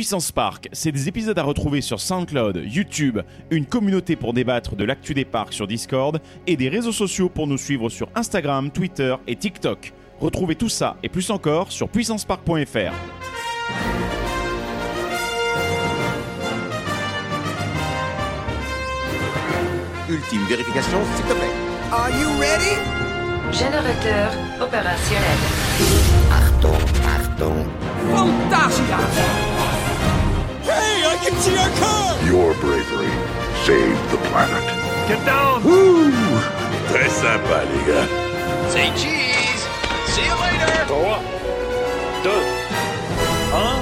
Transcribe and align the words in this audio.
Puissance 0.00 0.32
Park, 0.32 0.70
c'est 0.72 0.92
des 0.92 1.08
épisodes 1.08 1.38
à 1.38 1.42
retrouver 1.42 1.82
sur 1.82 2.00
SoundCloud, 2.00 2.62
YouTube, 2.64 3.18
une 3.50 3.66
communauté 3.66 4.16
pour 4.16 4.32
débattre 4.32 4.74
de 4.74 4.82
l'actu 4.82 5.12
des 5.12 5.26
parcs 5.26 5.52
sur 5.52 5.66
Discord 5.66 6.22
et 6.46 6.56
des 6.56 6.70
réseaux 6.70 6.90
sociaux 6.90 7.28
pour 7.28 7.46
nous 7.46 7.58
suivre 7.58 7.90
sur 7.90 8.08
Instagram, 8.14 8.70
Twitter 8.70 9.14
et 9.26 9.36
TikTok. 9.36 9.92
Retrouvez 10.18 10.54
tout 10.54 10.70
ça 10.70 10.96
et 11.02 11.10
plus 11.10 11.28
encore 11.28 11.70
sur 11.70 11.90
puissancepark.fr. 11.90 12.94
Ultime 20.08 20.44
vérification, 20.48 20.98
s'il 21.14 21.26
te 21.26 21.32
plaît. 21.34 21.52
Are 21.92 22.08
you 22.08 22.40
ready? 22.40 22.74
Générateur 23.52 24.32
opérationnel. 24.62 25.38
Achtung, 26.32 26.72
Achtung. 27.04 27.66
Fantasia! 28.14 29.59
Car! 31.20 32.16
Your 32.24 32.54
bravery 32.54 33.12
saved 33.66 34.10
the 34.10 34.16
planet. 34.30 34.64
Get 35.06 35.20
down! 35.26 35.60
Très 36.88 37.10
sympa, 37.10 37.62
les 37.70 37.84
gars. 37.86 38.08
Say 38.70 38.90
cheese! 38.96 39.68
See 40.06 40.24
you 40.24 40.34
later! 40.40 40.86
3, 40.86 41.20
2, 42.24 42.30
1. 43.52 43.80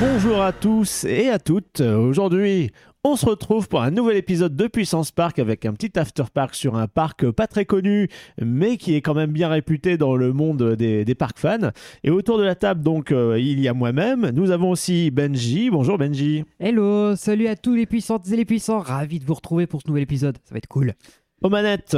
Bonjour 0.00 0.42
à 0.42 0.52
tous 0.52 1.04
et 1.04 1.28
à 1.28 1.38
toutes. 1.38 1.80
Aujourd'hui, 1.80 2.72
on 3.06 3.14
se 3.14 3.24
retrouve 3.24 3.68
pour 3.68 3.82
un 3.82 3.92
nouvel 3.92 4.16
épisode 4.16 4.56
de 4.56 4.66
Puissance 4.66 5.12
Park 5.12 5.38
avec 5.38 5.64
un 5.64 5.72
petit 5.74 5.96
after 5.96 6.24
park 6.32 6.56
sur 6.56 6.74
un 6.74 6.88
parc 6.88 7.30
pas 7.30 7.46
très 7.46 7.64
connu, 7.64 8.08
mais 8.42 8.76
qui 8.78 8.96
est 8.96 9.00
quand 9.00 9.14
même 9.14 9.30
bien 9.30 9.48
réputé 9.48 9.96
dans 9.96 10.16
le 10.16 10.32
monde 10.32 10.74
des, 10.74 11.04
des 11.04 11.14
parcs 11.14 11.38
fans. 11.38 11.70
Et 12.02 12.10
autour 12.10 12.36
de 12.36 12.42
la 12.42 12.56
table, 12.56 12.82
donc, 12.82 13.12
euh, 13.12 13.38
il 13.38 13.60
y 13.60 13.68
a 13.68 13.74
moi-même. 13.74 14.30
Nous 14.30 14.50
avons 14.50 14.70
aussi 14.70 15.12
Benji. 15.12 15.70
Bonjour 15.70 15.98
Benji. 15.98 16.44
Hello, 16.58 17.14
salut 17.14 17.46
à 17.46 17.54
tous 17.54 17.74
les 17.74 17.86
puissantes 17.86 18.28
et 18.28 18.36
les 18.36 18.44
puissants, 18.44 18.80
ravi 18.80 19.20
de 19.20 19.24
vous 19.24 19.34
retrouver 19.34 19.68
pour 19.68 19.82
ce 19.82 19.86
nouvel 19.86 20.02
épisode, 20.02 20.38
ça 20.42 20.52
va 20.54 20.58
être 20.58 20.66
cool. 20.66 20.94
Aux 21.42 21.48
manettes, 21.48 21.96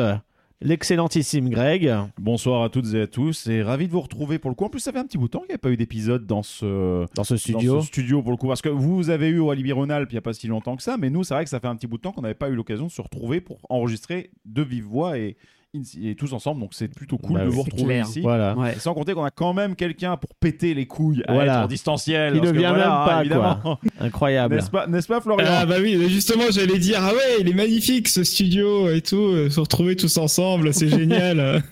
l'excellentissime 0.60 1.48
Greg. 1.50 1.94
Bonsoir 2.18 2.62
à 2.62 2.68
toutes 2.68 2.92
et 2.94 3.02
à 3.02 3.06
tous 3.06 3.46
et 3.46 3.62
ravi 3.62 3.86
de 3.86 3.92
vous 3.92 4.00
retrouver 4.00 4.38
pour 4.38 4.50
le 4.50 4.54
coup. 4.54 4.64
En 4.64 4.70
plus, 4.70 4.80
ça 4.80 4.92
fait 4.92 4.98
un 4.98 5.04
petit 5.04 5.18
bout 5.18 5.26
de 5.26 5.32
temps 5.32 5.40
qu'il 5.40 5.50
n'y 5.50 5.54
a 5.54 5.58
pas 5.58 5.70
eu 5.70 5.76
d'épisode 5.76 6.26
dans 6.26 6.42
ce, 6.42 7.06
Dans 7.14 7.24
ce 7.24 7.36
studio. 7.36 7.76
dans 7.76 7.80
ce 7.82 7.86
studio 7.88 8.22
pour 8.22 8.32
le 8.32 8.36
coup. 8.36 8.48
Parce 8.48 8.62
que 8.62 8.68
vous 8.68 9.10
avez 9.10 9.28
eu 9.28 9.38
au 9.38 9.50
Alibi 9.50 9.72
Rhône-Alpes 9.72 10.10
il 10.10 10.14
n'y 10.14 10.18
a 10.18 10.22
pas 10.22 10.32
si 10.32 10.46
longtemps 10.48 10.76
que 10.76 10.82
ça, 10.82 10.96
mais 10.96 11.10
nous, 11.10 11.24
c'est 11.24 11.34
vrai 11.34 11.44
que 11.44 11.50
ça 11.50 11.60
fait 11.60 11.68
un 11.68 11.76
petit 11.76 11.86
bout 11.86 11.96
de 11.96 12.02
temps 12.02 12.12
qu'on 12.12 12.22
n'avait 12.22 12.34
pas 12.34 12.48
eu 12.48 12.54
l'occasion 12.54 12.86
de 12.86 12.92
se 12.92 13.02
retrouver 13.02 13.40
pour 13.40 13.58
enregistrer 13.68 14.30
de 14.44 14.62
vive 14.62 14.84
voix 14.84 15.18
et, 15.18 15.36
et 16.02 16.14
tous 16.14 16.32
ensemble. 16.32 16.60
Donc 16.60 16.70
c'est 16.72 16.88
plutôt 16.88 17.18
cool 17.18 17.36
Bah 17.38 17.44
de 17.44 17.50
vous 17.50 17.62
retrouver 17.62 17.94
clair. 17.96 18.06
ici. 18.06 18.20
Voilà. 18.20 18.56
Ouais. 18.56 18.74
Et 18.76 18.78
sans 18.78 18.94
compter 18.94 19.12
qu'on 19.14 19.24
a 19.24 19.30
quand 19.30 19.52
même 19.52 19.76
quelqu'un 19.76 20.16
pour 20.16 20.30
péter 20.34 20.72
les 20.74 20.86
couilles 20.86 21.22
à 21.28 21.34
Voilà. 21.34 21.54
être 21.58 21.64
en 21.64 21.66
distanciel. 21.68 22.32
Qui 22.32 22.38
parce 22.40 22.52
ne 22.52 22.58
vient 22.58 22.70
voilà, 22.70 22.84
même 22.98 23.06
pas, 23.06 23.20
évidemment. 23.20 23.78
Incroyable. 24.00 24.54
N'est-ce 24.56 24.70
pas, 24.70 24.86
n'est-ce 24.86 25.06
pas, 25.08 25.20
Florian 25.20 25.46
Ah 25.48 25.66
bah 25.66 25.76
oui, 25.80 26.08
justement 26.08 26.44
j'allais 26.50 26.78
dire 26.78 27.00
ah 27.02 27.12
ouais 27.12 27.36
il 27.40 27.48
est 27.48 27.54
magnifique 27.54 28.08
ce 28.08 28.24
studio 28.24 28.90
et 28.90 29.02
tout, 29.02 29.16
euh, 29.16 29.50
se 29.50 29.60
retrouver 29.60 29.94
tous 29.96 30.16
ensemble 30.16 30.72
c'est 30.72 30.88
génial. 30.98 31.62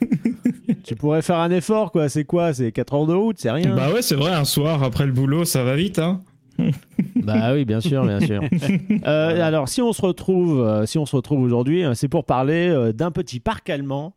Tu 0.85 0.95
pourrais 0.95 1.23
faire 1.23 1.39
un 1.39 1.51
effort, 1.51 1.91
quoi. 1.91 2.09
C'est 2.09 2.25
quoi? 2.25 2.53
C'est 2.55 2.71
4 2.73 2.95
heures 2.95 3.07
de 3.07 3.15
route, 3.15 3.37
c'est 3.41 3.51
rien. 3.51 3.75
bah 3.75 3.91
ouais 3.93 4.03
c'est 4.03 4.15
vrai 4.15 4.33
un 4.33 4.45
soir 4.45 4.83
après 4.83 5.07
le 5.07 5.13
boulot 5.13 5.45
ça 5.45 5.65
va 5.65 5.75
vite 5.75 5.99
hein. 5.99 6.23
Bah 7.17 7.53
oui, 7.55 7.65
bien 7.65 7.81
sûr, 7.81 8.05
bien 8.05 8.21
sûr. 8.21 8.43
Euh, 9.07 9.47
alors, 9.47 9.69
si 9.69 9.83
on 9.83 9.93
se 9.93 10.03
retrouve, 10.03 10.61
euh, 10.61 10.87
si 10.87 10.99
on 10.99 11.07
se 11.07 11.15
retrouve 11.15 11.41
aujourd'hui, 11.41 11.85
euh, 11.85 11.95
c'est 11.95 12.09
pour 12.09 12.25
parler 12.25 12.75
d'un 12.95 13.11
petit 13.11 13.41
parc 13.41 13.69
allemand 13.71 14.15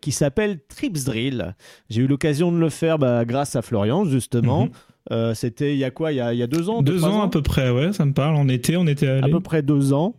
qui 0.00 0.12
s'appelle 0.12 0.58
Tripsdrill. 0.68 1.54
J'ai 1.88 2.02
eu 2.02 2.06
l'occasion 2.06 2.50
de 2.52 2.58
le 2.58 2.68
faire 2.68 2.98
bah, 2.98 3.24
grâce 3.24 3.56
à 3.56 3.62
Florian, 3.62 4.04
justement. 4.04 4.68
Mhm. 5.10 5.34
C'était 5.34 5.72
il 5.72 5.78
y 5.78 5.84
a 5.84 5.90
quoi? 5.90 6.12
Il 6.12 6.16
y 6.16 6.20
a, 6.20 6.32
il 6.34 6.38
y 6.38 6.42
a 6.42 6.46
deux 6.46 6.68
ans 6.68 6.82
Deux 6.82 7.04
ans 7.04 7.22
à 7.22 7.28
peu 7.28 7.42
près 7.42 7.70
ouais 7.70 7.92
ça 7.92 8.04
me 8.04 8.12
parle 8.12 8.36
en 8.36 8.48
été 8.48 8.76
on 8.76 8.86
était 8.86 9.08
À 9.08 9.18
allés. 9.24 9.32
peu 9.32 9.40
près 9.40 9.62
deux 9.62 9.92
ans. 9.92 10.14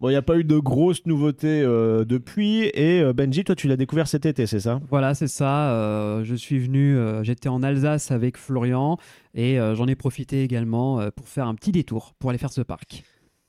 Bon, 0.00 0.08
il 0.08 0.12
n'y 0.12 0.16
a 0.16 0.22
pas 0.22 0.38
eu 0.38 0.44
de 0.44 0.58
grosses 0.58 1.04
nouveautés 1.04 1.60
euh, 1.60 2.06
depuis. 2.06 2.70
Et 2.72 3.02
euh, 3.02 3.12
Benji, 3.12 3.44
toi, 3.44 3.54
tu 3.54 3.68
l'as 3.68 3.76
découvert 3.76 4.08
cet 4.08 4.24
été, 4.24 4.46
c'est 4.46 4.60
ça? 4.60 4.80
Voilà, 4.88 5.14
c'est 5.14 5.28
ça, 5.28 5.74
euh, 5.74 6.24
je 6.24 6.34
suis 6.34 6.58
venu, 6.58 6.96
j'étais 7.22 7.50
en 7.50 7.62
Alsace 7.62 8.10
avec 8.10 8.38
Florian 8.38 8.96
et 9.34 9.58
j'en 9.74 9.86
ai 9.86 9.94
profité 9.94 10.42
également 10.42 11.06
pour 11.14 11.28
faire 11.28 11.46
un 11.46 11.54
petit 11.54 11.70
détour 11.70 12.14
pour 12.18 12.30
aller 12.30 12.38
faire 12.38 12.52
ce 12.52 12.62
parc. 12.62 13.04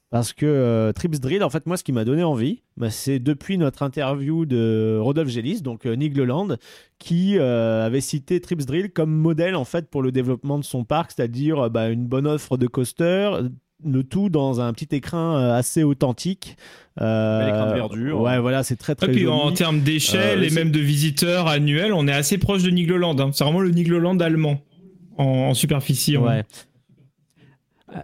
Parce 0.09 0.33
que 0.33 0.91
Trips 0.93 1.21
Drill, 1.21 1.41
en 1.41 1.49
fait, 1.49 1.65
moi, 1.67 1.77
ce 1.77 1.85
qui 1.85 1.93
m'a 1.93 2.03
donné 2.03 2.23
envie, 2.23 2.63
bah, 2.75 2.89
c'est 2.89 3.19
depuis 3.19 3.57
notre 3.57 3.81
interview 3.81 4.45
de 4.45 4.97
Rodolphe 4.99 5.29
Gélis, 5.29 5.61
donc 5.61 5.85
Nick 5.85 6.17
Leland, 6.17 6.57
qui 6.99 7.39
avait 7.39 8.01
cité 8.01 8.41
Trips 8.41 8.65
Drill 8.65 8.91
comme 8.91 9.11
modèle, 9.11 9.55
en 9.55 9.63
fait, 9.63 9.89
pour 9.89 10.01
le 10.01 10.11
développement 10.11 10.59
de 10.59 10.65
son 10.65 10.83
parc, 10.83 11.13
c'est-à-dire 11.15 11.69
bah, 11.69 11.89
une 11.89 12.07
bonne 12.07 12.27
offre 12.27 12.57
de 12.57 12.67
coaster, 12.67 13.31
le 13.85 14.03
tout 14.03 14.29
dans 14.29 14.61
un 14.61 14.73
petit 14.73 14.87
écran 14.95 15.35
euh, 15.37 15.53
assez 15.53 15.83
authentique. 15.83 16.55
Euh, 16.99 17.47
écran 17.47 17.69
de 17.69 17.73
verdure. 17.75 18.19
Ouais, 18.21 18.37
voilà, 18.39 18.63
c'est 18.63 18.75
très, 18.75 18.93
Et 18.93 18.95
très 18.95 19.07
puis 19.07 19.21
joli. 19.21 19.31
en 19.33 19.51
termes 19.51 19.79
d'échelle 19.81 20.39
Euh, 20.39 20.47
et 20.47 20.49
même 20.49 20.71
de 20.71 20.79
visiteurs 20.79 21.47
annuels 21.47 21.93
on 21.93 22.07
est 22.07 22.11
assez 22.13 22.37
proche 22.37 22.63
de 22.63 22.69
Nigloland. 22.69 23.17
Hein. 23.19 23.31
C'est 23.33 23.43
vraiment 23.43 23.61
le 23.61 23.71
Nigloland 23.71 24.17
allemand 24.19 24.59
en, 25.17 25.23
en 25.25 25.53
superficie. 25.53 26.15
hein. 26.17 26.21
Ouais. 26.21 26.43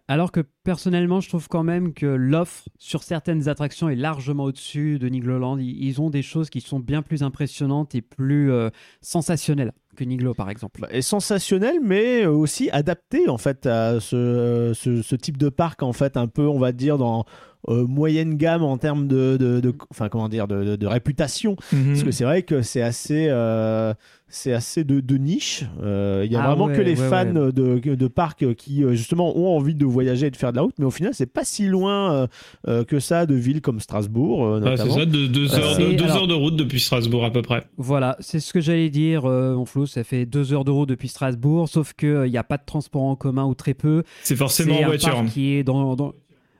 Alors 0.07 0.31
que 0.33 0.41
personnellement, 0.63 1.21
je 1.21 1.29
trouve 1.29 1.47
quand 1.47 1.63
même 1.63 1.93
que 1.93 2.05
l'offre 2.05 2.65
sur 2.77 3.03
certaines 3.03 3.47
attractions 3.47 3.87
est 3.89 3.95
largement 3.95 4.43
au-dessus 4.43 4.99
de 4.99 5.07
Nigloland. 5.07 5.57
Ils 5.57 5.81
ils 5.85 6.01
ont 6.01 6.09
des 6.09 6.21
choses 6.21 6.49
qui 6.49 6.59
sont 6.61 6.79
bien 6.79 7.01
plus 7.01 7.23
impressionnantes 7.23 7.95
et 7.95 8.01
plus 8.01 8.51
euh, 8.51 8.69
sensationnelles 9.01 9.71
que 9.95 10.03
Niglo, 10.03 10.33
par 10.33 10.49
exemple. 10.49 10.81
Bah, 10.81 10.89
est 10.91 11.01
sensationnel, 11.01 11.77
mais 11.81 12.23
euh, 12.23 12.29
aussi 12.31 12.69
adapté 12.71 13.29
en 13.29 13.37
fait 13.37 13.65
à 13.65 13.99
ce, 13.99 14.71
ce, 14.75 15.01
ce 15.01 15.15
type 15.15 15.37
de 15.37 15.49
parc 15.49 15.81
en 15.81 15.93
fait 15.93 16.17
un 16.17 16.27
peu, 16.27 16.47
on 16.47 16.59
va 16.59 16.71
dire 16.71 16.97
dans 16.97 17.25
euh, 17.69 17.85
moyenne 17.87 18.35
gamme 18.35 18.63
en 18.63 18.77
termes 18.77 19.07
de, 19.07 19.37
de, 19.37 19.73
comment 20.11 20.29
dire, 20.29 20.47
de, 20.47 20.63
de- 20.63 20.75
de 20.75 20.87
réputation. 20.87 21.55
Mhm. 21.73 21.87
Parce 21.93 22.03
que 22.03 22.11
c'est 22.11 22.25
vrai 22.25 22.43
que 22.43 22.61
c'est 22.61 22.81
assez, 22.83 23.27
euh, 23.29 23.93
c'est 24.29 24.51
assez 24.53 24.83
de, 24.83 24.99
de 24.99 25.17
niche. 25.17 25.63
Euh, 25.81 26.23
Il 26.25 26.31
y 26.31 26.35
a 26.35 26.43
Ah 26.43 26.47
vraiment 26.47 26.65
ouais, 26.65 26.75
que 26.75 26.81
les 26.81 26.99
ouais, 26.99 27.09
fans 27.09 27.25
ouais. 27.35 27.51
de, 27.51 27.95
de 27.95 28.07
parcs 28.07 28.53
qui 28.55 28.83
euh, 28.83 28.93
justement 28.93 29.37
ont 29.37 29.55
envie 29.55 29.73
de 29.75 29.85
voyager 29.85 30.27
et 30.27 30.31
de 30.31 30.35
faire 30.35 30.51
de 30.51 30.57
la 30.57 30.63
route, 30.63 30.75
mais 30.79 30.85
au 30.85 30.91
final 30.91 31.13
c'est 31.13 31.31
pas 31.31 31.43
si 31.45 31.65
loin 31.67 32.11
euh, 32.13 32.27
euh, 32.67 32.83
que 32.83 32.99
ça 32.99 33.25
de 33.25 33.35
villes 33.35 33.61
comme 33.61 33.79
Strasbourg 33.79 34.45
euh, 34.45 34.75
c'est 34.77 34.89
ça, 34.89 35.05
de, 35.05 35.27
deux, 35.27 35.53
Euh, 35.55 35.57
heures, 35.59 35.77
de, 35.77 35.93
deux 35.95 36.03
alors- 36.03 36.17
heures 36.17 36.27
de 36.27 36.33
route 36.33 36.55
depuis 36.55 36.79
Strasbourg 36.79 37.23
à 37.25 37.31
peu 37.31 37.41
près. 37.41 37.65
Voilà, 37.77 38.17
c'est 38.19 38.39
ce 38.39 38.51
que 38.53 38.59
j'allais 38.59 38.89
dire, 38.89 39.25
euh, 39.25 39.55
mon 39.55 39.65
Flo. 39.65 39.85
Ça 39.85 40.03
fait 40.03 40.25
deux 40.25 40.51
heures 40.53 40.65
de 40.65 40.71
route 40.71 40.89
depuis 40.89 41.07
Strasbourg, 41.07 41.69
sauf 41.69 41.93
qu'il 41.93 42.23
n'y 42.29 42.37
a 42.37 42.43
pas 42.43 42.57
de 42.57 42.63
transport 42.65 43.03
en 43.03 43.15
commun 43.15 43.45
ou 43.45 43.53
très 43.55 43.73
peu. 43.73 44.03
C'est 44.23 44.35
forcément 44.35 44.75
C'est 44.75 44.81
en 44.81 44.83
un 44.83 44.87
voiture. 44.87 45.11
parc 45.13 45.27
qui 45.27 45.53
est 45.53 45.63
dans, 45.63 45.95
dans- 45.95 46.13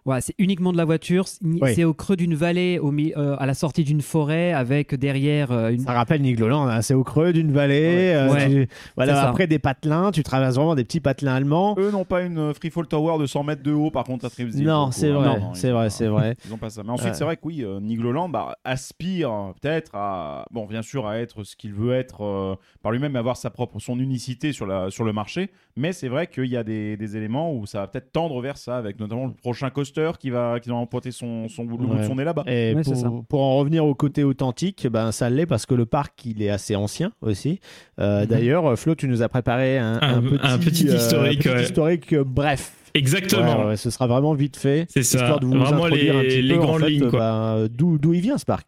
Ouais, 0.07 0.21
c'est 0.21 0.33
uniquement 0.39 0.71
de 0.71 0.77
la 0.77 0.85
voiture. 0.85 1.27
C'est 1.27 1.39
Oui. 1.43 1.73
c'est 1.75 1.83
au 1.83 1.93
creux 1.93 2.15
d'une 2.15 2.33
vallée, 2.33 2.79
au 2.79 2.91
mi- 2.91 3.13
euh, 3.17 3.35
à 3.37 3.45
la 3.45 3.53
sortie 3.53 3.83
d'une 3.83 4.01
forêt, 4.01 4.53
avec 4.53 4.95
derrière 4.95 5.51
euh, 5.51 5.69
une. 5.69 5.81
Ça 5.81 5.91
rappelle 5.93 6.21
Nigloland, 6.21 6.65
hein, 6.67 6.81
c'est 6.81 6.93
au 6.93 7.03
creux 7.03 7.33
d'une 7.33 7.51
vallée. 7.51 8.13
euh, 8.15 8.31
Ouais. 8.33 8.49
tu- 8.49 8.67
voilà, 8.95 9.13
C'est 9.15 9.19
ça. 9.21 9.29
après 9.29 9.47
des 9.47 9.59
patelins, 9.59 10.11
tu 10.11 10.23
traverses 10.23 10.55
vraiment 10.55 10.75
des 10.75 10.83
petits 10.85 11.01
patelins 11.01 11.35
allemands. 11.35 11.75
Eux 11.77 11.91
n'ont 11.91 12.05
pas 12.05 12.21
une 12.23 12.53
free 12.53 12.69
fall 12.71 12.87
tower 12.87 13.19
de 13.19 13.25
100 13.25 13.43
mètres 13.43 13.63
de 13.63 13.71
haut, 13.73 13.91
par 13.91 14.05
contre, 14.05 14.25
à. 14.25 14.29
Non, 14.55 14.91
c'est 14.91 15.09
hein. 15.09 15.13
vrai, 15.13 15.27
Non, 15.27 15.39
non, 15.39 15.53
c'est 15.53 15.67
ils 15.67 15.71
ont 15.71 15.73
vrai, 15.75 15.85
pas- 15.85 15.89
c'est 15.89 16.07
vrai. 16.07 16.35
Ils 16.45 16.53
ont 16.53 16.57
pas 16.57 16.69
ça. 16.69 16.83
Mais 16.83 16.89
ensuite, 16.91 17.09
Ouais. 17.09 17.13
c'est 17.13 17.23
vrai 17.25 17.35
que 17.35 17.41
oui, 17.45 17.63
euh, 17.65 17.79
Nigloland 17.81 18.29
bah, 18.29 18.55
aspire 18.63 19.53
peut-être 19.61 19.91
à, 19.95 20.45
bon, 20.51 20.65
bien 20.65 20.81
sûr, 20.81 21.05
à 21.07 21.17
être 21.19 21.43
ce 21.43 21.55
qu'il 21.55 21.73
veut 21.73 21.93
être 21.93 22.21
euh, 22.23 22.55
par 22.81 22.91
lui-même, 22.91 23.15
avoir 23.15 23.35
sa 23.37 23.49
propre, 23.49 23.79
son 23.79 23.99
unicité 23.99 24.53
sur, 24.53 24.65
la, 24.65 24.89
sur 24.89 25.03
le 25.03 25.11
marché. 25.13 25.49
Mais 25.75 25.91
c'est 25.91 26.07
vrai 26.07 26.27
qu'il 26.27 26.45
y 26.45 26.57
a 26.57 26.63
des, 26.63 26.95
des 26.97 27.17
éléments 27.17 27.53
où 27.53 27.65
ça 27.65 27.81
va 27.81 27.87
peut-être 27.87 28.11
tendre 28.11 28.39
vers 28.41 28.57
ça, 28.57 28.77
avec 28.77 28.99
notamment 28.99 29.25
le 29.27 29.33
prochain 29.33 29.69
qui 30.17 30.29
va, 30.29 30.59
qui 30.59 30.69
va 30.69 30.75
emporter 30.75 31.11
son, 31.11 31.47
son, 31.49 31.63
le 31.63 31.69
bout 31.69 31.95
de 31.95 32.03
son 32.03 32.15
nez 32.15 32.23
là-bas. 32.23 32.43
Et 32.47 32.73
Ouais, 32.75 32.81
pour, 32.83 33.25
pour 33.25 33.41
en 33.41 33.57
revenir 33.57 33.85
au 33.85 33.95
côté 33.95 34.23
authentique, 34.23 34.87
ben 34.87 35.11
ça 35.11 35.29
l'est 35.29 35.45
parce 35.45 35.65
que 35.65 35.73
le 35.75 35.85
parc 35.85 36.25
il 36.25 36.41
est 36.41 36.49
assez 36.49 36.75
ancien 36.75 37.11
aussi. 37.21 37.59
Euh, 37.99 38.21
Mhm. 38.21 38.25
D'ailleurs, 38.27 38.77
Flo, 38.79 38.95
tu 38.95 39.07
nous 39.07 39.21
as 39.21 39.29
préparé 39.29 39.77
un, 39.77 39.99
Un- 40.01 40.23
un 40.43 40.57
petit 40.59 40.87
euh, 40.89 40.95
historique, 40.95 41.39
petit 41.39 41.49
ouais. 41.49 41.63
historique, 41.63 42.13
euh, 42.13 42.23
bref. 42.25 42.73
Exactement. 42.93 43.59
Ouais, 43.61 43.65
ouais, 43.67 43.77
ce 43.77 43.89
sera 43.89 44.07
vraiment 44.07 44.33
vite 44.33 44.57
fait. 44.57 44.85
C'est 44.89 45.03
ça. 45.03 45.17
Histoire 45.19 45.39
de 45.39 45.45
vous 45.45 45.51
Vraiment 45.53 45.85
introduire 45.85 46.13
les- 46.13 46.19
un 46.19 46.23
petit 46.23 46.41
les 46.41 46.53
peu, 46.55 46.59
en 46.61 46.65
grandes 46.65 46.81
fait, 46.81 46.89
lignes, 46.89 47.09
ben, 47.11 47.67
d'où 47.69 47.97
d'où 47.97 48.13
il 48.13 48.21
vient 48.21 48.37
ce 48.37 48.45
parc. 48.45 48.65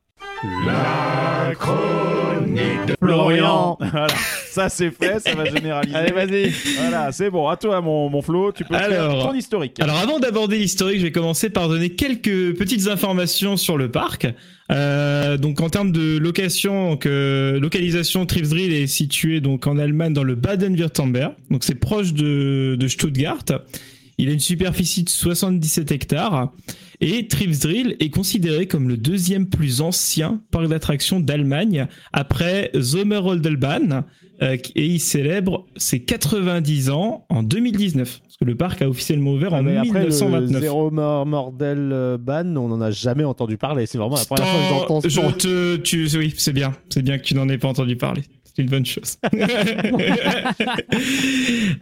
La 0.66 1.54
chronique 1.56 2.86
de 2.88 2.96
Florian. 3.02 3.78
voilà, 3.92 4.08
ça 4.52 4.70
c'est 4.70 4.92
fait, 4.92 5.20
ça 5.20 5.36
va 5.36 5.46
généraliser. 5.46 5.96
Allez, 5.96 6.12
vas-y. 6.14 6.54
Voilà, 6.78 7.12
c'est 7.12 7.30
bon. 7.30 7.48
À 7.50 7.58
toi, 7.58 7.82
mon, 7.82 8.10
mon 8.10 8.22
Flo, 8.22 8.52
tu 8.54 8.64
peux 8.64 8.76
faire 8.76 8.86
Alors- 8.86 9.28
ton 9.28 9.34
historique. 9.34 9.80
Alors 9.82 9.98
avant 9.98 10.20
d'aborder 10.20 10.58
l'historique, 10.58 11.00
je 11.00 11.04
vais 11.06 11.12
commencer 11.12 11.50
par 11.50 11.68
donner 11.68 11.90
quelques 11.90 12.56
petites 12.58 12.88
informations 12.88 13.58
sur 13.58 13.78
le 13.78 13.92
parc. 13.92 14.28
Euh, 14.72 15.36
donc 15.38 15.60
en 15.62 15.70
termes 15.70 15.92
de 15.92 16.18
location, 16.18 16.92
donc, 16.92 17.06
euh, 17.06 17.60
localisation, 17.60 18.26
Tripsdrill 18.26 18.72
est 18.72 18.88
situé 18.88 19.42
donc 19.42 19.68
en 19.68 19.78
Allemagne 19.78 20.14
dans 20.14 20.24
le 20.24 20.36
Baden-Württemberg. 20.36 21.34
Donc 21.52 21.64
c'est 21.66 21.76
proche 21.76 22.14
de, 22.14 22.78
de 22.80 22.88
Stuttgart. 22.88 23.44
Il 24.18 24.30
a 24.30 24.34
une 24.34 24.40
superficie 24.40 25.04
de 25.04 25.10
77 25.10 25.92
hectares. 25.92 26.52
Et 27.02 27.28
Trips 27.28 27.60
Drill 27.62 27.96
est 28.00 28.10
considéré 28.10 28.68
comme 28.68 28.90
le 28.90 28.98
deuxième 28.98 29.48
plus 29.48 29.80
ancien 29.82 30.42
parc 30.52 30.68
d'attractions 30.68 31.20
d'Allemagne 31.22 31.88
après 32.12 32.72
Sommerrodelbahn. 32.80 34.04
euh, 34.42 34.58
et 34.76 34.86
il 34.86 35.00
célèbre 35.00 35.66
ses 35.76 36.00
90 36.04 36.90
ans 36.92 37.26
en 37.30 37.44
2019. 37.44 38.20
Parce 38.22 38.38
que 38.38 38.46
le 38.46 38.56
parc 38.56 38.82
a 38.82 38.88
officiellement 38.90 39.32
ouvert 39.34 39.54
en 39.54 39.58
Ah, 39.66 39.82
après, 39.82 40.00
le 40.06 40.10
1929. 40.10 40.62
Zéro 40.62 40.92
Mor- 40.92 41.26
Mordel 41.26 41.90
euh, 41.92 42.18
Ban, 42.18 42.56
on 42.56 42.70
n'en 42.70 42.80
a 42.80 42.90
jamais 42.92 43.26
entendu 43.26 43.58
parler. 43.58 43.86
C'est 43.86 43.98
vraiment 43.98 44.16
la 44.16 44.24
première 44.26 44.46
fois 44.48 44.60
que 45.02 45.10
j'entends 45.10 45.34
ce 45.34 45.38
te, 45.38 45.76
tu, 45.78 46.08
oui, 46.18 46.34
c'est 46.38 46.54
bien. 46.54 46.74
C'est 46.90 47.02
bien 47.02 47.18
que 47.18 47.24
tu 47.24 47.36
n'en 47.36 47.50
aies 47.50 47.58
pas 47.58 47.68
entendu 47.68 47.98
parler. 47.98 48.22
C'est 48.60 48.64
une 48.64 48.70
bonne 48.72 48.86
chose. 48.86 49.16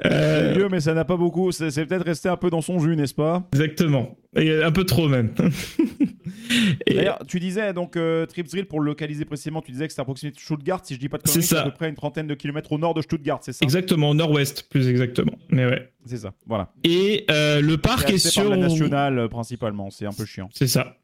Euh, 0.05 0.53
Vieux, 0.55 0.67
mais 0.69 0.79
ça 0.79 0.93
n'a 0.93 1.05
pas 1.05 1.17
beaucoup. 1.17 1.51
C'est 1.51 1.71
c'est 1.71 1.85
peut-être 1.85 2.05
resté 2.05 2.29
un 2.29 2.37
peu 2.37 2.49
dans 2.51 2.61
son 2.61 2.77
jus, 2.79 2.95
n'est-ce 2.95 3.13
pas? 3.15 3.47
Exactement. 3.53 4.15
Et 4.35 4.61
un 4.61 4.71
peu 4.71 4.83
trop 4.83 5.07
même. 5.07 5.31
Et- 6.85 6.93
D'ailleurs, 6.93 7.19
tu 7.27 7.39
disais 7.39 7.73
donc 7.73 7.97
euh, 7.97 8.25
Trips 8.27 8.49
Drill 8.51 8.65
pour 8.65 8.79
le 8.79 8.85
localiser 8.85 9.25
précisément, 9.25 9.61
tu 9.61 9.71
disais 9.71 9.87
que 9.87 9.93
c'est 9.93 10.01
à 10.01 10.05
proximité 10.05 10.35
de 10.37 10.41
Stuttgart. 10.41 10.81
Si 10.83 10.93
je 10.93 10.99
dis 10.99 11.09
pas 11.09 11.17
de 11.17 11.23
conneries, 11.23 11.41
C'est 11.43 11.55
à 11.57 11.63
peu 11.63 11.71
près 11.71 11.89
une 11.89 11.95
trentaine 11.95 12.27
de 12.27 12.35
kilomètres 12.35 12.71
au 12.71 12.77
nord 12.77 12.93
de 12.93 13.01
Stuttgart, 13.01 13.39
c'est 13.41 13.53
ça? 13.53 13.59
Exactement, 13.63 14.11
au 14.11 14.13
nord-ouest, 14.13 14.67
plus 14.69 14.87
exactement. 14.87 15.33
Mais 15.49 15.65
ouais. 15.65 15.89
C'est 16.05 16.17
ça. 16.17 16.33
Voilà. 16.45 16.71
Et 16.83 17.25
euh, 17.31 17.59
le 17.61 17.77
parc 17.77 18.07
C'est 18.07 18.15
est 18.15 18.17
sur. 18.29 18.43
par 18.43 18.51
la 18.51 18.57
nationale 18.57 19.17
euh, 19.19 19.27
principalement. 19.27 19.89
C'est 19.89 20.05
un 20.05 20.11
peu 20.13 20.25
chiant. 20.25 20.49
C'est 20.53 20.67
ça. 20.67 20.97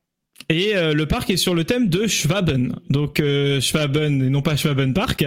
Et 0.50 0.76
euh, 0.76 0.94
le 0.94 1.06
parc 1.06 1.30
est 1.30 1.38
sur 1.38 1.56
le 1.56 1.64
thème 1.64 1.90
de 1.90 2.08
Schwaben. 2.08 2.76
Donc 2.90 3.20
euh, 3.20 3.60
Schwaben 3.62 4.22
et 4.22 4.30
non 4.30 4.42
pas 4.42 4.56
Schwaben 4.56 4.94
Park. 4.94 5.26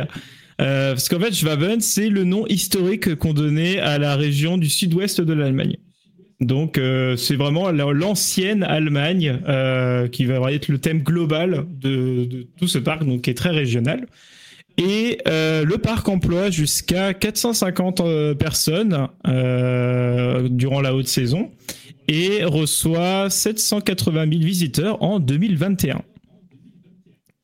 Euh, 0.61 0.93
parce 0.93 1.09
qu'en 1.09 1.21
fait, 1.21 1.35
Schwaben, 1.35 1.81
c'est 1.81 2.09
le 2.09 2.25
nom 2.25 2.47
historique 2.47 3.15
qu'on 3.17 3.35
donnait 3.35 3.79
à 3.79 3.99
la 3.99 4.17
région 4.17 4.57
du 4.59 4.69
sud-ouest 4.71 5.21
de 5.21 5.33
l'Allemagne. 5.33 5.77
Donc 6.41 6.77
euh, 6.77 7.17
c'est 7.17 7.37
vraiment 7.37 7.71
la- 7.71 7.93
l'ancienne 7.93 8.63
Allemagne 8.63 9.41
euh, 9.49 10.07
qui 10.09 10.27
va 10.27 10.53
être 10.53 10.69
le 10.69 10.79
thème 10.79 11.03
global 11.03 11.65
de, 11.71 12.25
de 12.27 12.47
tout 12.59 12.69
ce 12.69 12.79
parc, 12.79 13.05
donc 13.05 13.23
qui 13.23 13.31
est 13.31 13.35
très 13.35 13.51
régional. 13.51 14.07
Et 14.79 15.19
euh, 15.27 15.65
le 15.65 15.79
parc 15.79 16.07
emploie 16.11 16.51
jusqu'à 16.51 17.15
450 17.15 18.01
euh, 18.01 18.35
personnes 18.35 19.09
euh, 19.27 20.49
durant 20.51 20.83
la 20.83 20.95
haute 20.95 21.09
saison 21.09 21.51
et 22.09 22.45
reçoit 22.45 23.31
780 23.31 24.27
000 24.31 24.45
visiteurs 24.45 25.03
en 25.03 25.19
2021. 25.21 26.03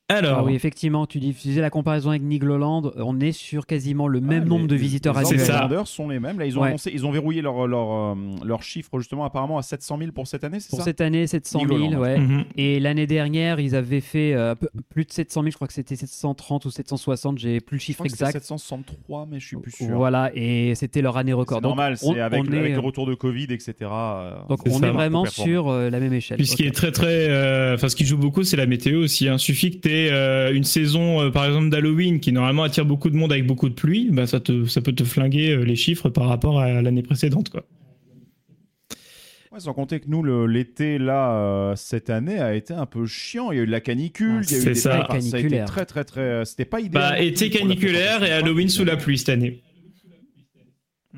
Alors, 0.09 0.39
Ah 0.39 0.43
oui, 0.43 0.53
effectivement, 0.53 1.05
tu 1.07 1.19
diffusais 1.19 1.61
la 1.61 1.69
comparaison 1.69 2.09
avec 2.09 2.21
Nigloland. 2.23 2.91
On 2.97 3.21
est 3.21 3.31
sur 3.31 3.65
quasiment 3.65 4.09
le 4.09 4.19
même 4.19 4.43
Ah, 4.45 4.49
nombre 4.49 4.63
les- 4.63 4.67
de 4.67 4.75
visiteurs 4.75 5.17
les 5.17 5.23
C'est 5.25 5.33
annuels. 5.35 5.47
ça. 5.47 5.61
vendeurs 5.61 5.87
sont 5.87 6.09
les 6.09 6.19
mêmes. 6.19 6.37
Là, 6.37 6.45
ils 6.45 6.57
ont 6.57 6.61
Ouais. 6.61 6.67
annoncé, 6.67 6.91
ils 6.93 7.05
ont 7.05 7.11
verrouillé 7.11 7.41
leur 7.41 7.65
leur 7.67 7.89
euh, 7.91 8.15
leur 8.43 8.63
chiffre 8.63 8.99
justement 8.99 9.23
apparemment 9.23 9.57
à 9.57 9.61
700 9.61 9.97
000 9.97 10.11
pour 10.11 10.27
cette 10.27 10.43
année, 10.43 10.59
c'est 10.59 10.69
Pour 10.69 10.79
ça 10.79 10.85
cette 10.85 10.99
année, 10.99 11.25
700 11.25 11.61
000, 11.61 11.77
Nigloland. 11.79 12.01
ouais. 12.01 12.19
mhm. 12.19 12.43
Et 12.57 12.81
l'année 12.81 13.07
dernière, 13.07 13.61
ils 13.61 13.75
avaient 13.75 14.01
fait 14.01 14.33
euh, 14.33 14.55
plus 14.89 15.05
de 15.05 15.11
700 15.11 15.41
000, 15.41 15.51
je 15.51 15.55
crois 15.55 15.67
que 15.67 15.73
c'était 15.73 15.95
730 15.95 16.65
ou 16.65 16.69
760, 16.69 17.37
j'ai 17.39 17.61
plus 17.61 17.75
le 17.77 17.79
Je 17.79 17.85
chiffre 17.85 17.99
crois 17.99 18.07
exact. 18.07 18.33
763, 18.33 19.25
mais 19.31 19.39
je 19.39 19.47
suis 19.47 19.57
plus 19.57 19.71
sûr. 19.71 19.95
Voilà, 19.95 20.31
et 20.35 20.75
c'était 20.75 21.01
leur 21.01 21.15
année 21.15 21.31
C'est 21.31 21.35
record. 21.35 21.61
Donc, 21.61 21.69
normal, 21.69 21.95
c'est 21.97 22.19
avec, 22.19 22.45
avec 22.45 22.73
le 22.73 22.79
retour 22.79 23.07
de 23.07 23.15
Covid, 23.15 23.45
etc. 23.45 23.73
euh, 23.83 24.31
Donc 24.49 24.59
C'est 24.65 24.73
on 24.73 24.79
ça, 24.79 24.87
est 24.87 24.91
vraiment 24.91 25.23
pour 25.23 25.33
sur 25.33 25.69
euh, 25.69 25.89
la 25.89 26.01
même 26.01 26.13
échelle. 26.13 26.37
Puis 26.37 26.45
ce 26.47 26.57
qui 26.57 26.63
est 26.63 26.71
très 26.71 26.91
très, 26.91 27.29
euh, 27.29 27.75
enfin 27.75 27.87
ce 27.87 27.95
qui 27.95 28.05
joue 28.05 28.17
beaucoup, 28.17 28.43
c'est 28.43 28.57
la 28.57 28.65
météo 28.67 28.99
aussi. 29.03 29.25
Il 29.27 29.39
suffit 29.39 29.71
que 29.71 29.77
aies 29.93 30.51
une 30.53 30.63
saison, 30.63 31.21
euh, 31.21 31.29
par 31.29 31.45
exemple 31.45 31.69
d'Halloween, 31.69 32.19
qui 32.19 32.31
normalement 32.31 32.63
attire 32.63 32.85
beaucoup 32.85 33.09
de 33.09 33.15
monde 33.15 33.31
avec 33.31 33.45
beaucoup 33.47 33.69
de 33.69 33.73
pluie, 33.73 34.09
bah 34.11 34.27
ça 34.27 34.39
te, 34.39 34.65
ça 34.65 34.81
peut 34.81 34.93
te 34.93 35.03
flinguer 35.03 35.51
euh, 35.51 35.63
les 35.63 35.75
chiffres 35.75 36.09
par 36.09 36.27
rapport 36.27 36.59
à 36.59 36.81
l'année 36.81 37.03
précédente, 37.03 37.49
quoi. 37.49 37.63
Ouais, 39.51 39.59
sans 39.59 39.73
compter 39.73 39.99
que 39.99 40.05
nous, 40.07 40.23
le- 40.23 40.47
l'été, 40.47 40.97
là, 40.97 41.35
euh, 41.35 41.75
cette 41.75 42.09
année, 42.09 42.39
a 42.39 42.55
été 42.55 42.73
un 42.73 42.87
peu 42.87 43.05
chiant. 43.05 43.51
Il 43.51 43.57
y 43.57 43.59
a 43.59 43.63
eu 43.63 43.67
de 43.67 43.71
la 43.71 43.81
canicule, 43.81 44.39
Ah, 44.41 44.45
il 44.49 44.51
y 44.51 44.59
a 44.59 44.61
eu 44.61 44.65
des 44.65 44.73
ça. 44.75 45.05
enfin, 45.07 45.07
ça 45.07 45.13
a 45.13 45.19
été 45.19 45.31
Caniculaire. 45.31 45.65
très, 45.65 45.85
très, 45.85 46.03
très. 46.03 46.21
euh, 46.21 46.43
C'était 46.45 46.65
pas 46.65 46.79
idéal. 46.79 46.91
Bah 47.11 47.15
non 47.19 47.23
été 47.23 47.49
caniculaire 47.51 48.23
et. 48.23 48.31
Halloween 48.31 48.67
sous 48.69 48.83
la 48.83 48.97
pluie 48.97 49.19
cette 49.19 49.29
année. 49.29 49.61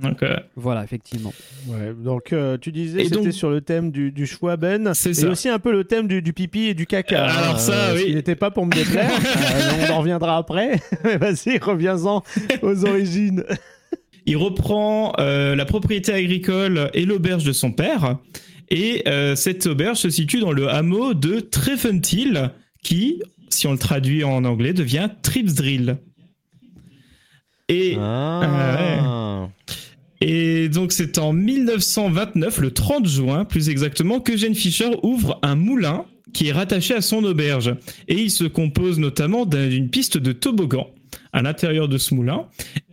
Donc 0.01 0.23
euh, 0.23 0.35
Voilà, 0.57 0.83
effectivement. 0.83 1.33
Ouais, 1.67 1.93
donc 1.97 2.33
euh, 2.33 2.57
tu 2.57 2.71
disais 2.73 3.03
c'était 3.05 3.15
donc- 3.15 3.31
sur 3.31 3.49
le 3.49 3.61
thème 3.61 3.91
du, 3.91 4.11
du 4.11 4.25
Schwaben 4.27 4.93
C'est 4.93 5.25
aussi 5.25 5.47
un 5.47 5.57
peu 5.59 5.71
le 5.71 5.85
thème 5.85 6.07
du, 6.07 6.21
du 6.21 6.33
pipi 6.33 6.65
et 6.65 6.73
du 6.73 6.85
caca. 6.85 7.27
hein, 7.27 7.33
Alors 7.43 7.59
ça, 7.59 7.93
oui. 7.95 8.05
qui 8.07 8.15
n'était 8.15 8.35
pas 8.35 8.51
pour 8.51 8.65
me 8.65 8.71
déplaire. 8.73 9.09
Euh, 9.55 9.87
on 9.89 9.93
en 9.93 9.99
reviendra 9.99 10.37
après. 10.37 10.81
Mais 11.05 11.17
Vas-y, 11.17 11.57
reviens-en 11.59 12.23
aux 12.61 12.85
origines. 12.85 13.43
il 14.25 14.35
reprend 14.37 15.13
euh, 15.19 15.55
la 15.55 15.65
propriété 15.65 16.11
agricole 16.13 16.89
et 16.93 17.05
l'auberge 17.05 17.43
de 17.45 17.53
son 17.53 17.71
père. 17.71 18.17
Et 18.69 19.03
euh, 19.07 19.35
cette 19.35 19.65
auberge 19.67 19.99
se 19.99 20.09
situe 20.09 20.39
dans 20.39 20.51
le 20.51 20.67
hameau 20.69 21.13
de 21.13 21.39
Treffentil, 21.39 22.49
qui, 22.83 23.21
si 23.49 23.67
on 23.67 23.71
le 23.71 23.77
traduit 23.77 24.23
en 24.23 24.43
anglais, 24.43 24.73
devient 24.73 25.09
Tripsdrill. 25.21 25.97
Et, 27.69 27.95
Ah. 27.99 29.47
Et 30.21 30.69
donc 30.69 30.91
c'est 30.91 31.17
en 31.17 31.33
1929, 31.33 32.59
le 32.59 32.71
30 32.71 33.07
juin 33.07 33.45
plus 33.45 33.69
exactement, 33.69 34.19
que 34.19 34.35
Jane 34.37 34.55
Fisher 34.55 34.89
ouvre 35.03 35.39
un 35.41 35.55
moulin 35.55 36.05
qui 36.33 36.47
est 36.47 36.51
rattaché 36.51 36.93
à 36.93 37.01
son 37.01 37.23
auberge. 37.23 37.73
Et 38.07 38.15
il 38.15 38.31
se 38.31 38.43
compose 38.43 38.99
notamment 38.99 39.45
d'un- 39.45 39.67
d'une 39.67 39.89
piste 39.89 40.17
de 40.17 40.31
toboggan 40.31 40.87
à 41.31 41.41
l'intérieur 41.41 41.87
de 41.87 41.97
ce 41.97 42.13
moulin. 42.13 42.45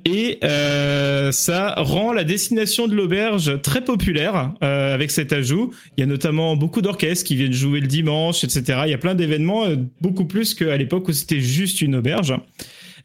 Et 0.04 0.38
euh, 0.44 1.30
ça 1.32 1.74
rend 1.76 2.12
la 2.12 2.24
destination 2.24 2.88
de 2.88 2.94
l'auberge 2.94 3.60
très 3.62 3.82
populaire 3.84 4.52
euh, 4.62 4.94
avec 4.94 5.10
cet 5.12 5.32
ajout. 5.32 5.70
Il 5.96 6.00
y 6.00 6.04
a 6.04 6.06
notamment 6.06 6.56
beaucoup 6.56 6.82
d'orchestres 6.82 7.24
qui 7.24 7.36
viennent 7.36 7.52
jouer 7.52 7.80
le 7.80 7.86
dimanche, 7.86 8.42
etc. 8.44 8.80
Il 8.86 8.90
y 8.90 8.94
a 8.94 8.98
plein 8.98 9.14
d'événements, 9.14 9.66
euh, 9.66 9.76
beaucoup 10.00 10.24
plus 10.24 10.54
qu'à 10.54 10.76
l'époque 10.76 11.08
où 11.08 11.12
c'était 11.12 11.40
juste 11.40 11.80
une 11.82 11.94
auberge. 11.96 12.34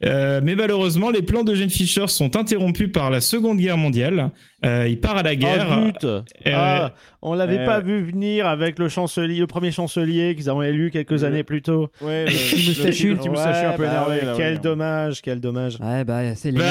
Euh, 0.05 0.41
mais 0.43 0.55
malheureusement, 0.55 1.09
les 1.09 1.21
plans 1.21 1.43
de 1.43 1.55
Jane 1.55 1.69
Fisher 1.69 2.07
sont 2.07 2.35
interrompus 2.35 2.91
par 2.91 3.09
la 3.09 3.19
Seconde 3.21 3.57
Guerre 3.57 3.77
mondiale. 3.77 4.29
Euh, 4.65 4.87
il 4.87 4.99
part 4.99 5.17
à 5.17 5.23
la 5.23 5.35
guerre. 5.35 5.67
Ah, 5.71 5.85
zut. 5.85 6.03
Euh, 6.03 6.21
Ah, 6.45 6.93
on 7.21 7.33
l'avait 7.33 7.65
pas 7.65 7.79
vu 7.79 8.01
venir 8.03 8.47
avec 8.47 8.79
le 8.79 8.89
chancelier, 8.89 9.39
le 9.39 9.47
premier 9.47 9.71
chancelier 9.71 10.35
qu'ils 10.35 10.49
avaient 10.49 10.69
élu 10.69 10.89
quelques 10.91 11.11
Le- 11.11 11.23
années 11.25 11.43
plus 11.43 11.61
tôt. 11.61 11.89
Ouais, 12.01 12.25
le, 12.25 12.31
le 12.31 12.67
moustachu 12.67 13.11
un 13.11 13.71
peu 13.73 13.83
bah 13.83 14.05
énervé. 14.07 14.25
là, 14.25 14.33
quel 14.37 14.53
ouais. 14.55 14.59
dommage, 14.59 15.21
quel 15.21 15.39
dommage. 15.39 15.77
Ouais, 15.79 16.03
bah, 16.03 16.35
c'est 16.35 16.51
Bah, 16.51 16.63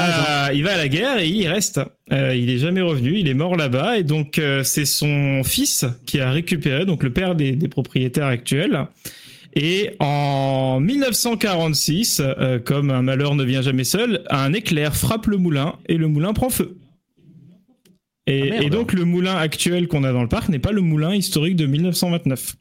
hein. 0.48 0.50
il 0.54 0.64
va 0.64 0.74
à 0.74 0.76
la 0.76 0.88
guerre 0.88 1.18
et 1.18 1.28
il 1.28 1.46
reste. 1.48 1.80
Euh, 2.12 2.34
il 2.34 2.48
est 2.50 2.58
jamais 2.58 2.80
revenu, 2.80 3.14
il 3.18 3.28
est 3.28 3.34
mort 3.34 3.56
là-bas 3.56 3.98
et 3.98 4.04
donc 4.04 4.38
euh, 4.38 4.62
c'est 4.62 4.84
son 4.84 5.42
fils 5.44 5.84
qui 6.06 6.20
a 6.20 6.30
récupéré, 6.30 6.84
donc 6.86 7.02
le 7.02 7.10
père 7.12 7.34
des, 7.34 7.52
des 7.52 7.68
propriétaires 7.68 8.26
actuels. 8.26 8.86
Et 9.58 9.90
en 10.00 10.80
1946, 10.80 12.20
euh, 12.20 12.58
comme 12.58 12.90
un 12.90 13.00
malheur 13.00 13.34
ne 13.34 13.42
vient 13.42 13.62
jamais 13.62 13.84
seul, 13.84 14.22
un 14.30 14.52
éclair 14.52 14.94
frappe 14.94 15.26
le 15.26 15.38
moulin 15.38 15.76
et 15.88 15.96
le 15.96 16.08
moulin 16.08 16.34
prend 16.34 16.50
feu. 16.50 16.76
Et, 18.26 18.52
Ah, 18.52 18.62
et 18.62 18.70
donc 18.70 18.92
le 18.92 19.04
moulin 19.06 19.34
actuel 19.36 19.88
qu'on 19.88 20.04
a 20.04 20.12
dans 20.12 20.22
le 20.22 20.28
parc 20.28 20.50
n'est 20.50 20.58
pas 20.58 20.72
le 20.72 20.82
moulin 20.82 21.14
historique 21.14 21.56
de 21.56 21.64
1929. 21.64 22.56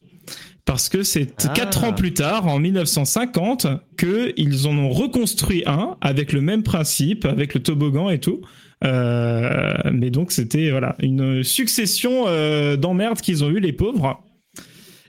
Parce 0.63 0.87
que 0.89 1.03
c'est 1.03 1.45
Ah. 1.47 1.53
quatre 1.53 1.83
ans 1.83 1.93
plus 1.93 2.13
tard, 2.13 2.47
en 2.47 2.59
1950, 2.59 3.67
qu'ils 3.99 4.65
en 4.67 4.77
ont 4.77 4.89
reconstruit 4.89 5.63
un 5.65 5.97
avec 5.99 6.31
le 6.31 6.39
même 6.41 6.63
principe, 6.63 7.25
avec 7.25 7.53
le 7.55 7.61
toboggan 7.61 8.09
et 8.09 8.19
tout. 8.19 8.41
Euh, 8.83 9.73
mais 9.91 10.09
donc 10.11 10.31
c'était 10.31 10.69
voilà 10.69 10.95
une 10.99 11.43
succession 11.43 12.25
euh, 12.27 12.77
d'emmerdes 12.77 13.19
qu'ils 13.21 13.43
ont 13.43 13.49
eu 13.49 13.59
les 13.59 13.73
pauvres. 13.73 14.21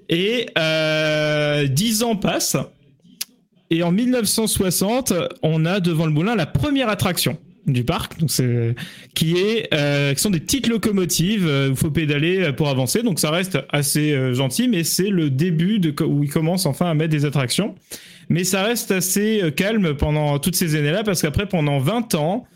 Et 0.09 0.47
euh, 0.59 1.67
dix 1.67 2.03
ans 2.03 2.17
passent. 2.17 2.57
Et 3.71 3.83
en 3.83 3.91
1960, 3.91 5.13
on 5.43 5.65
a 5.65 5.81
devant 5.81 6.07
le 6.07 6.13
moulin 6.13 6.37
la 6.37 6.47
première 6.47 6.89
attraction 6.89 7.39
du 7.67 7.83
parc, 7.83 8.19
donc 8.21 8.31
c'est 8.31 8.75
qui 9.15 9.37
est 9.37 9.69
euh, 9.75 10.15
qui 10.15 10.21
sont 10.21 10.31
des 10.31 10.39
petites 10.39 10.69
locomotives 10.69 11.47
euh, 11.49 11.69
il 11.71 11.77
faut 11.77 11.91
pédaler 11.91 12.53
pour 12.53 12.69
avancer. 12.69 13.03
Donc 13.03 13.19
ça 13.19 13.31
reste 13.31 13.59
assez 13.71 14.13
euh, 14.13 14.35
gentil, 14.35 14.69
mais 14.69 14.85
c'est 14.85 15.09
le 15.09 15.31
début 15.31 15.79
de 15.81 15.93
où 16.05 16.23
ils 16.23 16.31
commencent 16.31 16.67
enfin 16.67 16.89
à 16.89 16.95
mettre 16.95 17.11
des 17.11 17.25
attractions. 17.25 17.75
Mais 18.29 18.45
ça 18.45 18.63
reste 18.63 18.91
assez 18.91 19.43
euh, 19.43 19.51
calme 19.51 19.97
pendant 19.97 20.39
toutes 20.39 20.57
ces 20.57 20.77
années-là 20.77 21.05
parce 21.05 21.23
qu'après 21.23 21.47
pendant 21.47 21.79
20 21.79 22.15
ans, 22.15 22.47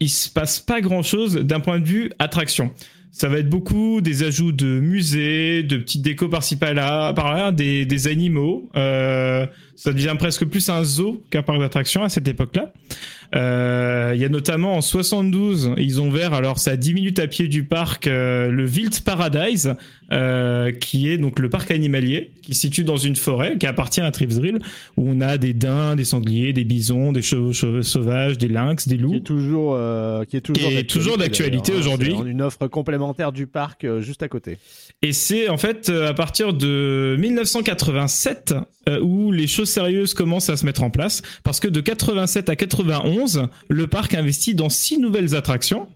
il 0.00 0.08
se 0.08 0.28
passe 0.30 0.60
pas 0.60 0.80
grand-chose 0.80 1.34
d'un 1.34 1.60
point 1.60 1.78
de 1.78 1.86
vue 1.86 2.10
attraction. 2.18 2.70
Ça 3.12 3.28
va 3.28 3.38
être 3.38 3.48
beaucoup 3.48 4.00
des 4.00 4.22
ajouts 4.22 4.52
de 4.52 4.78
musées, 4.80 5.62
de 5.62 5.76
petites 5.78 6.02
décos 6.02 6.28
par-ci 6.28 6.56
par-là, 6.56 7.12
par 7.12 7.52
des, 7.52 7.84
des 7.84 8.08
animaux. 8.08 8.70
Euh, 8.76 9.46
ça 9.74 9.92
devient 9.92 10.14
presque 10.18 10.44
plus 10.44 10.68
un 10.68 10.84
zoo 10.84 11.22
qu'un 11.30 11.42
parc 11.42 11.58
d'attractions 11.58 12.04
à 12.04 12.08
cette 12.08 12.28
époque-là. 12.28 12.72
Euh, 13.34 14.12
Il 14.14 14.20
y 14.20 14.24
a 14.24 14.28
notamment 14.28 14.76
en 14.76 14.80
72, 14.80 15.72
ils 15.76 16.00
ont 16.00 16.08
ouvert, 16.08 16.34
alors 16.34 16.58
c'est 16.58 16.70
à 16.70 16.76
10 16.76 16.94
minutes 16.94 17.18
à 17.18 17.26
pied 17.26 17.46
du 17.48 17.64
parc, 17.64 18.06
euh, 18.06 18.50
le 18.50 18.66
Wild 18.66 19.00
Paradise, 19.02 19.74
euh, 20.12 20.72
qui 20.72 21.08
est 21.08 21.16
donc 21.18 21.38
le 21.38 21.48
parc 21.48 21.70
animalier, 21.70 22.32
qui 22.42 22.54
se 22.54 22.62
situe 22.62 22.82
dans 22.82 22.96
une 22.96 23.14
forêt, 23.14 23.56
qui 23.58 23.66
appartient 23.66 24.00
à 24.00 24.10
Tripsdrill, 24.10 24.58
où 24.96 25.08
on 25.08 25.20
a 25.20 25.38
des 25.38 25.52
daims, 25.52 25.94
des 25.94 26.04
sangliers, 26.04 26.52
des 26.52 26.64
bisons, 26.64 27.12
des 27.12 27.22
chevaux, 27.22 27.52
chevaux 27.52 27.82
sauvages, 27.82 28.36
des 28.36 28.48
lynx, 28.48 28.88
des 28.88 28.96
Qui 28.96 29.02
loups. 29.02 29.14
est 29.14 29.20
toujours, 29.20 29.74
euh, 29.76 30.24
qui 30.24 30.36
est 30.36 30.40
toujours, 30.40 30.68
Qui 30.68 30.76
est 30.76 30.90
toujours 30.90 31.16
d'actualité 31.16 31.72
hein. 31.72 31.78
aujourd'hui. 31.78 32.14
Une 32.26 32.42
offre 32.42 32.66
complémentaire 32.66 33.30
du 33.30 33.46
parc 33.46 33.84
euh, 33.84 34.00
juste 34.00 34.22
à 34.24 34.28
côté. 34.28 34.58
Et 35.02 35.12
c'est 35.12 35.48
en 35.48 35.56
fait 35.56 35.88
euh, 35.88 36.08
à 36.08 36.14
partir 36.14 36.52
de 36.52 37.16
1987 37.18 38.54
euh, 38.88 39.00
où 39.00 39.30
les 39.30 39.46
choses 39.46 39.68
sérieuses 39.68 40.14
commencent 40.14 40.50
à 40.50 40.56
se 40.56 40.64
mettre 40.66 40.82
en 40.82 40.90
place, 40.90 41.22
parce 41.44 41.60
que 41.60 41.68
de 41.68 41.80
87 41.80 42.48
à 42.48 42.56
91, 42.56 43.19
le 43.68 43.86
parc 43.86 44.14
investit 44.14 44.54
dans 44.54 44.68
six 44.68 44.98
nouvelles 44.98 45.34
attractions, 45.34 45.88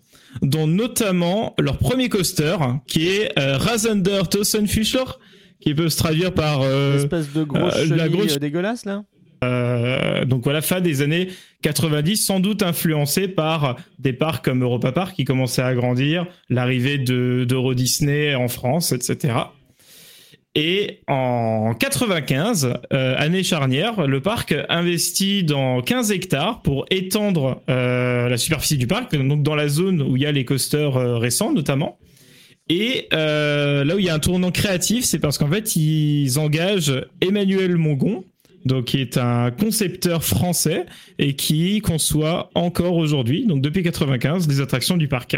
dont 0.43 0.67
notamment 0.67 1.55
leur 1.59 1.79
premier 1.79 2.09
coaster, 2.09 2.57
qui 2.87 3.09
est 3.09 3.39
euh, 3.39 3.57
Rasender 3.57 4.23
Fischer, 4.67 5.05
qui 5.61 5.75
peut 5.75 5.89
se 5.89 5.97
traduire 5.97 6.33
par 6.35 6.61
euh, 6.63 6.97
Espèce 6.99 7.33
de 7.33 7.43
grosse 7.45 7.77
euh, 7.77 7.97
la 7.97 8.09
grosse- 8.09 8.37
euh, 8.37 8.39
dégueulasse 8.39 8.85
là. 8.85 9.05
euh, 9.45 10.25
donc 10.25 10.45
voilà, 10.45 10.61
fin 10.63 10.81
des 10.81 11.03
années 11.03 11.29
90, 11.63 12.17
sans 12.17 12.41
doute 12.41 12.63
influencé 12.63 13.29
par 13.29 13.77
des 13.99 14.13
parcs 14.13 14.45
comme 14.45 14.63
Europa 14.63 14.93
Park 14.93 15.15
qui 15.17 15.25
commençaient 15.25 15.63
à 15.63 15.75
grandir, 15.75 16.27
l'arrivée 16.51 16.99
de 16.99 17.45
d'Euro 17.49 17.75
Disney 17.75 18.35
en 18.35 18.49
France, 18.49 18.93
etc. 18.93 19.35
Et 20.57 21.01
en 21.09 21.75
95, 21.75 22.75
euh, 22.93 23.15
année 23.19 23.43
charnière, 23.43 24.07
le 24.07 24.21
parc 24.21 24.55
investit 24.69 25.43
dans 25.43 25.83
15 25.83 26.13
hectares 26.13 26.63
pour 26.63 26.87
étendre 26.91 27.63
euh, 27.69 28.29
la 28.29 28.37
superficie 28.37 28.79
du 28.79 28.87
parc, 28.87 29.17
donc 29.17 29.43
dans 29.43 29.57
la 29.57 29.67
zone 29.67 30.01
où 30.01 30.17
il 30.17 30.23
y 30.23 30.27
a 30.27 30.33
les 30.33 30.45
coasters 30.45 30.97
euh, 30.97 31.19
récents 31.19 31.53
notamment. 31.53 31.99
Et 32.69 33.09
euh, 33.13 33.85
là 33.85 33.97
où 33.97 33.99
il 33.99 34.05
y 34.05 34.09
a 34.09 34.15
un 34.15 34.21
tournant 34.21 34.51
créatif, 34.51 35.05
c'est 35.05 35.19
parce 35.19 35.39
qu'en 35.39 35.51
fait, 35.51 35.77
ils 35.77 36.39
engagent 36.39 37.05
Emmanuel 37.21 37.77
Mongon, 37.77 38.25
donc 38.65 38.87
qui 38.87 39.01
est 39.01 39.19
un 39.19 39.51
concepteur 39.51 40.25
français 40.25 40.87
et 41.19 41.35
qui 41.35 41.81
conçoit 41.81 42.51
encore 42.55 42.97
aujourd'hui, 42.97 43.45
donc 43.47 43.61
depuis 43.61 43.83
95, 43.83 44.47
des 44.47 44.61
attractions 44.61 44.97
du 44.97 45.09
parc. 45.09 45.37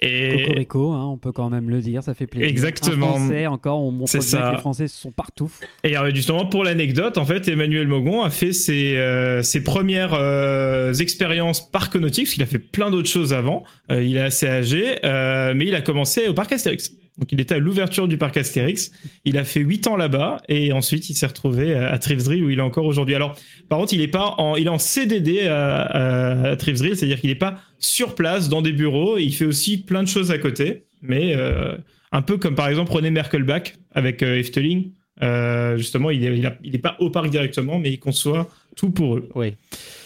Et 0.00 0.44
Cocorico, 0.44 0.92
hein, 0.92 1.06
on 1.06 1.18
peut 1.18 1.32
quand 1.32 1.50
même 1.50 1.70
le 1.70 1.80
dire, 1.80 2.04
ça 2.04 2.14
fait 2.14 2.28
plaisir. 2.28 2.48
Exactement. 2.48 3.16
Un 3.16 3.18
Français, 3.18 3.46
encore, 3.48 3.80
on 3.80 3.90
montre 3.90 4.12
bien 4.12 4.20
ça. 4.20 4.50
que 4.50 4.54
les 4.54 4.60
Français 4.60 4.88
sont 4.88 5.10
partout. 5.10 5.50
Et 5.82 5.94
justement, 6.14 6.46
pour 6.46 6.62
l'anecdote, 6.62 7.18
en 7.18 7.24
fait, 7.24 7.48
Emmanuel 7.48 7.88
Mogon 7.88 8.22
a 8.22 8.30
fait 8.30 8.52
ses, 8.52 8.96
euh, 8.96 9.42
ses 9.42 9.64
premières 9.64 10.14
euh, 10.14 10.92
expériences 10.94 11.68
parc 11.70 11.96
nautique, 11.96 12.26
parce 12.26 12.34
qu'il 12.34 12.42
a 12.42 12.46
fait 12.46 12.58
plein 12.58 12.90
d'autres 12.90 13.08
choses 13.08 13.32
avant. 13.32 13.64
Euh, 13.90 14.02
il 14.02 14.16
est 14.16 14.20
assez 14.20 14.46
âgé, 14.46 15.04
euh, 15.04 15.52
mais 15.56 15.66
il 15.66 15.74
a 15.74 15.80
commencé 15.80 16.28
au 16.28 16.34
parc 16.34 16.52
Astérix. 16.52 16.92
Donc, 17.18 17.32
il 17.32 17.40
était 17.40 17.56
à 17.56 17.58
l'ouverture 17.58 18.06
du 18.06 18.16
parc 18.16 18.36
Astérix. 18.36 18.90
Il 19.24 19.38
a 19.38 19.44
fait 19.44 19.60
8 19.60 19.88
ans 19.88 19.96
là-bas, 19.96 20.40
et 20.48 20.72
ensuite, 20.72 21.10
il 21.10 21.14
s'est 21.14 21.26
retrouvé 21.26 21.74
à, 21.74 21.98
Tripsdrill, 21.98 22.44
où 22.44 22.50
il 22.50 22.58
est 22.58 22.62
encore 22.62 22.86
aujourd'hui. 22.86 23.14
Alors, 23.14 23.36
par 23.68 23.78
contre, 23.78 23.92
il 23.92 24.00
est 24.00 24.08
pas 24.08 24.34
en, 24.38 24.56
il 24.56 24.66
est 24.66 24.70
en 24.70 24.78
CDD 24.78 25.46
à, 25.48 25.82
à, 25.82 26.50
à 26.52 26.56
c'est-à-dire 26.56 27.20
qu'il 27.20 27.30
n'est 27.30 27.36
pas 27.36 27.58
sur 27.78 28.14
place 28.14 28.48
dans 28.48 28.62
des 28.62 28.72
bureaux. 28.72 29.18
Il 29.18 29.32
fait 29.32 29.44
aussi 29.44 29.78
plein 29.78 30.02
de 30.02 30.08
choses 30.08 30.30
à 30.30 30.38
côté, 30.38 30.84
mais 31.02 31.34
euh, 31.36 31.76
un 32.12 32.22
peu 32.22 32.38
comme 32.38 32.54
par 32.54 32.68
exemple 32.68 32.92
René 32.92 33.10
Merkelbach 33.10 33.74
avec 33.92 34.22
euh, 34.22 34.38
Efteling. 34.38 34.92
Euh, 35.22 35.76
justement, 35.76 36.10
il 36.10 36.24
est, 36.24 36.38
il, 36.38 36.46
a- 36.46 36.56
il 36.62 36.74
est 36.74 36.78
pas 36.78 36.96
au 37.00 37.10
parc 37.10 37.28
directement, 37.30 37.78
mais 37.78 37.90
il 37.90 37.98
conçoit 37.98 38.48
tout 38.76 38.90
pour 38.90 39.16
eux. 39.16 39.28
Oui. 39.34 39.54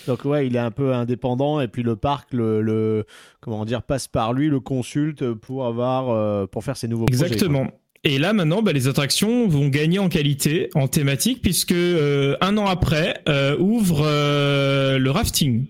Donc 0.07 0.25
ouais, 0.25 0.47
il 0.47 0.57
est 0.57 0.61
un 0.61 0.71
peu 0.71 0.95
indépendant 0.95 1.61
et 1.61 1.69
puis 1.69 1.83
le 1.83 1.97
parc 1.97 2.33
le, 2.33 2.63
le- 2.63 3.05
comment 3.41 3.65
dire 3.65 3.83
passe 3.83 4.09
par 4.09 4.33
lui, 4.33 4.49
le 4.49 4.59
consulte 4.61 5.33
pour 5.35 5.67
avoir 5.67 6.09
euh, 6.11 6.47
pour 6.47 6.65
faire 6.65 6.77
ses 6.77 6.89
nouveaux 6.89 7.05
projets. 7.07 7.25
Exactement. 7.27 7.67
Et 8.05 8.19
là 8.19 8.33
maintenant, 8.33 8.63
bah, 8.63 8.73
les 8.73 8.89
attractions 8.89 9.47
vont 9.47 9.69
gagner 9.69 9.99
en 10.01 10.09
qualité, 10.09 10.71
en 10.75 10.89
thématique, 10.89 11.41
puisque 11.43 11.73
euh, 11.73 12.35
un 12.41 12.57
an 12.59 12.67
après 12.67 13.23
ouvre 13.61 14.03
le 14.99 15.11
rafting 15.11 15.67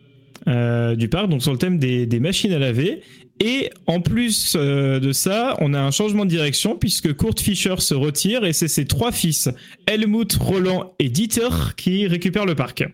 du 0.46 1.08
parc, 1.08 1.28
donc 1.28 1.42
sur 1.42 1.52
le 1.52 1.58
thème 1.58 1.78
des, 1.78 2.06
des 2.06 2.20
machines 2.20 2.52
à 2.52 2.58
laver. 2.58 3.02
Et 3.44 3.70
en 3.88 4.00
plus 4.00 4.54
euh, 4.54 5.00
de 5.00 5.10
ça, 5.10 5.56
on 5.58 5.74
a 5.74 5.80
un 5.80 5.90
changement 5.90 6.24
de 6.24 6.30
direction 6.30 6.76
puisque 6.76 7.16
Kurt 7.16 7.40
Fischer 7.40 7.74
se 7.78 7.92
retire 7.92 8.44
et 8.44 8.52
c'est 8.52 8.68
ses 8.68 8.84
trois 8.84 9.10
fils, 9.10 9.50
Helmut, 9.88 10.32
Roland 10.34 10.94
et 11.00 11.08
Dieter, 11.08 11.48
qui 11.76 12.06
récupèrent 12.06 12.46
le 12.46 12.54
parc. 12.54 12.84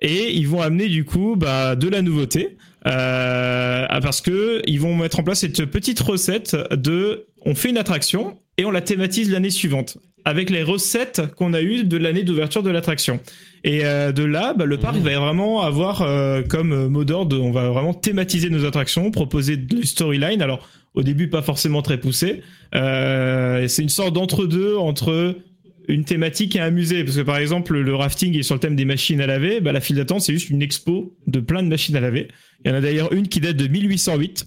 Et 0.00 0.34
ils 0.34 0.48
vont 0.48 0.62
amener 0.62 0.88
du 0.88 1.04
coup 1.04 1.36
bah, 1.36 1.76
de 1.76 1.86
la 1.86 2.00
nouveauté 2.00 2.56
euh, 2.86 3.84
ah, 3.86 4.00
parce 4.00 4.22
que 4.22 4.62
ils 4.66 4.80
vont 4.80 4.96
mettre 4.96 5.20
en 5.20 5.22
place 5.22 5.40
cette 5.40 5.66
petite 5.66 6.00
recette 6.00 6.56
de 6.72 7.26
on 7.44 7.54
fait 7.54 7.68
une 7.68 7.78
attraction 7.78 8.38
et 8.56 8.64
on 8.64 8.70
la 8.70 8.80
thématise 8.80 9.30
l'année 9.30 9.50
suivante 9.50 9.98
avec 10.26 10.50
les 10.50 10.64
recettes 10.64 11.22
qu'on 11.36 11.54
a 11.54 11.62
eues 11.62 11.84
de 11.84 11.96
l'année 11.96 12.24
d'ouverture 12.24 12.64
de 12.64 12.70
l'attraction. 12.70 13.20
Et 13.62 13.84
euh, 13.84 14.10
de 14.10 14.24
là, 14.24 14.54
bah, 14.54 14.64
le 14.64 14.76
parc 14.76 14.96
va 14.96 15.18
vraiment 15.20 15.62
avoir 15.62 16.02
euh, 16.02 16.42
comme 16.42 16.88
mot 16.88 17.04
d'ordre, 17.04 17.40
on 17.40 17.52
va 17.52 17.70
vraiment 17.70 17.94
thématiser 17.94 18.50
nos 18.50 18.64
attractions, 18.64 19.12
proposer 19.12 19.56
des 19.56 19.86
storylines. 19.86 20.42
Alors 20.42 20.68
au 20.94 21.04
début 21.04 21.28
pas 21.28 21.42
forcément 21.42 21.80
très 21.80 21.98
poussé. 21.98 22.42
Euh, 22.74 23.68
c'est 23.68 23.82
une 23.82 23.88
sorte 23.88 24.14
d'entre-deux 24.14 24.76
entre 24.76 25.36
une 25.86 26.04
thématique 26.04 26.56
et 26.56 26.60
un 26.60 26.72
musée. 26.72 27.04
Parce 27.04 27.16
que 27.16 27.22
par 27.22 27.36
exemple, 27.36 27.78
le 27.78 27.94
rafting 27.94 28.36
est 28.36 28.42
sur 28.42 28.56
le 28.56 28.60
thème 28.60 28.74
des 28.74 28.84
machines 28.84 29.20
à 29.20 29.28
laver. 29.28 29.60
Bah, 29.60 29.70
la 29.70 29.80
file 29.80 29.94
d'attente, 29.94 30.22
c'est 30.22 30.32
juste 30.32 30.50
une 30.50 30.60
expo 30.60 31.14
de 31.28 31.38
plein 31.38 31.62
de 31.62 31.68
machines 31.68 31.94
à 31.94 32.00
laver. 32.00 32.26
Il 32.64 32.72
y 32.72 32.74
en 32.74 32.76
a 32.76 32.80
d'ailleurs 32.80 33.12
une 33.12 33.28
qui 33.28 33.38
date 33.38 33.56
de 33.56 33.68
1808. 33.68 34.44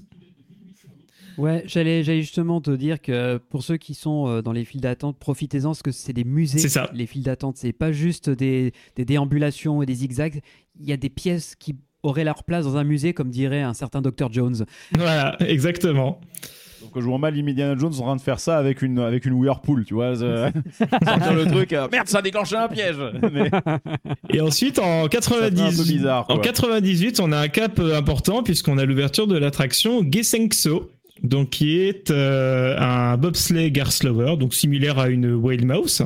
Ouais, 1.39 1.63
j'allais, 1.65 2.03
justement 2.03 2.59
te 2.59 2.71
dire 2.71 3.01
que 3.01 3.37
pour 3.37 3.63
ceux 3.63 3.77
qui 3.77 3.93
sont 3.93 4.27
euh, 4.27 4.41
dans 4.41 4.51
les 4.51 4.65
files 4.65 4.81
d'attente, 4.81 5.17
profitez-en 5.17 5.69
parce 5.69 5.81
que 5.81 5.91
c'est 5.91 6.11
des 6.11 6.25
musées. 6.25 6.59
C'est 6.59 6.67
ça. 6.69 6.89
Les 6.93 7.05
files 7.05 7.23
d'attente, 7.23 7.55
c'est 7.55 7.71
pas 7.71 7.93
juste 7.93 8.29
des, 8.29 8.73
des 8.97 9.05
déambulations 9.05 9.81
et 9.81 9.85
des 9.85 9.95
zigzags. 9.95 10.41
Il 10.79 10.87
y 10.87 10.91
a 10.91 10.97
des 10.97 11.09
pièces 11.09 11.55
qui 11.55 11.75
auraient 12.03 12.25
leur 12.25 12.43
place 12.43 12.65
dans 12.65 12.75
un 12.75 12.83
musée, 12.83 13.13
comme 13.13 13.29
dirait 13.29 13.61
un 13.61 13.73
certain 13.73 14.01
Dr 14.01 14.31
Jones. 14.31 14.65
Voilà, 14.97 15.37
exactement. 15.39 16.19
Donc 16.81 16.91
je 16.95 17.01
vois 17.01 17.17
mal 17.17 17.37
Indiana 17.37 17.75
Jones 17.77 17.93
en 17.99 18.03
train 18.03 18.15
de 18.15 18.21
faire 18.21 18.39
ça 18.39 18.57
avec 18.57 18.81
une, 18.81 18.99
avec 18.99 19.25
une 19.25 19.33
Whirlpool, 19.33 19.85
tu 19.85 19.93
vois. 19.93 20.21
euh, 20.21 20.49
sortir 21.05 21.33
le 21.33 21.45
truc, 21.45 21.73
euh, 21.73 21.87
merde, 21.91 22.07
ça 22.07 22.19
a 22.19 22.21
déclenché 22.21 22.55
un 22.55 22.67
piège. 22.67 22.97
Mais 23.31 23.49
Et 24.33 24.41
ensuite, 24.41 24.79
en, 24.79 25.03
Ça 25.03 25.09
fait 25.09 25.35
un 25.35 25.49
90 25.49 25.77
peu 25.77 25.83
bizarre, 25.83 26.25
quoi. 26.25 26.35
en 26.35 26.39
98, 26.39 27.19
on 27.19 27.31
a 27.31 27.37
un 27.37 27.47
cap 27.47 27.79
important 27.79 28.43
puisqu'on 28.43 28.77
a 28.77 28.85
l'ouverture 28.85 29.27
de 29.27 29.37
l'attraction 29.37 30.03
Gesengso. 30.09 30.89
Donc, 31.23 31.49
qui 31.51 31.79
est 31.79 32.11
euh, 32.11 32.77
un 32.77 33.17
bobsleigh 33.17 33.71
Garslower, 33.71 34.37
donc 34.37 34.53
similaire 34.53 34.99
à 34.99 35.09
une 35.09 35.33
Whale 35.33 35.65
Mouse. 35.65 36.05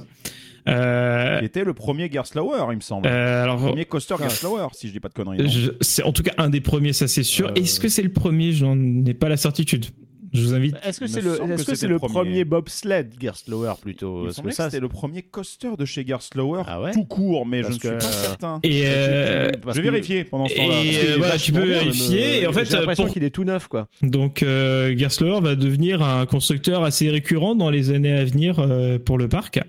Euh, 0.67 1.39
qui 1.39 1.45
était 1.45 1.65
le 1.65 1.73
premier 1.73 2.09
Gerstlauer, 2.11 2.57
il 2.71 2.75
me 2.77 2.81
semble. 2.81 3.05
euh, 3.07 3.43
alors, 3.43 3.57
le 3.57 3.67
premier 3.67 3.85
coaster 3.85 4.15
Gerstlauer, 4.17 4.67
si 4.73 4.87
je 4.87 4.93
dis 4.93 4.99
pas 5.01 5.09
de 5.09 5.13
conneries. 5.13 5.71
C'est 5.81 6.03
en 6.03 6.13
tout 6.13 6.23
cas 6.23 6.31
un 6.37 6.49
des 6.49 6.61
premiers, 6.61 6.93
ça 6.93 7.07
c'est 7.09 7.23
sûr. 7.23 7.49
Euh, 7.49 7.53
Est-ce 7.55 7.79
que 7.81 7.89
c'est 7.89 8.01
le 8.01 8.13
premier? 8.13 8.53
Je 8.53 8.65
n'en 8.65 9.05
ai 9.05 9.13
pas 9.13 9.27
la 9.27 9.35
certitude. 9.35 9.87
Je 10.33 10.41
vous 10.41 10.53
invite. 10.53 10.75
Est-ce 10.83 10.99
que 10.99 11.07
c'est 11.07 11.21
le, 11.21 11.35
semble 11.35 11.53
est-ce 11.53 11.63
que 11.81 11.85
le 11.85 11.93
le 11.93 11.99
premier. 11.99 12.13
premier 12.13 12.43
bobsled 12.43 13.13
Gerstlauer 13.21 13.73
plutôt? 13.81 14.23
Parce 14.23 14.29
que 14.29 14.35
semblait 14.35 14.49
que 14.51 14.55
ça, 14.55 14.69
c'était 14.69 14.79
le 14.81 14.89
premier 14.89 15.21
coaster 15.21 15.69
de 15.77 15.85
chez 15.85 16.05
Gerstlauer 16.05 16.63
Ah 16.67 16.81
ouais? 16.81 16.91
tout 16.91 17.03
court, 17.05 17.45
mais 17.45 17.61
Parce 17.61 17.73
je 17.73 17.75
ne 17.75 17.79
suis 17.79 17.89
que- 17.89 18.03
pas 18.03 18.11
certain. 18.11 18.59
Et 18.63 18.83
euh, 18.87 19.51
je 19.51 19.67
vais 19.67 19.73
que- 19.73 19.79
vérifier 19.91 20.23
pendant 20.23 20.47
ce 20.47 20.53
et, 20.53 20.57
temps-là. 20.57 20.75
euh, 20.75 20.81
il 20.83 20.95
est 20.95 21.17
voilà, 21.17 21.37
tu 21.37 21.51
peux 21.51 21.65
vérifier. 21.65 22.17
le- 22.39 22.43
Et 22.43 22.47
en 22.47 22.53
fait, 22.53 22.65
j'ai 22.65 22.77
l'impression 22.77 23.03
pour- 23.05 23.13
qu'il 23.13 23.23
est 23.23 23.29
tout 23.29 23.43
neuf 23.43 23.67
quoi. 23.67 23.87
donc 24.01 24.41
euh, 24.43 24.97
Gerstlauer 24.97 25.39
va 25.41 25.55
devenir 25.55 26.01
un 26.01 26.25
constructeur 26.25 26.83
assez 26.83 27.09
récurrent 27.09 27.55
dans 27.55 27.69
les 27.69 27.91
années 27.91 28.13
à 28.13 28.25
venir 28.25 28.57
euh, 28.59 28.97
pour 28.97 29.17
le 29.17 29.27
parc. 29.27 29.59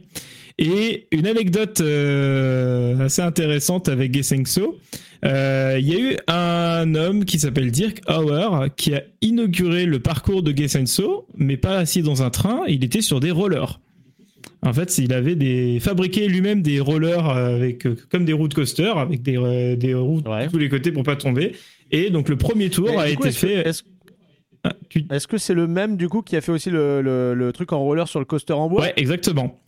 Et 0.58 1.08
une 1.11 1.26
anecdote 1.26 1.80
euh, 1.80 2.99
assez 3.00 3.23
intéressante 3.23 3.88
avec 3.88 4.14
Gesengso, 4.14 4.78
euh, 5.25 5.76
il 5.80 5.88
y 5.88 5.96
a 5.96 5.99
eu 6.12 6.16
un 6.28 6.94
homme 6.94 7.25
qui 7.25 7.38
s'appelle 7.40 7.70
Dirk 7.73 8.02
Auer 8.08 8.68
qui 8.76 8.94
a 8.94 9.02
inauguré 9.20 9.84
le 9.84 9.99
parcours 9.99 10.42
de 10.44 10.56
Gesengso, 10.56 11.26
mais 11.37 11.56
pas 11.56 11.78
assis 11.78 12.02
dans 12.02 12.23
un 12.23 12.30
train, 12.30 12.61
il 12.68 12.84
était 12.84 13.00
sur 13.00 13.18
des 13.20 13.30
rollers. 13.32 13.80
En 14.62 14.73
fait, 14.73 14.96
il 14.99 15.12
avait 15.12 15.34
des 15.34 15.78
fabriqué 15.80 16.28
lui-même 16.28 16.62
des 16.62 16.78
rollers 16.80 17.28
avec 17.28 17.84
euh, 17.87 17.96
comme 18.11 18.25
des 18.25 18.32
roues 18.32 18.49
de 18.49 18.54
coaster 18.54 18.92
avec 18.96 19.23
des, 19.23 19.76
des 19.76 19.94
roues 19.94 20.23
Ouais. 20.25 20.46
de 20.46 20.50
tous 20.52 20.58
les 20.58 20.68
côtés 20.68 20.92
pour 20.92 21.02
pas 21.02 21.16
tomber. 21.16 21.52
Et 21.90 22.11
donc 22.11 22.28
le 22.28 22.37
premier 22.37 22.70
tour 22.70 22.90
Mais 22.90 22.96
a 23.12 23.14
coup, 23.14 23.26
été 23.26 23.32
fait. 23.32 23.68
Est-ce 23.68 23.82
Ah, 24.62 24.73
tu- 24.88 25.04
est-ce 25.11 25.26
que 25.26 25.37
c'est 25.37 25.52
le 25.54 25.66
même 25.66 25.96
du 25.96 26.08
coup 26.08 26.23
qui 26.23 26.37
a 26.37 26.40
fait 26.40 26.52
aussi 26.52 26.70
le, 26.70 27.02
le- 27.02 27.34
le 27.34 27.52
truc 27.52 27.73
en 27.73 27.80
roller 27.80 28.06
sur 28.08 28.20
le 28.20 28.25
coaster 28.25 28.52
en 28.54 28.68
bois? 28.68 28.82
Ouais, 28.82 28.92
exactement. 28.96 29.61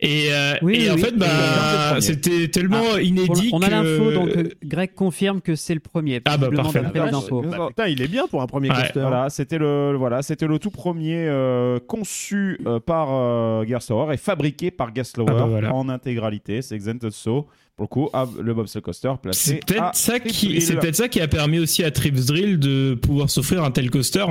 Et, 0.00 0.32
euh, 0.32 0.54
Oui, 0.62 0.82
et 0.84 0.90
en 0.90 0.94
oui. 0.94 1.00
fait, 1.00 1.16
bah, 1.16 2.00
c'était 2.00 2.48
tellement 2.48 2.82
Ah, 2.96 3.00
inédit 3.00 3.50
On 3.52 3.62
a 3.62 3.66
que- 3.66 3.70
l'info, 3.70 4.12
donc 4.12 4.28
euh, 4.36 4.48
Greg 4.64 4.94
confirme 4.94 5.40
que 5.40 5.54
c'est 5.54 5.74
le 5.74 5.80
premier. 5.80 6.20
Ah 6.24 6.36
bah, 6.36 6.48
parfait. 6.54 6.82
infos. 7.12 7.42
Bah, 7.42 7.66
putain, 7.68 7.86
il 7.88 8.02
est 8.02 8.08
bien 8.08 8.26
pour 8.26 8.42
un 8.42 8.46
premier 8.46 8.68
Ouais. 8.70 8.76
coaster. 8.76 9.00
Voilà, 9.00 9.30
c'était 9.30 9.58
le 9.58 9.94
voilà, 9.96 10.22
c'était 10.22 10.46
le 10.46 10.58
tout 10.58 10.70
premier 10.70 11.26
euh, 11.28 11.78
conçu 11.86 12.58
euh, 12.66 12.80
par 12.80 13.08
euh, 13.12 13.64
Gerstlauer 13.64 14.14
et 14.14 14.16
fabriqué 14.16 14.70
par 14.70 14.94
Gerstlauer 14.94 15.28
Ah 15.30 15.34
bah 15.34 15.46
voilà. 15.46 15.74
en 15.74 15.88
intégralité. 15.88 16.62
C'est 16.62 16.76
Xented 16.78 17.12
So 17.12 17.46
pour 17.76 17.84
le 17.84 17.88
coup, 17.88 18.08
ah, 18.12 18.26
le 18.40 18.52
bobsleigh 18.54 18.82
coaster 18.82 19.12
placé. 19.22 19.50
C'est 19.54 19.64
peut-être 19.66 19.94
ça 19.94 20.20
qui, 20.20 20.60
c'est 20.60 20.76
peut-être 20.76 20.96
ça 20.96 21.08
qui 21.08 21.20
a 21.20 21.28
permis 21.28 21.58
aussi 21.58 21.82
à 21.84 21.90
Trips 21.90 22.26
Drill 22.26 22.58
de 22.58 22.94
pouvoir 22.94 23.30
s'offrir 23.30 23.62
un 23.64 23.70
tel 23.70 23.90
coaster. 23.90 24.24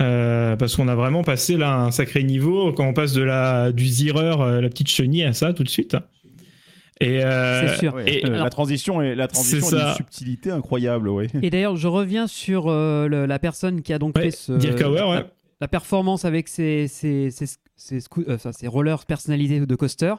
Euh, 0.00 0.56
parce 0.56 0.74
qu'on 0.76 0.88
a 0.88 0.94
vraiment 0.96 1.22
passé 1.22 1.56
là 1.56 1.76
un 1.76 1.90
sacré 1.92 2.24
niveau 2.24 2.72
quand 2.72 2.84
on 2.86 2.92
passe 2.92 3.12
de 3.12 3.22
la 3.22 3.70
du 3.70 3.86
Zierer, 3.86 4.34
euh, 4.40 4.60
la 4.60 4.68
petite 4.68 4.88
chenille 4.88 5.22
à 5.24 5.32
ça 5.32 5.52
tout 5.52 5.62
de 5.62 5.68
suite. 5.68 5.96
Et 7.00 7.24
euh, 7.24 7.68
C'est 7.68 7.78
sûr. 7.78 7.94
Ouais, 7.94 8.04
Et- 8.08 8.20
la 8.22 8.34
alors- 8.36 8.50
transition 8.50 9.00
est 9.02 9.14
la 9.14 9.28
transition 9.28 9.66
est 9.68 9.70
d'une 9.70 9.78
ça. 9.80 9.94
subtilité 9.94 10.50
incroyable, 10.50 11.08
oui. 11.08 11.26
Et 11.42 11.50
d'ailleurs, 11.50 11.76
je 11.76 11.86
reviens 11.88 12.26
sur 12.26 12.66
euh, 12.68 13.06
le- 13.08 13.26
la 13.26 13.38
personne 13.38 13.82
qui 13.82 13.92
a 13.92 13.98
donc 13.98 14.16
Ouais, 14.16 14.24
fait 14.24 14.30
ce, 14.32 14.52
Dirk 14.52 14.80
Hauer, 14.80 15.02
ouais. 15.08 15.14
la, 15.16 15.26
la 15.60 15.68
performance 15.68 16.24
avec 16.24 16.48
ses, 16.48 16.88
ses, 16.88 17.30
ses, 17.30 17.46
ses 17.76 17.98
scoo- 17.98 18.24
euh, 18.28 18.34
enfin, 18.36 18.52
ses 18.52 18.66
rollers 18.68 19.04
personnalisés 19.06 19.60
de 19.60 19.74
coaster. 19.76 20.14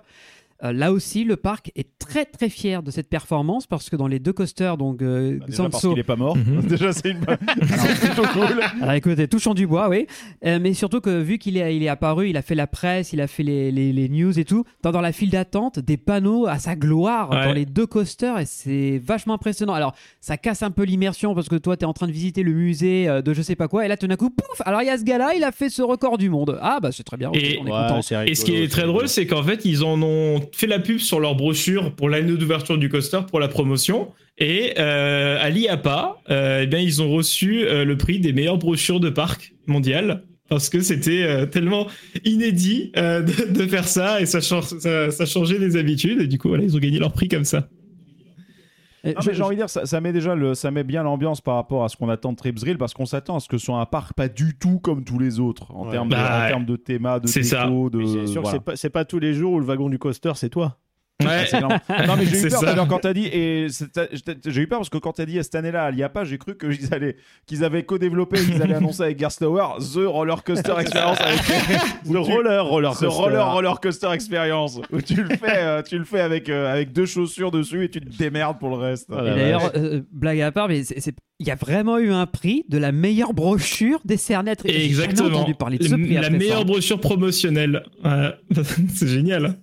Euh, 0.64 0.72
là 0.72 0.94
aussi, 0.94 1.26
le 1.26 1.36
parc 1.36 1.72
est 1.76 1.88
très 2.00 2.24
très 2.24 2.48
fier 2.48 2.82
de 2.82 2.90
cette 2.90 3.10
performance 3.10 3.68
parce 3.68 3.90
que 3.90 3.98
dans 3.98 4.08
les 4.08 4.20
deux 4.20 4.32
coasters, 4.32 4.78
donc 4.78 5.02
euh, 5.02 5.38
Bah, 5.40 5.46
déjà 5.48 5.64
parce 5.70 5.84
Xanso- 5.84 5.90
qu'il 5.90 6.00
est 6.00 6.04
pas 6.04 6.16
mort. 6.16 6.38
Mhm. 6.38 6.62
déjà 6.68 6.94
c'est 6.94 7.10
une 7.10 7.20
c'est 7.68 8.08
plutôt 8.08 8.28
cool. 8.34 8.62
Alors 8.82 8.94
écoutez, 8.94 9.28
touchant 9.28 9.54
du 9.54 9.68
bois, 9.68 9.90
oui. 9.90 10.08
Euh, 10.46 10.60
mais 10.62 10.74
surtout 10.74 11.02
que 11.02 11.22
vu 11.22 11.38
qu'il 11.40 11.58
est, 11.58 11.76
il 11.76 11.84
est 11.84 11.90
apparu, 11.90 12.30
il 12.30 12.38
a 12.38 12.42
fait 12.42 12.56
la 12.56 12.68
presse, 12.68 13.12
il 13.12 13.20
a 13.20 13.28
fait 13.28 13.44
les, 13.44 13.70
les, 13.72 13.92
les 13.92 14.08
news 14.10 14.38
et 14.40 14.46
tout, 14.46 14.64
dans, 14.82 14.92
dans 14.92 15.02
la 15.02 15.12
file 15.12 15.30
d'attente, 15.30 15.80
des 15.80 15.98
panneaux 15.98 16.48
à 16.48 16.58
sa 16.58 16.76
gloire 16.76 17.30
Ouais. 17.32 17.44
dans 17.46 17.54
les 17.54 17.66
deux 17.66 17.86
coasters 17.88 18.40
et 18.40 18.46
c'est 18.46 18.98
vachement 19.04 19.34
impressionnant. 19.34 19.74
Alors 19.74 19.94
ça 20.22 20.38
casse 20.38 20.64
un 20.64 20.72
peu 20.72 20.84
l'immersion 20.84 21.36
parce 21.36 21.50
que 21.50 21.56
toi 21.56 21.76
t'es 21.76 21.86
en 21.86 21.94
train 21.94 22.08
de 22.08 22.12
visiter 22.14 22.44
le 22.44 22.54
musée 22.54 23.10
euh, 23.10 23.22
de 23.22 23.34
je 23.34 23.42
sais 23.42 23.56
pas 23.56 23.68
quoi 23.68 23.86
et 23.86 23.88
là 23.90 23.98
tout 23.98 24.08
d'un 24.08 24.16
coup, 24.16 24.30
pouf 24.30 24.62
Alors 24.66 24.82
il 24.82 24.86
y 24.86 24.90
a 24.90 24.98
ce 24.98 25.04
gars-là, 25.04 25.34
il 25.36 25.44
a 25.44 25.52
fait 25.52 25.70
ce 25.70 25.82
record 25.82 26.18
du 26.18 26.30
monde. 26.30 26.58
Ah 26.62 26.80
bah 26.82 26.92
c'est 26.94 27.04
très 27.04 27.18
bien, 27.18 27.30
Et- 27.34 27.58
on 27.62 27.66
est 27.68 27.72
Ouais, 27.72 27.78
content. 27.90 28.02
c'est 28.02 28.30
Et 28.30 28.36
ce 28.36 28.46
qui 28.46 28.56
est 28.56 28.68
très 28.72 28.84
drôle, 28.86 29.08
c'est 29.10 29.26
qu'en 29.28 29.44
fait, 29.44 29.66
ils 29.66 29.84
en 29.84 30.02
ont 30.02 30.40
fait 30.54 30.68
la 30.68 30.80
pub 30.80 30.98
sur 31.00 31.20
leur 31.20 31.36
brochure 31.36 31.94
pour 31.96 32.10
l'année 32.10 32.36
d'ouverture 32.36 32.78
du 32.78 32.90
coaster 32.90 33.20
pour 33.30 33.40
la 33.40 33.48
promotion. 33.48 34.12
Et 34.38 34.74
euh, 34.80 35.38
à 35.40 35.50
l'IAPA, 35.50 36.18
euh, 36.30 36.62
eh 36.64 36.68
bien, 36.68 36.80
ils 36.80 37.02
ont 37.02 37.10
reçu 37.12 37.64
euh, 37.66 37.86
le 37.86 37.96
prix 37.98 38.20
des 38.20 38.34
meilleures 38.34 38.58
brochures 38.58 39.00
de 39.00 39.10
parc 39.10 39.54
mondial. 39.68 40.24
Parce 40.48 40.70
que 40.70 40.80
c'était 40.82 41.24
euh, 41.24 41.46
tellement 41.48 41.88
inédit 42.24 42.92
euh, 42.98 43.22
de, 43.22 43.52
de 43.52 43.66
faire 43.68 43.88
ça 43.88 44.22
et 44.22 44.26
ça, 44.28 44.42
ça, 44.42 44.62
ça 45.10 45.26
changeait 45.26 45.58
les 45.58 45.76
habitudes. 45.76 46.22
Et 46.22 46.28
du 46.28 46.38
coup, 46.38 46.50
voilà, 46.50 46.64
ils 46.64 46.76
ont 46.76 46.80
gagné 46.80 47.00
leur 47.00 47.14
prix 47.14 47.30
comme 47.30 47.46
ça. 47.46 47.68
Et 47.68 47.68
Non, 47.68 48.84
je- 48.84 48.94
mais 48.94 48.95
j'ai 49.20 49.42
envie 49.44 49.56
de 49.56 49.62
dire, 49.62 49.70
ça, 49.70 49.86
ça 49.86 50.02
met 50.02 50.12
déjà 50.14 50.36
le, 50.36 50.54
ça 50.56 50.72
met 50.72 50.84
bien 50.84 51.04
l'ambiance 51.04 51.42
par 51.42 51.56
rapport 51.56 51.84
à 51.84 51.90
ce 51.90 51.98
qu'on 51.98 52.10
attend 52.10 52.32
de 52.32 52.38
Tripsdrill 52.38 52.78
parce 52.78 52.94
qu'on 52.94 53.06
s'attend 53.06 53.36
à 53.38 53.40
ce 53.40 53.48
que 53.48 53.58
ce 53.58 53.66
soit 53.66 53.80
un 53.80 53.86
parc 53.86 54.14
pas 54.14 54.28
du 54.28 54.58
tout 54.58 54.80
comme 54.80 55.04
tous 55.04 55.20
les 55.20 55.40
autres 55.40 55.74
en 55.76 55.86
Ouais. 55.86 55.92
termes 55.92 56.10
Bah, 56.10 56.40
de, 56.40 56.46
en 56.46 56.48
termes 56.48 56.66
de 56.66 56.76
théma, 56.76 57.20
de 57.20 57.28
c'est 57.28 57.42
déco, 57.42 57.50
ça. 57.50 57.66
de. 57.68 57.98
Mais 57.98 58.08
c'est 58.08 58.28
sûr 58.28 58.42
voilà. 58.42 58.58
que 58.58 58.62
c'est 58.62 58.66
pas, 58.66 58.76
c'est 58.76 58.90
pas 58.90 59.06
tous 59.06 59.20
les 59.20 59.34
jours 59.34 59.54
où 59.54 59.60
le 59.60 59.66
wagon 59.66 59.90
du 59.90 60.00
coaster, 60.00 60.32
c'est 60.36 60.50
toi. 60.50 60.78
Ouais. 61.24 61.46
Clairement- 61.48 61.70
non 62.08 62.16
mais 62.18 62.26
j'ai 62.26 62.38
eu 62.38 62.40
C'est 62.42 62.50
peur 62.50 62.62
d'ailleurs 62.62 62.88
quand 62.90 63.00
t'as 63.00 63.14
dit 63.14 63.28
et 63.32 63.68
j'ai 63.70 64.62
eu 64.62 64.68
peur 64.68 64.80
parce 64.80 64.90
que 64.90 64.98
quand 64.98 65.14
t'as 65.14 65.26
dit 65.26 65.36
cette 65.42 65.56
année-là 65.56 65.92
il 65.92 65.98
y 65.98 66.04
a 66.04 66.10
pas 66.10 66.26
j'ai 66.26 66.38
cru 66.38 66.58
qu'ils 66.58 66.94
allaient 66.94 67.16
qu'ils 67.48 67.64
avaient 67.64 67.84
co-développé 67.84 68.38
qu'ils 68.44 68.62
allaient 68.62 68.74
annoncer 68.76 69.04
avec 69.04 69.18
Gerstlauer 69.20 69.78
The 69.80 70.06
Roller 70.08 70.44
Coaster 70.44 70.74
Experience 70.78 71.18
avec 71.22 71.40
The 72.06 72.18
roller, 72.18 72.66
roller 72.66 72.92
The 72.98 73.06
Roller 73.06 73.50
Roller 73.54 73.80
Coaster 73.80 74.10
Experience 74.12 74.80
où 74.92 75.02
tu 75.02 75.24
le 75.24 75.30
fais 75.38 75.58
euh, 75.64 75.82
tu 75.84 75.98
le 75.98 76.04
fais 76.04 76.20
avec 76.20 76.50
euh, 76.50 76.72
avec 76.72 76.92
deux 76.92 77.06
chaussures 77.06 77.50
dessus 77.52 77.86
et 77.86 77.90
tu 77.90 78.02
te 78.02 78.18
démerdes 78.18 78.60
pour 78.60 78.70
le 78.70 78.76
reste. 78.76 79.10
Ah, 79.16 79.24
d'ailleurs, 79.24 79.72
euh, 79.76 80.02
blague 80.12 80.42
à 80.42 80.52
part, 80.52 80.68
mais 80.68 80.84
c'est- 80.84 81.16
il 81.40 81.48
y 81.48 81.52
a 81.52 81.56
vraiment 81.56 81.98
eu 81.98 82.12
un 82.12 82.26
prix 82.26 82.64
de 82.70 82.78
la 82.78 82.92
meilleure 82.92 83.34
brochure 83.34 84.00
décernée 84.06 84.52
à 84.52 84.56
Exactement. 84.66 85.30
entendu 85.40 85.54
parler 85.56 85.78
de 85.78 85.84
ce 85.88 85.94
prix 85.96 86.14
la 86.14 86.24
ça. 86.24 86.30
meilleure 86.30 86.66
brochure 86.66 87.00
promotionnelle. 87.00 87.84
C'est 88.94 89.08
génial. 89.08 89.56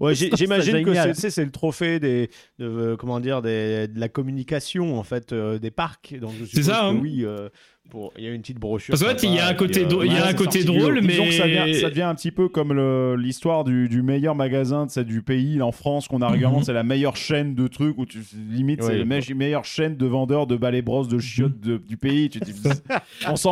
Ouais, 0.00 0.14
j'imagine 0.36 0.84
que 0.84 0.94
c'est, 1.14 1.30
c'est 1.30 1.44
le 1.44 1.50
trophée 1.50 1.98
des, 1.98 2.30
de, 2.58 2.64
euh, 2.66 2.96
comment 2.96 3.20
dire, 3.20 3.42
des, 3.42 3.88
de 3.88 3.98
la 3.98 4.08
communication 4.08 4.98
en 4.98 5.02
fait 5.02 5.32
euh, 5.32 5.58
des 5.58 5.70
parcs. 5.70 6.14
Donc 6.20 6.32
je 6.38 6.44
C'est 6.44 6.62
suppose 6.62 6.66
ça, 6.66 6.80
que 6.80 6.84
hein. 6.86 6.98
oui, 7.00 7.24
euh, 7.24 7.48
pour, 7.90 8.12
il 8.18 8.24
y 8.24 8.28
a 8.28 8.30
une 8.32 8.40
petite 8.42 8.58
brochure. 8.58 8.92
Parce 8.92 9.02
qu'en 9.02 9.08
fait, 9.18 9.26
il 9.26 9.34
y 9.34 9.38
a 9.38 9.46
un 9.48 9.54
côté 9.54 9.84
drôle- 9.84 10.06
il 10.06 10.12
y 10.12 10.16
a 10.16 10.22
Ouais, 10.22 10.28
un 10.28 10.32
côté 10.34 10.62
drôle, 10.64 11.00
mais- 11.02 11.16
que 11.16 11.32
ça 11.32 11.44
devient, 11.46 11.74
ça 11.74 11.88
devient 11.90 12.02
un 12.02 12.14
petit 12.14 12.30
peu 12.30 12.48
comme 12.48 12.72
le- 12.72 13.16
l'histoire 13.16 13.64
du, 13.64 13.88
du 13.88 14.02
meilleur 14.02 14.34
magasin 14.34 14.86
de, 14.86 15.02
du 15.02 15.22
pays 15.22 15.62
en 15.62 15.72
France 15.72 16.06
qu'on 16.08 16.20
a 16.22 16.28
régulièrement. 16.28 16.58
Mhm. 16.58 16.64
C'est 16.64 16.72
la 16.72 16.82
meilleure 16.82 17.16
chaîne 17.16 17.54
de 17.54 17.66
trucs 17.66 17.96
où 17.98 18.06
tu 18.06 18.18
limite 18.50 18.82
c'est 18.82 18.92
Oui. 18.92 18.98
la 18.98 19.04
me- 19.04 19.34
meilleure 19.34 19.64
chaîne 19.64 19.96
de 19.96 20.06
vendeurs 20.06 20.46
de 20.46 20.56
balais 20.56 20.82
brosses 20.82 21.08
de 21.08 21.18
chiottes 21.18 21.60
de- 21.60 21.78
du 21.78 21.96
pays. 21.96 22.28
Tu 22.28 22.40
te 22.40 22.44
dis, 22.44 22.52
on 23.28 23.36
sent, 23.36 23.48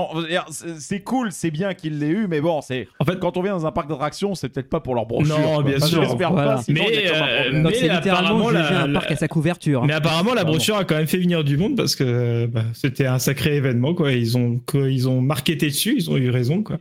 c'est 0.78 1.00
cool, 1.00 1.32
c'est 1.32 1.50
bien 1.50 1.74
qu'il 1.74 1.98
l'ait 1.98 2.08
eu, 2.08 2.26
mais 2.28 2.40
bon, 2.40 2.60
c'est 2.60 2.88
En 2.98 3.04
fait, 3.04 3.18
quand 3.18 3.36
on 3.36 3.42
vient 3.42 3.52
dans 3.52 3.66
un 3.66 3.72
parc 3.72 3.88
d'attractions, 3.88 4.34
c'est 4.34 4.48
peut-être 4.48 4.68
pas 4.68 4.80
pour 4.80 4.94
leur 4.94 5.06
brochure. 5.06 5.38
Non, 5.38 5.54
quoi. 5.54 5.62
bien 5.62 5.76
Enfin, 5.76 5.86
sûr. 5.86 6.02
J'espère 6.04 6.32
Voilà. 6.32 6.54
pas. 6.56 6.62
sinon 6.62 6.82
Mais, 6.88 7.06
euh, 7.06 7.50
Mais 7.62 7.72
c'est 7.74 7.88
littéralement 7.88 8.46
apparemment, 8.46 8.48
juger 8.50 8.74
la- 8.74 8.82
un 8.82 8.92
parc 8.92 9.10
à 9.10 9.16
sa 9.16 9.28
couverture. 9.28 9.84
Mais 9.84 9.92
apparemment, 9.94 10.34
la 10.34 10.44
brochure 10.44 10.76
a 10.76 10.84
quand 10.84 10.96
même 10.96 11.06
fait 11.06 11.18
venir 11.18 11.44
du 11.44 11.56
monde 11.56 11.76
parce 11.76 11.94
que 11.96 12.46
bah, 12.46 12.62
c'était 12.74 13.06
un 13.06 13.18
sacré 13.18 13.56
événement. 13.56 13.94
Quoi. 13.94 14.12
Ils, 14.26 14.36
ont, 14.36 14.60
ils 14.88 15.08
ont 15.08 15.20
marketé 15.20 15.66
dessus, 15.66 15.94
ils 15.96 16.10
ont 16.10 16.16
eu 16.16 16.30
raison. 16.30 16.62
Quoi. 16.62 16.78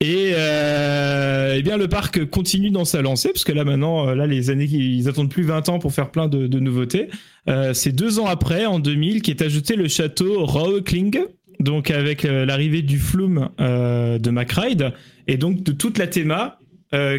Et 0.00 0.32
euh, 0.34 1.54
eh 1.58 1.62
bien, 1.62 1.76
le 1.76 1.88
parc 1.88 2.24
continue 2.26 2.70
dans 2.70 2.86
sa 2.86 3.02
lancée 3.02 3.30
parce 3.30 3.44
que 3.44 3.52
là, 3.52 3.64
maintenant, 3.64 4.08
euh, 4.08 4.14
là, 4.14 4.26
les 4.26 4.48
années, 4.48 4.64
ils 4.64 5.08
attendent 5.08 5.30
plus 5.30 5.42
20 5.42 5.68
ans 5.68 5.78
pour 5.78 5.92
faire 5.92 6.10
plein 6.10 6.26
de, 6.26 6.58
nouveautés. 6.58 7.08
Euh, 7.48 7.74
C'est 7.74 7.92
deux 7.92 8.18
ans 8.18 8.26
après, 8.26 8.64
en 8.64 8.78
2000, 8.78 9.20
qui 9.20 9.30
est 9.30 9.42
ajouté 9.42 9.76
le 9.76 9.88
château 9.88 10.46
Rauekling. 10.46 11.20
Donc, 11.58 11.90
avec 11.90 12.22
l'arrivée 12.22 12.80
du 12.80 12.98
Flume 12.98 13.50
de 13.58 14.30
MacRide 14.30 14.94
et 15.26 15.36
donc 15.36 15.62
de 15.62 15.72
toute 15.72 15.98
la 15.98 16.06
théma 16.06 16.58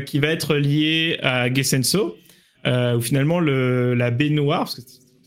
qui 0.07 0.17
va 0.17 0.29
être 0.29 0.55
liée 0.55 1.19
à 1.21 1.53
Gessenso 1.53 2.17
euh, 2.67 2.97
où 2.97 3.01
finalement 3.01 3.39
le, 3.39 3.95
la 3.95 4.11
baignoire, 4.11 4.61
parce 4.61 4.75
que 4.75 4.81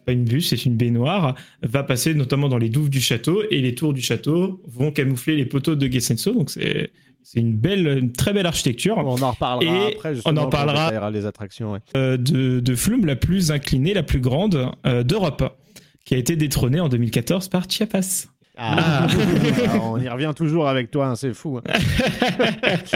pas 0.04 0.12
une 0.12 0.24
bûche, 0.24 0.46
c'est 0.48 0.64
une 0.64 0.76
baignoire, 0.76 1.34
va 1.62 1.82
passer 1.82 2.14
notamment 2.14 2.48
dans 2.48 2.58
les 2.58 2.68
douves 2.68 2.90
du 2.90 3.00
château 3.00 3.42
et 3.50 3.60
les 3.60 3.74
tours 3.74 3.92
du 3.94 4.00
château 4.02 4.62
vont 4.68 4.90
camoufler 4.92 5.36
les 5.36 5.46
poteaux 5.46 5.74
de 5.74 5.86
Gessenso. 5.90 6.32
Donc 6.32 6.50
c'est 6.50 6.90
c'est 7.26 7.40
une 7.40 7.56
belle, 7.56 7.86
une 7.86 8.12
très 8.12 8.34
belle 8.34 8.44
architecture 8.44 8.98
On 8.98 9.20
en 9.22 9.30
reparlera 9.30 9.88
Et 9.90 9.94
après. 9.94 10.12
on 10.26 10.36
en 10.36 10.48
parlera. 10.50 11.10
les 11.10 11.24
attractions. 11.24 11.72
ouais. 11.72 11.78
euh, 11.96 12.18
de, 12.18 12.60
de 12.60 12.74
Flume, 12.74 13.06
la 13.06 13.16
plus 13.16 13.50
inclinée, 13.50 13.94
la 13.94 14.02
plus 14.02 14.20
grande 14.20 14.70
euh, 14.86 15.02
d'Europe, 15.02 15.56
qui 16.04 16.14
a 16.14 16.18
été 16.18 16.36
détrônée 16.36 16.80
en 16.80 16.90
2014 16.90 17.48
par 17.48 17.64
Chiapas. 17.68 18.26
Ah. 18.56 19.06
On 19.82 19.98
y 20.00 20.08
revient 20.08 20.32
toujours 20.36 20.68
avec 20.68 20.90
toi, 20.90 21.06
hein, 21.08 21.16
c'est 21.16 21.34
fou. 21.34 21.58
hein. 21.58 21.72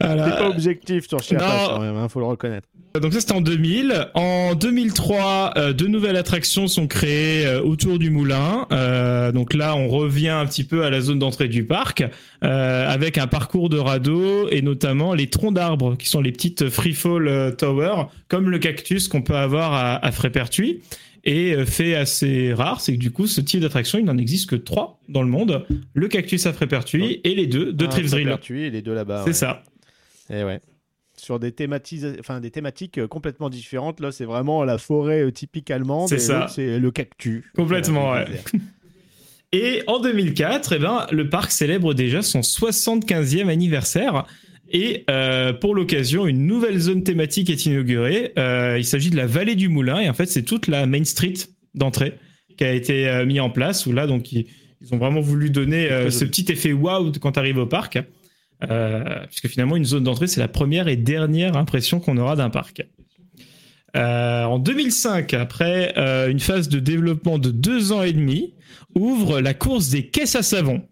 Voilà. 0.00 0.30
T'es 0.30 0.36
pas 0.36 0.48
objectif 0.48 1.08
sur 1.08 1.20
Chiapas 1.22 1.68
Non. 1.68 1.74
quand 1.74 1.80
même, 1.80 1.96
hein, 1.96 2.08
faut 2.08 2.18
le 2.20 2.26
reconnaître. 2.26 2.66
Donc 3.00 3.12
ça 3.12 3.20
c'était 3.20 3.32
en 3.34 3.40
2000. 3.40 4.08
En 4.14 4.54
2003, 4.54 5.52
euh, 5.56 5.72
deux 5.72 5.86
nouvelles 5.86 6.16
attractions 6.16 6.66
sont 6.66 6.86
créées 6.86 7.46
euh, 7.46 7.62
autour 7.62 7.98
du 7.98 8.10
moulin. 8.10 8.66
Euh, 8.72 9.32
donc 9.32 9.54
là, 9.54 9.76
on 9.76 9.88
revient 9.88 10.28
un 10.30 10.44
petit 10.46 10.64
peu 10.64 10.84
à 10.84 10.90
la 10.90 11.00
zone 11.00 11.18
d'entrée 11.18 11.48
du 11.48 11.64
parc 11.64 12.04
euh, 12.44 12.88
avec 12.92 13.18
un 13.18 13.26
parcours 13.26 13.68
de 13.68 13.78
radeau 13.78 14.48
et 14.50 14.60
notamment 14.62 15.14
les 15.14 15.28
troncs 15.28 15.54
d'arbres 15.54 15.96
qui 15.96 16.08
sont 16.08 16.20
les 16.20 16.32
petites 16.32 16.68
freefall 16.68 17.28
euh, 17.28 17.50
towers 17.50 18.06
comme 18.28 18.50
le 18.50 18.58
cactus 18.58 19.08
qu'on 19.08 19.22
peut 19.22 19.36
avoir 19.36 19.72
à, 19.72 20.04
à 20.04 20.10
Frépertuis. 20.12 20.80
Et 21.24 21.54
euh, 21.54 21.64
fait 21.64 21.94
assez 21.94 22.52
rare, 22.52 22.80
c'est 22.80 22.94
que 22.94 22.98
du 22.98 23.12
coup, 23.12 23.26
ce 23.26 23.40
type 23.40 23.60
d'attraction, 23.60 23.98
il 23.98 24.04
n'en 24.04 24.18
existe 24.18 24.50
que 24.50 24.56
trois 24.56 25.00
dans 25.08 25.22
le 25.22 25.28
monde. 25.28 25.64
Le 25.94 26.08
cactus 26.08 26.46
à 26.46 26.52
Frépertuis 26.52 27.20
et 27.22 27.34
les 27.34 27.46
deux 27.46 27.72
de 27.72 27.86
Tripsdrill. 27.86 28.26
Pertuis 28.26 28.64
et 28.64 28.70
les 28.70 28.82
deux 28.82 28.94
là-bas. 28.94 29.22
C'est 29.24 29.30
ouais. 29.30 29.34
ça. 29.34 29.62
Et 30.30 30.42
ouais. 30.42 30.60
Sur 31.16 31.38
des, 31.38 31.54
enfin, 32.18 32.40
des 32.40 32.50
thématiques 32.50 32.98
euh, 32.98 33.06
complètement 33.06 33.50
différentes. 33.50 34.00
Là, 34.00 34.10
c'est 34.10 34.24
vraiment 34.24 34.64
la 34.64 34.78
forêt 34.78 35.22
euh, 35.22 35.30
typique 35.30 35.70
allemande. 35.70 36.08
C'est 36.08 36.18
ça. 36.18 36.48
C'est 36.48 36.80
le 36.80 36.90
cactus. 36.90 37.44
Complètement, 37.54 38.12
ouais. 38.12 38.26
Et 39.52 39.82
en 39.86 40.00
2004, 40.00 40.72
eh 40.72 40.78
ben, 40.78 41.06
le 41.12 41.28
parc 41.28 41.52
célèbre 41.52 41.92
déjà 41.92 42.22
son 42.22 42.40
75e 42.40 43.48
anniversaire. 43.48 44.24
Et 44.72 45.04
euh, 45.10 45.52
pour 45.52 45.74
l'occasion, 45.74 46.26
une 46.26 46.46
nouvelle 46.46 46.78
zone 46.78 47.04
thématique 47.04 47.50
est 47.50 47.66
inaugurée. 47.66 48.32
Euh, 48.38 48.76
il 48.78 48.84
s'agit 48.86 49.10
de 49.10 49.16
la 49.16 49.26
vallée 49.26 49.54
du 49.54 49.68
Moulin. 49.68 50.00
Et 50.00 50.08
en 50.08 50.14
fait, 50.14 50.26
c'est 50.26 50.42
toute 50.42 50.66
la 50.66 50.86
Main 50.86 51.04
Street 51.04 51.34
d'entrée 51.74 52.14
qui 52.56 52.64
a 52.64 52.72
été 52.72 53.08
euh, 53.08 53.26
mis 53.26 53.38
en 53.38 53.50
place. 53.50 53.84
Où 53.84 53.92
là, 53.92 54.06
donc, 54.06 54.32
ils, 54.32 54.46
ils 54.80 54.94
ont 54.94 54.98
vraiment 54.98 55.20
voulu 55.20 55.50
donner 55.50 55.90
euh, 55.90 56.10
ce 56.10 56.24
petit 56.24 56.50
effet 56.50 56.72
wow 56.72 57.12
quand 57.20 57.32
tu 57.32 57.38
arrives 57.38 57.58
au 57.58 57.66
parc. 57.66 57.98
Euh, 58.70 59.26
puisque 59.26 59.48
finalement, 59.48 59.76
une 59.76 59.84
zone 59.84 60.04
d'entrée, 60.04 60.26
c'est 60.26 60.40
la 60.40 60.48
première 60.48 60.88
et 60.88 60.96
dernière 60.96 61.56
impression 61.56 62.00
qu'on 62.00 62.16
aura 62.16 62.36
d'un 62.36 62.50
parc. 62.50 62.82
En 63.94 64.58
2005, 64.58 65.34
après 65.34 65.92
une 66.30 66.40
phase 66.40 66.70
de 66.70 66.78
développement 66.78 67.38
de 67.38 67.50
deux 67.50 67.92
ans 67.92 68.02
et 68.02 68.14
demi, 68.14 68.54
ouvre 68.94 69.40
la 69.40 69.52
course 69.52 69.90
des 69.90 70.06
caisses 70.06 70.34
à 70.34 70.42
savon. 70.42 70.82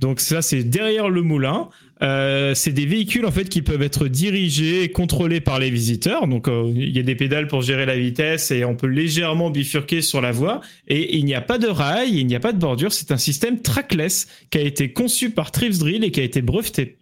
Donc 0.00 0.18
ça, 0.18 0.42
c'est 0.42 0.64
derrière 0.64 1.08
le 1.08 1.22
moulin. 1.22 1.68
Euh, 2.02 2.52
c'est 2.54 2.72
des 2.72 2.84
véhicules 2.86 3.24
en 3.24 3.30
fait 3.30 3.48
qui 3.48 3.62
peuvent 3.62 3.82
être 3.82 4.08
dirigés 4.08 4.82
et 4.82 4.90
contrôlés 4.90 5.40
par 5.40 5.60
les 5.60 5.70
visiteurs. 5.70 6.26
Donc 6.26 6.48
euh, 6.48 6.72
il 6.74 6.90
y 6.90 6.98
a 6.98 7.02
des 7.02 7.14
pédales 7.14 7.46
pour 7.46 7.62
gérer 7.62 7.86
la 7.86 7.96
vitesse 7.96 8.50
et 8.50 8.64
on 8.64 8.74
peut 8.74 8.88
légèrement 8.88 9.50
bifurquer 9.50 10.02
sur 10.02 10.20
la 10.20 10.32
voie. 10.32 10.60
Et 10.88 11.16
il 11.16 11.24
n'y 11.24 11.34
a 11.34 11.40
pas 11.40 11.58
de 11.58 11.68
rail, 11.68 12.18
il 12.18 12.26
n'y 12.26 12.34
a 12.34 12.40
pas 12.40 12.52
de 12.52 12.58
bordure. 12.58 12.92
C'est 12.92 13.12
un 13.12 13.18
système 13.18 13.62
trackless 13.62 14.26
qui 14.50 14.58
a 14.58 14.62
été 14.62 14.92
conçu 14.92 15.30
par 15.30 15.52
Trips 15.52 15.78
Drill 15.78 16.02
et 16.02 16.10
qui 16.10 16.20
a 16.20 16.24
été 16.24 16.42
breveté 16.42 16.98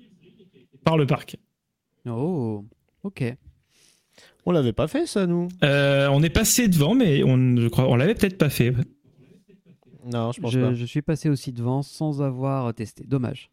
par 0.85 0.99
le 0.99 1.07
parc. 1.07 1.37
Oh, 2.07 2.65
ok. 3.03 3.35
On 4.45 4.53
l'avait 4.53 4.73
pas 4.73 4.89
fait 4.89 5.07
ça, 5.07 5.27
nous? 5.27 5.49
Euh, 5.65 6.09
on 6.11 6.23
est 6.23 6.31
passé 6.31 6.69
devant, 6.69 6.95
mais 6.95 7.23
on, 7.23 7.57
je 7.57 7.69
crois, 7.69 7.89
on 7.89 7.97
l'avait 7.97 8.15
peut-être 8.15 8.39
pas 8.39 8.51
fait. 8.51 8.75
Non, 10.11 10.33
je 10.33 10.41
pense 10.41 10.53
Je, 10.53 10.61
pas. 10.61 10.75
je 10.75 10.85
suis 10.85 11.03
passé 11.03 11.29
aussi 11.29 11.53
devant 11.53 11.83
sans 11.83 12.23
avoir 12.23 12.73
testé. 12.75 13.05
Dommage. 13.07 13.51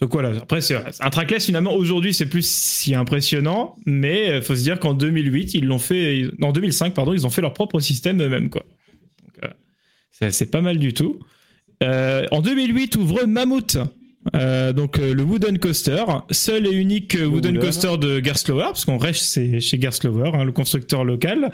Donc 0.00 0.12
voilà, 0.12 0.30
après 0.42 0.60
c'est 0.60 0.74
un 1.00 1.10
trackless 1.10 1.46
finalement 1.46 1.72
aujourd'hui 1.74 2.12
c'est 2.12 2.26
plus 2.26 2.44
si 2.48 2.94
impressionnant, 2.96 3.76
mais 3.86 4.30
euh, 4.30 4.42
faut 4.42 4.56
se 4.56 4.62
dire 4.62 4.80
qu'en 4.80 4.92
2008 4.92 5.54
ils 5.54 5.64
l'ont 5.66 5.78
fait, 5.78 6.24
en 6.42 6.50
2005 6.52 6.94
pardon 6.94 7.12
ils 7.12 7.26
ont 7.26 7.30
fait 7.30 7.42
leur 7.42 7.52
propre 7.54 7.78
système 7.78 8.20
eux-mêmes 8.20 8.50
quoi. 8.50 8.64
Euh, 9.44 9.48
c'est- 10.30 10.50
pas 10.50 10.60
mal 10.62 10.78
du 10.78 10.92
tout. 10.94 11.20
Euh, 11.82 12.26
en 12.32 12.40
2008 12.40 12.96
ouvre 12.96 13.24
Mammoth, 13.26 13.76
euh, 14.34 14.72
donc 14.72 14.98
euh, 14.98 15.14
le 15.14 15.22
Wooden 15.22 15.58
Coaster, 15.58 16.04
seul 16.30 16.66
et 16.66 16.72
unique 16.72 17.14
euh, 17.14 17.26
Wooden 17.26 17.56
Wooden. 17.56 17.60
Coaster 17.60 17.96
de 17.98 18.24
Gerstlauer, 18.24 18.64
parce 18.64 18.84
qu'on 18.84 18.98
reste 18.98 19.22
c'est 19.22 19.60
chez 19.60 19.80
Gerstlauer, 19.80 20.30
hein, 20.34 20.44
le 20.44 20.52
constructeur 20.52 21.04
local. 21.04 21.52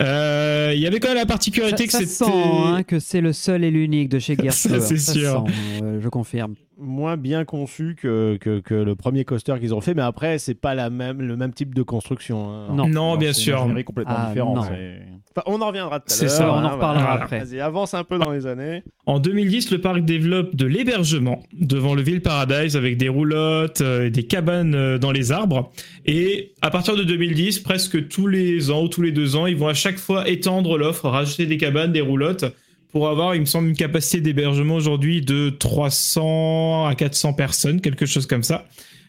Euh, 0.00 0.72
Il 0.74 0.80
y 0.80 0.86
avait 0.86 1.00
quand 1.00 1.08
même 1.08 1.16
la 1.16 1.22
Ça, 1.22 1.26
particularité 1.26 1.86
que 1.86 1.92
ça 1.92 1.98
c'était 2.00 2.10
sent 2.10 2.30
hein, 2.32 2.82
que 2.84 2.98
c'est 3.00 3.20
le 3.20 3.32
seul 3.32 3.64
et 3.64 3.70
l'unique 3.70 4.08
de 4.08 4.18
chez. 4.18 4.36
Ça, 4.50 4.80
c'est 4.80 4.96
sûr. 4.98 5.44
je 5.80 6.08
confirme. 6.08 6.54
Moins 6.80 7.16
bien 7.16 7.44
conçu 7.44 7.94
que, 8.00 8.38
que, 8.40 8.60
que 8.60 8.74
le 8.74 8.94
premier 8.94 9.24
coaster 9.24 9.54
qu'ils 9.60 9.74
ont 9.74 9.80
fait, 9.82 9.92
mais 9.94 10.02
après, 10.02 10.38
c'est 10.38 10.54
pas 10.54 10.74
la 10.74 10.88
même, 10.88 11.20
le 11.20 11.36
même 11.36 11.52
type 11.52 11.74
de 11.74 11.82
construction. 11.82 12.50
hein. 12.50 12.68
Non. 12.74 12.88
non, 12.88 13.16
bien 13.16 13.32
c'est 13.32 13.40
une 13.40 13.44
sûr. 13.44 13.58
ingénierie 13.60 13.84
complètement 13.84 14.14
Ah, 14.16 14.28
différente. 14.28 14.56
non. 14.56 14.62
c'est- 14.62 15.02
Enfin, 15.36 15.42
on 15.46 15.60
en 15.62 15.68
reviendra 15.68 16.00
tout 16.00 16.06
à 16.08 16.12
C'est 16.12 16.28
ça, 16.28 16.48
on 16.50 16.54
en 16.56 16.64
hein, 16.64 16.68
reparlera 16.70 17.04
voilà. 17.06 17.22
après. 17.22 17.44
Vas-y, 17.44 17.60
avance 17.60 17.94
un 17.94 18.02
peu 18.02 18.18
dans 18.18 18.32
les 18.32 18.46
années. 18.46 18.82
En 19.06 19.20
2010, 19.20 19.70
le 19.70 19.80
parc 19.80 20.00
développe 20.04 20.56
de 20.56 20.66
l'hébergement 20.66 21.44
devant 21.52 21.94
le 21.94 22.02
Ville 22.02 22.20
Paradise 22.20 22.76
avec 22.76 22.96
des 22.96 23.08
roulottes 23.08 23.80
euh, 23.80 24.06
et 24.06 24.10
des 24.10 24.24
cabanes 24.26 24.74
euh, 24.74 24.98
dans 24.98 25.12
les 25.12 25.30
arbres. 25.30 25.70
Et 26.04 26.54
à 26.62 26.70
partir 26.70 26.96
de 26.96 27.04
2010, 27.04 27.60
presque 27.60 28.08
tous 28.08 28.26
les 28.26 28.72
ans 28.72 28.82
ou 28.82 28.88
tous 28.88 29.02
les 29.02 29.12
deux 29.12 29.36
ans, 29.36 29.46
ils 29.46 29.56
vont 29.56 29.68
à 29.68 29.74
chaque 29.74 29.98
fois 29.98 30.28
étendre 30.28 30.76
l'offre, 30.76 31.08
rajouter 31.08 31.46
des 31.46 31.58
cabanes, 31.58 31.92
des 31.92 32.00
roulottes 32.00 32.46
pour 32.92 33.08
avoir, 33.08 33.34
il 33.34 33.40
me 33.40 33.46
semble, 33.46 33.68
une 33.68 33.76
capacité 33.76 34.20
d'hébergement 34.20 34.74
aujourd'hui 34.74 35.20
de 35.22 35.50
300 35.50 36.86
à 36.86 36.94
400 36.94 37.34
personnes, 37.34 37.80
quelque 37.80 38.06
chose 38.06 38.26
comme 38.26 38.42
ça. 38.42 38.66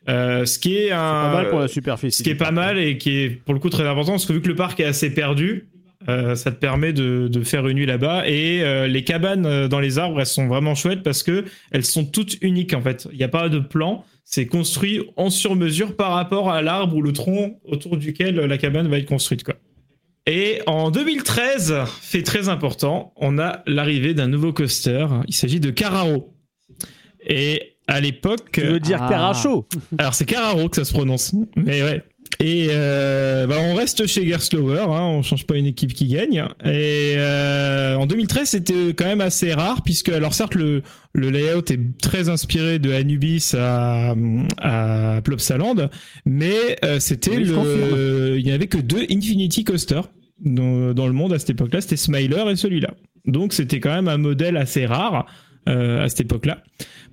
Euh, 0.10 0.46
ce 0.46 0.58
qui 0.58 0.78
est 0.78 0.92
un 0.92 0.98
Pas 0.98 1.34
mal 1.34 1.50
pour 1.50 1.60
la 1.60 1.68
superficie. 1.68 2.18
ce 2.18 2.24
qui 2.24 2.32
est 2.32 2.36
pas 2.36 2.52
mal 2.52 2.80
et 2.80 2.98
qui 2.98 3.18
est 3.18 3.30
pour 3.30 3.54
le 3.54 3.60
coup 3.60 3.70
très 3.70 3.88
important 3.88 4.14
parce 4.14 4.26
que 4.26 4.34
vu 4.34 4.42
que 4.42 4.48
le 4.48 4.56
parc 4.56 4.80
est 4.80 4.86
assez 4.86 5.14
perdu, 5.14 5.68
euh, 6.10 6.34
ça 6.34 6.52
te 6.52 6.58
permet 6.58 6.92
de, 6.92 7.28
de 7.28 7.44
faire 7.44 7.68
une 7.68 7.78
nuit 7.78 7.86
là-bas 7.86 8.28
et 8.28 8.64
euh, 8.64 8.88
les 8.88 9.04
cabanes 9.04 9.68
dans 9.68 9.80
les 9.80 10.00
arbres 10.00 10.20
elles 10.20 10.26
sont 10.26 10.48
vraiment 10.48 10.74
chouettes 10.74 11.04
parce 11.04 11.22
que 11.22 11.46
elles 11.72 11.86
sont 11.86 12.06
toutes 12.06 12.38
uniques 12.42 12.74
en 12.74 12.82
fait. 12.82 13.08
Il 13.12 13.18
n'y 13.18 13.24
a 13.24 13.28
pas 13.28 13.48
de 13.48 13.60
plan, 13.60 14.04
c'est 14.26 14.48
construit 14.48 15.02
en 15.18 15.30
sur 15.30 15.56
mesure 15.56 15.96
par 15.96 16.14
rapport 16.14 16.52
à 16.52 16.64
l'arbre 16.64 16.96
ou 16.96 17.04
le 17.04 17.14
tronc 17.14 17.60
autour 17.64 17.98
duquel 17.98 18.38
la 18.38 18.58
cabane 18.58 18.88
va 18.88 18.98
être 18.98 19.06
construite 19.06 19.44
quoi. 19.44 19.56
Et 20.28 20.62
en 20.68 20.92
2013, 20.92 21.76
fait 22.02 22.22
très 22.22 22.48
important, 22.48 23.12
on 23.16 23.40
a 23.40 23.64
l'arrivée 23.66 24.14
d'un 24.14 24.28
nouveau 24.28 24.54
coaster. 24.54 25.08
Il 25.28 25.34
s'agit 25.34 25.60
de 25.60 25.72
Carraro. 25.72 26.34
Et 27.26 27.76
à 27.88 28.00
l'époque, 28.00 28.52
Tu 28.52 28.62
veux 28.62 28.80
dire 28.80 29.00
Ah. 29.02 29.10
Caracho 29.10 29.68
alors 29.98 30.14
c'est 30.14 30.26
Carraro 30.26 30.70
que 30.70 30.76
ça 30.76 30.86
se 30.86 30.94
prononce. 30.94 31.34
Mais 31.56 31.84
ouais. 31.84 32.04
Et 32.40 32.70
euh, 32.72 33.46
bah, 33.46 33.58
on 33.60 33.76
reste 33.76 34.08
chez 34.08 34.28
Gerstlauer, 34.28 34.80
hein, 34.80 35.04
on 35.04 35.22
change 35.22 35.46
pas 35.46 35.58
une 35.58 35.68
équipe 35.68 35.94
qui 35.94 36.08
gagne. 36.08 36.44
Et 36.66 37.14
euh, 37.18 37.96
en 37.96 38.08
2013, 38.08 38.50
c'était 38.50 38.94
quand 38.96 39.06
même 39.06 39.22
assez 39.22 39.54
rare 39.54 39.84
puisque 39.84 40.10
alors 40.10 40.34
certes 40.34 40.56
le 40.56 40.82
le 41.14 41.30
layout 41.30 41.70
est 41.72 41.80
très 42.02 42.30
inspiré 42.30 42.80
de 42.80 42.92
Anubis 42.92 43.54
à 43.56 44.16
à 44.60 45.22
Plopsaland, 45.24 45.90
mais 46.26 46.78
euh, 46.84 47.00
c'était 47.00 47.38
Oui, 47.38 47.44
le 47.44 48.38
il 48.40 48.48
y 48.48 48.52
avait 48.52 48.68
que 48.68 48.80
deux 48.80 49.06
Infinity 49.12 49.64
Coaster 49.64 50.02
dans, 50.44 50.94
dans 50.94 51.08
le 51.08 51.14
monde 51.14 51.34
à 51.34 51.40
cette 51.40 51.52
époque-là, 51.52 51.82
c'était 51.82 51.98
Smiler 51.98 52.44
et 52.50 52.56
celui-là. 52.56 52.94
Donc 53.26 53.54
c'était 53.54 53.80
quand 53.80 53.94
même 53.94 54.08
un 54.08 54.18
modèle 54.18 54.58
assez 54.58 54.86
rare 54.86 55.28
euh, 55.70 56.04
à 56.04 56.10
cette 56.10 56.22
époque-là. 56.22 56.64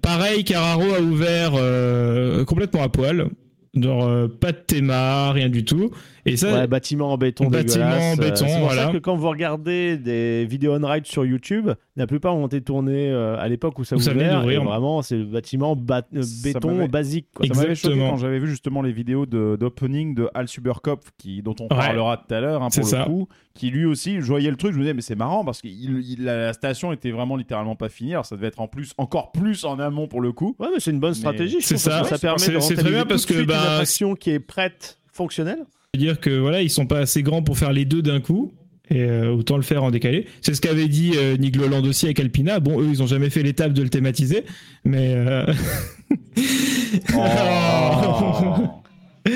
Pareil, 0.00 0.44
Carraro 0.44 0.94
a 0.94 1.00
ouvert 1.00 1.52
euh, 1.54 2.44
complètement 2.44 2.82
à 2.82 2.88
poil. 2.88 3.28
Genre, 3.74 4.04
euh, 4.04 4.28
pas 4.28 4.52
de 4.52 4.58
théma, 4.58 5.32
rien 5.32 5.48
du 5.48 5.64
tout. 5.64 5.90
Et 6.32 6.36
ça, 6.36 6.52
Ouais, 6.52 6.66
bâtiment 6.66 7.12
en 7.12 7.18
béton 7.18 7.46
Bâtiment 7.48 7.84
en 7.86 7.88
dégueulasse. 8.14 8.18
béton, 8.18 8.46
c'est 8.48 8.58
pour 8.58 8.66
voilà. 8.66 8.86
ça 8.86 8.92
que 8.92 8.98
quand 8.98 9.16
vous 9.16 9.28
regardez 9.28 9.96
des 9.96 10.44
vidéos 10.46 10.74
on-ride 10.74 11.06
sur 11.06 11.24
YouTube, 11.24 11.70
la 11.96 12.06
plupart 12.06 12.36
ont 12.36 12.46
été 12.46 12.60
tournées 12.60 13.10
euh, 13.10 13.36
à 13.38 13.48
l'époque 13.48 13.78
où 13.78 13.84
ça 13.84 13.96
Où 13.96 14.00
ça 14.00 14.12
ouvert. 14.12 14.48
Et 14.48 14.56
vraiment, 14.58 15.02
c'est 15.02 15.16
le 15.16 15.24
bâtiment 15.24 15.74
ba- 15.76 16.02
euh, 16.14 16.22
Ça 16.22 16.44
béton 16.52 16.86
basique. 16.86 17.26
quoi. 17.34 17.46
Ça 17.46 17.54
m'avait 17.54 17.74
choqué 17.74 17.88
Exactement. 17.94 18.10
quand 18.10 18.16
j'avais 18.18 18.38
vu 18.38 18.48
justement 18.48 18.82
les 18.82 18.92
vidéos 18.92 19.26
de- 19.26 19.56
d'opening 19.58 20.14
de, 20.14 20.28
Al 20.34 20.48
Supercop, 20.48 21.04
qui, 21.18 21.42
dont 21.42 21.54
on 21.60 21.64
Ouais. 21.64 21.68
parlera 21.80 22.16
tout 22.16 22.34
à 22.34 22.40
l'heure 22.40 22.62
hein, 22.62 22.68
pour 22.72 22.84
le 22.84 22.88
ça. 22.88 23.04
coup, 23.04 23.28
qui 23.54 23.70
lui 23.70 23.84
aussi, 23.86 24.16
je 24.20 24.26
voyais 24.26 24.50
le 24.50 24.56
truc, 24.56 24.72
je 24.72 24.76
me 24.78 24.82
disais 24.82 24.94
mais 24.94 25.00
c'est 25.02 25.16
marrant 25.16 25.44
parce 25.44 25.60
que 25.62 25.68
il- 25.68 26.00
il- 26.08 26.24
la, 26.24 26.36
la 26.46 26.52
station 26.52 26.92
était 26.92 27.10
vraiment 27.10 27.36
littéralement 27.36 27.74
pas 27.76 27.88
finie, 27.88 28.12
alors 28.12 28.26
ça 28.26 28.36
devait 28.36 28.46
être 28.48 28.60
en 28.60 28.68
plus 28.68 28.92
encore 28.98 29.32
plus 29.32 29.64
en 29.64 29.78
amont 29.78 30.06
pour 30.08 30.20
le 30.20 30.32
coup. 30.32 30.54
Ouais, 30.58 30.68
mais 30.72 30.80
c'est 30.80 30.90
une 30.92 31.00
bonne 31.00 31.14
stratégie. 31.14 31.56
C'est 31.60 31.76
ça. 31.76 32.04
ça 32.04 32.18
permet 32.18 32.38
C'est- 32.38 32.52
de 32.52 32.60
c'est 32.60 32.74
très 32.76 32.90
bien 32.90 33.04
parce 33.06 33.26
de 33.26 33.32
que, 33.34 33.40
une 33.40 33.46
bah, 33.46 33.60
attraction 33.60 34.14
qui 34.14 34.30
est 34.30 34.38
prête, 34.40 34.98
fonctionnelle. 35.12 35.64
Dire 35.96 36.20
que 36.20 36.30
voilà, 36.30 36.62
ils 36.62 36.70
sont 36.70 36.86
pas 36.86 36.98
assez 36.98 37.22
grands 37.22 37.42
pour 37.42 37.56
faire 37.58 37.72
les 37.72 37.84
deux 37.84 38.02
d'un 38.02 38.20
coup. 38.20 38.52
Et 38.90 39.02
euh, 39.02 39.34
autant 39.34 39.56
le 39.56 39.62
faire 39.62 39.84
en 39.84 39.90
décalé. 39.90 40.26
C'est 40.40 40.54
ce 40.54 40.62
qu'avait 40.62 40.88
dit 40.88 41.12
euh, 41.16 41.36
Nick 41.36 41.56
Loland 41.56 41.82
aussi 41.82 42.06
avec 42.06 42.20
Alpina. 42.20 42.58
Bon, 42.58 42.80
eux, 42.80 42.88
ils 42.88 43.02
ont 43.02 43.06
jamais 43.06 43.28
fait 43.28 43.42
l'étape 43.42 43.74
de 43.74 43.82
le 43.82 43.90
thématiser, 43.90 44.44
mais 44.84 45.12
euh, 45.14 45.44
Oh, 47.14 48.80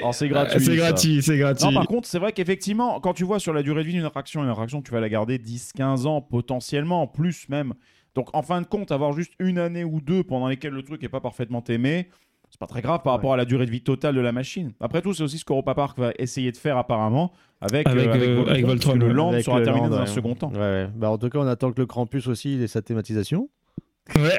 Oh, 0.00 0.12
c'est 0.12 0.28
gratuit. 0.28 0.60
c'est 0.60 0.76
gratuit, 0.76 1.22
c'est 1.22 1.38
gratuit. 1.38 1.66
Non, 1.66 1.74
par 1.74 1.88
contre, 1.88 2.06
c'est 2.06 2.20
vrai 2.20 2.30
qu'effectivement, 2.32 3.00
quand 3.00 3.14
tu 3.14 3.24
vois 3.24 3.40
sur 3.40 3.52
la 3.52 3.64
durée 3.64 3.82
de 3.82 3.88
vie 3.88 3.94
d'une 3.94 4.04
attraction, 4.04 4.44
une 4.44 4.50
attraction, 4.50 4.80
tu 4.80 4.92
vas 4.92 5.00
la 5.00 5.08
garder 5.08 5.38
10-15 5.38 6.06
ans, 6.06 6.20
potentiellement, 6.20 7.08
plus 7.08 7.48
même. 7.48 7.74
Donc, 8.14 8.28
en 8.32 8.42
fin 8.42 8.60
de 8.60 8.66
compte, 8.66 8.92
avoir 8.92 9.12
juste 9.12 9.32
une 9.40 9.58
année 9.58 9.82
ou 9.82 10.00
deux 10.00 10.22
pendant 10.22 10.46
lesquelles 10.46 10.72
le 10.72 10.84
truc 10.84 11.02
n'est 11.02 11.08
pas 11.08 11.20
parfaitement 11.20 11.64
aimé, 11.68 12.08
c'est 12.50 12.58
pas 12.58 12.66
très 12.66 12.82
grave 12.82 13.02
par 13.02 13.12
rapport 13.12 13.32
à 13.34 13.36
la 13.36 13.44
durée 13.44 13.66
de 13.66 13.70
vie 13.70 13.82
totale 13.82 14.14
de 14.14 14.20
la 14.20 14.32
machine. 14.32 14.72
Après 14.80 15.02
tout, 15.02 15.12
c'est 15.14 15.22
aussi 15.22 15.38
ce 15.38 15.44
qu'Europa 15.44 15.74
Park 15.74 15.98
va 15.98 16.12
essayer 16.18 16.50
de 16.52 16.56
faire 16.56 16.76
apparemment 16.76 17.32
avec, 17.60 17.86
Avec, 17.88 18.06
euh, 18.08 18.44
avec, 18.46 18.64
euh, 18.64 18.66
Voltron, 18.66 18.94
le 18.94 19.06
ouais. 19.08 19.12
land 19.12 19.32
Avec 19.32 19.44
sera 19.44 19.58
le 19.58 19.64
terminé 19.64 19.86
land, 19.86 19.90
dans 19.90 19.98
un 19.98 20.00
ouais. 20.02 20.06
second 20.06 20.34
temps. 20.34 20.52
Ouais, 20.52 20.58
ouais. 20.58 20.88
Bah, 20.94 21.10
en 21.10 21.18
tout 21.18 21.28
cas, 21.28 21.38
on 21.40 21.46
attend 21.46 21.72
que 21.72 21.80
le 21.80 21.86
Krampus 21.86 22.26
aussi 22.28 22.54
ait 22.62 22.66
sa 22.66 22.82
thématisation. 22.82 23.48
Ouais. 24.16 24.38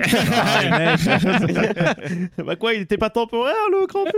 bah 2.44 2.56
quoi, 2.56 2.74
il 2.74 2.82
était 2.82 2.98
pas 2.98 3.10
temporaire 3.10 3.54
le 3.72 3.86
Krampus 3.88 4.14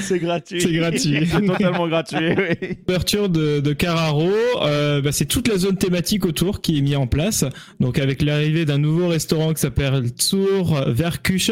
C'est 0.02 0.18
gratuit. 0.18 0.60
C'est 0.60 0.72
gratuit. 0.72 1.26
C'est 1.30 1.46
totalement 1.46 1.88
gratuit. 1.88 2.34
oui. 2.36 2.76
L'ouverture 2.86 3.28
de, 3.28 3.60
de 3.60 3.72
Carraro, 3.72 4.30
euh, 4.62 5.00
bah, 5.00 5.12
c'est 5.12 5.26
toute 5.26 5.48
la 5.48 5.56
zone 5.56 5.76
thématique 5.76 6.24
autour 6.24 6.60
qui 6.60 6.78
est 6.78 6.82
mise 6.82 6.96
en 6.96 7.06
place. 7.06 7.44
Donc 7.80 7.98
avec 7.98 8.22
l'arrivée 8.22 8.64
d'un 8.64 8.78
nouveau 8.78 9.08
restaurant 9.08 9.52
qui 9.52 9.60
s'appelle 9.60 10.04
Zur 10.20 10.84
Verküche. 10.88 11.50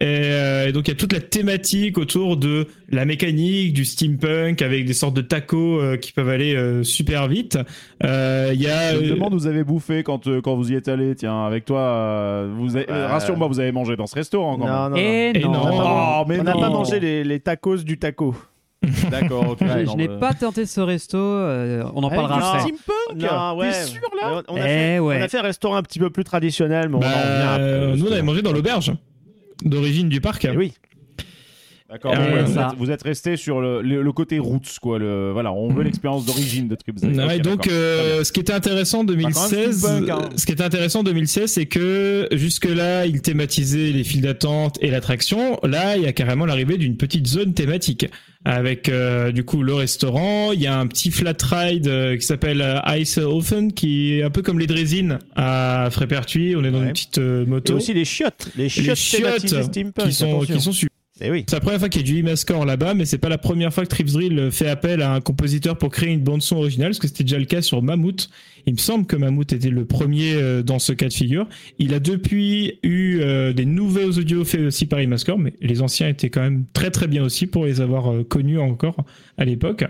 Et, 0.00 0.04
euh, 0.06 0.68
et 0.68 0.72
donc 0.72 0.88
il 0.88 0.90
y 0.90 0.94
a 0.94 0.96
toute 0.96 1.12
la 1.12 1.20
thématique 1.20 1.98
autour 1.98 2.36
de 2.36 2.66
la 2.90 3.04
mécanique, 3.04 3.72
du 3.72 3.84
steampunk, 3.84 4.60
avec 4.62 4.84
des 4.86 4.92
sortes 4.92 5.14
de 5.14 5.20
tacos 5.20 5.80
euh, 5.80 5.96
qui 5.96 6.12
peuvent 6.12 6.28
aller 6.28 6.54
euh, 6.56 6.82
super 6.82 7.28
vite. 7.28 7.58
Euh, 8.04 8.50
Il 8.54 8.60
y 8.60 8.66
a 8.68 8.94
Je 8.94 9.00
me 9.00 9.08
demande 9.10 9.34
vous 9.34 9.46
avez 9.46 9.62
bouffé 9.64 10.02
quand, 10.02 10.26
euh, 10.26 10.40
quand 10.40 10.56
vous 10.56 10.72
y 10.72 10.74
êtes 10.74 10.88
allé. 10.88 11.14
Tiens, 11.14 11.44
avec 11.46 11.64
toi, 11.64 11.80
euh, 11.80 12.50
vous 12.58 12.76
avez- 12.76 12.90
Euh, 12.90 13.06
rassure-moi, 13.06 13.46
vous 13.48 13.60
avez 13.60 13.72
mangé 13.72 13.96
dans 13.96 14.06
ce 14.06 14.14
restaurant 14.16 14.56
quand 14.58 14.66
Non, 14.66 14.72
non, 14.84 14.90
non. 14.90 14.96
Et 14.96 15.32
non. 15.42 15.52
non. 15.52 15.60
On 15.62 15.76
n'a 15.76 15.82
pas, 15.84 16.18
Oh, 16.20 16.24
mais 16.28 16.40
on 16.40 16.44
n'a 16.44 16.54
non. 16.54 16.60
pas 16.60 16.70
mangé 16.70 17.00
les, 17.00 17.22
les 17.24 17.40
tacos 17.40 17.78
du 17.84 17.98
taco. 17.98 18.34
D'accord, 19.10 19.50
ok. 19.50 19.58
Je, 19.62 19.84
non, 19.84 19.92
je 19.92 19.96
n'ai 19.96 20.08
pas 20.08 20.34
tenté 20.34 20.66
ce 20.66 20.80
resto, 20.80 21.16
euh, 21.16 21.84
on 21.94 22.02
en 22.02 22.08
Avec 22.08 22.18
parlera 22.18 22.48
après. 22.56 22.60
Steampunk 22.60 23.30
Non, 23.32 23.56
ouais. 23.56 23.70
T'es 23.70 23.82
sûr 23.84 24.00
là 24.20 24.42
on, 24.48 24.56
a 24.56 24.58
Eh 24.58 24.62
fait, 24.62 24.98
ouais. 24.98 25.16
on 25.20 25.22
a 25.22 25.28
fait 25.28 25.38
un 25.38 25.42
restaurant 25.42 25.76
un 25.76 25.82
petit 25.82 25.98
peu 25.98 26.10
plus 26.10 26.24
traditionnel, 26.24 26.88
mais 26.90 26.96
on 26.96 26.98
en 26.98 27.00
bah, 27.00 27.06
revient 27.08 27.48
après. 27.48 27.62
euh, 27.62 27.96
nous 27.96 28.06
on 28.08 28.12
avait 28.12 28.22
mangé 28.22 28.42
dans 28.42 28.52
l'auberge 28.52 28.92
d'origine 29.62 30.08
du 30.08 30.20
parc. 30.20 30.44
Eh 30.44 30.56
oui. 30.56 30.72
D'accord. 31.90 32.12
Ouais, 32.12 32.42
vous, 32.44 32.58
êtes, 32.58 32.64
vous 32.78 32.90
êtes 32.90 33.02
resté 33.02 33.36
sur 33.36 33.60
le, 33.60 33.82
le- 33.82 34.02
le 34.02 34.12
côté 34.12 34.38
roots, 34.38 34.78
quoi. 34.80 34.98
Le, 34.98 35.32
voilà, 35.32 35.52
on 35.52 35.68
veut 35.68 35.82
l'expérience 35.82 36.24
d'origine 36.24 36.66
de 36.66 36.76
Trip. 36.76 36.96
Ouais, 37.02 37.38
donc, 37.40 37.68
euh, 37.68 38.24
ce 38.24 38.32
qui 38.32 38.40
était 38.40 38.54
intéressant 38.54 39.00
en 39.00 39.04
2016, 39.04 39.78
steampunk, 39.80 40.08
hein. 40.08 40.28
ce 40.34 40.46
qui 40.46 40.52
était 40.52 40.64
intéressant 40.64 41.00
en 41.00 41.04
2016, 41.04 41.50
c'est 41.52 41.66
que 41.66 42.26
jusque-là, 42.32 43.04
il 43.04 43.20
thématisait 43.20 43.90
les 43.92 44.02
files 44.02 44.22
d'attente 44.22 44.78
et 44.80 44.90
l'attraction. 44.90 45.58
Là, 45.62 45.98
il 45.98 46.04
y 46.04 46.06
a 46.06 46.12
carrément 46.14 46.46
l'arrivée 46.46 46.78
d'une 46.78 46.96
petite 46.96 47.26
zone 47.26 47.52
thématique 47.52 48.06
avec 48.46 48.88
euh, 48.88 49.30
du 49.30 49.44
coup 49.44 49.62
le 49.62 49.74
restaurant. 49.74 50.52
Il 50.52 50.62
y 50.62 50.66
a 50.66 50.78
un 50.78 50.86
petit 50.86 51.10
flat 51.10 51.34
ride 51.42 51.86
euh, 51.86 52.16
qui 52.16 52.26
s'appelle 52.26 52.62
euh, 52.62 52.80
Ice 52.98 53.18
Oven, 53.18 53.72
qui 53.74 54.18
est 54.18 54.22
un 54.22 54.30
peu 54.30 54.40
comme 54.40 54.58
les 54.58 54.66
Drésines 54.66 55.18
à 55.36 55.88
Frépertuis. 55.90 56.56
On 56.56 56.64
est 56.64 56.70
dans 56.70 56.78
Ouais. 56.80 56.86
une 56.86 56.92
petite 56.92 57.18
euh, 57.18 57.42
Et 57.44 57.46
moto. 57.46 57.74
aussi 57.74 57.92
les 57.92 58.04
chiottes. 58.06 58.48
Les 58.56 58.64
les 58.64 58.68
chiottes, 58.70 58.96
thématisées 58.96 59.48
chiottes 59.48 59.72
qui 59.72 60.12
sont 60.14 60.26
attention. 60.40 60.54
qui 60.56 60.60
sont 60.62 60.72
super. 60.72 60.93
Eh 61.20 61.30
oui. 61.30 61.44
C'est 61.48 61.54
la 61.54 61.60
première 61.60 61.78
fois 61.78 61.88
qu'il 61.88 62.00
y 62.00 62.04
a 62.04 62.06
du 62.12 62.18
Imascore 62.18 62.64
là-bas, 62.64 62.94
mais 62.94 63.04
c'est 63.04 63.18
pas 63.18 63.28
la 63.28 63.38
première 63.38 63.72
fois 63.72 63.84
que 63.84 63.88
Trips 63.88 64.12
Drill 64.12 64.50
fait 64.50 64.68
appel 64.68 65.00
à 65.00 65.12
un 65.14 65.20
compositeur 65.20 65.78
pour 65.78 65.90
créer 65.90 66.10
une 66.12 66.22
bande 66.24 66.42
son 66.42 66.56
originale, 66.56 66.88
parce 66.90 66.98
que 66.98 67.06
c'était 67.06 67.22
déjà 67.22 67.38
le 67.38 67.44
cas 67.44 67.62
sur 67.62 67.82
Mammouth. 67.82 68.28
Il 68.66 68.72
me 68.72 68.78
semble 68.78 69.06
que 69.06 69.14
Mammouth 69.14 69.52
était 69.52 69.70
le 69.70 69.84
premier 69.84 70.34
euh, 70.34 70.62
dans 70.64 70.80
ce 70.80 70.92
cas 70.92 71.06
de 71.06 71.12
figure. 71.12 71.46
Il 71.78 71.94
a 71.94 72.00
depuis 72.00 72.80
eu 72.82 73.20
euh, 73.20 73.52
des 73.52 73.64
nouveaux 73.64 74.10
audios 74.18 74.44
faits 74.44 74.62
aussi 74.62 74.86
par 74.86 75.00
Imascore, 75.00 75.38
mais 75.38 75.54
les 75.60 75.82
anciens 75.82 76.08
étaient 76.08 76.30
quand 76.30 76.42
même 76.42 76.64
très 76.72 76.90
très 76.90 77.06
bien 77.06 77.22
aussi 77.22 77.46
pour 77.46 77.64
les 77.64 77.80
avoir 77.80 78.12
euh, 78.12 78.24
connus 78.24 78.58
encore 78.58 78.96
à 79.38 79.44
l'époque. 79.44 79.84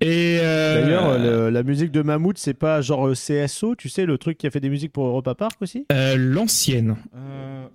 Et 0.00 0.38
euh, 0.40 0.82
D'ailleurs, 0.84 1.18
le- 1.18 1.50
la 1.50 1.62
musique 1.64 1.90
de 1.90 2.02
Mammouth, 2.02 2.38
c'est 2.38 2.54
pas 2.54 2.80
genre 2.82 3.10
CSO, 3.14 3.74
tu 3.74 3.88
sais, 3.88 4.06
le 4.06 4.16
truc 4.18 4.38
qui 4.38 4.46
a 4.46 4.50
fait 4.50 4.60
des 4.60 4.68
musiques 4.70 4.92
pour 4.92 5.06
Europa 5.06 5.34
Park 5.34 5.56
aussi? 5.60 5.86
Euh, 5.90 6.16
l'ancienne. 6.16 6.96
Euh, 7.16 7.66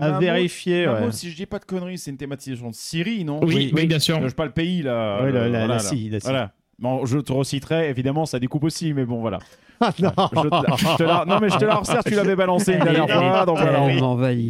À 0.00 0.10
Mammouth- 0.10 0.20
vérifier, 0.20 0.86
ouais. 0.88 1.12
Si 1.12 1.30
je 1.30 1.36
dis 1.36 1.46
pas 1.46 1.58
de 1.58 1.64
conneries, 1.64 1.98
c'est 1.98 2.10
une 2.10 2.16
thématisation 2.18 2.68
de 2.70 2.74
Syrie, 2.74 3.24
non 3.24 3.40
Oui, 3.42 3.70
oui, 3.74 3.86
bien 3.86 3.98
sûr. 3.98 4.20
Je 4.28 4.34
pas 4.34 4.44
le 4.44 4.52
pays 4.52 4.82
là. 4.82 5.22
Ouais, 5.22 5.32
la- 5.32 5.40
la- 5.40 5.48
la 5.48 5.58
voilà, 5.66 5.74
la. 5.76 6.18
Voilà. 6.24 6.52
Bon, 6.78 7.04
je 7.06 7.18
te 7.18 7.32
reciterai, 7.32 7.88
évidemment, 7.90 8.24
ça 8.26 8.38
découpe 8.38 8.64
aussi, 8.64 8.92
mais 8.92 9.04
bon, 9.04 9.20
voilà. 9.20 9.38
Ah 9.80 9.92
non 10.02 10.10
Je 10.32 10.40
te 10.40 10.46
la- 10.48 10.76
je 10.76 10.96
te 10.96 11.02
la- 11.04 11.24
Non, 11.24 11.38
mais 11.40 11.50
je 11.50 11.56
te 11.56 11.64
la 11.64 11.76
resserre, 11.76 12.02
tu 12.04 12.14
l'avais 12.14 12.34
balancé 12.36 12.72
une 12.72 12.80
dernière 12.80 13.06
fois, 13.08 13.46
donc 13.46 13.58
voilà. 13.58 13.80
on- 13.82 13.86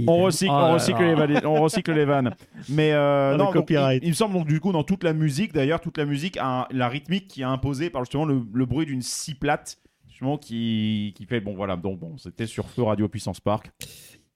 On 0.08 0.16
recycle, 0.22 0.52
Oh 0.54 0.58
on, 0.58 0.72
recycle 0.72 1.02
les 1.02 1.14
vannes, 1.14 1.40
on 1.44 1.60
recycle 1.60 1.92
les 1.92 2.04
vannes. 2.06 2.34
Mais 2.70 2.92
euh, 2.92 3.32
Ah, 3.34 3.36
non, 3.36 3.44
donc, 3.52 3.66
il, 3.70 4.00
il 4.04 4.08
me 4.08 4.14
semble 4.14 4.32
donc 4.34 4.46
du 4.46 4.58
coup 4.58 4.72
dans 4.72 4.84
toute 4.84 5.04
la 5.04 5.12
musique, 5.12 5.52
d'ailleurs, 5.52 5.80
toute 5.80 5.98
la 5.98 6.06
musique, 6.06 6.38
a 6.38 6.62
un- 6.62 6.66
la 6.70 6.88
rythmique 6.88 7.28
qui 7.28 7.42
est 7.42 7.44
imposée 7.44 7.90
par 7.90 8.04
justement 8.04 8.24
le, 8.24 8.40
le 8.52 8.64
bruit 8.66 8.86
d'une 8.86 9.02
scie 9.02 9.34
plate, 9.34 9.76
justement 10.08 10.38
qui, 10.38 11.12
qui 11.14 11.26
fait 11.26 11.40
bon 11.40 11.54
voilà. 11.54 11.76
Donc 11.76 11.98
bon, 11.98 12.16
c'était 12.16 12.46
sur 12.46 12.66
Feu 12.70 12.82
Radio 12.84 13.06
Puissance 13.08 13.40
Park. 13.40 13.70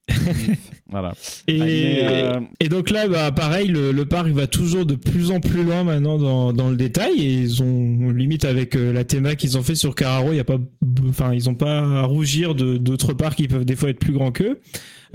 voilà. 0.89 1.13
Et, 1.47 1.99
euh, 2.03 2.39
et 2.59 2.69
donc 2.69 2.89
là, 2.89 3.07
bah, 3.07 3.31
pareil, 3.31 3.67
le, 3.67 3.91
le 3.91 4.05
parc 4.05 4.27
va 4.29 4.47
toujours 4.47 4.85
de 4.85 4.95
plus 4.95 5.31
en 5.31 5.39
plus 5.39 5.63
loin 5.63 5.83
maintenant 5.83 6.17
dans, 6.17 6.53
dans 6.53 6.69
le 6.69 6.75
détail. 6.75 7.13
Et 7.19 7.33
ils 7.33 7.63
ont 7.63 8.09
limite 8.11 8.45
avec 8.45 8.75
euh, 8.75 8.91
la 8.93 9.03
théma 9.03 9.35
qu'ils 9.35 9.57
ont 9.57 9.63
fait 9.63 9.75
sur 9.75 9.95
Carraro, 9.95 10.31
il 10.31 10.37
y 10.37 10.41
a 10.41 10.43
pas, 10.43 10.57
enfin, 11.09 11.33
ils 11.33 11.49
ont 11.49 11.55
pas 11.55 11.79
à 11.79 12.01
rougir 12.03 12.53
de 12.55 12.77
d'autres 12.77 13.13
parcs 13.13 13.37
qui 13.37 13.47
peuvent 13.47 13.65
des 13.65 13.75
fois 13.75 13.89
être 13.89 13.99
plus 13.99 14.13
grands 14.13 14.31
qu'eux. 14.31 14.59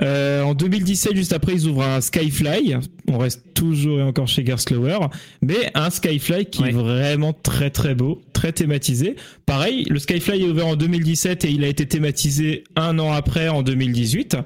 Euh, 0.01 0.43
en 0.43 0.55
2017, 0.55 1.17
juste 1.17 1.33
après, 1.33 1.55
ils 1.55 1.67
ouvrent 1.67 1.83
un 1.83 2.01
Skyfly. 2.01 2.77
On 3.09 3.19
reste 3.19 3.43
toujours 3.53 3.99
et 3.99 4.03
encore 4.03 4.29
chez 4.29 4.47
Gerstlauer, 4.47 4.99
mais 5.43 5.71
un 5.75 5.91
Skyfly 5.91 6.47
qui 6.47 6.63
Ouais. 6.63 6.69
est 6.69 6.73
vraiment 6.73 7.33
très 7.33 7.71
très 7.71 7.97
beau, 7.97 8.23
très 8.39 8.53
thématisé. 8.53 9.17
Pareil, 9.47 9.85
le 9.91 9.99
Skyfly 9.99 10.43
est 10.43 10.49
ouvert 10.49 10.69
en 10.69 10.77
2017 10.77 11.45
et 11.45 11.51
il 11.51 11.65
a 11.65 11.67
été 11.67 11.87
thématisé 11.87 12.63
un 12.77 13.01
an 13.01 13.11
après, 13.11 13.49
en 13.49 13.63
2018, 13.65 14.37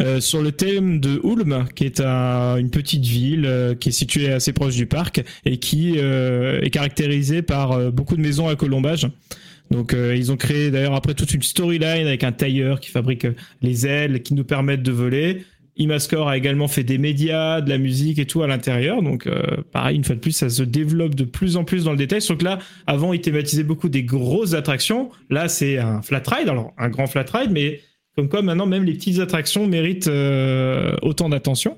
euh, 0.00 0.20
sur 0.20 0.42
le 0.42 0.50
thème 0.50 0.98
de 0.98 1.20
Ulm, 1.22 1.66
qui 1.76 1.84
est 1.84 2.00
un- 2.00 2.56
une 2.56 2.70
petite 2.70 3.04
ville 3.04 3.44
euh, 3.46 3.76
qui 3.76 3.90
est 3.90 3.92
située 3.92 4.32
assez 4.32 4.52
proche 4.52 4.74
du 4.74 4.86
parc 4.86 5.22
et 5.44 5.58
qui 5.58 5.94
euh, 5.98 6.60
est 6.60 6.70
caractérisée 6.70 7.42
par 7.42 7.70
euh, 7.70 7.90
beaucoup 7.92 8.16
de 8.16 8.20
maisons 8.20 8.48
à 8.48 8.56
colombage. 8.56 9.06
Donc 9.70 9.94
euh, 9.94 10.14
ils 10.16 10.32
ont 10.32 10.36
créé 10.36 10.70
d'ailleurs 10.72 10.94
après 10.94 11.14
toute 11.14 11.32
une 11.32 11.42
storyline 11.42 12.06
avec 12.06 12.24
un 12.24 12.32
tailleur 12.32 12.80
qui 12.80 12.90
fabrique 12.90 13.26
euh, 13.26 13.34
les 13.62 13.86
ailes 13.86 14.22
qui 14.22 14.34
nous 14.34 14.44
permettent 14.44 14.82
de 14.82 14.92
voler. 14.92 15.44
Imascore 15.76 16.28
a 16.28 16.36
également 16.36 16.68
fait 16.68 16.84
des 16.84 16.98
médias, 16.98 17.60
de 17.60 17.68
la 17.68 17.78
musique 17.78 18.18
et 18.18 18.26
tout 18.26 18.42
à 18.42 18.46
l'intérieur. 18.46 19.02
Donc 19.02 19.26
euh, 19.26 19.42
pareil, 19.72 19.96
une 19.96 20.04
fois 20.04 20.14
de 20.14 20.20
plus, 20.20 20.32
ça 20.32 20.48
se 20.48 20.62
développe 20.62 21.14
de 21.14 21.24
plus 21.24 21.56
en 21.56 21.64
plus 21.64 21.84
dans 21.84 21.90
le 21.90 21.98
détail. 21.98 22.22
Sauf 22.22 22.38
que 22.38 22.44
là, 22.44 22.58
avant, 22.86 23.12
ils 23.12 23.20
thématisaient 23.20 23.62
beaucoup 23.62 23.88
des 23.88 24.02
grosses 24.02 24.54
attractions. 24.54 25.10
Là, 25.28 25.48
c'est 25.48 25.78
un 25.78 26.00
flat 26.02 26.22
ride, 26.26 26.48
alors 26.48 26.72
un 26.78 26.88
grand 26.88 27.06
flat 27.06 27.26
ride, 27.32 27.50
mais 27.50 27.80
comme 28.16 28.30
quoi 28.30 28.40
maintenant, 28.40 28.66
même 28.66 28.84
les 28.84 28.94
petites 28.94 29.20
attractions 29.20 29.66
méritent 29.66 30.08
euh, 30.08 30.96
autant 31.02 31.28
d'attention. 31.28 31.76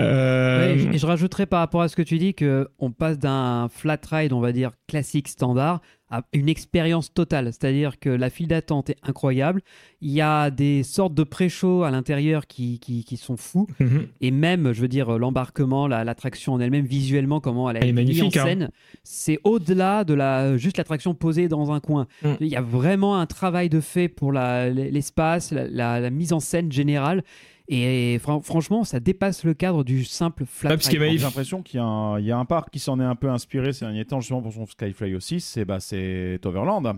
Euh, 0.00 0.74
et 0.92 0.98
je- 0.98 1.06
rajouterais 1.06 1.46
par 1.46 1.60
rapport 1.60 1.82
à 1.82 1.88
ce 1.88 1.96
que 1.96 2.02
tu 2.02 2.18
dis 2.18 2.34
que 2.34 2.68
on 2.78 2.90
passe 2.90 3.18
d'un 3.18 3.68
flat 3.68 3.98
ride, 4.10 4.32
on 4.32 4.40
va 4.40 4.52
dire 4.52 4.72
classique 4.88 5.28
standard, 5.28 5.80
à 6.10 6.22
une 6.32 6.48
expérience 6.48 7.12
totale. 7.12 7.46
C'est-à-dire 7.46 7.98
que 7.98 8.08
la 8.08 8.30
file 8.30 8.46
d'attente 8.46 8.90
est 8.90 8.96
incroyable. 9.02 9.62
Il 10.00 10.10
y 10.12 10.20
a 10.20 10.50
des 10.50 10.82
sortes 10.82 11.14
de 11.14 11.24
pré-shows 11.24 11.82
à 11.82 11.90
l'intérieur 11.90 12.46
qui, 12.46 12.78
qui, 12.78 13.04
qui 13.04 13.16
sont 13.16 13.36
fous. 13.36 13.66
mhm. 13.80 14.06
Et 14.20 14.30
même, 14.30 14.72
je 14.72 14.80
veux 14.80 14.88
dire, 14.88 15.18
l'embarquement, 15.18 15.86
la- 15.88 16.04
l'attraction 16.04 16.52
en 16.54 16.60
elle-même, 16.60 16.84
visuellement, 16.86 17.40
comment 17.40 17.68
elle, 17.70 17.78
est 17.84 17.92
mise 17.92 18.22
en 18.22 18.26
hein. 18.26 18.30
scène, 18.30 18.70
c'est 19.02 19.38
au-delà 19.44 20.04
de 20.04 20.14
la 20.14 20.56
juste 20.56 20.76
l'attraction 20.78 21.14
posée 21.14 21.48
dans 21.48 21.72
un 21.72 21.80
coin. 21.80 22.06
Mm. 22.22 22.32
Il 22.40 22.46
y 22.48 22.56
a 22.56 22.62
vraiment 22.62 23.16
un 23.18 23.26
travail 23.26 23.68
de 23.68 23.80
fait 23.80 24.08
pour 24.08 24.30
la- 24.32 24.68
l'espace, 24.70 25.52
la, 25.52 25.66
la- 25.68 26.00
la 26.00 26.10
mise 26.10 26.32
en 26.32 26.40
scène 26.40 26.70
générale. 26.70 27.24
Et 27.68 28.18
fran- 28.20 28.40
franchement, 28.42 28.84
ça 28.84 29.00
dépasse 29.00 29.44
le 29.44 29.54
cadre 29.54 29.84
du 29.84 30.04
simple 30.04 30.44
flat 30.46 30.70
Ouais, 30.70 30.76
parce 30.76 30.88
qu'il 30.88 31.00
y 31.00 31.02
a 31.02 31.06
ride. 31.06 31.18
J'ai 31.18 31.24
l'impression 31.24 31.62
qu'il 31.62 31.78
y, 31.78 31.82
a 31.82 31.86
un- 31.86 32.18
il 32.20 32.26
y 32.26 32.30
a 32.32 32.36
un 32.38 32.44
parc 32.44 32.70
qui 32.70 32.78
s'en 32.78 33.00
est 33.00 33.04
un 33.04 33.14
peu 33.14 33.30
inspiré 33.30 33.72
ces 33.72 33.84
derniers 33.86 34.04
temps 34.04 34.20
justement 34.20 34.42
pour 34.42 34.52
son 34.52 34.66
Skyfly 34.66 35.14
aussi, 35.14 35.40
c'est 35.40 35.64
bah, 35.64 35.80
c'est 35.80 36.38
Overland. 36.44 36.96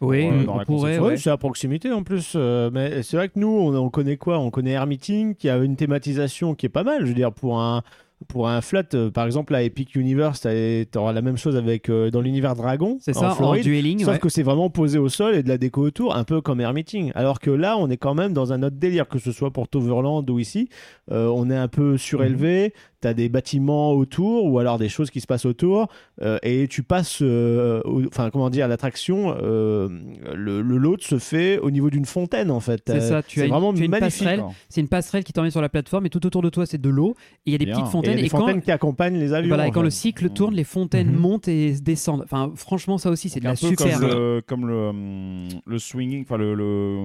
Oui, 0.00 0.26
euh, 0.26 0.44
on 0.48 0.64
pourrait. 0.64 0.98
Ouais, 0.98 1.16
c'est 1.16 1.30
à 1.30 1.36
proximité 1.38 1.90
en 1.90 2.02
plus. 2.02 2.32
euh, 2.36 2.70
mais 2.72 3.02
c'est 3.02 3.16
vrai 3.16 3.28
que 3.30 3.38
nous, 3.38 3.48
on, 3.48 3.74
on 3.74 3.88
connaît 3.88 4.18
quoi? 4.18 4.38
On 4.38 4.50
connaît 4.50 4.72
Hermiting, 4.72 5.34
qui 5.34 5.48
a 5.48 5.56
une 5.56 5.76
thématisation 5.76 6.54
qui 6.54 6.66
est 6.66 6.70
pas 6.70 6.84
mal. 6.84 7.00
Je 7.02 7.06
veux 7.08 7.14
dire, 7.14 7.32
pour 7.32 7.60
un, 7.60 7.82
pour 8.28 8.48
un 8.48 8.62
flat, 8.62 8.84
euh, 8.94 9.10
par 9.10 9.26
exemple, 9.26 9.54
à 9.54 9.62
Epic 9.62 9.94
Universe, 9.94 10.40
tu 10.40 10.98
auras 10.98 11.12
la 11.12 11.20
même 11.20 11.36
chose 11.36 11.54
avec 11.54 11.90
euh, 11.90 12.10
dans 12.10 12.22
l'univers 12.22 12.54
Dragon. 12.54 12.96
C'est 12.98 13.12
ça, 13.12 13.32
en 13.32 13.34
Floride. 13.34 13.62
dueling. 13.62 14.00
Sauf 14.00 14.14
ouais. 14.14 14.18
que 14.18 14.30
c'est 14.30 14.42
vraiment 14.42 14.70
posé 14.70 14.98
au 14.98 15.10
sol 15.10 15.34
et 15.34 15.42
de 15.42 15.48
la 15.48 15.58
déco 15.58 15.82
autour, 15.82 16.16
un 16.16 16.24
peu 16.24 16.40
comme 16.40 16.60
Hermiting. 16.60 17.12
Alors 17.14 17.40
que 17.40 17.50
là, 17.50 17.76
on 17.76 17.90
est 17.90 17.98
quand 17.98 18.14
même 18.14 18.32
dans 18.32 18.54
un 18.54 18.62
autre 18.62 18.76
délire, 18.76 19.06
que 19.06 19.18
ce 19.18 19.32
soit 19.32 19.52
pour 19.52 19.68
Toverland 19.68 20.28
ou 20.30 20.38
ici. 20.38 20.70
Euh, 21.10 21.26
on 21.26 21.50
est 21.50 21.56
un 21.56 21.68
peu 21.68 21.98
surélevé, 21.98 22.72
tu 23.02 23.08
as 23.08 23.14
des 23.14 23.28
bâtiments 23.28 23.92
autour 23.92 24.44
ou 24.46 24.58
alors 24.58 24.78
des 24.78 24.88
choses 24.88 25.10
qui 25.10 25.20
se 25.20 25.26
passent 25.26 25.44
autour. 25.46 25.88
euh, 26.22 26.38
et 26.42 26.66
tu 26.68 26.82
passes, 26.82 27.18
euh, 27.22 27.82
enfin, 28.08 28.30
comment 28.30 28.48
dire, 28.50 28.68
l'attraction, 28.68 29.36
euh, 29.42 29.88
le, 30.34 30.62
le 30.62 30.76
lot 30.78 31.00
se 31.02 31.18
fait 31.18 31.58
au 31.58 31.70
niveau 31.70 31.90
d'une 31.90 32.06
fontaine 32.06 32.50
en 32.50 32.60
fait. 32.60 32.82
C'est 32.86 33.00
ça, 33.00 33.22
tu 33.22 33.38
as 33.40 33.42
c'est 33.42 33.46
une- 33.48 33.52
vraiment 33.52 33.72
tu 33.74 33.82
as 33.82 33.84
une 33.84 33.90
magnifique. 33.90 34.28
C'est 34.68 34.80
une 34.80 34.88
passerelle 34.88 35.24
qui 35.24 35.32
t'emmène 35.32 35.50
sur 35.50 35.60
la 35.60 35.68
plateforme 35.68 36.06
et 36.06 36.10
tout 36.10 36.24
autour 36.26 36.40
de 36.42 36.48
toi, 36.48 36.64
c'est 36.66 36.80
de 36.80 36.88
l'eau. 36.88 37.14
Et 37.44 37.50
il 37.50 37.52
y 37.52 37.54
a 37.54 37.58
des 37.58 37.66
Bien. 37.66 37.74
petites 37.74 37.86
Et 37.86 37.86
il 37.86 37.88
y 37.88 37.92
fontaines. 37.92 38.12
a 38.12 38.16
des 38.16 38.24
Et, 38.26 38.28
quand, 38.30 38.38
fontaines 38.38 38.62
qui 38.62 38.70
accompagnent 38.72 39.18
les 39.18 39.32
avions. 39.34 39.48
voilà, 39.48 39.66
et 39.66 39.68
en 39.68 39.72
quand 39.72 39.80
fait. 39.80 39.84
le 39.84 39.90
cycle 39.90 40.30
tourne, 40.30 40.54
les 40.54 40.64
fontaines 40.64 41.10
Mhm. 41.10 41.18
montent 41.18 41.48
et 41.48 41.74
se 41.74 41.82
descendent. 41.82 42.22
Enfin, 42.24 42.50
franchement, 42.54 42.96
ça 42.98 43.10
aussi, 43.10 43.28
c'est 43.28 43.40
de 43.40 43.46
un 43.46 43.50
la 43.50 43.56
super. 43.56 43.98
comme 44.00 44.08
le, 44.08 44.42
comme 44.46 44.66
le, 44.66 44.88
hum, 44.88 45.48
le 45.66 45.78
swinging, 45.78 46.22
enfin 46.22 46.36
le, 46.38 46.54
le, 46.54 46.96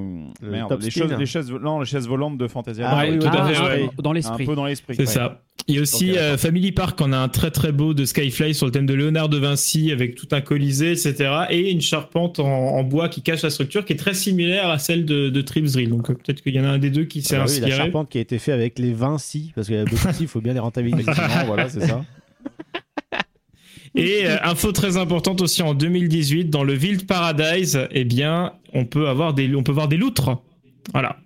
Le 0.42 0.50
merde, 0.52 0.78
les, 0.82 0.90
chaises, 0.90 1.52
non, 1.52 1.80
les 1.80 1.86
chaises 1.86 2.08
volantes 2.08 2.38
de 2.38 2.48
Fantasia. 2.48 2.88
Ah 2.90 3.04
oui, 3.10 3.20
tout 3.20 3.28
à 3.28 3.46
fait, 3.48 3.60
ouais. 3.62 3.90
dans 4.02 4.12
un 4.12 4.14
l'esprit. 4.14 4.46
peu 4.46 4.56
dans 4.56 4.66
l'esprit. 4.66 4.96
C'est 4.96 5.02
ouais. 5.02 5.06
ça. 5.08 5.42
Il 5.68 5.76
y 5.76 5.78
a 5.78 5.81
aussi 5.82 6.18
euh. 6.18 6.38
Family 6.38 6.72
Park, 6.72 7.00
on 7.02 7.12
a 7.14 7.18
un 7.18 7.28
très 7.30 7.52
très 7.52 7.72
beau 7.72 7.94
de 7.94 8.06
Skyfly 8.06 8.54
sur 8.54 8.66
le 8.66 8.72
thème 8.72 8.86
de 8.86 8.94
Léonard 8.94 9.30
de 9.30 9.38
Vinci 9.38 9.92
avec 9.92 10.16
tout 10.16 10.28
un 10.32 10.42
colisée, 10.42 10.92
etc. 10.92 11.32
Et 11.50 11.72
une 11.72 11.82
charpente 11.82 12.40
en, 12.40 12.46
en 12.48 12.84
bois 12.84 13.10
qui 13.10 13.22
cache 13.22 13.42
la 13.42 13.50
structure 13.50 13.86
qui 13.86 13.94
est 13.94 13.98
très 13.98 14.14
similaire 14.14 14.70
à 14.70 14.78
celle 14.80 15.06
de, 15.06 15.30
de 15.30 15.42
Trips 15.42 15.74
Drill. 15.74 15.90
Donc 15.90 16.10
euh, 16.10 16.14
peut-être 16.14 16.42
qu'il 16.42 16.56
y 16.56 16.60
en 16.60 16.64
a 16.66 16.70
un 16.70 16.78
des 16.80 16.90
deux 16.90 17.06
qui 17.06 17.22
s'est 17.22 17.36
Ah 17.36 17.40
bah 17.40 17.46
oui, 17.48 17.60
la 17.60 17.66
inspiré. 17.68 17.78
charpente 17.84 18.10
qui 18.10 18.18
a 18.18 18.22
été 18.22 18.40
faite 18.40 18.54
avec 18.56 18.80
les 18.80 18.94
Vinci, 18.94 19.52
parce 19.56 19.68
qu'il 19.68 19.76
y 19.76 19.80
a 19.80 19.86
beaucoup 19.86 20.08
de 20.08 20.14
il 20.22 20.28
faut 20.28 20.42
bien 20.42 20.54
les 20.54 20.60
rentabiliser. 20.60 21.02
Effectivement, 21.10 21.46
voilà, 21.46 21.70
c'est 21.70 21.86
ça. 21.88 22.04
Et 23.94 24.26
euh, 24.26 24.38
info 24.44 24.72
très 24.72 24.96
importante 24.96 25.42
aussi 25.42 25.62
en 25.62 25.74
2018 25.74 26.46
dans 26.50 26.64
le 26.64 26.76
Wild 26.78 27.06
Paradise, 27.08 27.88
eh 27.92 28.06
bien 28.06 28.54
on 28.74 28.86
peut 28.86 29.10
avoir 29.10 29.34
des 29.34 29.54
on 29.54 29.64
peut 29.64 29.74
voir 29.74 29.90
des 29.90 29.98
loutres. 29.98 30.30
Voilà. 30.94 31.18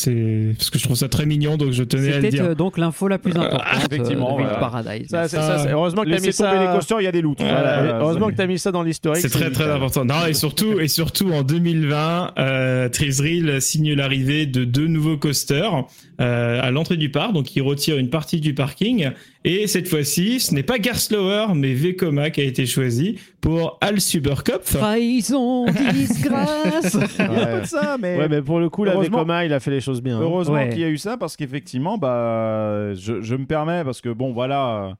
C'est 0.00 0.54
parce 0.56 0.70
que 0.70 0.78
je 0.78 0.84
trouve 0.84 0.96
ça 0.96 1.08
très 1.08 1.26
mignon 1.26 1.56
donc 1.56 1.72
je 1.72 1.82
tenais 1.82 2.12
à 2.12 2.16
le 2.16 2.22
C'était 2.22 2.28
dire. 2.30 2.44
euh, 2.46 2.54
donc 2.54 2.78
l'info 2.78 3.06
la 3.08 3.18
plus 3.18 3.32
importante. 3.36 3.62
effectivement, 3.92 4.28
euh, 4.28 4.30
de 4.32 4.36
Wild 4.36 4.48
voilà. 4.50 4.58
Paradise. 4.58 5.08
Ça, 5.10 5.28
c'est- 5.28 5.36
Ah, 5.38 5.58
ça, 5.58 5.70
heureusement 5.72 6.02
que 6.02 6.06
t'as 6.08 6.14
Laissez 6.14 6.28
mis 6.28 6.32
tomber 6.32 6.50
ça- 6.50 6.60
les 6.66 6.72
coasters, 6.78 7.00
il 7.00 7.04
y 7.04 7.06
a 7.06 7.12
des 7.12 7.20
loutres. 7.22 7.42
Voilà, 7.44 7.60
Voilà, 7.82 7.98
heureusement 8.00 8.28
que 8.28 8.34
tu 8.36 8.40
as 8.40 8.46
mis 8.46 8.58
ça 8.58 8.72
dans 8.72 8.82
l'historique. 8.82 9.20
C'est 9.20 9.28
très 9.28 9.50
très 9.50 9.70
important. 9.70 10.04
Non 10.04 10.26
et 10.26 10.34
surtout 10.34 10.80
et 10.80 10.88
surtout 10.88 11.30
en 11.32 11.42
2020, 11.42 12.32
euh, 12.38 12.88
Trisril 12.88 13.60
signe 13.60 13.92
l'arrivée 13.94 14.46
de 14.46 14.64
deux 14.64 14.86
nouveaux 14.86 15.16
coasters 15.18 15.84
euh, 16.20 16.60
à 16.62 16.70
l'entrée 16.70 16.96
du 16.96 17.10
parc, 17.10 17.32
donc 17.32 17.54
il 17.56 17.62
retire 17.62 17.96
une 17.98 18.10
partie 18.10 18.40
du 18.40 18.54
parking 18.54 19.10
Et 19.44 19.66
cette 19.66 19.88
fois-ci, 19.88 20.38
ce 20.40 20.54
n'est 20.54 20.62
pas 20.62 20.78
Garslower, 20.78 21.46
mais 21.54 21.72
Vekoma 21.74 22.30
qui 22.30 22.40
a 22.42 22.44
été 22.44 22.66
choisi 22.66 23.18
pour 23.40 23.78
Al 23.80 24.00
Superkopf. 24.00 24.76
Trahison, 24.76 25.64
disgrâce. 25.92 26.96
Il 27.18 27.24
y 27.24 27.28
a 27.28 27.30
un 27.42 27.46
peu 27.56 27.60
de 27.62 27.66
ça, 27.66 27.96
mais. 28.00 28.16
Ouais, 28.18 28.28
mais 28.28 28.42
pour 28.42 28.60
le 28.60 28.68
coup, 28.68 28.84
la 28.84 28.92
Heureusement- 28.92 29.18
Vekoma, 29.18 29.44
il 29.46 29.52
a 29.52 29.60
fait 29.60 29.70
les 29.70 29.80
choses 29.80 30.02
bien. 30.02 30.18
hein. 30.18 30.22
Heureusement 30.22 30.54
Ouais. 30.56 30.68
qu'il 30.68 30.80
y 30.80 30.84
a 30.84 30.88
eu 30.88 30.98
ça 30.98 31.16
parce 31.16 31.36
qu'effectivement, 31.36 31.96
bah, 31.98 32.94
je, 32.94 33.20
je 33.22 33.34
me 33.34 33.46
permets 33.46 33.82
parce 33.84 34.00
que 34.00 34.10
bon, 34.10 34.32
voilà, 34.32 34.84
euh, 34.84 34.92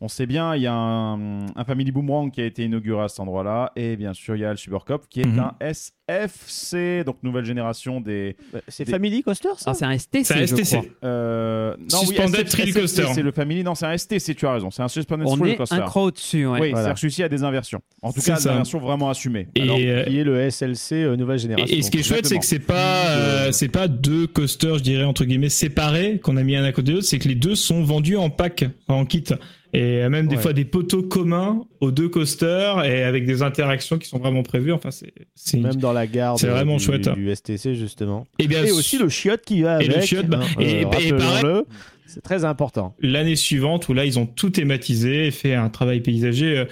on 0.00 0.08
sait 0.08 0.26
bien, 0.26 0.54
il 0.54 0.62
y 0.62 0.66
a 0.66 0.72
un, 0.74 1.46
un 1.56 1.64
Family 1.66 1.90
Boomerang 1.90 2.30
qui 2.30 2.40
a 2.40 2.44
été 2.46 2.64
inauguré 2.64 3.02
à 3.04 3.08
cet 3.08 3.20
endroit-là, 3.20 3.72
et 3.76 3.96
bien 3.96 4.12
sûr, 4.14 4.36
il 4.36 4.42
y 4.42 4.44
a 4.44 4.50
le 4.50 4.56
Supercop 4.56 5.08
qui 5.08 5.20
est 5.22 5.26
Mhm. 5.26 5.38
un 5.40 5.54
SFC, 5.60 7.04
donc 7.04 7.16
nouvelle 7.22 7.44
génération 7.44 8.00
des. 8.00 8.36
C'est 8.68 8.84
Des- 8.84 8.92
Family 8.92 9.22
Coaster, 9.22 9.48
ça 9.56 9.70
Ah, 9.70 9.74
c'est 9.74 9.84
un 9.84 9.92
STC, 9.92 10.24
C'est 10.24 10.34
un 10.34 10.38
je 10.46 10.54
STC. 10.56 10.76
crois. 10.76 10.88
Euh, 11.04 11.74
Suspended 11.88 12.34
SF, 12.46 12.48
Thrill 12.48 12.74
Coaster. 12.74 13.06
C'est 13.14 13.22
le 13.22 13.32
Family, 13.32 13.62
non, 13.64 13.74
c'est 13.74 13.86
un 13.86 13.92
STC, 13.96 14.34
tu 14.34 14.46
as 14.46 14.52
raison, 14.54 14.70
c'est 14.70 14.82
un 14.82 14.88
Suspended 14.88 15.26
On 15.26 15.36
Thrill 15.36 15.52
est 15.52 15.56
Coaster. 15.56 15.74
un 15.76 15.80
cran 15.80 16.02
au-dessus. 16.04 16.46
ouais. 16.46 16.60
Oui, 16.60 16.70
Voilà. 16.70 16.94
c'est-à-dire 16.96 17.26
a 17.26 17.28
des 17.28 17.42
inversions. 17.42 17.80
En 18.02 18.12
tout 18.12 18.20
cas, 18.20 18.36
des 18.36 18.46
inversions 18.48 18.78
vraiment 18.78 19.10
assumées. 19.10 19.48
Et, 19.54 19.62
Alors, 19.62 19.76
euh, 19.80 20.04
qui 20.04 20.18
est 20.18 20.24
le 20.24 20.40
SLC 20.50 20.92
euh, 21.04 21.16
nouvelle 21.16 21.38
génération. 21.38 21.74
Et, 21.74 21.78
et 21.78 21.82
ce 21.82 21.90
qui 21.90 21.98
est 21.98 22.02
chouette, 22.02 22.26
c'est 22.26 22.38
que 22.38 22.44
c'est 22.46 22.58
pas, 22.60 23.08
euh, 23.08 23.52
c'est 23.52 23.68
pas 23.68 23.88
deux 23.88 24.26
coasters, 24.26 24.78
je 24.78 24.82
dirais 24.82 25.04
entre 25.04 25.24
guillemets 25.24 25.48
séparés 25.48 26.18
qu'on 26.20 26.36
a 26.36 26.42
mis 26.42 26.56
un 26.56 26.64
à 26.64 26.72
côté 26.72 26.88
de 26.88 26.96
l'autre, 26.96 27.06
c'est 27.06 27.18
que 27.18 27.28
les 27.28 27.34
deux 27.34 27.54
sont 27.54 27.82
vendus 27.82 28.16
en 28.16 28.30
pack, 28.30 28.64
en 28.88 29.04
kit, 29.04 29.24
et 29.72 30.08
même 30.08 30.26
des 30.28 30.36
Ouais. 30.36 30.42
fois 30.42 30.52
des 30.52 30.64
poteaux 30.64 31.02
communs 31.02 31.64
aux 31.80 31.90
deux 31.90 32.08
coasters 32.08 32.84
et 32.84 33.02
avec 33.02 33.26
des 33.26 33.42
interactions 33.42 33.98
qui 33.98 34.08
sont 34.08 34.18
vraiment 34.18 34.42
prévues. 34.42 34.72
Enfin, 34.72 34.90
c'est, 34.90 35.12
Même 35.58 35.76
dans 35.76 35.92
la 35.92 36.06
gare 36.06 36.38
C'est 36.38 36.46
vraiment 36.48 36.76
du, 36.78 36.84
chouette, 36.84 37.08
du 37.10 37.28
STC, 37.34 37.74
justement. 37.74 38.26
et 38.38 38.46
bien 38.48 38.64
Et 38.64 38.72
aussi 38.72 38.98
le 38.98 39.08
chiotte 39.08 39.42
qui 39.44 39.62
va 39.62 39.80
Et 39.82 39.84
avec. 39.86 39.96
le 39.96 40.00
chiotte, 40.02 40.26
bah, 40.26 40.40
hein, 40.42 40.46
et- 40.60 40.80
et 40.80 40.82
pareil- 40.84 41.12
rappelons-le, 41.12 41.64
C'est 42.06 42.22
très 42.22 42.44
important. 42.44 42.94
l'année 43.00 43.36
suivante 43.36 43.88
où 43.88 43.94
là 43.94 44.04
ils 44.06 44.18
ont 44.18 44.26
tout 44.26 44.50
thématisé, 44.50 45.26
et 45.26 45.30
fait 45.30 45.54
un 45.54 45.68
travail 45.68 46.00
paysager 46.00 46.58
euh, 46.58 46.64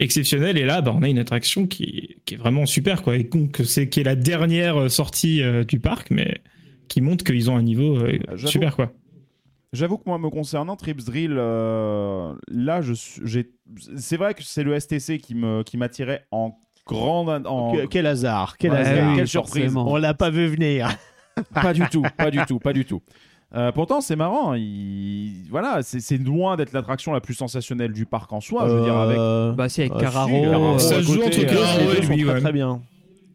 exceptionnel 0.00 0.56
et 0.58 0.64
là 0.64 0.80
bah, 0.80 0.92
on 0.96 1.02
a 1.02 1.08
une 1.08 1.18
attraction 1.18 1.66
qui, 1.66 2.16
qui 2.24 2.34
est 2.34 2.36
vraiment 2.36 2.66
super 2.66 3.02
quoi. 3.02 3.16
Et 3.16 3.24
donc 3.24 3.60
c'est 3.64 3.88
qui 3.88 4.00
est 4.00 4.04
la 4.04 4.16
dernière 4.16 4.76
euh, 4.82 4.88
sortie 4.88 5.42
euh, 5.42 5.62
du 5.64 5.78
parc 5.80 6.10
mais 6.10 6.38
qui 6.88 7.00
montre 7.00 7.24
qu'ils 7.24 7.50
ont 7.50 7.56
un 7.56 7.62
niveau 7.62 7.96
euh, 7.98 8.18
J'avoue. 8.34 8.46
super 8.48 8.76
quoi. 8.76 8.92
J'avoue 9.74 9.98
que 9.98 10.04
moi, 10.06 10.18
me 10.18 10.30
concernant, 10.30 10.76
Trips 10.76 11.04
Drill, 11.04 11.34
euh, 11.36 12.32
là, 12.48 12.80
je 12.80 12.92
j'ai. 13.24 13.50
C'est 13.96 14.16
vrai 14.16 14.32
que 14.34 14.42
c'est 14.42 14.62
le 14.62 14.78
STC 14.78 15.18
qui 15.18 15.34
me 15.34 15.62
qui 15.62 15.76
m'attirait 15.76 16.24
en 16.30 16.56
grande. 16.86 17.46
En... 17.46 17.72
Que- 17.72 17.86
quel 17.86 18.06
hasard, 18.06 18.56
quel 18.56 18.70
Ouais, 18.72 18.78
hasard. 18.78 19.10
oui, 19.10 19.16
Quelle 19.16 19.28
surprise. 19.28 19.72
surprise. 19.72 19.76
On 19.76 19.96
l'a 19.96 20.14
pas 20.14 20.30
vu 20.30 20.46
venir. 20.46 20.88
Pas 21.52 21.72
du 21.72 21.82
tout, 21.90 22.04
pas 22.16 22.30
du 22.30 22.38
tout, 22.46 22.60
pas 22.60 22.72
du 22.72 22.84
tout. 22.84 23.02
Euh, 23.56 23.72
pourtant, 23.72 24.00
c'est 24.00 24.14
marrant. 24.14 24.54
il- 24.54 25.48
Voilà, 25.50 25.82
c'est 25.82 25.98
c'est 25.98 26.16
loin 26.18 26.56
d'être 26.56 26.72
l'attraction 26.72 27.12
la 27.12 27.20
plus 27.20 27.34
sensationnelle 27.34 27.92
du 27.92 28.06
parc 28.06 28.32
en 28.32 28.40
soi. 28.40 28.68
Je 28.68 28.74
veux 28.74 28.84
dire, 28.84 28.96
avec. 28.96 29.18
Euh, 29.18 29.52
Bah, 29.52 29.68
si, 29.68 29.80
avec 29.80 29.92
ah, 29.96 29.98
si, 29.98 30.04
Carraro. 30.04 30.42
Carraro, 30.42 30.78
Ça 30.78 30.96
à 30.96 31.00
joue 31.00 31.20
entre 31.20 31.44
Carraro 31.44 31.80
et 31.90 32.00
lui, 32.06 32.22
très, 32.24 32.32
ouais. 32.34 32.40
très 32.40 32.52
bien. 32.52 32.80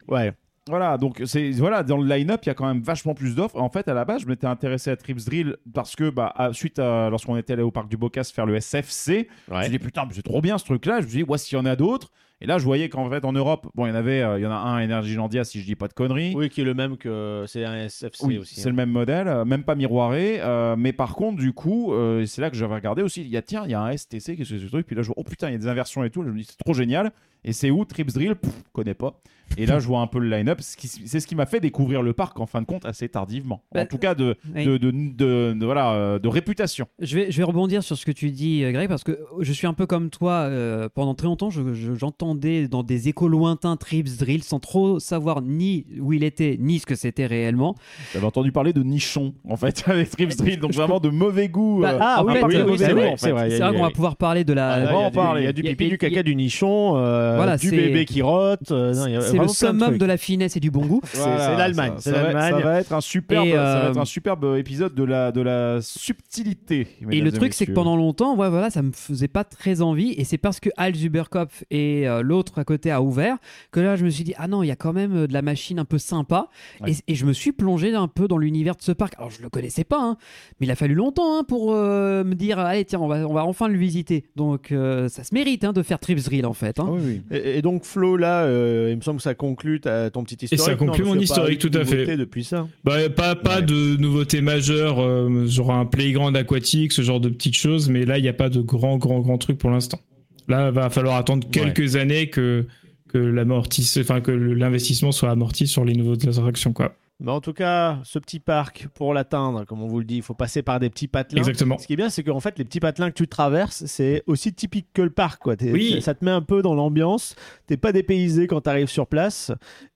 Ouais. 0.07 0.31
Voilà, 0.67 0.97
donc 0.97 1.21
c'est 1.25 1.49
voilà 1.51 1.81
dans 1.83 1.97
le 1.97 2.07
line-up, 2.07 2.41
il 2.43 2.47
y 2.47 2.49
a 2.51 2.53
quand 2.53 2.67
même 2.67 2.81
vachement 2.81 3.13
plus 3.15 3.35
d'offres. 3.35 3.59
En 3.59 3.69
fait, 3.69 3.87
à 3.87 3.93
la 3.93 4.05
base, 4.05 4.21
je 4.21 4.27
m'étais 4.27 4.45
intéressé 4.47 4.91
à 4.91 4.95
Trips 4.95 5.25
Drill 5.25 5.55
parce 5.73 5.95
que 5.95 6.09
bah 6.09 6.31
à- 6.35 6.53
suite 6.53 6.77
à 6.79 7.09
lorsqu'on 7.09 7.37
était 7.37 7.53
allé 7.53 7.63
au 7.63 7.71
parc 7.71 7.89
du 7.89 7.97
Bocas 7.97 8.25
faire 8.33 8.45
le 8.45 8.55
SFC, 8.55 9.27
je 9.47 9.53
me 9.53 9.61
suis 9.61 9.71
dit 9.71 9.79
putain, 9.79 10.07
c'est 10.11 10.21
trop 10.21 10.41
bien 10.41 10.57
ce 10.57 10.65
truc-là. 10.65 10.99
Je 10.99 11.05
me 11.05 11.09
suis 11.09 11.17
dit, 11.19 11.29
ouais, 11.29 11.37
s'il 11.37 11.57
y 11.57 11.61
en 11.61 11.65
a 11.65 11.75
d'autres. 11.75 12.11
Et 12.41 12.45
là, 12.45 12.57
je 12.57 12.63
voyais 12.63 12.87
qu'en 12.87 13.09
fait 13.09 13.25
en 13.25 13.33
Europe, 13.33 13.67
bon, 13.75 13.85
il 13.85 13.89
y 13.89 13.91
en 13.91 13.95
avait, 13.95 14.21
euh, 14.21 14.39
il 14.39 14.43
y 14.43 14.45
en 14.47 14.51
a 14.51 14.55
un 14.55 14.77
à 14.77 14.83
Energylandia 14.85 15.43
si 15.43 15.59
je 15.59 15.65
dis 15.65 15.75
pas 15.75 15.89
de 15.89 15.93
conneries. 15.93 16.33
Oui, 16.37 16.49
qui 16.49 16.61
est 16.61 16.63
le 16.63 16.73
même 16.73 16.95
que 16.95 17.43
c'est 17.47 17.65
un 17.65 17.75
SFC 17.89 18.23
Oui, 18.25 18.37
aussi. 18.37 18.55
hein. 18.57 18.63
c'est 18.63 18.69
le 18.69 18.75
même 18.75 18.91
modèle, 18.91 19.27
euh, 19.27 19.43
même 19.43 19.63
pas 19.63 19.75
miroiré. 19.75 20.37
euh, 20.39 20.75
mais 20.77 20.93
par 20.93 21.15
contre, 21.15 21.37
du 21.39 21.51
coup, 21.51 21.93
c'est 22.25 22.41
là 22.41 22.49
que 22.49 22.55
j'avais 22.55 22.75
regardé 22.75 23.01
aussi. 23.01 23.21
Il 23.23 23.27
y 23.27 23.35
a 23.35 23.41
tiens, 23.41 23.63
il 23.65 23.71
y 23.71 23.73
a 23.73 23.81
un 23.81 23.91
STC, 23.91 24.37
qu'est-ce 24.37 24.51
que 24.51 24.57
c'est 24.57 24.63
ce 24.63 24.69
truc? 24.69 24.87
Puis 24.87 24.95
là, 24.95 25.01
je 25.01 25.07
vois, 25.07 25.15
oh 25.17 25.23
putain, 25.23 25.49
il 25.49 25.51
y 25.51 25.55
a 25.55 25.57
des 25.57 25.67
inversions 25.67 26.01
et 26.05 26.09
tout. 26.11 26.23
Je 26.23 26.29
me 26.29 26.37
dis, 26.37 26.45
c'est 26.49 26.57
trop 26.57 26.73
génial. 26.73 27.11
Et 27.45 27.53
c'est 27.53 27.71
où 27.71 27.85
Trips 27.85 28.13
Drill 28.13 28.35
Pff, 28.35 28.51
connais 28.73 28.93
pas. 28.93 29.21
Et 29.57 29.65
là, 29.65 29.79
je 29.79 29.87
vois 29.87 30.01
un 30.01 30.05
peu 30.05 30.19
le 30.19 30.29
line-up. 30.29 30.61
ce 30.61 30.77
qui- 30.77 30.87
C'est 30.87 31.19
ce 31.19 31.25
qui 31.25 31.33
m'a 31.33 31.47
fait 31.47 31.59
découvrir 31.59 32.03
le 32.03 32.13
parc 32.13 32.39
en 32.39 32.45
fin 32.45 32.61
de 32.61 32.67
compte 32.67 32.85
assez 32.85 33.09
tardivement. 33.09 33.63
Bah, 33.73 33.81
en 33.81 33.85
tout 33.87 33.97
cas, 33.97 34.13
de, 34.13 34.35
oui. 34.55 34.63
de, 34.63 34.77
de, 34.77 34.91
de- 34.91 35.55
de- 35.57 35.65
voilà, 35.65 35.93
euh, 35.93 36.19
de 36.19 36.27
réputation. 36.27 36.85
Je 36.99 37.17
vais, 37.17 37.31
je 37.31 37.37
vais 37.39 37.43
rebondir 37.43 37.81
sur 37.81 37.97
ce 37.97 38.05
que 38.05 38.11
tu 38.11 38.29
dis, 38.29 38.63
euh, 38.63 38.71
Greg, 38.71 38.87
parce 38.87 39.03
que 39.03 39.17
je 39.39 39.51
suis 39.51 39.65
un 39.65 39.73
peu 39.73 39.87
comme 39.87 40.11
toi. 40.11 40.33
euh, 40.33 40.87
pendant 40.93 41.15
très 41.15 41.25
longtemps, 41.25 41.49
je- 41.49 41.73
je- 41.73 41.95
j'entendais 41.95 42.67
dans 42.67 42.83
des 42.83 43.07
échos 43.09 43.27
lointains 43.27 43.75
Trips 43.75 44.17
Drill 44.19 44.43
sans 44.43 44.59
trop 44.59 44.99
savoir 44.99 45.41
ni 45.41 45.85
où 45.99 46.13
il 46.13 46.23
était, 46.23 46.55
ni 46.59 46.77
ce 46.77 46.85
que 46.85 46.93
c'était 46.95 47.25
réellement. 47.25 47.75
J'avais 48.13 48.25
entendu 48.27 48.51
parler 48.51 48.71
de 48.71 48.83
nichon, 48.83 49.33
en 49.49 49.57
fait, 49.57 49.83
avec 49.87 50.11
Trips 50.11 50.35
Drill. 50.37 50.59
Donc 50.59 50.73
vraiment 50.73 50.99
de 50.99 51.09
mauvais 51.09 51.49
goût. 51.49 51.79
Bah, 51.81 51.93
euh, 51.93 51.97
ah 51.99 52.23
oui, 52.23 52.33
parc 52.39 52.45
oui, 52.51 52.55
c'est 52.57 52.63
goût, 52.63 52.75
vrai, 52.75 53.15
vrai. 53.31 53.73
Qu'on 53.73 53.81
va 53.81 53.89
pouvoir 53.89 54.15
parler 54.15 54.43
de 54.43 54.53
la. 54.53 54.73
Ah, 54.73 54.79
on 54.79 54.83
va 54.85 54.91
il 54.91 54.93
y 54.93 54.93
a 54.93 55.05
en 55.05 55.09
du- 55.09 55.15
parler. 55.15 55.41
Il 55.41 55.45
y 55.45 55.47
a 55.47 55.53
du 55.53 55.61
Il 55.61 55.65
y 55.65 55.67
a- 55.69 55.71
pipi, 55.71 55.83
il 55.85 55.87
y 55.87 55.89
a- 55.89 55.91
du 55.93 55.97
caca, 55.97 56.21
du 56.23 56.35
nichon, 56.35 56.93
euh, 56.97 57.28
Voilà, 57.35 57.57
du 57.57 57.69
bébé 57.71 58.05
qui 58.05 58.21
rote. 58.21 58.71
euh, 58.71 58.93
C'est 58.93 59.37
le 59.37 59.43
de 59.45 59.47
summum 59.49 59.79
trucs. 59.79 59.97
de 59.97 60.05
la 60.05 60.17
finesse 60.17 60.55
et 60.55 60.59
du 60.59 60.71
bon 60.71 60.85
goût. 60.85 61.01
C'est- 61.05 61.19
c'est 61.19 61.57
l'Allemagne, 61.57 61.93
ça- 61.97 62.01
c'est 62.01 62.11
ça. 62.11 62.49
Ça 62.49 62.59
va 62.59 62.79
être 62.79 62.93
un 62.93 63.01
superbe, 63.01 63.47
Et, 63.47 63.51
ça 63.51 63.57
va 63.57 63.85
euh, 63.85 63.89
être 63.91 63.97
un 63.99 64.05
superbe 64.05 64.55
épisode 64.57 64.93
de 64.95 65.03
la, 65.03 65.31
de 65.31 65.41
la 65.41 65.79
subtilité. 65.81 66.87
Et 67.11 67.21
le 67.21 67.31
truc, 67.31 67.53
c'est 67.53 67.65
que 67.65 67.71
pendant 67.71 67.95
longtemps, 67.95 68.35
ouais, 68.35 68.49
voilà, 68.49 68.69
ça 68.69 68.81
me 68.81 68.91
faisait 68.91 69.27
pas 69.27 69.43
très 69.43 69.81
envie. 69.81 70.13
Et 70.17 70.23
c'est 70.23 70.37
parce 70.37 70.59
que 70.59 70.69
Al 70.77 70.95
Zuberkopf 70.95 71.63
et 71.71 72.07
euh, 72.07 72.21
l'autre 72.21 72.59
à 72.59 72.63
côté 72.63 72.91
a 72.91 73.01
ouvert 73.01 73.37
que 73.71 73.79
là, 73.79 73.95
je 73.95 74.03
me 74.05 74.09
suis 74.09 74.23
dit, 74.23 74.33
ah 74.37 74.47
non, 74.47 74.63
il 74.63 74.67
y 74.67 74.71
a 74.71 74.75
quand 74.75 74.93
même 74.93 75.15
euh, 75.15 75.27
de 75.27 75.33
la 75.33 75.41
machine 75.41 75.79
un 75.79 75.85
peu 75.85 75.97
sympa. 75.97 76.47
Ouais. 76.81 76.91
Et, 76.91 77.11
et 77.13 77.15
je 77.15 77.25
me 77.25 77.33
suis 77.33 77.51
plongé 77.51 77.93
un 77.93 78.07
peu 78.07 78.27
dans 78.27 78.37
l'univers 78.37 78.75
de 78.75 78.81
ce 78.81 78.91
parc. 78.91 79.13
Alors, 79.17 79.29
je 79.29 79.41
le 79.41 79.49
connaissais 79.49 79.83
pas, 79.83 80.01
hein, 80.01 80.17
mais 80.59 80.67
il 80.67 80.71
a 80.71 80.75
fallu 80.75 80.95
longtemps 80.95 81.39
hein, 81.39 81.43
pour 81.47 81.73
euh, 81.73 82.23
me 82.23 82.35
dire, 82.35 82.59
allez, 82.59 82.85
tiens, 82.85 82.99
on 82.99 83.07
va, 83.07 83.27
on 83.27 83.33
va 83.33 83.45
enfin 83.45 83.67
le 83.67 83.77
visiter. 83.77 84.25
Donc, 84.35 84.71
euh, 84.71 85.09
ça 85.09 85.23
se 85.23 85.33
mérite 85.33 85.63
hein, 85.63 85.73
de 85.73 85.81
faire 85.83 85.99
Trips 85.99 86.23
Drill, 86.25 86.45
en 86.45 86.53
fait. 86.53 86.79
hein. 86.79 86.85
Ah 86.89 86.93
oui, 86.93 87.18
oui. 87.31 87.37
Et, 87.37 87.57
et 87.57 87.61
donc 87.61 87.83
Flo, 87.85 88.17
là, 88.17 88.43
euh, 88.43 88.89
il 88.91 88.97
me 88.97 89.01
semble 89.01 89.17
que 89.17 89.23
ça 89.23 89.35
conclut 89.35 89.79
ta- 89.81 90.09
ton 90.09 90.23
petit 90.23 90.35
historique. 90.45 90.59
ça 90.65 90.75
conclut 90.75 91.03
non, 91.03 91.15
mon 91.15 91.19
historique, 91.19 91.59
tout 91.59 91.71
à 91.73 91.85
fait. 91.85 92.17
depuis 92.17 92.43
ça. 92.43 92.67
Bah, 92.83 93.09
pas 93.09 93.35
pas 93.35 93.57
Ouais. 93.57 93.61
de 93.63 93.97
nouveautés 93.97 94.41
majeures, 94.41 94.99
euh, 95.01 95.45
genre 95.47 95.71
un 95.71 95.85
playground 95.85 96.35
aquatique, 96.37 96.91
ce 96.93 97.01
genre 97.01 97.19
de 97.19 97.29
petites 97.29 97.55
choses, 97.57 97.89
mais 97.89 98.05
là 98.05 98.17
il 98.17 98.21
n'y 98.21 98.29
a 98.29 98.33
pas 98.33 98.49
de 98.49 98.61
grand 98.61 98.97
grand 98.97 99.19
grand 99.19 99.37
truc 99.37 99.57
pour 99.57 99.69
l'instant. 99.69 99.99
Là 100.47 100.71
va 100.71 100.89
falloir 100.89 101.15
attendre 101.15 101.47
quelques 101.51 101.95
années 101.95 102.29
que 102.29 102.65
que 103.11 103.17
l'amortisse, 103.17 103.97
enfin 103.97 104.21
que 104.21 104.31
l'investissement 104.31 105.11
soit 105.11 105.31
amorti 105.31 105.65
sur 105.67 105.83
les 105.85 105.93
nouveaux 105.93 106.13
attractions 106.27 106.73
quoi. 106.73 106.95
Mais 107.21 107.31
en 107.31 107.41
tout 107.41 107.51
cas, 107.51 107.97
ce 108.05 108.17
petit 108.17 108.39
parc, 108.39 108.87
pour 108.93 109.13
l'atteindre, 109.13 109.65
comme 109.65 109.81
on 109.83 109.87
vous 109.87 109.99
le 109.99 110.05
dit, 110.05 110.15
il 110.17 110.21
faut 110.21 110.33
passer 110.33 110.61
par 110.61 110.79
des 110.79 110.89
petits 110.89 111.09
patelins. 111.09 111.39
Exactement. 111.41 111.77
Ce 111.77 111.85
qui 111.85 111.91
est 111.93 111.97
bien, 111.97 112.09
c'est 112.09 112.23
qu'en 112.23 112.39
fait, 112.39 112.57
les 112.57 112.63
petits 112.63 112.79
patelins 112.79 113.09
que 113.09 113.15
tu 113.15 113.27
traverses, 113.27 113.83
c'est 113.87 114.23
aussi 114.25 114.53
typique 114.53 114.87
que 114.93 115.01
le 115.01 115.09
parc. 115.09 115.41
Quoi. 115.41 115.55
Oui. 115.61 116.01
Ça 116.01 116.13
te 116.13 116.23
met 116.23 116.31
un 116.31 116.41
peu 116.41 116.61
dans 116.61 116.75
l'ambiance. 116.75 117.35
T'es 117.67 117.75
pas 117.75 117.91
dépaysé 117.91 118.47
quand 118.47 118.61
tu 118.61 118.69
arrives 118.69 118.87
sur 118.87 119.05
place. 119.05 119.51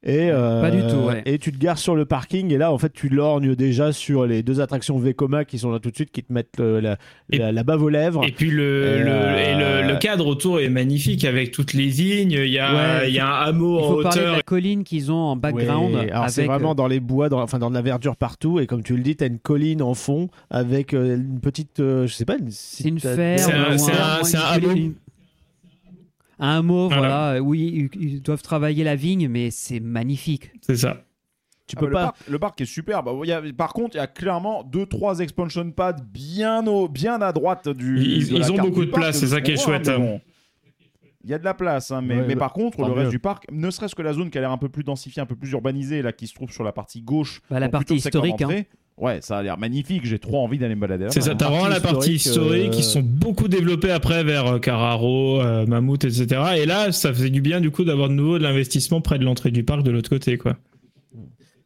Et, 0.06 0.32
euh, 0.32 0.60
Pas 0.62 0.70
du 0.72 0.82
tout, 0.82 0.98
ouais. 1.08 1.22
Et 1.26 1.38
tu 1.40 1.54
te 1.54 1.58
gares 1.58 1.78
sur 1.78 1.96
le 1.96 2.04
parking. 2.06 2.52
Et 2.52 2.58
là, 2.58 2.74
en 2.74 2.78
fait, 2.78 2.92
tu 2.92 3.08
lorgnes 3.08 3.56
déjà 3.56 3.94
sur 3.94 4.26
les 4.26 4.44
deux 4.44 4.60
attractions 4.60 4.98
Vekoma 5.00 5.46
qui 5.46 5.60
sont 5.60 5.72
là 5.72 5.80
tout 5.80 5.92
de 5.92 5.96
suite, 5.96 6.12
qui 6.12 6.24
te 6.24 6.34
mettent 6.34 6.58
le- 6.60 6.82
la, 6.82 6.98
Et- 7.32 7.38
la, 7.38 7.54
la 7.54 7.64
bave 7.64 7.82
aux 7.84 7.88
lèvres. 7.90 8.26
Et 8.26 8.32
puis 8.34 8.52
le, 8.52 8.98
Et, 8.98 9.00
le, 9.00 9.10
euh, 9.10 9.82
et 9.82 9.84
le, 9.86 9.94
le 9.94 9.98
cadre 10.00 10.28
autour 10.28 10.60
est 10.60 10.68
magnifique 10.68 11.24
avec 11.24 11.52
toutes 11.52 11.72
les 11.72 11.88
vignes. 11.88 12.32
Il 12.32 12.48
y 12.50 12.60
a, 12.60 12.74
Ouais, 13.00 13.10
il 13.10 13.16
y 13.16 13.20
a 13.20 13.28
un 13.34 13.46
hameau 13.46 13.80
Il 13.80 13.84
en 13.84 13.88
faut 13.88 14.02
parler 14.02 14.22
de 14.26 14.28
la 14.32 14.42
colline 14.42 14.84
qu'ils 14.84 15.10
ont 15.10 15.16
en 15.16 15.36
background. 15.38 15.96
Ouais, 15.96 16.12
alors 16.12 16.30
c'est 16.30 16.46
vraiment 16.46 16.72
euh, 16.72 16.76
dans 16.76 16.88
les 16.88 17.00
bois, 17.14 17.30
dans, 17.30 17.42
enfin 17.42 17.60
dans 17.60 17.70
de 17.70 17.76
la 17.76 17.82
verdure 17.82 18.16
partout, 18.18 18.60
et 18.60 18.68
comme 18.68 18.84
tu 18.84 18.96
le 18.98 19.04
dis, 19.04 19.16
t'as 19.16 19.28
une 19.28 19.40
colline 19.40 19.82
en 19.82 19.94
fond 19.94 20.30
avec 20.50 20.94
euh, 20.94 21.16
une 21.16 21.40
petite, 21.40 21.80
euh, 21.80 22.08
je 22.08 22.14
sais 22.14 22.26
pas, 22.26 22.38
une, 22.38 22.52
C'est 22.52 22.90
une 22.90 23.00
ferme. 23.00 23.38
C'est 23.38 23.54
un- 23.54 23.78
c'est 23.78 23.92
un- 23.92 24.20
ou 24.22 24.24
c'est 24.26 24.38
un 24.38 24.58
une- 24.60 24.66
hameau. 24.66 24.76
une- 24.76 24.94
Un 26.40 26.58
hameau, 26.58 26.88
Voilà. 26.88 27.02
voilà. 27.30 27.42
Oui, 27.44 27.90
ils, 28.00 28.22
doivent 28.22 28.42
travailler 28.42 28.84
la 28.84 28.96
vigne, 28.96 29.28
mais 29.30 29.52
c'est 29.52 29.80
magnifique. 29.80 30.52
C'est 30.62 30.76
ça. 30.78 31.04
Tu 31.68 31.76
Ah 31.78 31.80
peux 31.80 31.88
bah, 31.88 31.92
pas. 31.94 32.00
le, 32.00 32.06
parc, 32.08 32.30
le 32.30 32.40
parc 32.40 32.62
est 32.62 32.66
super. 32.66 33.04
Bah, 33.04 33.12
il 33.24 33.30
y 33.30 33.32
a- 33.32 33.42
par 33.56 33.72
contre, 33.72 33.96
il 33.96 34.00
y 34.00 34.02
a 34.02 34.08
clairement 34.08 34.64
2-3 34.64 35.20
expansion 35.20 35.72
pads 35.72 35.94
bien, 36.12 36.66
au, 36.68 36.90
bien 36.90 37.22
à 37.22 37.32
droite 37.32 37.70
du. 37.70 38.02
Ils- 38.02 38.34
ils 38.34 38.52
ont 38.52 38.58
beaucoup 38.58 38.84
de 38.84 38.90
parc, 38.92 39.04
place, 39.04 39.16
c'est 39.20 39.28
ce 39.28 39.32
ça 39.34 39.42
qui 39.42 39.52
est 39.52 39.58
chouette, 39.64 39.88
hein. 39.88 40.00
bon. 40.00 40.22
Il 41.24 41.30
y 41.30 41.34
a 41.34 41.40
de 41.40 41.46
la 41.46 41.54
place, 41.54 41.90
hein, 41.92 42.02
mais, 42.02 42.16
Ouais, 42.18 42.26
mais 42.28 42.36
bah, 42.36 42.40
par 42.42 42.54
contre, 42.54 42.80
le 42.80 42.92
reste 42.92 43.06
mieux. 43.06 43.10
du 43.12 43.20
parc, 43.20 43.46
ne 43.52 43.70
serait-ce 43.72 43.96
que 43.96 44.02
la 44.02 44.12
zone 44.14 44.30
qui 44.30 44.38
a 44.38 44.42
l'air 44.42 44.52
un 44.52 44.58
peu 44.58 44.68
plus 44.70 44.84
densifiée, 44.84 45.22
un 45.22 45.26
peu 45.26 45.36
plus 45.38 45.50
urbanisée, 45.52 46.02
là, 46.02 46.12
qui 46.12 46.28
se 46.28 46.34
trouve 46.34 46.52
sur 46.52 46.64
la 46.66 46.74
partie 46.74 47.02
gauche, 47.02 47.42
Bah, 47.50 47.60
la 47.62 47.70
partie 47.70 47.96
historique, 47.96 48.34
hein. 48.42 48.48
d'entrée, 48.48 48.68
Ouais, 48.96 49.20
ça 49.22 49.40
a 49.40 49.42
l'air 49.42 49.58
magnifique. 49.58 50.06
J'ai 50.06 50.20
trop 50.20 50.44
envie 50.44 50.60
d'aller 50.60 50.76
me 50.76 50.82
balader. 50.82 51.08
C'est 51.10 51.22
ça, 51.22 51.34
t'as 51.34 51.50
vraiment 51.50 51.68
la 51.68 51.80
partie 51.80 52.14
historique, 52.14 52.68
euh, 52.68 52.70
qui 52.70 52.84
sont 52.84 53.02
beaucoup 53.02 53.48
développés 53.48 53.90
après 53.90 54.24
vers 54.24 54.46
euh, 54.46 54.60
Carraro, 54.60 55.42
euh, 55.42 55.66
Mammouth, 55.66 56.04
etc. 56.06 56.28
Et 56.58 56.68
là, 56.68 56.92
ça 56.92 57.12
faisait 57.12 57.32
du 57.32 57.42
bien 57.42 57.60
du 57.60 57.72
coup 57.72 57.86
d'avoir 57.86 58.08
de 58.10 58.14
nouveau 58.14 58.38
de 58.38 58.44
l'investissement 58.44 59.02
près 59.02 59.18
de 59.18 59.24
l'entrée 59.26 59.50
du 59.50 59.64
parc 59.64 59.82
de 59.82 59.90
l'autre 59.90 60.12
côté, 60.12 60.38
quoi. 60.38 60.58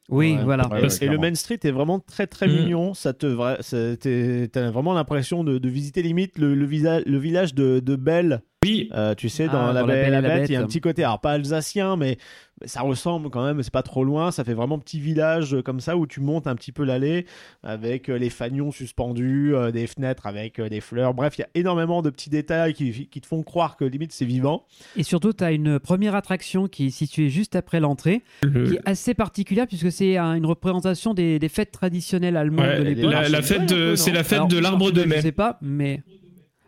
Oui, 0.10 0.36
Ouais. 0.36 0.43
voilà. 0.46 0.70
Ouais, 0.70 0.88
Et 1.02 1.08
le. 1.08 1.17
Main 1.17 1.36
Street 1.36 1.60
est 1.63 1.72
vraiment 1.72 2.00
très 2.00 2.28
très 2.28 2.48
Mm. 2.48 2.52
mignon. 2.54 2.93
Ça 2.93 3.12
te 3.12 3.36
ça- 3.60 3.98
t'as 3.98 4.72
vraiment 4.72 4.93
l'impression 4.93 5.43
de, 5.43 5.58
de 5.58 5.70
visiter 5.70 6.02
limite 6.02 6.38
le, 6.39 6.56
le, 6.56 6.65
visa- 6.65 7.02
le 7.06 7.17
village 7.17 7.54
de, 7.54 7.82
de 7.82 7.96
Belle 7.98 8.41
Oui, 8.65 8.89
Euh, 8.93 9.13
tu 9.13 9.30
sais, 9.30 9.48
dans 9.48 9.67
Ah, 9.67 9.74
La 9.74 9.82
dans 9.82 9.88
Belle 9.88 10.08
et 10.08 10.10
la 10.10 10.22
Bête, 10.22 10.50
il 10.50 10.54
y 10.54 10.56
a 10.56 10.62
un 10.62 10.65
petit 10.65 10.82
côté, 10.82 11.04
alors 11.04 11.22
pas 11.22 11.32
alsacien, 11.34 11.96
mais 11.96 12.17
ça 12.65 12.82
ressemble 12.82 13.30
quand 13.30 13.46
même, 13.46 13.62
c'est 13.62 13.72
pas 13.72 13.84
trop 13.84 14.04
loin, 14.04 14.32
ça 14.32 14.43
fait 14.43 14.56
vraiment 14.56 14.80
petit 14.80 15.00
village 15.00 15.54
euh, 15.54 15.62
comme 15.62 15.80
ça 15.80 15.96
où 15.96 16.08
tu 16.08 16.22
montes 16.22 16.48
un 16.48 16.56
petit 16.56 16.72
peu 16.72 16.84
l'allée 16.84 17.28
avec 17.62 18.10
euh, 18.10 18.17
les 18.17 18.32
fanions 18.32 18.72
suspendus, 18.72 19.54
euh, 19.56 19.70
des 19.72 19.86
fenêtres 19.86 20.26
avec 20.26 20.58
euh, 20.58 20.70
des 20.70 20.82
fleurs. 20.82 21.13
Bref, 21.13 21.38
il 21.38 21.41
y 21.41 21.43
a 21.43 21.50
énormément 21.54 22.02
de 22.02 22.10
petits 22.10 22.32
détails 22.32 22.74
qui, 22.74 23.08
qui 23.08 23.22
te 23.22 23.28
font 23.28 23.43
croire 23.43 23.78
que 23.78 23.86
limite 23.86 24.12
c'est 24.12 24.26
vivant. 24.26 24.65
Et 24.96 25.04
surtout, 25.04 25.34
tu 25.34 25.43
as 25.43 25.52
une 25.52 25.80
première 25.80 26.15
attraction 26.15 26.67
qui 26.67 26.88
est 26.88 26.89
située 26.89 27.30
juste 27.30 27.56
après 27.56 27.80
l'entrée, 27.80 28.24
le- 28.41 28.67
qui 28.67 28.74
est 28.78 28.82
assez 28.89 29.13
particulière 29.13 29.67
puisque 29.67 29.91
c'est 29.91 30.17
un- 30.17 30.34
une 30.34 30.48
représentation 30.48 31.13
des, 31.13 31.38
des 31.38 31.50
fêtes 31.50 31.72
traditionnelles 31.72 32.36
allemandes 32.36 32.65
ouais, 32.65 32.80
de 32.80 32.84
l'époque. 32.84 33.12
la, 33.12 33.30
la 33.30 33.41
fête 33.43 33.70
de, 33.70 33.96
c'est 33.96 34.12
la 34.12 34.24
fête 34.24 34.38
Alors, 34.39 34.48
de 34.48 34.58
l'arbre 34.58 34.89
de 34.91 35.04
Je 35.04 35.08
mai. 35.08 35.22
sais 35.22 35.32
pas, 35.32 35.60
mais 35.62 36.02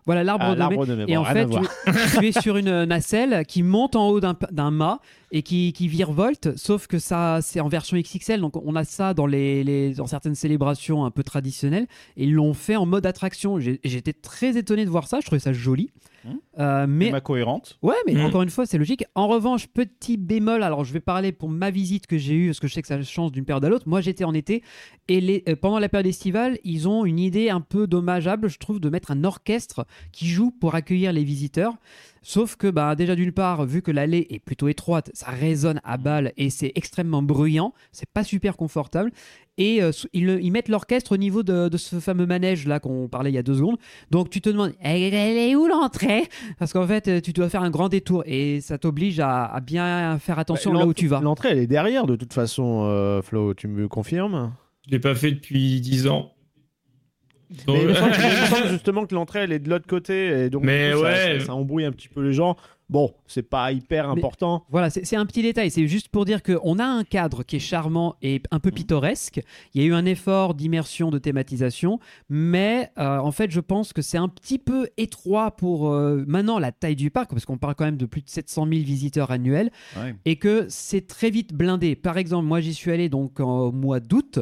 voilà 0.06 0.24
l'arbre 0.24 0.46
Ah, 0.48 0.56
de 0.56 0.60
mai. 0.96 1.04
Et 1.08 1.16
bon, 1.16 1.22
en 1.22 1.26
fait, 1.26 1.46
tu, 1.50 2.20
tu 2.20 2.28
es 2.28 2.32
sur 2.42 2.58
une 2.58 2.84
nacelle 2.86 3.46
qui 3.46 3.64
monte 3.64 3.96
en 3.96 4.10
haut 4.10 4.20
d'un 4.20 4.72
mât 4.72 5.00
et 5.32 5.44
qui, 5.44 5.74
qui 5.74 5.88
virevolte, 5.88 6.58
sauf 6.58 6.88
que 6.88 6.98
ça, 7.00 7.40
c'est 7.42 7.60
en 7.60 7.68
version 7.68 7.98
XXL. 7.98 8.40
Donc, 8.42 8.56
on 8.56 8.76
a 8.76 8.84
ça 8.84 9.14
dans, 9.14 9.28
les, 9.28 9.64
les- 9.64 9.94
dans 9.94 10.08
certaines 10.08 10.36
célébrations 10.36 11.06
un 11.06 11.12
peu 11.12 11.24
traditionnelles. 11.24 11.88
Et 12.18 12.24
ils 12.24 12.34
l'ont 12.34 12.54
fait 12.54 12.76
en 12.76 12.86
mode 12.86 13.06
attraction. 13.06 13.60
J'étais 13.60 14.14
très 14.14 14.58
étonné 14.58 14.86
de 14.86 14.90
voir 14.90 15.08
ça. 15.08 15.20
Je 15.20 15.26
trouvais 15.26 15.40
ça 15.40 15.54
joli. 15.54 15.92
Mmh. 16.26 16.30
Euh, 16.60 16.86
mais 16.88 17.12
Ma 17.12 17.22
cohérente. 17.22 17.78
Ouais, 17.82 17.96
mais 18.06 18.14
Mm. 18.14 18.22
encore 18.26 18.42
une 18.42 18.50
fois, 18.50 18.66
c'est 18.66 18.78
logique. 18.78 19.06
En 19.16 19.28
revanche, 19.28 19.68
petit 19.68 20.18
bémol, 20.18 20.64
alors 20.64 20.84
je 20.84 20.92
vais 20.94 21.00
parler 21.00 21.32
pour 21.32 21.50
ma 21.50 21.72
visite 21.72 22.08
que 22.08 22.18
j'ai 22.18 22.34
eue, 22.36 22.48
parce 22.48 22.60
que 22.60 22.68
je 22.68 22.74
sais 22.74 22.82
que 22.82 22.88
ça 22.88 23.02
change 23.04 23.32
d'une 23.32 23.46
période 23.46 23.64
à 23.66 23.70
l'autre. 23.70 23.88
Moi, 23.88 24.02
j'étais 24.02 24.24
en 24.26 24.34
été, 24.34 24.64
et 25.08 25.22
les, 25.22 25.44
euh, 25.48 25.56
pendant 25.56 25.80
la 25.80 25.88
période 25.90 26.08
estivale, 26.08 26.58
ils 26.64 26.88
ont 26.88 27.06
une 27.06 27.20
idée 27.20 27.50
un 27.50 27.62
peu 27.62 27.88
dommageable, 27.88 28.50
je 28.50 28.58
trouve, 28.60 28.80
de 28.80 28.90
mettre 28.90 29.12
un 29.12 29.24
orchestre 29.24 29.86
qui 30.12 30.28
joue 30.28 30.52
pour 30.52 30.76
accueillir 30.76 31.14
les 31.14 31.24
visiteurs. 31.24 31.76
Sauf 32.22 32.56
que, 32.56 32.68
bah, 32.68 32.96
déjà 32.96 33.16
d'une 33.16 33.32
part, 33.32 33.66
vu 33.66 33.82
que 33.82 33.92
l'allée 33.92 34.28
est 34.30 34.40
plutôt 34.40 34.68
étroite, 34.68 35.10
ça 35.14 35.32
résonne 35.32 35.80
à 35.84 35.98
balles 35.98 36.34
et 36.38 36.50
c'est 36.50 36.72
extrêmement 36.76 37.22
bruyant, 37.22 37.74
c'est 37.92 38.10
pas 38.10 38.24
super 38.24 38.58
confortable. 38.58 39.12
Et 39.58 39.84
euh, 39.84 39.92
ils, 40.14 40.52
mettent 40.52 40.70
l'orchestre 40.70 41.12
au 41.12 41.18
niveau 41.18 41.44
de, 41.44 41.68
de 41.68 41.78
ce 41.78 42.00
fameux 42.00 42.26
manège 42.26 42.66
là 42.66 42.80
qu'on 42.80 43.10
parlait 43.10 43.30
il 43.30 43.36
y 43.36 43.38
a 43.38 43.44
deux 43.44 43.56
secondes. 43.56 43.78
Donc 44.10 44.30
tu 44.30 44.40
te 44.40 44.50
demandes, 44.50 44.74
elle, 44.80 45.14
elle 45.14 45.38
est 45.38 45.56
où 45.56 45.68
l'entrée? 45.68 46.24
Parce 46.58 46.72
qu'en 46.72 46.88
fait, 46.88 47.22
tu 47.22 47.34
dois 47.34 47.50
faire 47.50 47.62
un 47.62 47.70
grand 47.70 47.90
détour 47.90 48.24
et 48.26 48.62
ça 48.62 48.78
t'oblige 48.78 49.20
à, 49.20 49.46
à 49.46 49.60
bien 49.60 50.18
faire 50.20 50.40
attention 50.40 50.72
Bah, 50.72 50.80
là 50.80 50.88
où 50.88 50.94
tu 50.94 51.08
vas. 51.08 51.20
L'entrée, 51.20 51.50
elle 51.52 51.60
est 51.60 51.68
derrière 51.68 52.06
de 52.06 52.16
toute 52.16 52.34
façon, 52.34 52.86
euh, 52.86 53.22
Flo, 53.22 53.54
tu 53.54 53.68
me 53.68 53.88
confirmes? 53.90 54.54
Je 54.86 54.92
l'ai 54.92 55.00
pas 55.00 55.14
fait 55.14 55.32
depuis 55.32 55.82
10 55.82 56.08
ans. 56.08 56.32
Donc- 57.66 57.76
Mais 57.78 57.82
il 57.82 57.88
me 57.88 57.94
semble, 57.94 58.68
justement 58.70 59.06
que 59.06 59.16
l'entrée, 59.16 59.40
elle 59.40 59.52
est 59.52 59.60
de 59.60 59.70
l'autre 59.70 59.88
côté, 59.88 60.46
et 60.46 60.50
donc 60.50 60.64
Mais 60.64 60.90
du 60.90 60.96
coup, 60.98 61.02
ça- 61.04 61.08
ouais. 61.10 61.40
ça, 61.40 61.46
ça 61.48 61.54
embrouille 61.56 61.86
un 61.86 61.92
petit 61.92 62.08
peu 62.10 62.22
les 62.22 62.34
gens. 62.34 62.56
Bon, 62.90 63.14
c'est 63.28 63.44
pas 63.44 63.72
hyper 63.72 64.06
Mais- 64.08 64.20
important. 64.20 64.66
Voilà, 64.72 64.90
c'est 64.90 65.16
un 65.16 65.26
petit 65.28 65.44
détail. 65.44 65.70
C'est 65.70 65.88
juste 65.88 66.08
pour 66.10 66.26
dire 66.26 66.42
qu'on 66.42 66.80
a 66.80 66.84
un 66.86 67.04
cadre 67.04 67.44
qui 67.44 67.58
est 67.58 67.60
charmant 67.60 68.16
et 68.24 68.42
un 68.50 68.60
peu 68.60 68.72
pittoresque. 68.72 69.42
Il 69.76 69.82
y 69.82 69.86
a 69.86 69.88
eu 69.88 69.94
un 69.94 70.06
effort 70.06 70.56
d'immersion, 70.56 71.12
de 71.12 71.20
thématisation, 71.20 72.00
mais 72.30 72.90
euh, 72.98 73.18
en 73.20 73.32
fait, 73.32 73.52
je 73.52 73.60
pense 73.60 73.94
que 73.94 74.02
c'est 74.02 74.18
un 74.18 74.28
petit 74.28 74.58
peu 74.58 74.88
étroit 74.98 75.52
pour 75.52 75.90
euh, 75.92 76.24
maintenant 76.28 76.58
la 76.58 76.72
taille 76.72 76.96
du 76.96 77.12
parc, 77.12 77.30
parce 77.30 77.46
qu'on 77.46 77.58
parle 77.60 77.76
quand 77.76 77.86
même 77.86 77.98
de 77.98 78.06
plus 78.08 78.22
de 78.22 78.30
700 78.30 78.64
000 78.68 78.82
visiteurs 78.84 79.30
annuels, 79.32 79.72
Ouais. 79.96 80.16
et 80.26 80.38
que 80.38 80.66
c'est 80.70 81.06
très 81.06 81.30
vite 81.30 81.54
blindé. 81.54 81.96
Par 81.96 82.18
exemple, 82.18 82.48
moi, 82.48 82.60
j'y 82.60 82.74
suis 82.74 82.92
allé 82.92 83.08
donc 83.10 83.40
au 83.40 83.72
mois 83.72 84.00
d'août. 84.00 84.40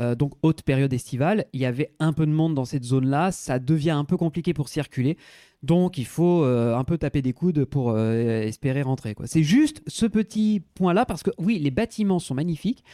euh, 0.00 0.16
donc 0.16 0.32
haute 0.42 0.62
période 0.62 0.92
estivale, 0.92 1.44
il 1.52 1.60
y 1.60 1.66
avait 1.66 1.92
un 2.00 2.12
peu 2.12 2.26
de 2.26 2.32
monde 2.32 2.52
dans 2.54 2.64
cette 2.64 2.82
zone-là, 2.82 3.30
ça 3.30 3.60
devient 3.60 3.90
un 3.92 4.04
peu 4.04 4.16
compliqué 4.16 4.52
pour 4.52 4.68
circuler. 4.68 5.16
Donc 5.64 5.96
il 5.96 6.04
faut 6.04 6.44
euh, 6.44 6.76
un 6.76 6.84
peu 6.84 6.98
taper 6.98 7.22
des 7.22 7.32
coudes 7.32 7.64
pour 7.64 7.90
euh, 7.90 8.42
espérer 8.42 8.82
rentrer. 8.82 9.14
C'est 9.24 9.42
juste 9.42 9.82
ce 9.86 10.04
petit 10.04 10.62
point-là 10.74 11.06
parce 11.06 11.22
que 11.22 11.30
oui, 11.38 11.58
les 11.58 11.70
bâtiments 11.70 12.18
sont 12.18 12.34
magnifiques. 12.34 12.84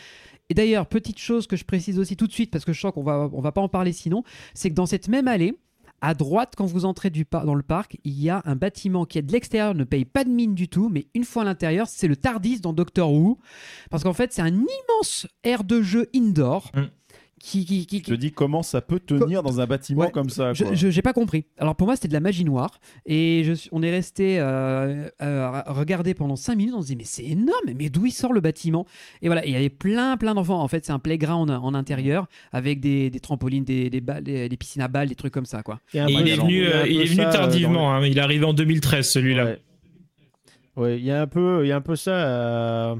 Et 0.51 0.55
d'ailleurs, 0.55 0.87
petite 0.87 1.19
chose 1.19 1.49
que 1.49 1.57
je 1.57 1.65
précise 1.65 1.99
aussi 1.99 2.17
tout 2.17 2.29
de 2.29 2.33
suite 2.33 2.51
parce 2.51 2.65
que 2.65 2.73
je 2.73 2.81
sens 2.81 2.93
qu'on 2.93 3.03
va, 3.03 3.29
on 3.33 3.41
va 3.41 3.51
pas 3.51 3.61
en 3.61 3.69
parler 3.69 3.93
sinon, 3.93 4.23
c'est 4.55 4.71
que 4.71 4.75
dans 4.75 4.87
cette 4.87 5.09
même 5.09 5.27
allée, 5.27 5.57
à 6.01 6.15
droite, 6.15 6.55
quand 6.57 6.65
vous 6.65 6.85
entrez 6.85 7.11
du 7.11 7.27
dans 7.31 7.55
le 7.55 7.63
parc, 7.63 7.99
il 8.05 8.19
y 8.21 8.31
a 8.31 8.41
un 8.45 8.57
bâtiment 8.57 9.05
qui 9.05 9.19
est 9.19 9.23
de 9.23 9.33
l'extérieur, 9.33 9.75
ne 9.75 9.85
paye 9.85 10.05
pas 10.05 10.25
de 10.25 10.31
mine 10.31 10.55
du 10.55 10.69
tout, 10.69 10.89
mais 10.89 11.09
une 11.15 11.25
fois 11.25 11.43
à 11.43 11.45
l'intérieur, 11.45 11.89
c'est 11.89 12.09
le 12.09 12.17
Tardis 12.17 12.61
dans 12.61 12.73
Doctor 12.73 13.13
Who. 13.13 13.39
Parce 13.91 14.05
qu'en 14.05 14.13
fait, 14.13 14.33
c'est 14.33 14.43
un 14.43 14.55
immense 14.55 15.27
aire 15.45 15.65
de 15.65 15.83
jeu 15.83 16.09
indoor. 16.15 16.71
Mm. 16.75 16.83
Qui, 17.43 17.65
qui, 17.65 17.87
qui- 17.87 17.99
Je 18.01 18.03
te 18.05 18.13
dis 18.13 18.33
comment 18.33 18.63
ça 18.63 18.83
peut 18.83 19.01
tenir 19.01 19.43
dans 19.43 19.63
un 19.63 19.67
bâtiment 19.67 20.03
Ouais. 20.03 20.11
comme 20.11 20.29
ça. 20.29 20.53
je 20.53 20.63
quoi. 20.63 20.75
je- 20.75 20.91
j'ai 20.91 21.01
pas 21.01 21.15
compris. 21.15 21.47
Alors 21.57 21.75
pour 21.75 21.87
moi 21.87 21.97
c'était 21.97 22.09
de 22.09 22.13
la 22.13 22.21
magie 22.21 22.45
noire 22.45 22.79
et 23.07 23.45
je 23.47 23.55
on 23.73 23.83
est 23.83 23.91
resté 23.91 24.39
euh, 24.39 25.09
euh, 25.23 25.45
à 25.47 25.73
regarder 25.73 26.13
pendant 26.13 26.37
5 26.37 26.55
minutes. 26.57 26.75
On 26.77 26.83
se 26.83 26.89
dit 26.89 26.97
mais 26.97 27.05
c'est 27.05 27.25
énorme, 27.25 27.65
mais 27.79 27.89
d'où 27.89 28.05
il 28.05 28.11
sort 28.13 28.35
le 28.35 28.43
bâtiment? 28.43 28.85
Et 29.23 29.29
voilà, 29.29 29.47
il 29.47 29.53
y 29.53 29.57
avait 29.57 29.71
plein 29.71 30.19
plein 30.19 30.35
d'enfants. 30.35 30.61
En 30.61 30.69
fait 30.69 30.85
c'est 30.85 30.93
un 30.93 30.99
playground 30.99 31.51
en 31.51 31.73
intérieur 31.73 32.27
avec 32.53 32.79
des, 32.81 33.09
des 33.09 33.21
trampolines, 33.21 33.65
des, 33.65 33.89
des, 33.89 34.03
balles- 34.03 34.23
des- 34.23 34.51
des 34.51 34.57
piscines 34.59 34.83
à 34.83 34.89
balles, 34.89 35.09
des 35.09 35.15
trucs 35.15 35.33
comme 35.33 35.47
ça 35.47 35.63
quoi. 35.63 35.81
Il 35.95 35.99
Et 36.11 36.33
est 36.33 36.37
venu, 36.37 36.67
euh, 36.67 36.87
il 36.87 37.01
est 37.01 37.05
venu 37.07 37.23
euh, 37.23 37.33
tardivement. 37.33 37.95
hein. 37.95 38.05
Il 38.07 38.19
est 38.19 38.21
arrivé 38.21 38.45
en 38.45 38.53
2013, 38.53 39.09
celui-là. 39.09 39.45
Ouais. 39.47 39.59
Ouais, 40.77 40.99
il 40.99 41.05
y 41.05 41.11
a 41.11 41.23
un 41.23 41.27
peu, 41.27 41.65
il 41.65 41.69
y 41.69 41.73
a 41.73 41.77
un 41.77 41.81
peu 41.81 41.97
ça 41.97 42.97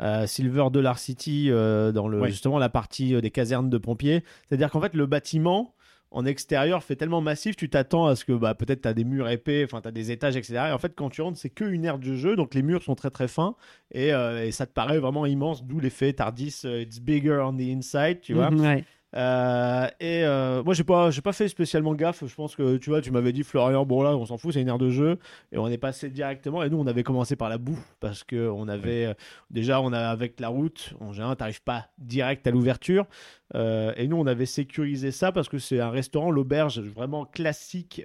à 0.00 0.26
Silver 0.26 0.66
Dollar 0.72 0.98
City 0.98 1.46
euh, 1.50 1.92
dans 1.92 2.08
le 2.08 2.20
Ouais. 2.20 2.28
justement 2.30 2.58
la 2.58 2.68
partie 2.68 3.14
euh, 3.14 3.20
des 3.20 3.30
casernes 3.30 3.70
de 3.70 3.78
pompiers. 3.78 4.24
C'est-à-dire 4.48 4.70
qu'en 4.70 4.80
fait 4.80 4.94
le 4.94 5.06
bâtiment 5.06 5.74
en 6.12 6.24
extérieur 6.26 6.82
fait 6.82 6.96
tellement 6.96 7.20
massif, 7.20 7.54
tu 7.54 7.68
t'attends 7.70 8.06
à 8.06 8.16
ce 8.16 8.24
que 8.24 8.32
bah, 8.32 8.54
peut-être 8.56 8.82
tu 8.82 8.88
as 8.88 8.94
des 8.94 9.04
murs 9.04 9.28
épais, 9.28 9.62
enfin 9.64 9.80
tu 9.80 9.86
as 9.86 9.92
des 9.92 10.10
étages, 10.10 10.36
etc. 10.36 10.54
Et 10.70 10.72
en 10.72 10.78
fait, 10.78 10.92
quand 10.96 11.08
tu 11.08 11.22
rentres, 11.22 11.38
c'est 11.38 11.50
qu'une 11.50 11.84
aire 11.84 12.00
de 12.00 12.16
jeu, 12.16 12.34
donc 12.34 12.52
les 12.54 12.62
murs 12.62 12.82
sont 12.82 12.96
très 12.96 13.10
très 13.10 13.28
fins 13.28 13.54
et, 13.92 14.12
euh, 14.12 14.44
et 14.44 14.50
ça 14.50 14.66
te 14.66 14.72
paraît 14.72 14.98
vraiment 14.98 15.24
immense, 15.24 15.64
d'où 15.64 15.78
l'effet 15.78 16.12
Tardis, 16.12 16.62
euh, 16.64 16.80
it's 16.82 16.98
bigger 16.98 17.40
on 17.44 17.54
the 17.56 17.60
inside, 17.60 18.20
tu 18.22 18.34
vois. 18.34 18.50
Mhm, 18.50 18.60
ouais. 18.60 18.84
Euh, 19.16 19.88
et 19.98 20.24
euh, 20.24 20.62
moi, 20.62 20.74
j'ai 20.74 20.84
pas, 20.84 21.10
j'ai 21.10 21.22
pas 21.22 21.32
fait 21.32 21.48
spécialement 21.48 21.94
gaffe. 21.94 22.24
Je 22.24 22.34
pense 22.34 22.54
que 22.54 22.76
tu 22.76 22.90
vois, 22.90 23.00
tu 23.00 23.10
m'avais 23.10 23.32
dit 23.32 23.42
Florian, 23.42 23.84
bon 23.84 24.02
là, 24.02 24.16
on 24.16 24.26
s'en 24.26 24.38
fout, 24.38 24.54
c'est 24.54 24.60
une 24.60 24.68
aire 24.68 24.78
de 24.78 24.90
jeu, 24.90 25.18
et 25.52 25.58
on 25.58 25.68
est 25.68 25.78
passé 25.78 26.10
directement. 26.10 26.62
Et 26.62 26.70
nous, 26.70 26.78
on 26.78 26.86
avait 26.86 27.02
commencé 27.02 27.36
par 27.36 27.48
la 27.48 27.58
bouffe 27.58 27.96
parce 28.00 28.24
que 28.24 28.48
on 28.48 28.68
avait 28.68 29.06
euh, 29.06 29.14
déjà, 29.50 29.80
on 29.80 29.92
a 29.92 30.00
avec 30.00 30.38
la 30.40 30.48
route, 30.48 30.94
en 31.00 31.12
général, 31.12 31.36
t'arrives 31.36 31.62
pas 31.62 31.88
direct 31.98 32.46
à 32.46 32.50
l'ouverture. 32.50 33.06
Et 33.52 34.06
nous, 34.06 34.16
on 34.16 34.28
avait 34.28 34.46
sécurisé 34.46 35.10
ça 35.10 35.32
parce 35.32 35.48
que 35.48 35.58
c'est 35.58 35.80
un 35.80 35.90
restaurant, 35.90 36.30
l'auberge 36.30 36.78
vraiment 36.78 37.24
classique 37.24 38.00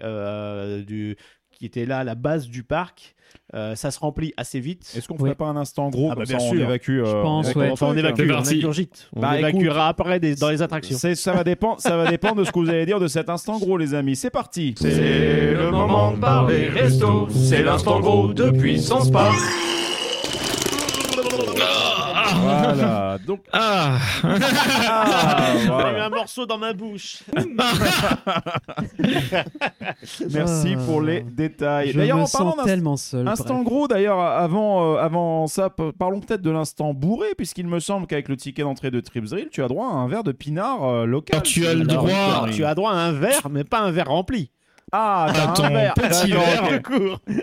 du 0.87 1.17
qui 1.57 1.65
était 1.65 1.85
là 1.85 1.99
à 1.99 2.03
la 2.03 2.15
base 2.15 2.47
du 2.47 2.63
parc. 2.63 3.15
Euh, 3.53 3.75
ça 3.75 3.91
se 3.91 3.99
remplit 3.99 4.33
assez 4.37 4.59
vite. 4.59 4.93
Est-ce 4.97 5.07
qu'on 5.07 5.17
ferait 5.17 5.35
pas 5.35 5.45
un 5.45 5.57
instant 5.57 5.89
gros 5.89 6.09
Ah 6.11 6.15
bah, 6.15 6.23
comme 6.25 6.39
ça 6.39 6.45
on 6.45 6.51
sûr. 6.51 6.61
évacue 6.61 6.99
euh, 6.99 7.05
Je 7.05 7.11
pense, 7.21 7.55
on 7.55 7.59
ouais. 7.59 7.69
on 7.71 7.75
truc, 7.75 7.97
évacue, 7.99 8.21
on. 8.65 9.09
On 9.15 9.19
Bah, 9.21 9.37
évacuera 9.39 9.87
après 9.89 10.19
des- 10.19 10.35
dans 10.35 10.49
les 10.49 10.61
attractions. 10.61 10.97
Ça 11.15 11.33
va 11.33 11.43
dépendre, 11.43 11.79
ça 11.79 11.97
va 11.97 12.09
dépendre 12.09 12.35
de 12.35 12.43
ce 12.43 12.51
que 12.51 12.59
vous 12.59 12.69
allez 12.69 12.85
dire 12.85 12.99
de 12.99 13.07
cet 13.07 13.29
instant 13.29 13.57
gros, 13.59 13.77
les 13.77 13.93
amis. 13.93 14.15
C'est 14.15 14.29
parti. 14.29 14.73
C'est 14.77 15.53
le 15.53 15.69
moment 15.71 16.11
de 16.13 16.17
parler 16.17 16.67
resto, 16.69 17.27
c'est 17.29 17.61
l'instant 17.63 17.99
gros 17.99 18.33
de 18.33 18.51
puissance 18.51 19.11
pas. 19.11 19.31
Voilà. 22.73 23.17
Donc, 23.25 23.41
Ah 23.53 23.97
ah, 24.23 25.37
J'ai 25.57 25.63
eu 25.63 25.67
voilà. 25.67 26.05
un 26.05 26.09
morceau 26.09 26.45
dans 26.45 26.57
ma 26.57 26.73
bouche. 26.73 27.19
merci 30.31 30.75
Ah. 30.77 30.83
pour 30.85 31.01
les 31.01 31.21
détails. 31.21 31.91
Je 31.91 31.97
D'ailleurs, 31.97 32.17
me 32.17 32.23
en 32.23 32.27
parlant 32.27 32.63
tellement 32.63 32.97
seul. 32.97 33.27
Instant 33.27 33.55
bref. 33.55 33.65
gros 33.65 33.87
d'ailleurs 33.87 34.19
avant, 34.19 34.95
euh, 34.95 34.97
avant 34.97 35.47
ça 35.47 35.69
parlons 35.97 36.19
peut-être 36.19 36.41
de 36.41 36.51
l'instant 36.51 36.93
bourré 36.93 37.27
puisqu'il 37.37 37.67
me 37.67 37.79
semble 37.79 38.07
qu'avec 38.07 38.29
le 38.29 38.37
ticket 38.37 38.63
d'entrée 38.63 38.91
de 38.91 38.99
Tripsdrill 38.99 39.49
tu 39.51 39.63
as 39.63 39.67
droit 39.67 39.87
à 39.87 39.91
un 39.91 40.07
verre 40.07 40.23
de 40.23 40.31
pinard 40.31 40.83
euh, 40.83 41.05
local. 41.05 41.41
Tu 41.43 41.65
as 41.67 41.73
le 41.73 41.85
droit- 41.85 42.09
alors, 42.09 42.49
tu 42.49 42.65
as 42.65 42.75
droit 42.75 42.91
à 42.91 42.95
un 42.95 43.11
verre, 43.11 43.47
mais 43.49 43.63
pas 43.63 43.79
un 43.79 43.91
verre 43.91 44.07
rempli. 44.09 44.51
Ah 44.91 45.27
t'as 45.33 45.51
Attends, 45.51 45.63
un 45.65 45.69
verre 45.69 45.93
petit 45.95 46.31
verre. 46.31 46.79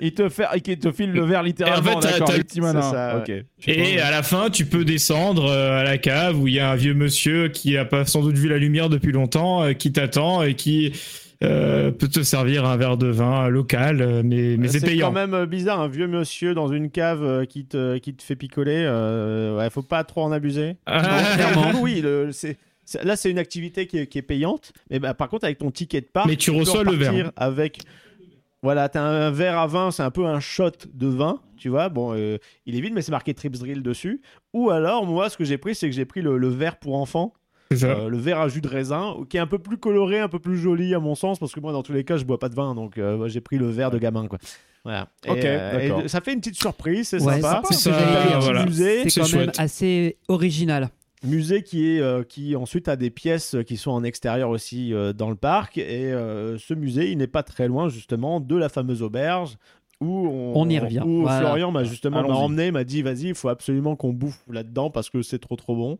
Il 0.01 0.15
te 0.15 0.29
fait 0.29 0.45
il 0.67 0.79
te 0.79 0.93
file 0.93 1.13
le 1.13 1.25
verre 1.25 1.43
littéralement 1.43 1.93
Et 1.93 1.95
en 1.97 2.01
fait, 2.01 2.09
t'as- 2.19 2.25
t'as- 2.25 2.33
c'est 2.37 2.61
ça. 2.91 3.25
Et 3.67 4.01
à 4.01 4.11
la 4.11 4.23
fin, 4.23 4.49
tu 4.49 4.65
peux 4.65 4.85
descendre 4.85 5.47
euh, 5.51 5.81
à 5.81 5.85
la 5.85 5.99
cave 5.99 6.39
où 6.41 6.47
il 6.49 6.55
y 6.55 6.61
a 6.61 6.71
un 6.71 6.77
vieux 6.77 6.95
monsieur 6.95 7.49
qui 7.49 7.77
a 7.77 7.85
pas 7.85 8.05
sans 8.07 8.23
doute 8.23 8.37
vu 8.39 8.49
la 8.49 8.59
lumière 8.59 8.89
depuis 8.89 9.13
longtemps, 9.13 9.63
euh, 9.65 9.73
qui 9.73 9.93
t'attend 9.93 10.43
et 10.43 10.55
qui 10.55 10.93
euh, 11.43 11.91
peut 11.91 12.07
te 12.09 12.23
servir 12.23 12.65
un 12.65 12.77
verre 12.77 12.97
de 12.97 13.09
vin 13.09 13.49
local, 13.49 14.23
mais, 14.25 14.57
mais 14.57 14.69
c'est 14.69 14.79
c'est 14.79 14.87
payant. 14.87 15.09
quand 15.09 15.27
même 15.27 15.45
bizarre, 15.47 15.81
un 15.81 15.89
vieux 15.89 16.07
monsieur 16.07 16.55
dans 16.55 16.69
une 16.69 16.89
cave 16.91 17.47
qui 17.47 17.65
te, 17.67 17.99
qui 17.99 18.15
te 18.15 18.23
fait 18.23 18.37
picoler. 18.37 18.85
euh, 18.87 19.59
ouais, 19.59 19.69
faut 19.69 19.83
pas 19.83 20.05
trop 20.05 20.23
en 20.23 20.31
abuser. 20.31 20.77
Ah. 20.87 21.03
Non, 21.03 21.35
clairement, 21.35 21.73
oui, 21.81 22.01
c'est- 22.01 22.33
c'est- 22.33 22.57
là 23.03 23.17
c'est 23.17 23.31
une 23.31 23.39
activité 23.39 23.87
qui 23.87 23.99
est, 23.99 24.07
qui 24.07 24.19
est 24.19 24.23
payante, 24.23 24.73
mais 24.91 24.99
bah, 24.99 25.15
par 25.15 25.29
contre 25.29 25.45
avec 25.45 25.59
ton 25.59 25.71
ticket 25.71 26.01
de 26.01 26.07
parc, 26.07 26.27
Mais 26.29 26.37
tu 26.37 26.51
peux 26.51 26.59
reçois 26.59 26.85
le 26.85 26.93
verre. 26.93 27.33
avec. 27.37 27.79
Voilà, 28.65 28.89
t'as 28.89 29.03
un 29.03 29.31
verre 29.33 29.59
à 29.59 29.67
vin, 29.67 29.91
c'est 29.91 30.05
un 30.05 30.13
peu 30.13 30.25
un 30.25 30.39
shot 30.39 30.71
de 30.95 31.09
vin, 31.09 31.41
tu 31.57 31.69
vois. 31.69 31.89
Bon, 31.89 32.15
euh, 32.15 32.39
il 32.65 32.77
est 32.77 32.81
vide, 32.81 32.93
mais 32.95 33.03
c'est 33.03 33.11
marqué 33.11 33.35
Trips 33.35 33.59
Drill 33.59 33.83
dessus. 33.83 34.21
Ou 34.53 34.71
alors, 34.71 35.05
moi, 35.05 35.29
ce 35.31 35.37
que 35.37 35.43
j'ai 35.45 35.59
pris, 35.59 35.75
c'est 35.75 35.89
que 35.91 35.97
j'ai 35.97 36.05
pris 36.05 36.23
le, 36.23 36.39
le 36.39 36.49
verre 36.49 36.77
pour 36.79 36.95
enfants. 36.95 37.35
Ça. 37.75 37.87
Euh, 37.87 38.09
le 38.09 38.19
verre 38.19 38.39
à 38.39 38.49
jus 38.49 38.61
de 38.61 38.69
raisin, 38.69 39.17
qui 39.29 39.37
est 39.39 39.41
un 39.41 39.47
peu 39.49 39.59
plus 39.59 39.79
coloré, 39.79 40.21
un 40.21 40.29
peu 40.29 40.39
plus 40.39 40.59
joli 40.59 40.95
à 40.95 41.01
mon 41.01 41.17
sens, 41.17 41.41
parce 41.41 41.53
que 41.53 41.59
moi, 41.59 41.73
dans 41.73 41.83
tous 41.83 41.93
les 41.95 42.05
cas, 42.05 42.19
je 42.19 42.25
bois 42.25 42.39
pas 42.39 42.51
de 42.51 42.55
vin, 42.55 42.75
donc 42.77 42.99
euh, 42.99 43.27
j'ai 43.29 43.41
pris 43.41 43.57
le 43.59 43.69
verre 43.69 43.91
de 43.91 43.99
gamin, 43.99 44.29
quoi. 44.29 44.39
Voilà. 44.85 45.09
Et, 45.27 45.31
Ok, 45.31 45.39
euh, 45.45 45.79
et 45.81 45.89
d'accord. 45.89 46.03
ça 46.11 46.21
fait 46.21 46.33
une 46.35 46.41
petite 46.41 46.57
surprise, 46.61 47.09
c'est 47.09 47.21
Ouais, 47.23 47.41
sympa. 47.41 47.63
c'est 47.69 47.75
ce 47.75 47.89
voilà. 47.89 48.67
quand 49.17 49.37
même 49.39 49.53
assez 49.59 50.19
original. 50.29 50.89
Musée 51.25 51.63
qui 51.63 51.89
est 51.89 52.01
euh, 52.01 52.23
qui 52.23 52.57
ensuite 52.57 52.89
a 52.89 52.97
des 52.97 53.11
pièces 53.11 53.57
qui 53.67 53.77
sont 53.77 53.91
en 53.91 54.05
extérieur 54.05 54.51
aussi 54.51 54.93
euh, 54.93 55.13
dans 55.13 55.31
le 55.31 55.37
parc 55.37 55.79
et 55.79 56.13
euh, 56.13 56.59
ce 56.59 56.75
musée 56.75 57.11
il 57.11 57.19
n'est 57.19 57.27
pas 57.27 57.43
très 57.43 57.69
loin 57.69 57.89
justement 57.89 58.41
de 58.41 58.57
la 58.57 58.69
fameuse 58.69 59.03
auberge 59.03 59.57
où 60.01 60.27
on, 60.27 60.53
On 60.57 60.69
y 60.69 60.79
revient. 60.81 61.03
où 61.07 61.23
Voilà. 61.23 61.41
Florian 61.41 61.71
m'a 61.71 61.85
justement 61.85 62.27
m'a 62.27 62.35
emmené 62.35 62.71
m'a 62.73 62.85
dit 62.85 63.03
vas-y 63.03 63.29
il 63.29 63.35
faut 63.35 63.49
absolument 63.49 63.95
qu'on 63.95 64.13
bouffe 64.13 64.43
là-dedans 64.51 64.91
parce 64.91 65.11
que 65.11 65.23
c'est 65.23 65.39
trop 65.39 65.57
trop 65.57 65.77
bon 65.77 65.99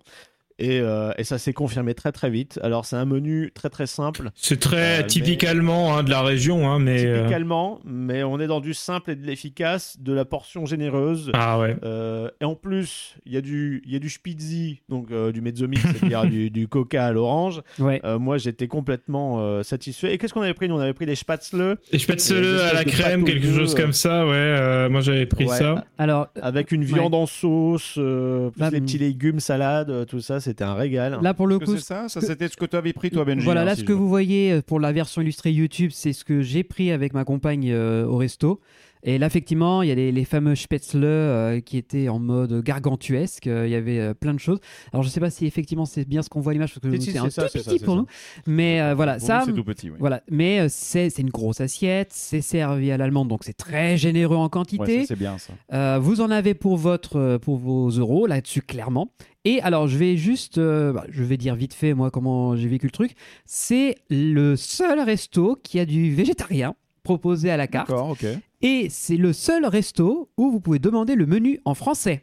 et, 0.59 0.81
euh, 0.81 1.13
et 1.19 1.25
ça 1.25 1.39
s'est 1.39 1.53
confirmé 1.53 1.95
très 1.95 2.13
très 2.13 2.31
vite 2.31 2.59
alors 2.63 2.85
c'est 2.85 2.97
un 2.97 3.05
menu 3.05 3.51
très 3.55 3.71
très 3.71 3.87
simple 3.87 4.31
C'est 4.35 4.61
très 4.61 5.03
Euh, 5.03 5.07
typique 5.07 5.43
mais- 5.43 5.49
allemand 5.49 5.97
hein, 5.97 6.03
de 6.03 6.11
la 6.11 6.23
région, 6.23 6.69
hein, 6.71 6.79
mais. 6.79 7.05
euh, 7.07 7.19
typique 7.21 7.35
allemand 7.35 7.81
mais 7.85 8.23
on 8.23 8.39
est 8.41 8.47
dans 8.47 8.61
du 8.61 8.75
simple 8.75 9.11
et 9.13 9.17
de 9.17 9.27
l'efficace 9.27 9.97
de 10.01 10.13
la 10.13 10.25
portion 10.25 10.67
généreuse 10.67 11.31
Ah 11.35 11.59
ouais. 11.59 11.77
Euh, 11.85 12.29
et 12.41 12.45
en 12.45 12.55
plus, 12.55 13.17
il 13.27 13.33
y 13.33 13.37
a 13.37 13.41
du, 13.41 13.83
il 13.87 13.93
y 13.93 13.97
a 13.97 13.99
du 13.99 14.09
Spitzy, 14.11 14.81
donc 14.89 15.11
euh, 15.11 15.33
du 15.33 15.41
Mezzomix, 15.41 15.81
c'est-à-dire 15.83 16.25
du, 16.31 16.51
du 16.51 16.69
coca 16.69 17.07
à 17.07 17.13
l'orange. 17.13 17.63
Ouais. 17.79 18.01
Euh, 18.05 18.19
moi, 18.19 18.39
j'étais 18.39 18.69
complètement 18.69 19.41
euh, 19.41 19.63
satisfait. 19.63 20.15
Et 20.15 20.19
qu'est-ce 20.19 20.33
qu'on 20.35 20.43
avait 20.43 20.55
pris? 20.55 20.69
Nous, 20.69 20.75
on 20.77 20.81
avait 20.81 20.93
pris 20.93 21.07
des 21.07 21.15
Spätzle 21.15 21.77
Et 21.93 21.99
je 21.99 22.07
pète 22.07 22.27
Des 22.29 22.41
le 22.41 22.61
à 22.63 22.73
la 22.73 22.85
crème, 22.85 23.25
quelque 23.25 23.51
chose 23.53 23.75
euh. 23.75 23.81
comme 23.83 23.93
ça, 23.93 24.25
ouais. 24.27 24.33
euh, 24.35 24.89
moi 24.89 25.01
j'avais 25.01 25.27
pris 25.27 25.47
Ouais. 25.47 25.57
ça. 25.57 25.85
Alors 25.99 26.29
avec 26.41 26.73
une 26.73 26.85
viande 26.85 27.15
en 27.15 27.27
sauce, 27.27 27.95
euh, 27.99 28.51
plus 28.51 28.61
Bah, 28.61 28.71
les 28.71 28.81
petits 28.81 28.99
légumes, 28.99 29.41
salades, 29.41 29.91
euh, 29.91 30.05
tout 30.05 30.21
ça, 30.21 30.41
c'était 30.53 30.65
un 30.65 30.75
régal. 30.75 31.19
là, 31.23 31.35
pour 31.35 31.47
le 31.47 31.59
coup, 31.59 31.77
c'est 31.77 31.83
ça 31.83 32.09
Ça, 32.09 32.21
c'était 32.21 32.49
ce 32.49 32.57
que 32.57 32.67
tu 32.67 32.77
avais 32.77 32.93
pris, 32.93 33.11
toi, 33.11 33.25
Benji. 33.25 33.45
Voilà, 33.45 33.63
hein, 33.63 33.65
là, 33.65 33.75
si 33.75 33.81
ce 33.81 33.87
que 33.87 33.93
vous 33.93 34.09
voyez 34.09 34.53
euh, 34.53 34.63
pour 34.63 34.81
la 34.81 34.93
version 34.93 35.23
illustrée 35.23 35.51
YouTube, 35.51 35.91
c'est 35.95 36.13
ce 36.13 36.25
que 36.25 36.43
j'ai 36.43 36.63
pris 36.63 36.93
avec 36.93 37.15
ma 37.15 37.25
compagne 37.25 37.71
euh, 37.73 38.05
au 38.05 38.19
resto. 38.19 38.61
Et 39.05 39.19
là, 39.19 39.27
effectivement, 39.27 39.83
il 39.83 39.89
y 39.89 39.93
a 39.93 39.95
les, 39.95 40.13
les 40.13 40.25
fameux 40.25 40.55
Spätzle 40.55 41.05
euh, 41.05 41.61
qui 41.61 41.77
étaient 41.77 42.09
en 42.09 42.19
mode 42.21 42.63
gargantuesque. 42.63 43.47
Euh, 43.49 43.67
Il 43.67 43.73
y 43.73 43.75
avait 43.75 43.99
euh, 43.99 44.15
plein 44.15 44.33
de 44.33 44.39
choses. 44.39 44.61
Alors, 44.93 45.03
je 45.03 45.09
sais 45.09 45.19
pas 45.21 45.31
si 45.31 45.45
effectivement 45.47 45.85
c'est 45.87 46.07
bien 46.09 46.23
ce 46.23 46.29
qu'on 46.29 46.41
voit 46.41 46.51
à 46.51 46.55
l'image, 46.55 46.75
parce 46.75 46.81
que 46.95 47.01
c'est 47.01 47.19
un 47.19 47.29
ça, 47.31 47.49
tout 47.49 47.59
ça, 47.59 47.71
petit 47.71 47.85
pour 47.85 47.95
ça. 47.95 48.01
nous. 48.01 48.07
Mais 48.47 48.95
voilà, 48.95 49.15
Pour 49.15 49.27
ça, 49.27 49.43
c'est 49.45 49.53
tout 49.53 49.65
petit, 49.65 49.91
oui. 49.91 49.97
voilà. 49.99 50.23
Mais 50.31 50.69
c'est 50.69 51.09
une 51.19 51.31
grosse 51.31 51.61
assiette, 51.61 52.13
c'est 52.13 52.41
servi 52.43 52.93
à 52.93 52.97
l'allemande, 52.97 53.29
donc 53.29 53.45
c'est 53.45 53.57
très 53.57 53.97
généreux 53.97 54.37
en 54.37 54.49
quantité. 54.49 54.99
Ouais, 55.01 55.05
c'est 55.07 55.19
bien 55.19 55.37
ça. 55.39 55.99
Vous 55.99 56.21
en 56.21 56.31
avez 56.31 56.55
pour 56.55 56.77
votre 56.77 57.39
pour 57.39 57.57
vos 57.57 57.89
euros 57.91 58.27
là-dessus 58.27 58.63
clairement. 58.63 59.13
Et 59.45 59.61
alors 59.63 59.89
je 59.89 59.99
vais 59.99 60.17
juste, 60.17 60.59
euh, 60.59 60.93
bah, 60.93 61.05
je 61.11 61.25
vais 61.25 61.37
dire 61.37 61.57
vite 61.57 61.75
fait 61.75 61.95
moi 61.95 62.13
comment 62.13 62.55
j'ai 62.55 62.69
vécu 62.69 62.87
le 62.87 62.93
truc. 62.93 63.15
C'est 63.45 63.97
le 64.09 64.55
seul 64.55 65.01
resto 65.01 65.59
qui 65.63 65.81
a 65.81 65.85
du 65.85 66.15
végétarien 66.15 66.75
proposé 67.03 67.51
à 67.51 67.57
la 67.57 67.67
carte. 67.67 67.89
D'accord, 67.89 68.11
ok. 68.11 68.25
Et 68.63 68.87
c'est 68.91 69.17
le 69.17 69.33
seul 69.33 69.67
resto 69.67 70.31
où 70.37 70.51
vous 70.51 70.61
pouvez 70.61 70.79
demander 70.79 71.15
le 71.15 71.27
menu 71.27 71.61
en 71.65 71.75
français. 71.75 72.23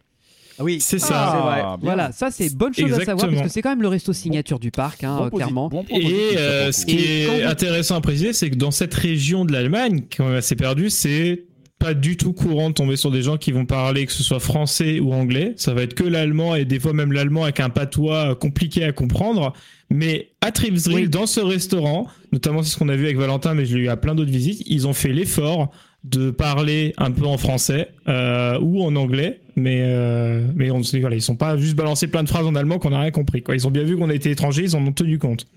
oui, 0.59 0.79
C'est 0.81 0.99
ça. 0.99 1.15
Ah, 1.15 1.39
vrai. 1.77 1.77
Voilà, 1.81 2.11
ça 2.11 2.31
c'est 2.31 2.53
bonne 2.55 2.73
chose 2.73 2.91
à 2.93 3.03
savoir 3.05 3.29
parce 3.29 3.41
que 3.43 3.49
c'est 3.49 3.61
quand 3.61 3.69
même 3.69 3.81
le 3.81 3.87
resto 3.87 4.13
signature 4.13 4.59
du 4.59 4.71
parc, 4.71 5.03
hein, 5.03 5.29
Bon 5.31 5.37
clairement. 5.37 5.69
bon 5.69 5.85
Et 5.89 6.37
euh, 6.37 6.71
ce 6.71 6.85
qui 6.85 6.95
Et 6.97 7.23
est 7.23 7.41
vous- 7.43 7.47
intéressant 7.49 7.95
à 7.95 8.01
préciser, 8.01 8.33
c'est 8.33 8.49
que 8.49 8.55
dans 8.55 8.71
cette 8.71 8.93
région 8.93 9.45
de 9.45 9.51
l'Allemagne, 9.53 10.03
quand 10.15 10.25
même 10.27 10.35
assez 10.35 10.55
perdue, 10.55 10.89
c'est 10.89 11.43
pas 11.77 11.93
du 11.93 12.17
tout 12.17 12.33
courant 12.33 12.69
de 12.69 12.73
tomber 12.73 12.97
sur 12.97 13.09
des 13.09 13.21
gens 13.21 13.37
qui 13.37 13.53
vont 13.53 13.65
parler 13.65 14.05
que 14.05 14.11
ce 14.11 14.21
soit 14.21 14.41
français 14.41 14.99
ou 14.99 15.13
anglais. 15.13 15.53
Ça 15.55 15.73
va 15.73 15.81
être 15.83 15.93
que 15.93 16.03
l'allemand 16.03 16.55
et 16.55 16.65
des 16.65 16.77
fois 16.77 16.91
même 16.91 17.13
l'allemand 17.13 17.43
avec 17.43 17.61
un 17.61 17.69
patois 17.69 18.35
compliqué 18.35 18.83
à 18.83 18.91
comprendre. 18.91 19.53
Mais 19.89 20.31
à 20.41 20.51
Tripsdrill, 20.51 21.03
Oui. 21.05 21.09
dans 21.09 21.25
ce 21.25 21.39
restaurant, 21.39 22.07
notamment 22.33 22.63
c'est 22.63 22.71
ce 22.73 22.77
qu'on 22.77 22.89
a 22.89 22.97
vu 22.97 23.05
avec 23.05 23.17
Valentin, 23.17 23.53
mais 23.53 23.65
je 23.65 23.77
l'ai 23.77 23.83
eu 23.83 23.87
à 23.89 23.95
plein 23.95 24.13
d'autres 24.13 24.29
visites, 24.29 24.61
ils 24.67 24.87
ont 24.87 24.93
fait 24.93 25.13
l'effort 25.13 25.71
de 26.03 26.31
parler 26.31 26.93
un 26.97 27.11
peu 27.11 27.25
en 27.25 27.37
français 27.37 27.89
euh, 28.07 28.59
ou 28.61 28.81
en 28.83 28.95
anglais, 28.95 29.41
mais 29.55 29.81
euh, 29.83 30.45
mais 30.55 30.71
on 30.71 30.81
voilà, 30.81 31.15
ils 31.15 31.21
sont 31.21 31.35
pas 31.35 31.57
juste 31.57 31.75
balancés 31.75 32.07
plein 32.07 32.23
de 32.23 32.29
phrases 32.29 32.45
en 32.45 32.55
allemand 32.55 32.79
qu'on 32.79 32.91
n'a 32.91 33.01
rien 33.01 33.11
compris. 33.11 33.43
Quoi. 33.43 33.55
Ils 33.55 33.67
ont 33.67 33.71
bien 33.71 33.83
vu 33.83 33.97
qu'on 33.97 34.09
était 34.09 34.31
étrangers, 34.31 34.63
ils 34.63 34.75
en 34.75 34.85
ont 34.85 34.93
tenu 34.93 35.19
compte. 35.19 35.47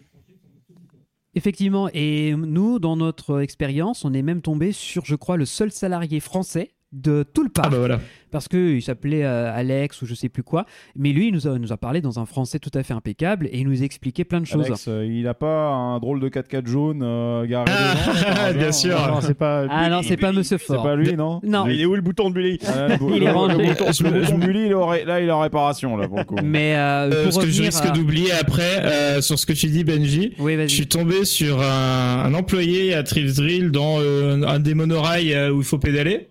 Effectivement, 1.34 1.88
et 1.94 2.34
nous, 2.36 2.78
dans 2.78 2.96
notre 2.96 3.40
expérience, 3.40 4.04
on 4.04 4.12
est 4.12 4.22
même 4.22 4.42
tombé 4.42 4.72
sur, 4.72 5.06
je 5.06 5.14
crois, 5.14 5.38
le 5.38 5.46
seul 5.46 5.70
salarié 5.70 6.20
français 6.20 6.72
de 6.92 7.22
tout 7.22 7.42
le 7.42 7.48
parc. 7.48 7.66
Ah 7.68 7.70
bah 7.70 7.78
voilà. 7.78 8.00
parce 8.30 8.48
qu'il 8.48 8.82
s'appelait 8.82 9.24
euh, 9.24 9.50
Alex 9.54 10.00
ou 10.02 10.06
je 10.06 10.14
sais 10.14 10.28
plus 10.28 10.42
quoi. 10.42 10.66
Mais 10.96 11.12
lui, 11.12 11.28
il 11.28 11.34
nous 11.34 11.46
a, 11.48 11.58
nous 11.58 11.72
a 11.72 11.76
parlé 11.76 12.00
dans 12.00 12.18
un 12.18 12.26
français 12.26 12.58
tout 12.58 12.70
à 12.74 12.82
fait 12.82 12.92
impeccable 12.94 13.46
et 13.46 13.58
il 13.60 13.68
nous 13.68 13.82
expliquait 13.82 14.24
plein 14.24 14.40
de 14.40 14.46
choses. 14.46 14.66
Alex, 14.66 14.86
euh, 14.88 15.06
il 15.06 15.26
a 15.26 15.34
pas 15.34 15.68
un 15.70 15.98
drôle 16.00 16.20
de 16.20 16.28
4x4 16.28 16.66
jaune 16.66 17.00
euh, 17.02 17.46
garé 17.46 17.64
Ah, 17.68 18.48
devant, 18.52 18.58
bien 18.58 18.72
sûr. 18.72 18.96
Ah 18.98 19.10
non, 19.10 19.20
c'est 19.22 19.34
pas. 19.34 19.66
Ah 19.70 19.88
non, 19.88 20.00
c'est 20.02 20.16
pas 20.16 20.32
Monsieur 20.32 20.58
C'est 20.58 20.64
Fort. 20.66 20.82
pas 20.82 20.96
lui, 20.96 21.14
non 21.14 21.40
Non. 21.44 21.66
Il 21.66 21.80
est 21.80 21.86
où 21.86 21.94
le 21.94 22.02
bouton 22.02 22.28
de 22.30 22.34
Bully? 22.34 22.58
Ah, 22.66 22.88
le 22.88 22.96
Il 23.16 23.22
est 23.22 23.26
le 23.26 23.32
rangé. 23.32 23.56
bouton- 23.56 23.86
Le 24.04 24.20
bouton 24.20 24.38
de 24.38 24.44
Bully, 24.46 24.66
il 24.66 24.74
aurait- 24.74 25.04
là, 25.04 25.20
il 25.20 25.28
est 25.28 25.32
en 25.32 25.40
réparation, 25.40 25.96
là, 25.96 26.08
pour 26.08 26.18
le 26.18 26.24
coup. 26.24 26.36
Mais 26.44 26.74
euh, 26.76 27.10
Euh, 27.10 27.22
pour 27.24 27.32
ce 27.32 27.38
que 27.38 27.46
je 27.46 27.50
revenir 27.62 27.64
risque 27.72 27.92
d'oublier 27.94 28.32
après, 28.32 28.82
euh, 28.84 29.20
sur 29.22 29.38
ce 29.38 29.46
que 29.46 29.52
tu 29.54 29.66
dis, 29.68 29.82
Benji, 29.84 30.34
Oui, 30.38 30.56
je 30.60 30.66
suis 30.66 30.86
tombé 30.86 31.24
sur 31.24 31.60
un, 31.62 32.24
un 32.24 32.34
employé 32.34 32.94
à 32.94 33.02
Tripsdrill 33.02 33.70
dans 33.70 33.96
euh, 34.00 34.42
un 34.46 34.58
des 34.58 34.74
monorails 34.74 35.34
où 35.50 35.58
il 35.58 35.64
faut 35.64 35.78
pédaler. 35.78 36.28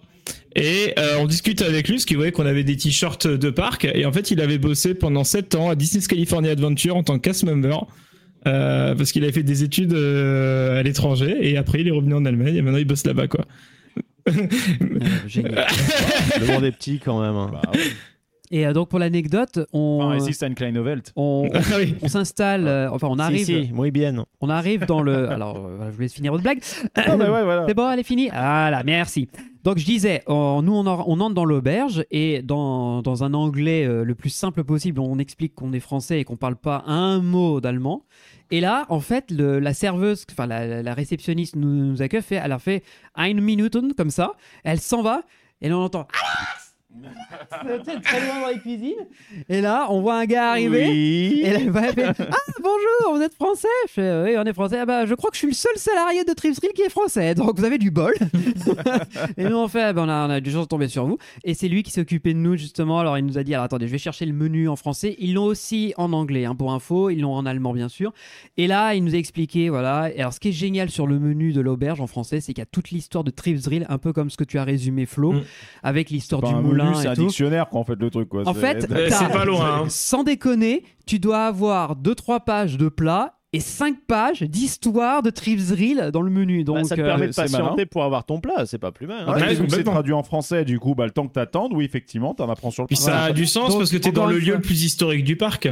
Et 0.55 0.93
euh, 0.99 1.17
on 1.19 1.27
discute 1.27 1.61
avec 1.61 1.87
lui, 1.87 1.95
parce 1.95 2.05
qu'il 2.05 2.17
voyait 2.17 2.31
qu'on 2.31 2.45
avait 2.45 2.63
des 2.63 2.75
t-shirts 2.75 3.27
de 3.27 3.49
parc. 3.49 3.85
Et 3.85 4.05
en 4.05 4.11
fait, 4.11 4.31
il 4.31 4.41
avait 4.41 4.57
bossé 4.57 4.93
pendant 4.93 5.23
7 5.23 5.55
ans 5.55 5.69
à 5.69 5.75
Disney's 5.75 6.07
California 6.07 6.51
Adventure 6.51 6.95
en 6.97 7.03
tant 7.03 7.17
que 7.17 7.21
cast 7.23 7.43
member. 7.43 7.77
euh, 8.47 8.95
parce 8.95 9.11
qu'il 9.11 9.23
avait 9.23 9.31
fait 9.33 9.43
des 9.43 9.63
études 9.63 9.93
euh, 9.93 10.79
à 10.79 10.83
l'étranger. 10.83 11.37
Et 11.39 11.57
après, 11.57 11.81
il 11.81 11.87
est 11.87 11.91
revenu 11.91 12.15
en 12.15 12.25
Allemagne. 12.25 12.55
Et 12.55 12.61
maintenant, 12.61 12.79
il 12.79 12.85
bosse 12.85 13.05
là-bas, 13.05 13.27
quoi. 13.27 13.45
Euh, 14.29 14.33
génial. 15.27 15.67
Le 16.39 16.47
monde 16.47 16.63
est 16.65 16.71
petit 16.71 16.99
quand 16.99 17.21
même. 17.21 17.35
hein. 17.35 17.49
Bah, 17.51 17.61
ouais. 17.73 17.79
Et 18.53 18.67
euh, 18.67 18.73
donc 18.73 18.89
pour 18.89 18.99
l'anecdote, 18.99 19.59
on, 19.73 19.99
Enfin, 20.03 20.17
Ah 21.73 21.77
oui. 21.77 21.95
on 22.01 22.07
s'installe, 22.09 22.67
euh, 22.67 22.89
enfin 22.91 23.07
on 23.07 23.15
Si, 23.15 23.21
arrive, 23.21 23.45
si, 23.45 23.71
muy 23.73 23.91
bien. 23.91 24.25
on 24.41 24.49
arrive 24.49 24.85
dans 24.85 25.01
le. 25.01 25.29
Alors 25.31 25.57
euh, 25.65 25.87
je 25.89 25.95
vous 25.95 26.01
laisse 26.01 26.13
finir 26.13 26.31
votre 26.33 26.43
blague. 26.43 26.59
Ah, 26.95 27.15
bah 27.15 27.31
ouais, 27.31 27.43
voilà. 27.43 27.65
C'est 27.67 27.73
bon, 27.73 27.89
elle 27.89 27.99
est 27.99 28.03
finie 28.03 28.27
Voilà, 28.29 28.83
merci. 28.83 29.29
Donc 29.63 29.77
je 29.77 29.85
disais, 29.85 30.23
nous 30.27 30.33
on, 30.35 30.87
en- 30.87 31.03
on 31.07 31.19
entre 31.19 31.35
dans 31.35 31.45
l'auberge 31.45 32.03
et 32.11 32.41
dans, 32.41 33.01
dans 33.03 33.23
un 33.23 33.33
anglais 33.35 33.85
euh, 33.85 34.03
le 34.03 34.15
plus 34.15 34.31
simple 34.31 34.63
possible, 34.63 34.99
on 34.99 35.17
explique 35.19 35.53
qu'on 35.55 35.71
est 35.71 35.79
français 35.79 36.19
et 36.19 36.23
qu'on 36.23 36.35
parle 36.35 36.55
pas 36.55 36.83
un 36.87 37.19
mot 37.21 37.61
d'allemand. 37.61 38.03
Et 38.49 38.59
là, 38.59 38.85
en 38.89 38.99
fait, 38.99 39.29
le- 39.31 39.59
la 39.59 39.73
serveuse, 39.73 40.25
enfin 40.31 40.45
la, 40.47 40.93
réceptionniste 40.93 41.55
nous, 41.55 41.69
nous 41.85 42.01
accueille, 42.01 42.21
fait, 42.23 42.41
elle 42.43 42.51
a 42.51 42.59
fait 42.59 42.83
une 43.17 43.39
Minuten 43.39 43.93
comme 43.95 44.09
ça, 44.09 44.33
elle 44.63 44.79
s'en 44.81 45.03
va 45.03 45.21
et 45.61 45.69
là 45.69 45.77
on 45.77 45.83
entend 45.83 46.07
C'est 47.85 48.01
très 48.01 48.25
loin 48.25 48.41
dans 48.41 48.47
la 48.47 48.57
cuisine. 48.59 48.95
Et 49.49 49.61
là, 49.61 49.87
on 49.89 50.01
voit 50.01 50.15
un 50.19 50.25
gars 50.25 50.51
arriver. 50.51 50.87
Oui. 50.89 51.41
Et 51.43 51.51
là, 51.53 51.59
elle 51.59 51.93
fait 51.93 52.05
Ah, 52.19 52.51
bonjour, 52.61 53.15
vous 53.15 53.21
êtes 53.21 53.33
français 53.33 53.67
Je 53.87 53.93
fais 53.93 54.23
Oui, 54.23 54.35
on 54.37 54.43
est 54.43 54.53
français. 54.53 54.77
Ah, 54.79 54.85
bah, 54.85 55.05
je 55.05 55.13
crois 55.15 55.29
que 55.29 55.35
je 55.35 55.39
suis 55.39 55.47
le 55.47 55.53
seul 55.53 55.71
salarié 55.77 56.23
de 56.23 56.33
Tripsdrill 56.33 56.73
qui 56.73 56.81
est 56.81 56.89
français, 56.89 57.33
donc 57.35 57.57
vous 57.57 57.65
avez 57.65 57.77
du 57.77 57.91
bol. 57.91 58.13
et 59.37 59.43
nous, 59.45 59.55
on 59.55 59.67
fait 59.67 59.81
Ah, 59.83 59.93
bah, 59.93 60.03
on, 60.05 60.09
a, 60.09 60.27
on 60.27 60.29
a 60.29 60.39
du 60.41 60.51
chance 60.51 60.63
de 60.63 60.67
tomber 60.69 60.87
sur 60.89 61.05
vous. 61.05 61.17
Et 61.43 61.53
c'est 61.53 61.67
lui 61.67 61.83
qui 61.83 61.91
s'est 61.91 62.01
occupé 62.01 62.33
de 62.33 62.39
nous, 62.39 62.57
justement. 62.57 62.99
Alors, 62.99 63.17
il 63.17 63.25
nous 63.25 63.37
a 63.37 63.43
dit 63.43 63.53
Alors, 63.53 63.65
attendez, 63.65 63.87
je 63.87 63.91
vais 63.91 63.97
chercher 63.97 64.25
le 64.25 64.33
menu 64.33 64.67
en 64.67 64.75
français. 64.75 65.15
Ils 65.19 65.33
l'ont 65.33 65.45
aussi 65.45 65.93
en 65.97 66.11
anglais, 66.13 66.45
hein, 66.45 66.55
pour 66.55 66.71
info. 66.73 67.09
Ils 67.09 67.21
l'ont 67.21 67.33
en 67.33 67.45
allemand, 67.45 67.73
bien 67.73 67.89
sûr. 67.89 68.11
Et 68.57 68.67
là, 68.67 68.93
il 68.95 69.03
nous 69.03 69.15
a 69.15 69.17
expliqué 69.17 69.69
Voilà. 69.69 70.11
Et 70.13 70.19
alors, 70.19 70.33
ce 70.33 70.39
qui 70.39 70.49
est 70.49 70.53
génial 70.53 70.89
sur 70.89 71.07
le 71.07 71.19
menu 71.19 71.53
de 71.53 71.61
l'auberge 71.61 72.01
en 72.01 72.07
français, 72.07 72.41
c'est 72.41 72.53
qu'il 72.53 72.61
y 72.61 72.63
a 72.63 72.67
toute 72.71 72.91
l'histoire 72.91 73.23
de 73.23 73.31
Tripsdrill, 73.31 73.85
un 73.89 73.97
peu 73.97 74.13
comme 74.13 74.29
ce 74.29 74.37
que 74.37 74.43
tu 74.43 74.59
as 74.59 74.63
résumé, 74.63 75.05
Flo, 75.05 75.31
Mm. 75.31 75.41
avec 75.83 76.09
l'histoire 76.09 76.41
du 76.41 76.53
moulin 76.53 76.80
c'est 76.95 77.07
un 77.07 77.13
tout. 77.15 77.25
dictionnaire, 77.27 77.69
quoi, 77.69 77.79
en 77.79 77.83
fait, 77.83 77.95
le 77.99 78.09
truc, 78.09 78.29
quoi. 78.29 78.47
En 78.47 78.53
fait, 78.53 78.87
Euh, 78.91 79.09
c'est 79.09 79.31
pas 79.31 79.45
loin. 79.45 79.81
hein. 79.83 79.85
sans 79.89 80.23
déconner, 80.23 80.83
tu 81.05 81.19
dois 81.19 81.45
avoir 81.45 81.95
2-3 81.95 82.39
pages 82.43 82.77
de 82.77 82.89
plats 82.89 83.35
et 83.53 83.59
5 83.59 83.97
pages 84.07 84.41
d'histoire 84.43 85.21
de 85.23 85.29
Tripsdrill 85.29 86.09
dans 86.13 86.21
le 86.21 86.31
menu. 86.31 86.63
Donc, 86.63 86.77
Bah, 86.77 86.83
ça 86.85 86.95
te 86.95 87.01
euh, 87.01 87.05
permet 87.05 87.27
de 87.27 87.31
c'est 87.33 87.41
patienter 87.41 87.69
malin. 87.71 87.85
pour 87.91 88.03
avoir 88.03 88.25
ton 88.25 88.39
plat, 88.39 88.65
c'est 88.65 88.77
pas 88.77 88.91
plus 88.93 89.07
mal. 89.07 89.23
hein. 89.27 89.33
Ouais, 89.33 89.41
Ouais, 89.41 89.55
que 89.57 89.69
c'est 89.69 89.83
traduit 89.83 90.13
en 90.13 90.23
français, 90.23 90.63
du 90.63 90.79
coup, 90.79 90.95
bah, 90.95 91.05
le 91.05 91.11
temps 91.11 91.27
que 91.27 91.33
t'attendes, 91.33 91.73
oui, 91.73 91.83
effectivement, 91.83 92.33
t'en 92.33 92.49
apprends 92.49 92.71
sur 92.71 92.83
le 92.83 92.87
Puis 92.87 92.95
ça 92.95 93.23
a 93.25 93.31
du 93.33 93.45
sens 93.45 93.69
Donc, 93.69 93.79
parce 93.79 93.91
que 93.91 93.97
t'es 93.97 94.11
dans 94.11 94.25
le 94.25 94.37
lieu 94.39 94.53
le 94.55 94.61
plus 94.61 94.83
historique 94.83 95.23
du 95.25 95.35
parc. 95.35 95.69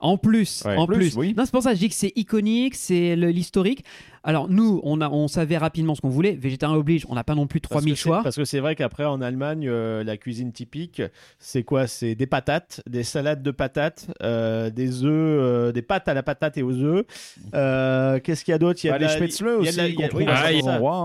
En 0.00 0.16
plus, 0.16 0.62
Ouais, 0.64 0.76
en 0.76 0.86
plus, 0.86 0.96
plus. 0.96 1.16
oui. 1.16 1.34
Non, 1.36 1.44
c'est 1.44 1.50
pour 1.50 1.62
ça 1.62 1.70
que 1.70 1.74
je 1.76 1.80
dis 1.80 1.88
que 1.88 1.94
c'est 1.94 2.12
iconique, 2.14 2.76
c'est 2.76 3.16
l'historique. 3.16 3.84
Alors 4.28 4.46
nous, 4.50 4.80
on, 4.84 5.00
a, 5.00 5.08
on 5.08 5.26
savait 5.26 5.56
rapidement 5.56 5.94
ce 5.94 6.02
qu'on 6.02 6.10
voulait. 6.10 6.32
Végétarien 6.32 6.76
oblige, 6.76 7.06
on 7.08 7.14
n'a 7.14 7.24
pas 7.24 7.34
non 7.34 7.46
plus 7.46 7.60
Parce 7.60 7.70
3000 7.70 7.94
que 7.94 7.98
c'est- 7.98 8.02
choix. 8.02 8.22
Parce 8.22 8.36
que 8.36 8.44
c'est 8.44 8.60
vrai 8.60 8.74
qu'après 8.76 9.06
en 9.06 9.22
Allemagne, 9.22 9.66
euh, 9.66 10.04
la 10.04 10.18
cuisine 10.18 10.52
typique, 10.52 11.00
c'est 11.38 11.62
quoi? 11.62 11.86
C'est 11.86 12.14
des 12.14 12.26
patates, 12.26 12.82
des 12.86 13.04
salades 13.04 13.42
de 13.42 13.50
patates, 13.50 14.08
euh, 14.22 14.68
des 14.68 15.02
œufs, 15.02 15.10
euh, 15.10 15.72
des 15.72 15.80
pâtes 15.80 16.08
à 16.08 16.14
la 16.14 16.22
patate 16.22 16.58
et 16.58 16.62
aux 16.62 16.74
œufs. 16.76 17.06
Euh, 17.54 18.20
Qu'est-ce 18.22 18.44
qu'il 18.44 18.52
y 18.52 18.54
a 18.54 18.58
d'autre? 18.58 18.80
Il 18.84 18.88
y 18.88 18.90
a 18.90 18.92
Bah, 18.92 18.98
de 18.98 19.04
les 19.04 19.08
la- 19.08 19.16
spätzle 19.16 19.46
il 19.46 19.48
y 19.48 19.68
a 19.68 19.72
de 19.72 19.78
aussi, 19.80 19.94
il 19.94 20.00
y 20.00 20.04
a- 20.04 20.08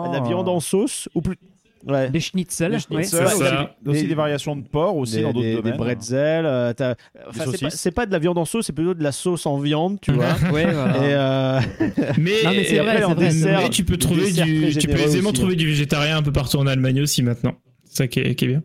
de 0.09 0.13
la 0.13 0.19
viande 0.21 0.49
en 0.49 0.59
sauce 0.59 1.07
ou 1.15 1.21
plus. 1.21 1.37
Ouais. 1.85 2.09
des 2.09 2.19
schnitzels. 2.19 2.69
Des 2.71 2.75
ouais. 2.75 2.79
schnitzels, 3.03 3.27
c'est 3.27 3.33
aussi, 3.35 3.43
ça. 3.43 3.75
aussi 3.85 4.01
Des- 4.03 4.07
des 4.07 4.15
variations 4.15 4.55
de 4.55 4.61
porc 4.63 4.95
aussi 4.97 5.17
des, 5.17 5.21
dans 5.23 5.33
d'autres 5.33 5.41
des, 5.45 5.55
des 5.55 5.61
domaines. 5.61 5.77
bretzels. 5.77 6.45
euh, 6.45 6.71
enfin, 6.71 6.93
c'est 7.31 7.37
pas, 7.39 7.45
saucisses. 7.45 7.73
c'est 7.81 7.91
pas 7.91 8.05
de 8.05 8.11
la 8.11 8.19
viande 8.19 8.37
en 8.37 8.45
sauce, 8.45 8.65
c'est 8.67 8.73
plutôt 8.73 8.93
de 8.93 9.03
la 9.03 9.11
sauce 9.11 9.45
en 9.45 9.57
viande, 9.57 9.97
tu 10.01 10.11
vois. 10.13 10.33
Ouais, 10.53 10.71
voilà. 10.71 10.97
Et 10.97 11.13
euh, 11.13 11.59
Mais, 12.17 12.31
Non, 12.43 12.51
mais 12.51 12.63
c'est 12.63 12.75
et 12.75 12.79
vrai, 12.79 12.89
après, 12.89 12.97
c'est 12.99 13.03
en 13.05 13.13
vrai. 13.15 13.27
dessert, 13.27 13.59
Mais 13.63 13.69
tu 13.69 13.83
peux 13.83 13.97
trouver 13.97 14.31
du, 14.31 14.75
tu 14.77 14.87
peux 14.87 14.93
aisément 14.99 15.29
aussi, 15.31 15.39
trouver 15.39 15.55
du 15.55 15.65
végétarien 15.67 16.17
un 16.17 16.23
peu 16.23 16.31
partout 16.31 16.57
en 16.57 16.67
Allemagne 16.67 17.01
aussi 17.01 17.21
maintenant. 17.23 17.55
C'est 17.85 17.97
ça 17.97 18.07
qui 18.07 18.19
est, 18.21 18.35
qui 18.35 18.45
est 18.45 18.47
bien. 18.49 18.63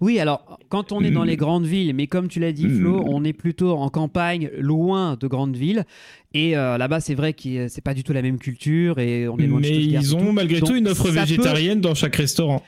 Oui, 0.00 0.20
alors 0.20 0.58
quand 0.68 0.92
on 0.92 1.02
est 1.02 1.10
dans 1.10 1.24
les 1.24 1.36
grandes 1.36 1.66
villes, 1.66 1.92
mais 1.94 2.06
comme 2.06 2.28
tu 2.28 2.38
l'as 2.38 2.52
dit 2.52 2.68
Flo, 2.68 3.02
on 3.06 3.24
est 3.24 3.32
plutôt 3.32 3.72
en 3.72 3.88
campagne, 3.88 4.48
loin 4.56 5.16
de 5.18 5.26
grandes 5.26 5.56
villes. 5.56 5.84
Et 6.34 6.56
euh, 6.56 6.78
là-bas, 6.78 7.00
c'est 7.00 7.14
vrai 7.16 7.32
que 7.32 7.66
c'est 7.68 7.80
pas 7.82 7.94
du 7.94 8.04
tout 8.04 8.12
la 8.12 8.22
même 8.22 8.38
culture 8.38 9.00
et 9.00 9.26
on 9.28 9.36
est 9.38 9.46
loin 9.46 9.58
Mais 9.60 9.74
ils 9.76 10.14
ont 10.14 10.20
tout. 10.26 10.32
malgré 10.32 10.60
Donc, 10.60 10.68
tout 10.68 10.76
une 10.76 10.86
offre 10.88 11.04
peut- 11.04 11.10
végétarienne 11.10 11.80
dans 11.80 11.94
chaque 11.96 12.14
restaurant. 12.14 12.62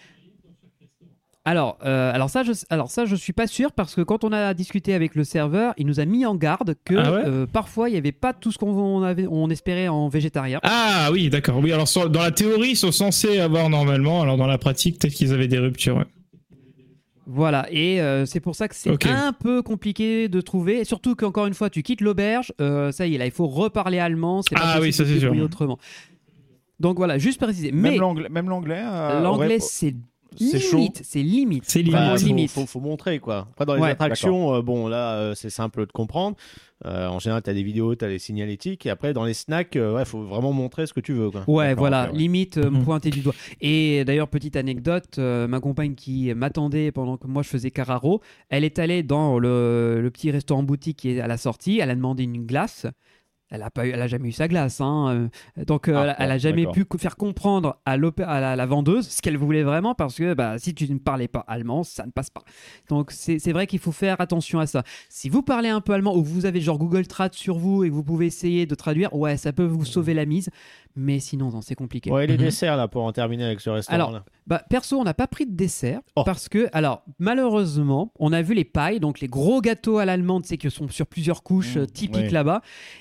Alors, 1.44 1.78
euh, 1.84 2.12
alors 2.12 2.28
ça, 2.28 2.42
je, 2.42 2.52
alors 2.68 2.90
ça, 2.90 3.06
je 3.06 3.16
suis 3.16 3.32
pas 3.32 3.46
sûr 3.46 3.72
parce 3.72 3.94
que 3.94 4.02
quand 4.02 4.24
on 4.24 4.32
a 4.32 4.52
discuté 4.52 4.92
avec 4.92 5.14
le 5.14 5.24
serveur, 5.24 5.72
il 5.78 5.86
nous 5.86 5.98
a 5.98 6.04
mis 6.04 6.26
en 6.26 6.34
garde 6.34 6.74
que 6.84 6.94
Ah 6.96 7.12
ouais? 7.12 7.22
euh, 7.24 7.46
parfois 7.46 7.88
il 7.88 7.94
y 7.94 7.98
avait 7.98 8.12
pas 8.12 8.34
tout 8.34 8.52
ce 8.52 8.58
qu'on 8.58 9.02
avait, 9.02 9.26
on 9.26 9.48
espérait 9.48 9.88
en 9.88 10.08
végétarien. 10.08 10.60
Ah 10.64 11.08
oui, 11.12 11.30
d'accord. 11.30 11.58
Oui, 11.58 11.72
alors 11.72 11.88
sur- 11.88 12.10
dans 12.10 12.20
la 12.22 12.30
théorie, 12.30 12.70
ils 12.70 12.76
sont 12.76 12.92
censés 12.92 13.38
avoir 13.38 13.70
normalement. 13.70 14.20
Alors 14.20 14.36
dans 14.36 14.46
la 14.46 14.58
pratique, 14.58 14.98
peut-être 14.98 15.14
qu'ils 15.14 15.32
avaient 15.32 15.48
des 15.48 15.58
ruptures. 15.58 15.96
ouais. 15.96 16.04
Voilà, 17.32 17.66
et 17.70 18.00
euh, 18.02 18.26
c'est 18.26 18.40
pour 18.40 18.56
ça 18.56 18.66
que 18.66 18.74
c'est 18.74 19.06
un 19.06 19.32
peu 19.32 19.62
compliqué 19.62 20.28
de 20.28 20.40
trouver, 20.40 20.80
et 20.80 20.84
surtout 20.84 21.14
qu'encore 21.14 21.46
une 21.46 21.54
fois, 21.54 21.70
tu 21.70 21.82
quittes 21.84 22.00
l'auberge, 22.00 22.52
euh, 22.60 22.90
ça 22.90 23.06
y 23.06 23.14
est, 23.14 23.18
là, 23.18 23.26
il 23.26 23.30
faut 23.30 23.46
reparler 23.46 24.00
allemand, 24.00 24.42
c'est 24.42 24.56
pas 24.56 24.62
Ah 24.64 24.78
oui, 24.80 24.92
ça, 24.92 25.04
c'est 25.06 25.20
sûr. 25.20 25.32
autrement. 25.40 25.78
Donc 26.80 26.96
voilà, 26.96 27.18
juste 27.18 27.40
préciser. 27.40 27.70
Mais 27.72 27.90
Même 27.92 28.00
l'anglais, 28.00 28.28
même 28.30 28.48
l'anglais. 28.48 28.82
euh, 28.82 29.20
l'anglais, 29.22 29.46
aurait- 29.46 29.58
c'est 29.60 29.94
c'est 30.36 30.58
chaud. 30.60 30.76
limite, 30.78 31.02
c'est 31.04 31.22
limite. 31.22 31.64
C'est 31.66 31.78
limite. 31.82 31.92
Bah, 31.92 32.16
faut, 32.16 32.24
limite. 32.26 32.50
faut, 32.50 32.66
faut 32.66 32.80
montrer 32.80 33.18
quoi. 33.18 33.48
Après 33.50 33.66
dans 33.66 33.74
les 33.74 33.80
Ouais, 33.80 33.90
attractions, 33.90 34.54
euh, 34.54 34.62
bon 34.62 34.88
là 34.88 35.14
euh, 35.16 35.34
c'est 35.34 35.50
simple 35.50 35.86
de 35.86 35.92
comprendre. 35.92 36.36
Euh, 36.86 37.08
en 37.08 37.18
général, 37.18 37.42
tu 37.42 37.50
as 37.50 37.52
des 37.52 37.62
vidéos, 37.62 37.94
tu 37.94 38.04
as 38.06 38.08
les 38.08 38.18
signalétiques, 38.18 38.86
et 38.86 38.90
après 38.90 39.12
dans 39.12 39.24
les 39.24 39.34
snacks, 39.34 39.76
euh, 39.76 39.94
ouais, 39.94 40.06
faut 40.06 40.22
vraiment 40.22 40.52
montrer 40.52 40.86
ce 40.86 40.94
que 40.94 41.00
tu 41.00 41.12
veux 41.12 41.30
quoi. 41.30 41.44
Ouais, 41.46 41.74
voilà, 41.74 42.10
ouais. 42.10 42.16
limite 42.16 42.56
euh, 42.56 42.70
pointer 42.84 43.10
du 43.10 43.20
doigt. 43.20 43.34
Et 43.60 44.02
d'ailleurs, 44.06 44.28
petite 44.28 44.56
anecdote, 44.56 45.18
euh, 45.18 45.46
ma 45.46 45.60
compagne 45.60 45.94
qui 45.94 46.32
m'attendait 46.32 46.90
pendant 46.90 47.18
que 47.18 47.26
moi 47.26 47.42
je 47.42 47.48
faisais 47.48 47.70
Carraro, 47.70 48.22
elle 48.48 48.64
est 48.64 48.78
allée 48.78 49.02
dans 49.02 49.38
le, 49.38 50.00
le 50.00 50.10
petit 50.10 50.30
restaurant 50.30 50.62
boutique 50.62 50.96
qui 50.98 51.10
est 51.10 51.20
à 51.20 51.26
la 51.26 51.36
sortie, 51.36 51.80
elle 51.80 51.90
a 51.90 51.94
demandé 51.94 52.22
une 52.24 52.46
glace. 52.46 52.86
Elle 53.50 53.62
a 53.62 53.70
pas 53.70 53.84
eu, 53.86 53.90
elle 53.90 54.00
a 54.00 54.06
jamais 54.06 54.28
eu 54.28 54.32
sa 54.32 54.46
glace, 54.46 54.80
hein. 54.80 55.28
euh, 55.58 55.64
donc 55.64 55.88
euh, 55.88 55.94
Ah, 55.96 56.02
elle 56.02 56.08
a- 56.10 56.16
elle 56.20 56.28
bon, 56.28 56.34
a 56.34 56.38
jamais 56.38 56.66
pu 56.68 56.86
faire 56.98 57.16
comprendre 57.16 57.78
à, 57.84 57.96
la, 57.96 58.54
la 58.56 58.66
vendeuse 58.66 59.08
ce 59.08 59.20
qu'elle 59.22 59.36
voulait 59.36 59.64
vraiment 59.64 59.94
parce 59.94 60.14
que 60.16 60.34
bah, 60.34 60.58
si 60.58 60.72
tu 60.72 60.88
ne 60.92 60.98
parlais 60.98 61.26
pas 61.28 61.44
allemand, 61.48 61.82
ça 61.82 62.06
ne 62.06 62.12
passe 62.12 62.30
pas. 62.30 62.42
Donc 62.88 63.10
c'est 63.10 63.38
c'est 63.40 63.52
vrai 63.52 63.66
qu'il 63.66 63.80
faut 63.80 63.90
faire 63.92 64.20
attention 64.20 64.60
à 64.60 64.66
ça. 64.66 64.84
Si 65.08 65.28
vous 65.28 65.42
parlez 65.42 65.68
un 65.68 65.80
peu 65.80 65.92
allemand 65.92 66.16
ou 66.16 66.22
vous 66.22 66.46
avez 66.46 66.60
genre 66.60 66.78
Google 66.78 67.06
Trad 67.08 67.34
sur 67.34 67.58
vous 67.58 67.82
et 67.84 67.88
que 67.88 67.94
vous 67.94 68.04
pouvez 68.04 68.26
essayer 68.26 68.66
de 68.66 68.74
traduire, 68.76 69.14
ouais, 69.14 69.36
ça 69.36 69.52
peut 69.52 69.64
vous 69.64 69.84
sauver 69.84 70.14
la 70.14 70.26
mise, 70.26 70.48
mais 70.96 71.18
sinon 71.20 71.50
non, 71.50 71.60
c'est 71.60 71.74
compliqué. 71.74 72.10
Ouais, 72.10 72.26
les 72.26 72.34
Mhm. 72.34 72.40
desserts 72.44 72.76
là 72.76 72.88
pour 72.88 73.02
en 73.04 73.12
terminer 73.12 73.44
avec 73.44 73.60
ce 73.60 73.70
restaurant 73.70 73.94
Alors, 73.94 74.10
là. 74.12 74.24
Bah, 74.46 74.62
perso, 74.68 74.98
on 74.98 75.04
n'a 75.04 75.14
pas 75.14 75.26
pris 75.28 75.46
de 75.46 75.54
dessert 75.54 76.00
Oh. 76.16 76.24
parce 76.24 76.48
que, 76.48 76.68
alors, 76.72 77.02
malheureusement, 77.18 78.12
on 78.18 78.32
a 78.32 78.42
vu 78.42 78.54
les 78.54 78.64
pailles, 78.64 79.00
donc 79.00 79.20
les 79.20 79.28
gros 79.28 79.60
gâteaux 79.60 79.98
à 79.98 80.04
l'allemande, 80.04 80.44
c'est 80.44 80.58
que 80.58 80.68
sont 80.68 80.88
sur 80.88 81.06
plusieurs 81.06 81.42
couches 81.42 81.76
Mmh, 81.76 81.80
euh, 81.80 81.86
typiques 81.86 82.30
là-bas. 82.32 82.60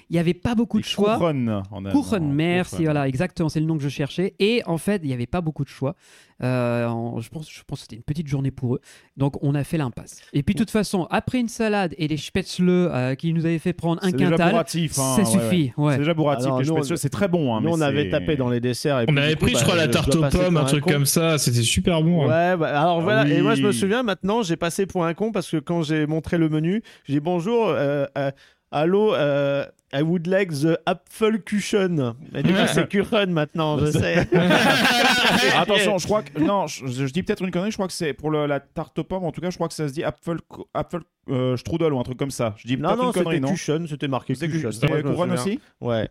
Il 0.09 0.13
n'y 0.13 0.19
avait 0.19 0.33
pas 0.33 0.55
beaucoup 0.55 0.77
Les 0.77 0.83
de 0.83 0.87
choix. 0.87 1.17
Kuchen, 1.17 1.61
en. 1.71 1.83
Kuchen, 1.83 2.31
merci, 2.31 2.83
voilà, 2.83 3.07
exactement, 3.07 3.49
c'est 3.49 3.59
le 3.59 3.65
nom 3.65 3.77
que 3.77 3.83
je 3.83 3.89
cherchais. 3.89 4.35
Et 4.39 4.61
en 4.65 4.77
fait, 4.77 5.01
il 5.03 5.07
n'y 5.07 5.13
avait 5.13 5.25
pas 5.27 5.41
beaucoup 5.41 5.63
de 5.63 5.69
choix. 5.69 5.95
Euh, 6.41 6.85
en- 6.87 7.19
je 7.19 7.29
pense, 7.29 7.49
je 7.51 7.61
pense 7.67 7.79
que 7.79 7.81
c'était 7.83 7.95
une 7.97 8.03
petite 8.03 8.27
journée 8.27 8.51
pour 8.51 8.75
eux. 8.75 8.81
Donc, 9.17 9.35
on 9.43 9.55
a 9.55 9.63
fait 9.63 9.77
l'impasse. 9.77 10.21
Et 10.33 10.41
puis, 10.43 10.55
de 10.55 10.59
toute 10.59 10.71
façon, 10.71 11.05
après 11.11 11.39
une 11.39 11.49
salade 11.49 11.93
et 11.97 12.07
des 12.07 12.17
spätzle 12.17 12.69
euh, 12.69 13.15
qui 13.15 13.33
nous 13.33 13.45
avaient 13.45 13.59
fait 13.59 13.73
prendre 13.73 14.01
un 14.03 14.07
C'est 14.11 14.15
déjà 14.17 14.29
quintal, 14.31 14.51
bourratif, 14.51 14.97
hein, 14.99 15.15
ça 15.17 15.21
ouais, 15.23 15.25
suffit. 15.25 15.73
Ouais. 15.77 15.93
C'est 15.93 15.99
déjà 15.99 16.13
bourratif. 16.13 16.45
Alors, 16.45 16.59
les 16.59 16.65
spätzle, 16.65 16.97
c'est 16.97 17.09
très 17.09 17.27
bon. 17.27 17.55
hein, 17.55 17.61
Nous 17.61 17.67
mais 17.69 17.75
on 17.75 17.81
avait 17.81 18.09
tapé 18.09 18.35
dans 18.37 18.49
les 18.49 18.59
desserts. 18.59 18.99
Et 19.01 19.03
On 19.07 19.13
puis, 19.13 19.19
avait 19.19 19.33
coup, 19.35 19.45
pris, 19.45 19.51
je 19.51 19.57
bah, 19.57 19.63
crois, 19.63 19.75
la 19.75 19.87
dois 19.87 19.93
tarte 20.01 20.15
aux 20.15 20.29
pommes, 20.29 20.57
un 20.57 20.63
truc 20.65 20.85
comme 20.85 21.05
ça. 21.05 21.37
C'était 21.37 21.61
super 21.61 22.01
bon. 22.01 22.23
hein. 22.29 22.51
Ouais, 22.53 22.57
bah, 22.57 22.79
alors 22.81 23.01
voilà. 23.01 23.23
oui. 23.25 23.33
Et 23.33 23.41
moi, 23.41 23.55
je 23.55 23.61
me 23.63 23.71
souviens 23.71 24.03
maintenant, 24.03 24.41
j'ai 24.41 24.55
passé 24.55 24.85
pour 24.85 25.05
un 25.05 25.13
con 25.13 25.31
parce 25.31 25.49
que 25.51 25.57
quand 25.57 25.81
j'ai 25.83 26.05
montré 26.07 26.37
le 26.37 26.47
menu, 26.49 26.81
j'ai 27.05 27.13
dit 27.13 27.19
bonjour, 27.19 27.67
euh, 27.67 28.05
euh, 28.17 28.31
allô, 28.71 29.13
euh, 29.13 29.65
I 29.93 30.01
would 30.03 30.27
like 30.27 30.51
the 30.51 30.77
Apfelkuchen. 30.85 32.13
Et 32.35 32.43
du 32.43 32.53
coup, 32.53 32.59
c'est 32.73 32.87
Kuchen 32.89 33.31
maintenant, 33.31 33.77
je 33.79 33.87
sais. 33.91 34.27
Attention, 35.55 35.97
je 35.97 36.05
crois 36.05 36.21
que 36.23 36.39
non, 36.41 36.67
je, 36.67 36.85
je 36.87 37.05
dis 37.11 37.23
peut-être 37.23 37.43
une 37.43 37.51
connerie. 37.51 37.71
Je 37.71 37.75
crois 37.77 37.87
que 37.87 37.93
c'est 37.93 38.13
pour 38.13 38.29
le- 38.31 38.45
la 38.45 38.59
tarte 38.59 38.99
aux 38.99 39.03
pommes. 39.03 39.23
En 39.25 39.31
tout 39.31 39.41
cas, 39.41 39.49
je 39.49 39.55
crois 39.55 39.67
que 39.67 39.73
ça 39.73 39.87
se 39.87 39.93
dit 39.93 40.03
Apfel, 40.03 40.37
Apfel 40.73 41.01
euh, 41.29 41.57
Strudel 41.57 41.93
ou 41.93 41.99
un 41.99 42.03
truc 42.03 42.17
comme 42.17 42.31
ça. 42.31 42.53
Je 42.57 42.67
dis 42.67 42.77
non, 42.77 42.89
peut-être 42.89 42.97
non, 43.01 43.07
une 43.07 43.13
connerie, 43.13 43.35
c'était 43.35 43.39
non 43.47 43.51
Kuchen, 43.53 43.87
c'était 43.87 44.07
marqué 44.07 44.35
C'était 44.35 44.71
c'était 44.71 44.87
Moi, 44.87 44.97
je 44.99 45.03
me 45.03 45.11
couronne 45.11 45.31
aussi 45.31 45.59
Ouais. 45.81 46.09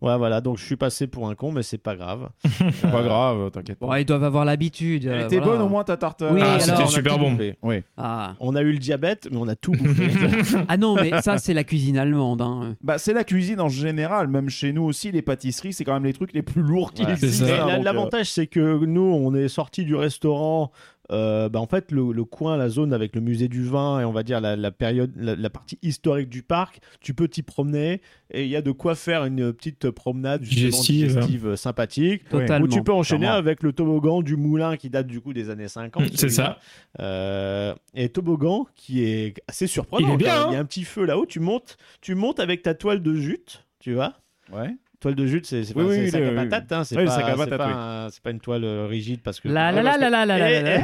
Ouais, 0.00 0.16
voilà, 0.16 0.40
donc 0.40 0.58
je 0.58 0.64
suis 0.64 0.76
passé 0.76 1.06
pour 1.06 1.28
un 1.28 1.34
con, 1.34 1.50
mais 1.52 1.62
c'est 1.62 1.78
pas 1.78 1.96
grave. 1.96 2.28
C'est 2.58 2.90
Pas 2.90 3.02
grave, 3.02 3.50
t'inquiète 3.50 3.78
Bon, 3.80 3.88
pas. 3.88 4.00
ils 4.00 4.04
doivent 4.04 4.22
avoir 4.24 4.44
l'habitude. 4.44 5.04
Elle 5.06 5.12
euh, 5.22 5.24
était 5.26 5.38
voilà. 5.38 5.52
bonne 5.52 5.62
au 5.62 5.68
moins 5.68 5.84
ta 5.84 5.96
tarte. 5.96 6.22
Oui, 6.30 6.40
Ah, 6.42 6.50
alors, 6.54 6.60
c'était 6.60 6.82
on 6.82 6.84
a 6.84 6.86
super 6.86 7.18
bon. 7.18 7.36
Oui. 7.62 7.82
Ah. 7.96 8.34
On 8.40 8.54
a 8.54 8.62
eu 8.62 8.72
le 8.72 8.78
diabète, 8.78 9.28
mais 9.30 9.38
on 9.38 9.48
a 9.48 9.56
tout 9.56 9.72
bouffé. 9.72 10.08
Ah 10.68 10.76
non, 10.76 10.94
mais 10.94 11.20
ça, 11.22 11.38
c'est 11.38 11.54
la 11.54 11.64
cuisine 11.64 11.98
allemande. 11.98 12.42
hein. 12.42 12.76
Bah, 12.82 12.98
c'est 12.98 13.12
la 13.12 13.24
cuisine 13.24 13.60
en 13.60 13.68
général, 13.68 14.28
même 14.28 14.48
chez 14.48 14.72
nous 14.72 14.82
aussi, 14.84 15.10
les 15.12 15.22
pâtisseries, 15.22 15.72
c'est 15.72 15.84
quand 15.84 15.94
même 15.94 16.04
les 16.04 16.12
trucs 16.12 16.32
les 16.32 16.42
plus 16.42 16.62
lourds 16.62 16.92
qui 16.92 17.04
Ouais, 17.04 17.12
existent. 17.12 17.46
hein, 17.46 17.78
euh, 17.78 17.82
L'avantage, 17.82 18.30
c'est 18.30 18.46
que 18.46 18.84
nous, 18.84 19.00
on 19.02 19.34
est 19.34 19.48
sorti 19.48 19.84
du 19.84 19.94
restaurant. 19.94 20.70
Euh, 21.10 21.48
bah, 21.48 21.60
en 21.60 21.66
fait, 21.66 21.90
le, 21.90 22.12
le 22.12 22.24
coin, 22.24 22.56
la 22.56 22.68
zone 22.68 22.92
avec 22.92 23.14
le 23.14 23.20
musée 23.20 23.48
du 23.48 23.62
vin 23.64 24.00
et 24.00 24.04
on 24.04 24.12
va 24.12 24.22
dire 24.22 24.40
la, 24.40 24.56
la 24.56 24.70
période, 24.70 25.12
la, 25.16 25.34
la 25.36 25.50
partie 25.50 25.78
historique 25.82 26.28
du 26.28 26.42
parc, 26.42 26.80
tu 27.00 27.14
peux 27.14 27.28
t'y 27.28 27.42
promener 27.42 28.02
et 28.30 28.44
il 28.44 28.50
y 28.50 28.56
a 28.56 28.62
de 28.62 28.70
quoi 28.72 28.94
faire 28.94 29.24
une 29.24 29.52
petite 29.52 29.90
promenade 29.90 30.42
Digestive. 30.42 31.08
digestive, 31.08 31.46
euh, 31.46 31.56
sympathique. 31.56 32.28
Totalement. 32.28 32.66
Où 32.66 32.68
tu 32.68 32.82
peux 32.82 32.92
enchaîner 32.92 33.26
avec 33.26 33.62
le 33.62 33.72
toboggan 33.72 34.20
du 34.22 34.36
moulin 34.36 34.76
qui 34.76 34.90
date 34.90 35.06
du 35.06 35.20
coup 35.20 35.32
des 35.32 35.48
années 35.50 35.68
50. 35.68 36.02
Mm, 36.02 36.06
c'est 36.14 36.28
celui-là. 36.28 36.58
Euh, 37.00 37.74
et 37.94 38.08
toboggan 38.10 38.66
qui 38.74 39.02
est 39.04 39.34
assez 39.48 39.66
surprenant. 39.66 40.08
Il 40.08 40.14
est 40.14 40.16
bien, 40.18 40.42
hein 40.42 40.46
Il 40.50 40.52
y 40.54 40.56
a 40.56 40.60
un 40.60 40.64
petit 40.64 40.84
feu 40.84 41.04
là-haut. 41.04 41.26
Tu 41.26 41.40
montes, 41.40 41.76
tu 42.00 42.14
montes 42.14 42.40
avec 42.40 42.62
ta 42.62 42.74
toile 42.74 43.02
de 43.02 43.14
jute, 43.14 43.64
tu 43.80 43.94
vois. 43.94 44.14
Ouais. 44.52 44.74
Toile 45.00 45.14
de 45.14 45.26
jute, 45.26 45.46
c'est 45.46 45.62
pas 45.74 45.84
oui, 45.84 46.10
sac 46.10 46.22
à 46.24 46.32
patate, 46.32 46.72
hein, 46.72 46.82
c'est 46.82 46.96
pas, 46.96 47.06
sac 47.06 47.24
à 47.24 47.30
c'est 47.30 47.36
patate, 47.36 47.58
pas 47.58 47.66
oui. 47.68 47.72
un- 47.76 48.08
c'est 48.10 48.20
pas 48.22 48.30
une 48.32 48.40
toile 48.40 48.64
euh, 48.64 48.86
rigide 48.86 49.20
parce 49.22 49.38
que. 49.38 49.48
La 49.48 49.70
la 49.70 49.80
la 49.80 49.96
la 49.96 50.10
la 50.10 50.26
la 50.26 50.38
la 50.62 50.80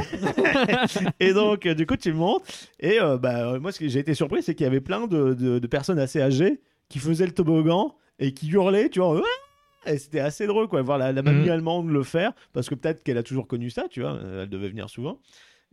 Et- 1.19 1.33
donc, 1.33 1.65
euh, 1.65 1.73
du 1.75 1.85
coup, 1.85 1.97
tu 1.97 2.13
montes. 2.13 2.43
Et 2.79 3.01
euh, 3.01 3.17
bah, 3.17 3.59
moi, 3.59 3.73
ce 3.73 3.79
que 3.79 3.89
j'ai 3.89 3.99
été 3.99 4.13
surpris, 4.13 4.41
c'est 4.41 4.55
qu'il 4.55 4.63
y 4.63 4.67
avait 4.67 4.79
plein 4.79 5.07
de, 5.07 5.33
de- 5.33 5.59
de 5.59 5.67
personnes 5.67 5.99
assez 5.99 6.21
âgées 6.21 6.61
qui 6.87 6.99
faisaient 6.99 7.25
le 7.25 7.33
toboggan 7.33 7.93
et 8.19 8.33
qui 8.33 8.47
hurlaient, 8.49 8.87
tu 8.87 8.99
vois. 8.99 9.15
Ouais 9.15 9.21
Et 9.85 9.97
c'était 9.97 10.21
assez 10.21 10.47
drôle, 10.47 10.69
quoi, 10.69 10.81
voir 10.81 10.97
la, 10.97 11.11
la 11.11 11.21
mamie 11.21 11.43
Mhm. 11.45 11.51
allemande 11.51 11.89
le 11.89 12.03
faire, 12.03 12.31
parce 12.53 12.69
que 12.69 12.75
peut-être 12.75 13.03
qu'elle 13.03 13.17
a 13.17 13.23
toujours 13.23 13.47
connu 13.47 13.69
ça, 13.69 13.83
tu 13.89 13.99
vois. 13.99 14.17
Elle 14.43 14.49
devait 14.49 14.69
venir 14.69 14.89
souvent. 14.89 15.19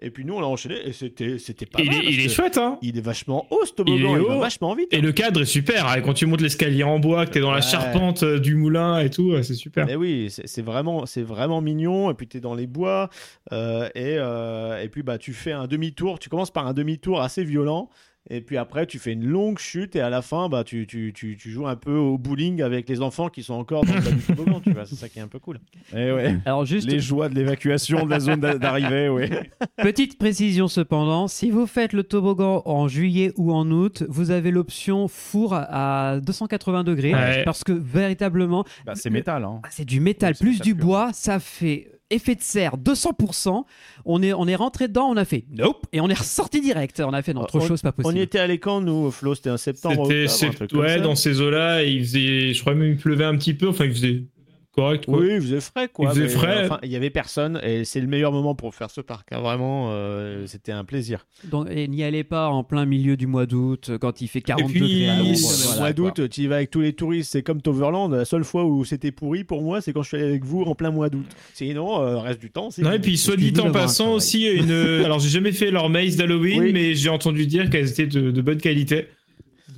Et 0.01 0.11
puis 0.11 0.24
nous, 0.24 0.34
on 0.34 0.40
l'a 0.40 0.49
enchaîné 0.49 0.76
et 0.84 0.93
c'était 0.93 1.38
c'était 1.38 1.66
pas 1.66 1.80
Il 1.80 1.86
mal. 1.90 2.05
est, 2.05 2.09
il 2.12 2.20
est 2.20 2.28
chouette, 2.28 2.59
hein 2.59 2.78
Il 2.82 2.99
est 2.99 3.03
vachement 3.03 3.47
haut, 3.51 3.64
ce 3.64 3.72
toboggan. 3.72 3.97
Il 3.99 4.05
est 4.05 4.22
Il, 4.22 4.26
va 4.26 4.36
haut. 4.36 4.40
vachement 4.40 4.74
vite. 4.74 4.93
Et 4.93 5.01
le 5.01 5.12
cadre 5.12 5.43
est 5.43 5.47
super. 5.47 5.86
hein. 5.86 6.01
Quand 6.01 6.14
tu 6.14 6.26
montes 6.26 6.40
l'escalier 6.40 6.82
en 6.82 6.99
bois, 6.99 7.24
que 7.26 7.30
t'es 7.32 7.40
dans 7.40 7.53
la 7.53 7.61
charpente 7.61 8.24
euh, 8.24 8.40
du 8.40 8.57
moulin 8.57 8.99
et 8.99 9.11
tout, 9.11 9.30
ouais, 9.32 9.43
c'est 9.45 9.55
super. 9.55 9.86
Eh 9.88 9.95
oui, 9.95 10.28
c'est 10.28 10.62
vraiment, 10.62 11.07
c'est 11.07 11.22
vraiment 11.22 11.61
mignon. 11.61 12.11
Et 12.11 12.14
puis 12.14 12.26
tu 12.26 12.38
es 12.38 12.40
dans 12.40 12.55
les 12.55 12.66
bois. 12.66 13.11
euh, 13.53 13.88
et, 13.95 14.16
euh, 14.18 14.82
et 14.82 14.88
puis 14.88 15.03
bah, 15.05 15.18
tu 15.18 15.32
fais 15.34 15.53
un 15.53 15.66
demi-tour. 15.68 16.18
Tu 16.18 16.28
commences 16.28 16.51
par 16.51 16.66
un 16.66 16.72
demi-tour 16.72 17.20
assez 17.20 17.45
violent. 17.45 17.88
Et 18.31 18.41
puis 18.41 18.57
après, 18.57 18.87
tu 18.87 18.99
fais 18.99 19.12
une 19.12 19.25
longue 19.27 19.59
chute. 19.59 19.97
Et 19.97 20.01
à 20.01 20.09
la 20.09 20.23
fin, 20.23 20.49
bah, 20.49 20.62
tu, 20.64 20.87
tu, 20.87 21.12
tu, 21.14 21.37
tu 21.37 21.51
joues 21.51 21.66
un 21.66 21.75
peu 21.77 21.97
au 21.97 22.18
bowling 22.18 22.62
avec 22.62 22.89
les 22.89 23.03
enfants 23.03 23.29
qui 23.29 23.43
sont 23.43 23.55
encore 23.55 23.85
dans 23.85 23.95
le 23.95 24.01
bas 24.01 24.11
du 24.12 24.23
toboggan. 24.23 24.61
tu 24.61 24.73
vois, 24.73 24.87
c'est 24.87 24.95
ça 24.95 25.09
qui 25.09 25.18
est 25.18 25.23
un 25.23 25.29
peu 25.29 25.39
cool. 25.41 25.59
Eh 25.93 26.12
ouais. 26.12 26.37
Alors 26.47 26.64
juste 26.64 26.89
Les 26.89 27.01
joies 27.01 27.29
de 27.29 27.35
l'évacuation 27.35 28.05
de 28.07 28.11
la 28.11 28.20
zone 28.20 28.41
d'a- 28.41 28.59
d'arrivée, 28.59 29.09
oui. 29.09 29.29
petite 29.83 30.18
précision 30.18 30.68
cependant, 30.68 31.27
si 31.29 31.51
vous 31.51 31.66
faites 31.66 31.93
le 31.93 32.05
toboggan 32.05 32.62
en 32.64 32.87
juillet 32.89 33.33
ou 33.37 33.53
en 33.53 33.68
août, 33.70 34.05
vous 34.09 34.31
avez 34.31 34.51
l'option 34.53 35.09
four 35.09 35.55
à 35.55 36.20
280 36.23 36.85
degrés 36.85 37.14
Ouais. 37.14 37.43
parce 37.45 37.64
que 37.64 37.73
véritablement 37.73 38.64
Bah, 38.87 38.93
c'est 38.95 39.11
métal, 39.11 39.45
hein. 39.45 39.61
ah, 39.64 39.68
c'est 39.70 39.85
du 39.85 40.01
métal 40.01 40.33
Oui, 40.35 40.39
plus 40.41 40.51
métal 40.53 40.64
du 40.64 40.75
bois, 40.75 41.11
ça 41.12 41.41
fait 41.41 41.89
effet 42.13 42.35
de 42.35 42.43
serre 42.43 42.77
200%. 42.77 43.65
On 44.05 44.23
est 44.23 44.33
on 44.33 44.47
est 44.47 44.55
rentré 44.57 44.89
dedans, 44.89 45.07
on 45.09 45.17
a 45.17 45.25
fait 45.25 45.45
nope 45.51 45.87
et 45.93 46.01
on 46.01 46.09
est 46.09 46.19
ressorti 46.19 46.61
direct. 46.61 47.01
On 47.05 47.13
a 47.13 47.23
fait 47.23 47.35
non, 47.35 47.45
trop 47.45 47.59
On- 47.61 47.67
chaud, 47.67 47.77
c'est 47.77 47.83
pas 47.83 47.95
On 47.99 48.03
possible. 48.03 48.19
y 48.19 48.23
était 48.23 48.39
à 48.39 48.47
l'écran, 48.47 48.81
nous, 48.81 49.11
Flo? 49.11 49.35
C'était 49.35 49.51
en 49.51 49.57
septembre. 49.57 50.07
C'était, 50.07 50.25
octobre, 50.25 50.25
un 50.25 50.29
c'est- 50.29 50.51
truc 50.57 50.71
comme 50.71 50.81
ouais, 50.81 50.89
ça. 50.97 51.01
dans 51.01 51.15
ces 51.15 51.41
eaux-là, 51.41 51.83
il 51.85 52.01
faisait, 52.01 52.53
je 52.55 52.61
crois 52.61 52.75
même 52.75 52.91
il 52.93 52.97
pleuvait 52.97 53.25
un 53.25 53.37
petit 53.37 53.55
peu. 53.55 53.69
Enfin, 53.69 53.85
il 53.85 53.93
faisait 53.93 54.25
correct. 54.73 55.05
Quoi. 55.07 55.18
Oui, 55.18 55.29
il 55.35 55.41
faisait 55.41 55.61
frais, 55.61 55.89
quoi. 55.93 56.07
Il 56.07 56.09
faisait 56.11 56.23
mais, 56.23 56.29
frais. 56.29 56.57
euh, 56.59 56.64
enfin, 56.66 56.79
il 56.83 56.91
y 56.91 56.97
avait 56.97 57.11
personne 57.11 57.61
et 57.62 57.85
c'est 57.85 58.01
le 58.01 58.07
meilleur 58.07 58.33
moment 58.33 58.55
pour 58.55 58.75
faire 58.75 58.91
ce 58.91 59.01
parc. 59.01 59.33
hein, 59.33 59.41
Vraiment, 59.41 59.89
euh, 59.91 60.47
c'était 60.47 60.73
un 60.73 60.85
plaisir. 60.85 61.27
Donc, 61.45 61.68
et 61.70 61.89
n'y 61.89 62.03
allez 62.03 62.25
pas 62.25 62.49
en 62.49 62.64
plein 62.64 62.85
milieu 62.87 63.16
du 63.16 63.27
mois 63.27 63.47
d'août 63.47 63.89
euh, 63.91 63.99
quand 63.99 64.20
il 64.20 64.29
fait 64.29 64.41
40 64.41 64.70
puis, 64.70 64.81
degrés 64.81 65.09
à 65.09 65.14
voilà, 65.23 65.79
mois 65.81 65.93
d'août, 65.93 66.29
tu 66.31 66.41
y 66.43 66.47
vas 66.47 66.57
avec 66.57 66.70
tous 66.70 66.81
les 66.81 66.93
touristes. 66.93 67.33
C'est 67.33 67.43
comme 67.43 67.61
Toverland. 67.62 68.12
La 68.12 68.25
seule 68.25 68.45
fois 68.45 68.64
où 68.64 68.85
c'était 68.85 69.12
pourri 69.12 69.45
pour 69.45 69.62
moi, 69.62 69.81
c'est 69.81 69.93
quand 69.93 70.03
je 70.03 70.09
suis 70.09 70.16
allé 70.16 70.27
avec 70.27 70.45
vous 70.45 70.62
en 70.62 70.75
plein 70.75 70.91
mois 70.91 71.09
d'août. 71.11 71.27
Sinon, 71.55 72.01
euh, 72.03 72.18
reste 72.18 72.41
du 72.41 72.51
temps, 72.51 72.70
c'est. 72.70 72.83
Non, 72.83 72.93
et 72.93 72.99
puis, 72.99 73.16
soit 73.16 73.37
dit 73.37 73.53
en 73.61 73.70
passant 73.70 74.12
aussi, 74.14 74.47
une... 74.47 74.70
alors 75.05 75.18
j'ai 75.18 75.29
jamais 75.29 75.53
fait 75.53 75.70
leur 75.70 75.89
maze 75.91 76.16
d'Halloween, 76.16 76.61
Oui. 76.62 76.73
mais 76.73 76.95
j'ai 76.95 77.09
entendu 77.09 77.47
dire 77.47 77.70
qu'elles 77.70 77.91
étaient 77.91 78.07
de, 78.07 78.31
de 78.31 78.41
bonne 78.43 78.59
qualité. 78.59 79.07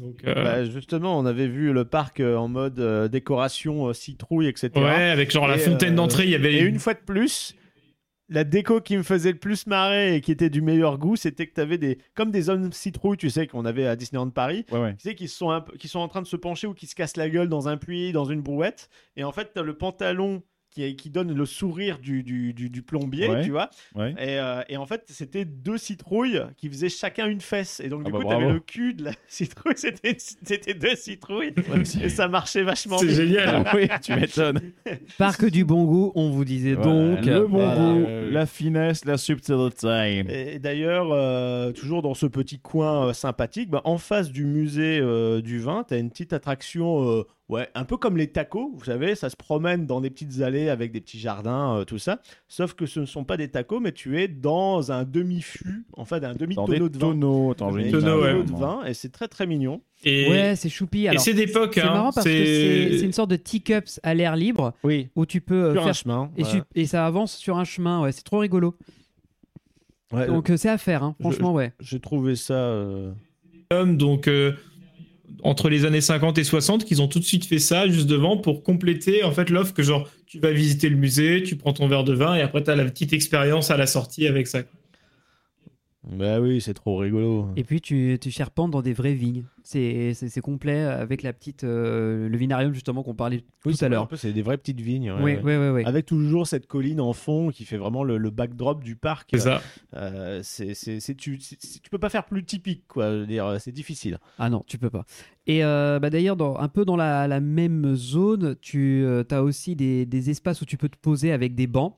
Donc, 0.01 0.17
euh, 0.27 0.35
Bah, 0.35 0.65
justement, 0.65 1.19
on 1.19 1.27
avait 1.27 1.49
vu 1.49 1.73
le 1.73 1.85
parc 1.85 2.21
euh, 2.21 2.37
en 2.37 2.49
mode 2.49 2.79
euh, 2.81 3.09
décoration, 3.09 3.89
euh, 3.89 3.93
citrouille, 3.93 4.47
etc. 4.47 4.71
ouais, 4.77 5.11
avec 5.11 5.31
genre 5.31 5.49
la 5.49 5.57
Et, 5.57 5.61
fontaine 5.61 5.95
euh, 5.95 5.97
d'entrée, 5.97 6.25
il 6.25 6.31
y 6.31 6.35
avait 6.35 6.55
Et 6.55 6.61
une 6.61 6.79
fois 6.79 6.95
de 6.95 7.01
plus, 7.01 7.55
la 8.29 8.45
déco 8.45 8.81
qui 8.81 8.97
me 8.97 9.03
faisait 9.03 9.33
le 9.33 9.39
plus 9.39 9.67
marrer 9.67 10.17
et 10.17 10.21
qui 10.21 10.33
était 10.33 10.51
du 10.51 10.63
meilleur 10.63 10.99
goût, 10.99 11.17
c'était 11.17 11.47
que 11.47 11.55
tu 11.55 11.61
avais 11.61 11.79
des 11.79 11.99
comme 12.15 12.31
des 12.31 12.49
hommes 12.49 12.73
citrouilles, 12.73 13.17
tu 13.19 13.31
sais, 13.31 13.47
qu'on 13.47 13.65
avait 13.65 13.87
à 13.87 13.97
Disneyland 13.97 14.31
Paris. 14.31 14.65
Ouais, 14.71 14.81
ouais. 14.81 14.95
Tu 14.95 15.09
sais, 15.09 15.15
qui 15.15 15.29
sont, 15.29 15.51
un 15.51 15.65
qui 15.79 15.89
sont 15.89 16.01
en 16.01 16.09
train 16.09 16.23
de 16.23 16.27
se 16.27 16.37
pencher 16.37 16.67
ou 16.67 16.75
qui 16.75 16.87
se 16.87 16.95
cassent 16.95 17.17
la 17.17 17.29
gueule 17.29 17.49
dans 17.49 17.69
un 17.69 17.77
puits, 17.77 18.13
dans 18.13 18.25
une 18.25 18.41
brouette. 18.41 18.89
Et 19.17 19.25
en 19.25 19.33
fait, 19.33 19.53
tu 19.53 19.61
as 19.61 19.63
le 19.63 19.75
pantalon 19.75 20.43
qui, 20.75 20.97
qui 20.97 21.09
donne 21.09 21.33
le 21.33 21.47
sourire 21.47 21.99
du, 21.99 22.23
du, 22.23 22.53
du- 22.53 22.69
du 22.69 22.83
plombier, 22.83 23.29
Ouais. 23.29 23.43
tu 23.45 23.51
vois. 23.53 23.71
Ouais. 23.95 24.11
Et, 24.19 24.39
euh, 24.39 24.61
et 24.69 24.77
en 24.77 24.87
fait, 24.87 25.05
c'était 25.07 25.45
deux 25.45 25.79
citrouilles 25.79 26.43
qui 26.57 26.69
faisaient 26.69 26.89
chacun 26.89 27.27
une 27.29 27.41
fesse. 27.41 27.81
Et 27.81 27.89
donc, 27.89 28.03
du 28.05 28.11
Ah 28.13 28.13
bah 28.13 28.23
coup, 28.25 28.29
tu 28.29 28.35
avais 28.35 28.53
le 28.53 28.61
cul 28.61 28.95
de 28.95 29.05
la 29.05 29.13
citrouille, 29.29 29.75
c'était 29.77 30.17
c'était 30.19 30.75
deux 30.75 30.97
citrouilles. 30.97 31.55
et 32.03 32.09
ça 32.09 32.29
marchait 32.29 32.63
vachement 32.65 32.99
C'est 32.99 33.07
bien. 33.07 33.15
génial. 33.15 33.65
oui, 33.75 33.89
tu 34.03 34.15
m'étonnes. 34.15 34.61
Parc 35.19 35.45
du 35.47 35.65
bon 35.65 35.85
goût, 35.85 36.13
on 36.15 36.31
vous 36.31 36.45
disait 36.45 36.75
donc. 36.77 37.25
Le 37.25 37.47
bon 37.47 37.59
voilà. 37.59 37.75
goût, 37.77 38.05
Euh, 38.07 38.31
la 38.31 38.45
finesse, 38.47 39.05
la 39.05 39.17
subtilité. 39.17 40.25
Et 40.55 40.59
d'ailleurs, 40.59 41.13
euh, 41.13 41.73
toujours 41.73 42.03
dans 42.03 42.15
ce 42.15 42.27
petit 42.27 42.59
coin 42.59 43.09
euh, 43.09 43.13
sympathique, 43.13 43.71
bah, 43.71 43.81
en 43.85 43.99
face 43.99 44.31
du 44.31 44.45
musée 44.45 44.99
euh, 45.01 45.41
du 45.41 45.59
vin, 45.61 45.85
tu 45.87 45.95
as 45.95 45.99
une 45.99 46.11
petite 46.11 46.33
attraction, 46.33 47.09
euh, 47.09 47.23
ouais, 47.49 47.69
un 47.75 47.85
peu 47.85 47.97
comme 47.97 48.17
les 48.17 48.29
tacos, 48.29 48.73
vous 48.75 48.85
savez, 48.85 49.15
ça 49.15 49.31
se 49.31 49.37
promène 49.37 49.87
dans 49.87 50.01
des 50.01 50.11
petites 50.11 50.41
allées 50.41 50.69
avec 50.69 50.93
des 50.93 51.01
petits 51.01 51.19
jardins, 51.19 51.79
euh, 51.79 51.85
tout 51.85 51.99
ça. 51.99 52.21
Sauf 52.49 52.75
que 52.75 52.87
ce 52.87 53.01
ne 53.01 53.07
sont 53.07 53.25
pas 53.25 53.37
des 53.37 53.49
tacos, 53.49 53.81
mais 53.81 53.93
tu 53.93 54.21
es 54.21 54.29
dans 54.29 54.91
un 54.93 55.05
demi-fût, 55.05 55.85
en 55.95 56.05
fait, 56.05 56.25
un 56.25 56.35
demi-tonneau 56.35 56.89
de 56.89 56.99
vin. 56.99 57.09
tonneaux. 57.11 57.51
Attends, 57.53 57.73
Des 57.73 57.85
une 57.85 57.91
tonneaux, 57.93 58.23
ouais. 58.23 58.43
de 58.43 58.51
vin, 58.53 58.85
et 58.85 58.95
c'est 58.95 59.11
très 59.11 59.29
très 59.29 59.47
mignon. 59.47 59.81
Et, 60.07 60.29
Ouais, 60.29 60.55
c'est 60.57 60.69
choupi. 60.69 61.05
et 61.05 61.09
Alors, 61.09 61.23
c'est 61.23 61.33
d'époque. 61.35 61.73
c'est 61.75 61.81
hein, 61.81 61.93
marrant 61.93 62.13
parce 62.13 62.27
que 62.27 62.31
c'est 62.99 63.05
une 63.05 63.13
sorte 63.13 63.31
de 63.31 63.37
teacups 63.37 64.01
à 64.03 64.13
l'air 64.15 64.37
libre 64.37 64.75
Oui, 64.83 65.09
où 65.17 65.25
tu 65.25 65.41
peux 65.41 65.65
euh, 65.65 65.73
sur 65.73 65.83
un 65.83 65.85
faire. 65.87 65.95
chemin. 65.95 66.31
Et, 66.37 66.43
et 66.83 66.87
ça 66.87 67.07
avance 67.07 67.35
sur 67.37 67.57
un 67.57 67.65
chemin, 67.65 68.03
ouais, 68.03 68.13
c'est 68.13 68.23
trop 68.25 68.39
rigolo. 68.39 68.77
Ouais, 70.13 70.27
Donc 70.27 70.51
euh, 70.51 70.57
c'est 70.57 70.69
à 70.69 70.79
faire, 70.79 71.03
hein, 71.03 71.15
je- 71.19 71.23
franchement, 71.25 71.53
ouais. 71.55 71.73
J'ai 71.81 71.99
trouvé 72.01 72.37
ça. 72.37 72.55
euh, 72.55 73.13
donc 73.73 74.29
euh, 74.29 74.53
entre 75.43 75.69
les 75.69 75.85
années 75.85 76.01
50 76.01 76.39
et 76.39 76.45
60, 76.45 76.85
qu'ils 76.85 77.03
ont 77.03 77.09
tout 77.09 77.19
de 77.19 77.25
suite 77.25 77.45
fait 77.45 77.59
ça 77.59 77.89
juste 77.89 78.07
devant 78.07 78.37
pour 78.37 78.63
compléter 78.63 79.25
en 79.25 79.33
fait 79.33 79.51
l'offre 79.51 79.75
que 79.75 79.83
genre 79.83 80.09
tu 80.27 80.39
vas 80.39 80.53
visiter 80.53 80.89
le 80.89 80.97
musée, 80.97 81.43
tu 81.43 81.57
prends 81.57 81.73
ton 81.73 81.89
verre 81.89 82.05
de 82.05 82.15
vin 82.15 82.35
et 82.35 82.41
après 82.41 82.63
tu 82.63 82.71
as 82.71 82.77
la 82.77 82.85
petite 82.85 83.13
expérience 83.13 83.71
à 83.71 83.77
la 83.77 83.87
sortie 83.87 84.27
avec 84.27 84.47
ça. 84.47 84.61
Bah 86.07 86.39
oui, 86.39 86.61
c'est 86.61 86.75
trop 86.75 86.99
rigolo. 86.99 87.49
Et 87.57 87.65
puis 87.65 87.81
tu, 87.81 88.19
tu 88.21 88.31
charpentes 88.31 88.71
dans 88.71 88.83
des 88.83 88.93
vraies 88.93 89.15
vignes. 89.15 89.45
C'est 89.63 90.13
c'est- 90.13 90.29
c'est 90.29 90.43
complet 90.43 90.83
avec 90.83 91.23
la 91.23 91.33
petite 91.33 91.65
euh, 91.65 92.29
le 92.29 92.37
vinarium 92.37 92.75
justement 92.75 93.03
qu'on 93.03 93.15
parlait 93.15 93.43
Oui, 93.65 93.73
tout 93.73 93.79
c'est 93.79 93.87
à 93.87 93.89
vrai, 93.89 93.97
un 93.97 94.01
l'heure. 94.01 94.09
peu, 94.09 94.17
C'est 94.17 94.35
des 94.35 94.43
vraies 94.43 94.59
petites 94.59 94.81
vignes. 94.83 95.11
ouais, 95.13 95.23
Oui, 95.23 95.33
ouais. 95.37 95.41
oui, 95.43 95.57
oui, 95.57 95.69
oui. 95.77 95.85
Avec 95.87 96.05
toujours 96.05 96.47
cette 96.47 96.67
colline 96.67 97.01
en 97.01 97.15
fond 97.15 97.49
qui 97.49 97.65
fait 97.65 97.79
vraiment 97.79 98.05
le, 98.05 98.19
le 98.19 98.29
backdrop 98.31 98.85
du 98.85 98.97
parc. 98.97 99.31
C'est 99.33 99.39
ça. 99.41 99.63
Euh, 99.95 100.41
c'est, 100.43 100.75
c'est, 100.75 101.01
c'est- 101.01 101.15
tu, 101.15 101.39
tu 101.39 101.91
peux 101.91 101.99
pas 101.99 102.11
faire 102.11 102.27
plus 102.27 102.45
typique, 102.45 102.85
quoi. 102.87 103.11
Je 103.11 103.17
veux 103.21 103.27
dire, 103.27 103.47
euh, 103.47 103.59
c'est 103.59 103.73
difficile. 103.73 104.19
Ah 104.39 104.51
non, 104.51 104.63
tu 104.67 104.77
peux 104.77 104.91
pas. 104.91 105.07
Et 105.47 105.65
euh, 105.65 105.99
bah 106.01 106.11
d'ailleurs, 106.11 106.37
dans- 106.37 106.59
un 106.59 106.69
peu 106.69 106.85
dans 106.85 106.97
la, 106.97 107.27
la 107.29 107.41
même 107.41 107.95
zone, 107.95 108.57
tu 108.61 109.07
as 109.31 109.43
aussi 109.43 109.75
des, 109.75 110.05
des 110.05 110.29
espaces 110.29 110.61
où 110.61 110.67
tu 110.67 110.77
peux 110.77 110.91
te 110.91 110.99
poser 110.99 111.33
avec 111.33 111.55
des 111.55 111.67
bancs. 111.67 111.97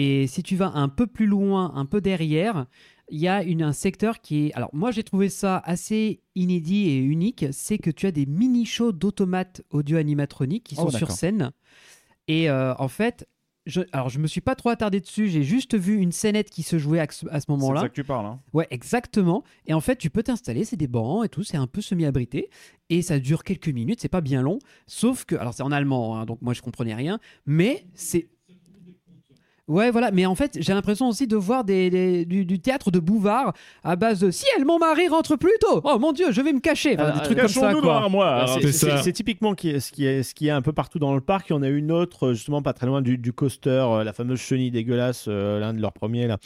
Et 0.00 0.26
si 0.28 0.42
tu 0.44 0.54
vas 0.54 0.70
un 0.74 0.88
peu 0.88 1.06
plus 1.08 1.26
loin, 1.26 1.72
un 1.74 1.84
peu 1.84 2.00
derrière, 2.00 2.66
il 3.10 3.18
y 3.18 3.28
a 3.28 3.42
une, 3.42 3.62
un 3.62 3.72
secteur 3.72 4.20
qui 4.20 4.46
est... 4.46 4.52
Alors 4.54 4.70
moi 4.72 4.90
j'ai 4.90 5.02
trouvé 5.02 5.28
ça 5.28 5.58
assez 5.64 6.20
inédit 6.34 6.88
et 6.88 6.96
unique, 6.98 7.46
c'est 7.52 7.78
que 7.78 7.90
tu 7.90 8.06
as 8.06 8.10
des 8.12 8.26
mini-shows 8.26 8.92
d'automates 8.92 9.62
audio-animatroniques 9.70 10.64
qui 10.64 10.76
Oh, 10.78 10.90
sont 10.90 10.96
sur 10.96 11.10
scène. 11.10 11.50
Et 12.26 12.50
euh, 12.50 12.74
en 12.78 12.88
fait, 12.88 13.26
je, 13.66 13.80
alors 13.92 14.08
je 14.08 14.18
me 14.18 14.26
suis 14.26 14.40
pas 14.40 14.54
trop 14.54 14.68
attardé 14.70 15.00
dessus, 15.00 15.28
j'ai 15.28 15.42
juste 15.42 15.76
vu 15.76 15.96
une 15.98 16.12
scénette 16.12 16.48
qui 16.50 16.62
se 16.62 16.78
jouait 16.78 17.00
à 17.00 17.06
ce, 17.10 17.26
à 17.28 17.40
ce 17.40 17.46
C'est 17.46 17.48
moment-là. 17.50 17.80
ça 17.82 17.88
que 17.88 17.94
tu 17.94 18.04
parles. 18.04 18.26
Hein. 18.26 18.40
Ouais, 18.52 18.66
exactement. 18.70 19.44
Et 19.66 19.74
en 19.74 19.80
fait, 19.80 19.96
tu 19.96 20.08
peux 20.10 20.22
t'installer, 20.22 20.64
c'est 20.64 20.76
des 20.76 20.86
bancs 20.88 21.24
et 21.24 21.28
tout, 21.28 21.42
c'est 21.44 21.56
un 21.56 21.66
peu 21.66 21.80
semi-abrité. 21.80 22.48
Et 22.90 23.02
ça 23.02 23.18
dure 23.18 23.44
quelques 23.44 23.68
minutes, 23.68 24.00
c'est 24.00 24.08
pas 24.08 24.20
bien 24.22 24.40
long. 24.42 24.58
Sauf 24.86 25.24
que, 25.24 25.34
alors 25.36 25.52
c'est 25.54 25.62
en 25.62 25.72
allemand, 25.72 26.16
hein, 26.18 26.24
donc 26.26 26.40
moi 26.42 26.54
je 26.54 26.62
comprenais 26.62 26.94
rien, 26.94 27.18
mais 27.46 27.84
c'est. 27.94 28.28
Ouais, 29.68 29.90
voilà, 29.90 30.10
mais 30.10 30.24
en 30.26 30.34
fait, 30.34 30.56
j'ai 30.60 30.72
l'impression 30.72 31.08
aussi 31.08 31.26
de 31.26 31.36
voir 31.36 31.62
des, 31.62 31.90
des- 31.90 32.24
du, 32.24 32.44
du 32.46 32.58
théâtre 32.58 32.90
de 32.90 32.98
Bouvard 32.98 33.52
à 33.84 33.96
base 33.96 34.20
de 34.20 34.30
Si 34.30 34.46
elle, 34.56 34.64
mon 34.64 34.78
mari 34.78 35.08
rentre 35.08 35.36
plus 35.36 35.52
tôt 35.60 35.82
Oh 35.84 35.98
mon 35.98 36.12
dieu, 36.12 36.26
je 36.32 36.40
vais 36.40 36.52
me 36.54 36.60
cacher 36.60 36.94
Enfin, 36.98 37.12
Ah, 37.14 37.18
Des 37.18 37.24
trucs 37.24 37.38
comme 37.38 37.48
ça, 37.48 37.60
Cachons-nous 37.60 37.80
dans 37.82 37.86
quoi. 37.88 38.00
l'armoire. 38.00 38.48
c'est, 38.48 38.60
c'est 38.62 38.72
c'est- 38.72 38.90
ça. 38.90 39.02
c'est 39.02 39.12
typiquement 39.12 39.54
qui 39.54 39.68
est- 39.70 39.80
ce 39.80 39.92
qui 39.92 40.06
est 40.06 40.22
ce 40.22 40.34
qui 40.34 40.48
est 40.48 40.50
un 40.50 40.62
peu 40.62 40.72
partout 40.72 40.98
dans 40.98 41.14
le 41.14 41.20
parc. 41.20 41.50
Il 41.50 41.52
y 41.52 41.56
en 41.56 41.62
a 41.62 41.68
une 41.68 41.92
autre, 41.92 42.28
euh, 42.28 42.32
justement, 42.34 42.62
pas 42.62 42.72
très 42.72 42.86
loin 42.86 43.02
du, 43.02 43.18
du 43.18 43.32
coaster, 43.32 43.68
euh, 43.90 44.04
la 44.04 44.12
fameuse 44.14 44.40
chenille 44.40 44.70
dégueulasse, 44.70 45.26
euh, 45.28 45.60
l'un 45.60 45.74
de 45.74 45.80
leurs 45.82 45.92
premiers. 45.92 46.26
Là. 46.26 46.38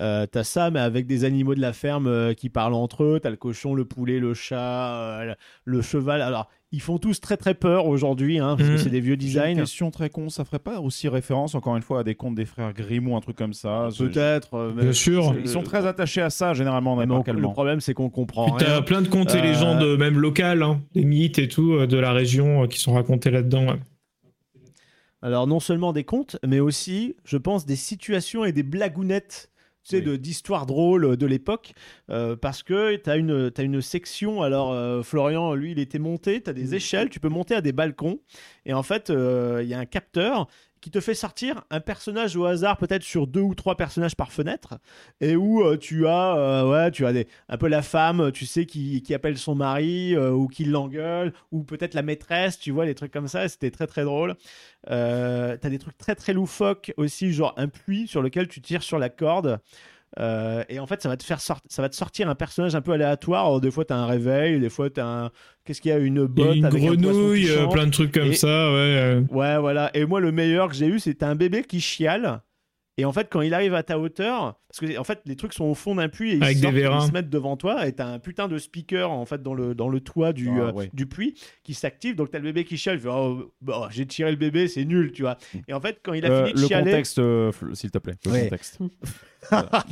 Euh, 0.00 0.26
t'as 0.30 0.44
ça, 0.44 0.70
mais 0.70 0.80
avec 0.80 1.06
des 1.06 1.24
animaux 1.24 1.54
de 1.54 1.60
la 1.60 1.72
ferme 1.72 2.06
euh, 2.06 2.34
qui 2.34 2.50
parlent 2.50 2.74
entre 2.74 3.04
eux. 3.04 3.20
T'as 3.22 3.30
le 3.30 3.36
cochon, 3.36 3.74
le 3.74 3.84
poulet, 3.86 4.18
le 4.18 4.34
chat, 4.34 5.22
le 5.64 5.82
cheval. 5.82 6.20
Alors, 6.20 6.48
ils 6.72 6.80
font 6.82 6.98
tous 6.98 7.20
très 7.20 7.36
très 7.36 7.54
peur 7.54 7.86
aujourd'hui, 7.86 8.38
hein, 8.38 8.56
parce 8.56 8.68
que 8.68 8.74
Mhm. 8.74 8.78
c'est 8.78 8.90
des 8.90 9.00
vieux 9.00 9.16
J'ai 9.18 9.26
une 9.28 9.32
designs. 9.32 9.56
question 9.56 9.90
très 9.90 10.10
con, 10.10 10.28
ça 10.28 10.44
ferait 10.44 10.58
pas 10.58 10.80
aussi 10.80 11.08
référence 11.08 11.54
encore 11.54 11.76
une 11.76 11.82
fois 11.82 12.00
à 12.00 12.04
des 12.04 12.14
contes 12.14 12.34
des 12.34 12.44
frères 12.44 12.72
Grimm 12.72 13.08
ou 13.08 13.16
un 13.16 13.20
truc 13.20 13.36
comme 13.36 13.54
ça 13.54 13.88
Peut-être. 13.96 14.54
euh, 14.54 14.72
Bien 14.72 14.92
sûr. 14.92 15.34
Ils 15.38 15.48
sont 15.48 15.62
très 15.62 15.86
attachés 15.86 16.20
à 16.22 16.30
ça 16.30 16.54
généralement 16.54 16.94
on- 16.94 17.22
le 17.32 17.42
problème, 17.52 17.80
c'est 17.80 17.94
qu'on 17.94 18.10
comprend 18.10 18.46
Puis 18.56 18.64
t'as 18.66 18.82
plein 18.82 19.00
de 19.00 19.08
contes 19.08 19.32
et 19.34 19.38
Euh, 19.38 19.42
légendes, 19.42 19.82
euh, 19.82 19.96
même 19.96 20.18
locales, 20.18 20.62
hein, 20.62 20.80
des 20.94 21.04
mythes 21.04 21.38
et 21.38 21.48
tout 21.48 21.74
euh, 21.74 21.86
de 21.86 21.96
la 21.98 22.12
région 22.12 22.64
euh, 22.64 22.66
qui 22.66 22.80
sont 22.80 22.94
racontés 22.94 23.30
là-dedans. 23.30 23.66
ouais. 23.68 23.78
Alors, 25.22 25.46
non 25.46 25.60
seulement 25.60 25.92
des 25.92 26.04
contes, 26.04 26.36
mais 26.46 26.60
aussi, 26.60 27.16
je 27.24 27.36
pense, 27.36 27.64
des 27.66 27.76
situations 27.76 28.44
et 28.44 28.52
des 28.52 28.62
blagounettes. 28.62 29.50
Tu 29.88 29.98
sais, 29.98 30.04
Oui. 30.04 30.18
d'histoires 30.18 30.66
drôles 30.66 31.16
de 31.16 31.26
l'époque, 31.26 31.72
euh, 32.10 32.34
parce 32.34 32.64
que 32.64 32.96
tu 32.96 33.08
as 33.08 33.16
une, 33.16 33.52
une 33.58 33.80
section. 33.80 34.42
Alors, 34.42 34.72
euh, 34.72 35.02
Florian, 35.02 35.54
lui, 35.54 35.70
il 35.72 35.78
était 35.78 36.00
monté, 36.00 36.42
tu 36.42 36.50
as 36.50 36.52
des 36.52 36.74
échelles, 36.74 37.08
tu 37.08 37.20
peux 37.20 37.28
monter 37.28 37.54
à 37.54 37.60
des 37.60 37.70
balcons, 37.72 38.18
et 38.64 38.72
en 38.72 38.82
fait, 38.82 39.10
euh, 39.10 39.60
il 39.62 39.68
y 39.68 39.74
a 39.74 39.78
un 39.78 39.86
capteur 39.86 40.48
qui 40.80 40.90
te 40.90 41.00
fait 41.00 41.14
sortir 41.14 41.64
un 41.70 41.80
personnage 41.80 42.36
au 42.36 42.44
hasard, 42.44 42.76
peut-être 42.76 43.02
sur 43.02 43.26
deux 43.26 43.40
ou 43.40 43.54
trois 43.54 43.76
personnages 43.76 44.14
par 44.14 44.32
fenêtre, 44.32 44.78
et 45.20 45.36
où 45.36 45.62
euh, 45.62 45.76
tu 45.76 46.06
as, 46.06 46.36
euh, 46.36 46.70
ouais, 46.70 46.90
tu 46.90 47.06
as 47.06 47.12
un 47.48 47.56
peu 47.56 47.68
la 47.68 47.82
femme, 47.82 48.30
tu 48.32 48.46
sais, 48.46 48.66
qui, 48.66 49.02
qui 49.02 49.14
appelle 49.14 49.38
son 49.38 49.54
mari, 49.54 50.14
euh, 50.14 50.30
ou 50.30 50.48
qui 50.48 50.64
l'engueule, 50.64 51.32
ou 51.52 51.64
peut-être 51.64 51.94
la 51.94 52.02
maîtresse, 52.02 52.58
tu 52.58 52.70
vois, 52.70 52.84
les 52.84 52.94
trucs 52.94 53.12
comme 53.12 53.28
ça, 53.28 53.48
c'était 53.48 53.70
très 53.70 53.86
très 53.86 54.04
drôle. 54.04 54.34
T'as 54.86 55.56
des 55.56 55.78
trucs 55.78 55.98
très 55.98 56.14
très 56.14 56.32
loufoques 56.32 56.92
aussi, 56.96 57.32
genre 57.32 57.54
un 57.56 57.68
puits 57.68 58.06
sur 58.06 58.22
lequel 58.22 58.46
tu 58.46 58.60
tires 58.60 58.82
sur 58.82 58.98
la 58.98 59.08
corde. 59.08 59.60
Euh, 60.18 60.64
et 60.68 60.78
en 60.78 60.86
fait, 60.86 61.02
ça 61.02 61.08
va 61.08 61.16
te 61.16 61.24
faire 61.24 61.40
sortir, 61.40 61.70
ça 61.70 61.82
va 61.82 61.88
te 61.88 61.94
sortir 61.96 62.28
un 62.28 62.34
personnage 62.34 62.74
un 62.74 62.80
peu 62.80 62.92
aléatoire. 62.92 63.44
Alors, 63.46 63.60
des 63.60 63.70
fois, 63.70 63.84
t'as 63.84 63.96
un 63.96 64.06
réveil, 64.06 64.58
des 64.60 64.70
fois, 64.70 64.88
t'as 64.88 65.04
un, 65.04 65.30
qu'est-ce 65.64 65.80
qu'il 65.80 65.90
y 65.90 65.94
a, 65.94 65.98
une 65.98 66.26
botte 66.26 66.56
une 66.56 66.64
avec 66.64 66.82
un 66.82 66.86
grenouille, 66.86 67.50
euh, 67.50 67.64
chante. 67.64 67.72
plein 67.72 67.86
de 67.86 67.90
trucs 67.90 68.12
comme 68.12 68.28
Et- 68.28 68.34
ça, 68.34 68.46
ouais. 68.46 68.76
euh. 68.78 69.20
Ouais, 69.30 69.58
voilà. 69.58 69.90
Et 69.94 70.04
moi, 70.06 70.20
le 70.20 70.32
meilleur 70.32 70.68
que 70.68 70.74
j'ai 70.74 70.86
eu, 70.86 70.98
c'était 71.00 71.26
un 71.26 71.34
bébé 71.34 71.64
qui 71.64 71.80
chiale. 71.80 72.40
Et 72.98 73.04
en 73.04 73.12
fait, 73.12 73.28
quand 73.30 73.42
il 73.42 73.52
arrive 73.52 73.74
à 73.74 73.82
ta 73.82 73.98
hauteur, 73.98 74.58
parce 74.68 74.80
que 74.80 74.98
en 74.98 75.04
fait, 75.04 75.20
les 75.26 75.36
trucs 75.36 75.52
sont 75.52 75.64
au 75.66 75.74
fond 75.74 75.94
d'un 75.96 76.08
puits 76.08 76.32
et 76.32 76.36
ils, 76.36 76.42
Avec 76.42 76.56
des 76.56 76.62
sortent, 76.62 76.74
vérins. 76.76 77.00
ils 77.04 77.06
se 77.08 77.12
mettent 77.12 77.28
devant 77.28 77.56
toi 77.58 77.86
et 77.86 77.92
t'as 77.92 78.06
un 78.06 78.18
putain 78.18 78.48
de 78.48 78.56
speaker 78.56 79.10
en 79.10 79.26
fait 79.26 79.42
dans 79.42 79.52
le, 79.52 79.74
dans 79.74 79.88
le 79.90 80.00
toit 80.00 80.32
du, 80.32 80.48
Ah, 80.50 80.68
euh, 80.68 80.72
ouais. 80.72 80.90
du 80.94 81.06
puits 81.06 81.34
qui 81.62 81.74
s'active. 81.74 82.16
Donc 82.16 82.30
t'as 82.30 82.38
le 82.38 82.44
bébé 82.44 82.64
qui 82.64 82.78
chiale, 82.78 82.96
il 82.96 83.00
fait, 83.02 83.08
oh, 83.10 83.52
bah, 83.60 83.88
j'ai 83.90 84.06
tiré 84.06 84.30
le 84.30 84.38
bébé, 84.38 84.66
c'est 84.66 84.84
nul, 84.86 85.12
tu 85.12 85.22
vois. 85.22 85.36
Et 85.68 85.74
en 85.74 85.80
fait, 85.80 86.00
quand 86.02 86.14
il 86.14 86.24
a 86.24 86.30
Euh, 86.30 86.46
fini 86.46 86.54
de 86.56 86.60
le 86.62 86.66
chialer, 86.68 86.90
contexte, 86.90 87.18
euh, 87.18 87.52
s'il 87.74 87.90
te 87.90 87.98
plaît. 87.98 88.14
Le 88.24 88.30
Ouais. 88.32 88.42
contexte. 88.44 88.78
non. 88.80 88.88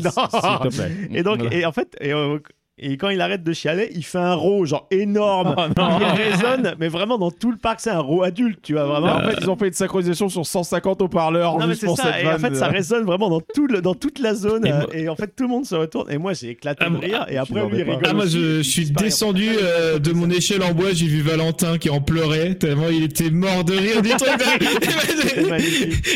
S'il 0.00 0.70
te 0.70 0.74
plaît. 0.74 0.92
Et 1.12 1.22
donc, 1.22 1.40
Voilà. 1.40 1.54
et 1.56 1.66
en 1.66 1.72
fait, 1.72 1.94
et, 2.00 2.12
euh, 2.12 2.38
Et 2.76 2.96
quand 2.96 3.08
il 3.08 3.20
arrête 3.20 3.44
de 3.44 3.52
chialer, 3.52 3.88
il 3.94 4.04
fait 4.04 4.18
un 4.18 4.34
rot, 4.34 4.64
genre 4.64 4.88
énorme. 4.90 5.54
Oh 5.56 5.82
il 6.00 6.06
résonne, 6.06 6.74
mais 6.80 6.88
vraiment 6.88 7.18
dans 7.18 7.30
tout 7.30 7.52
le 7.52 7.56
parc, 7.56 7.78
c'est 7.80 7.90
un 7.90 8.00
rot 8.00 8.24
adulte, 8.24 8.58
tu 8.62 8.72
vois, 8.72 8.84
vraiment. 8.84 9.14
en 9.14 9.20
fait, 9.28 9.36
ils 9.40 9.48
ont 9.48 9.56
fait 9.56 9.68
une 9.68 9.72
synchronisation 9.74 10.28
sur 10.28 10.44
150 10.44 11.00
haut-parleurs 11.02 11.52
Non, 11.56 11.66
mais 11.66 11.68
juste 11.68 11.82
c'est 11.82 11.86
pour 11.86 11.96
ça, 11.96 12.12
cette 12.12 12.24
et 12.24 12.28
en 12.28 12.38
fait, 12.38 12.56
ça 12.56 12.66
résonne 12.66 13.04
vraiment 13.04 13.30
dans, 13.30 13.40
tout 13.40 13.68
le, 13.68 13.80
dans 13.80 13.94
toute 13.94 14.18
la 14.18 14.34
zone. 14.34 14.66
Et 14.66 14.72
euh, 14.72 14.80
moi- 14.80 14.96
Et, 14.96 15.08
en 15.08 15.14
fait, 15.14 15.32
tout 15.36 15.44
le 15.44 15.50
monde 15.50 15.64
se 15.66 15.76
retourne. 15.76 16.10
Et 16.10 16.18
moi, 16.18 16.32
j'ai 16.32 16.50
éclaté 16.50 16.84
Ah, 16.84 16.90
de 16.90 16.96
rire. 16.96 17.26
Et 17.28 17.36
après, 17.36 17.64
lui, 17.68 17.78
il 17.78 17.82
rigole. 17.84 18.02
Ah, 18.06 18.12
moi, 18.12 18.26
je, 18.26 18.60
suis 18.62 18.90
descendu 18.90 19.48
euh, 19.62 20.00
de 20.00 20.12
mon 20.12 20.28
échelle 20.28 20.62
en 20.64 20.72
bois, 20.72 20.92
j'ai 20.92 21.06
vu 21.06 21.20
Valentin 21.20 21.78
qui 21.78 21.90
en 21.90 22.00
pleurait, 22.00 22.56
tellement 22.56 22.88
il 22.90 23.04
était 23.04 23.30
mort 23.30 23.62
de 23.62 23.74
rire. 23.74 23.98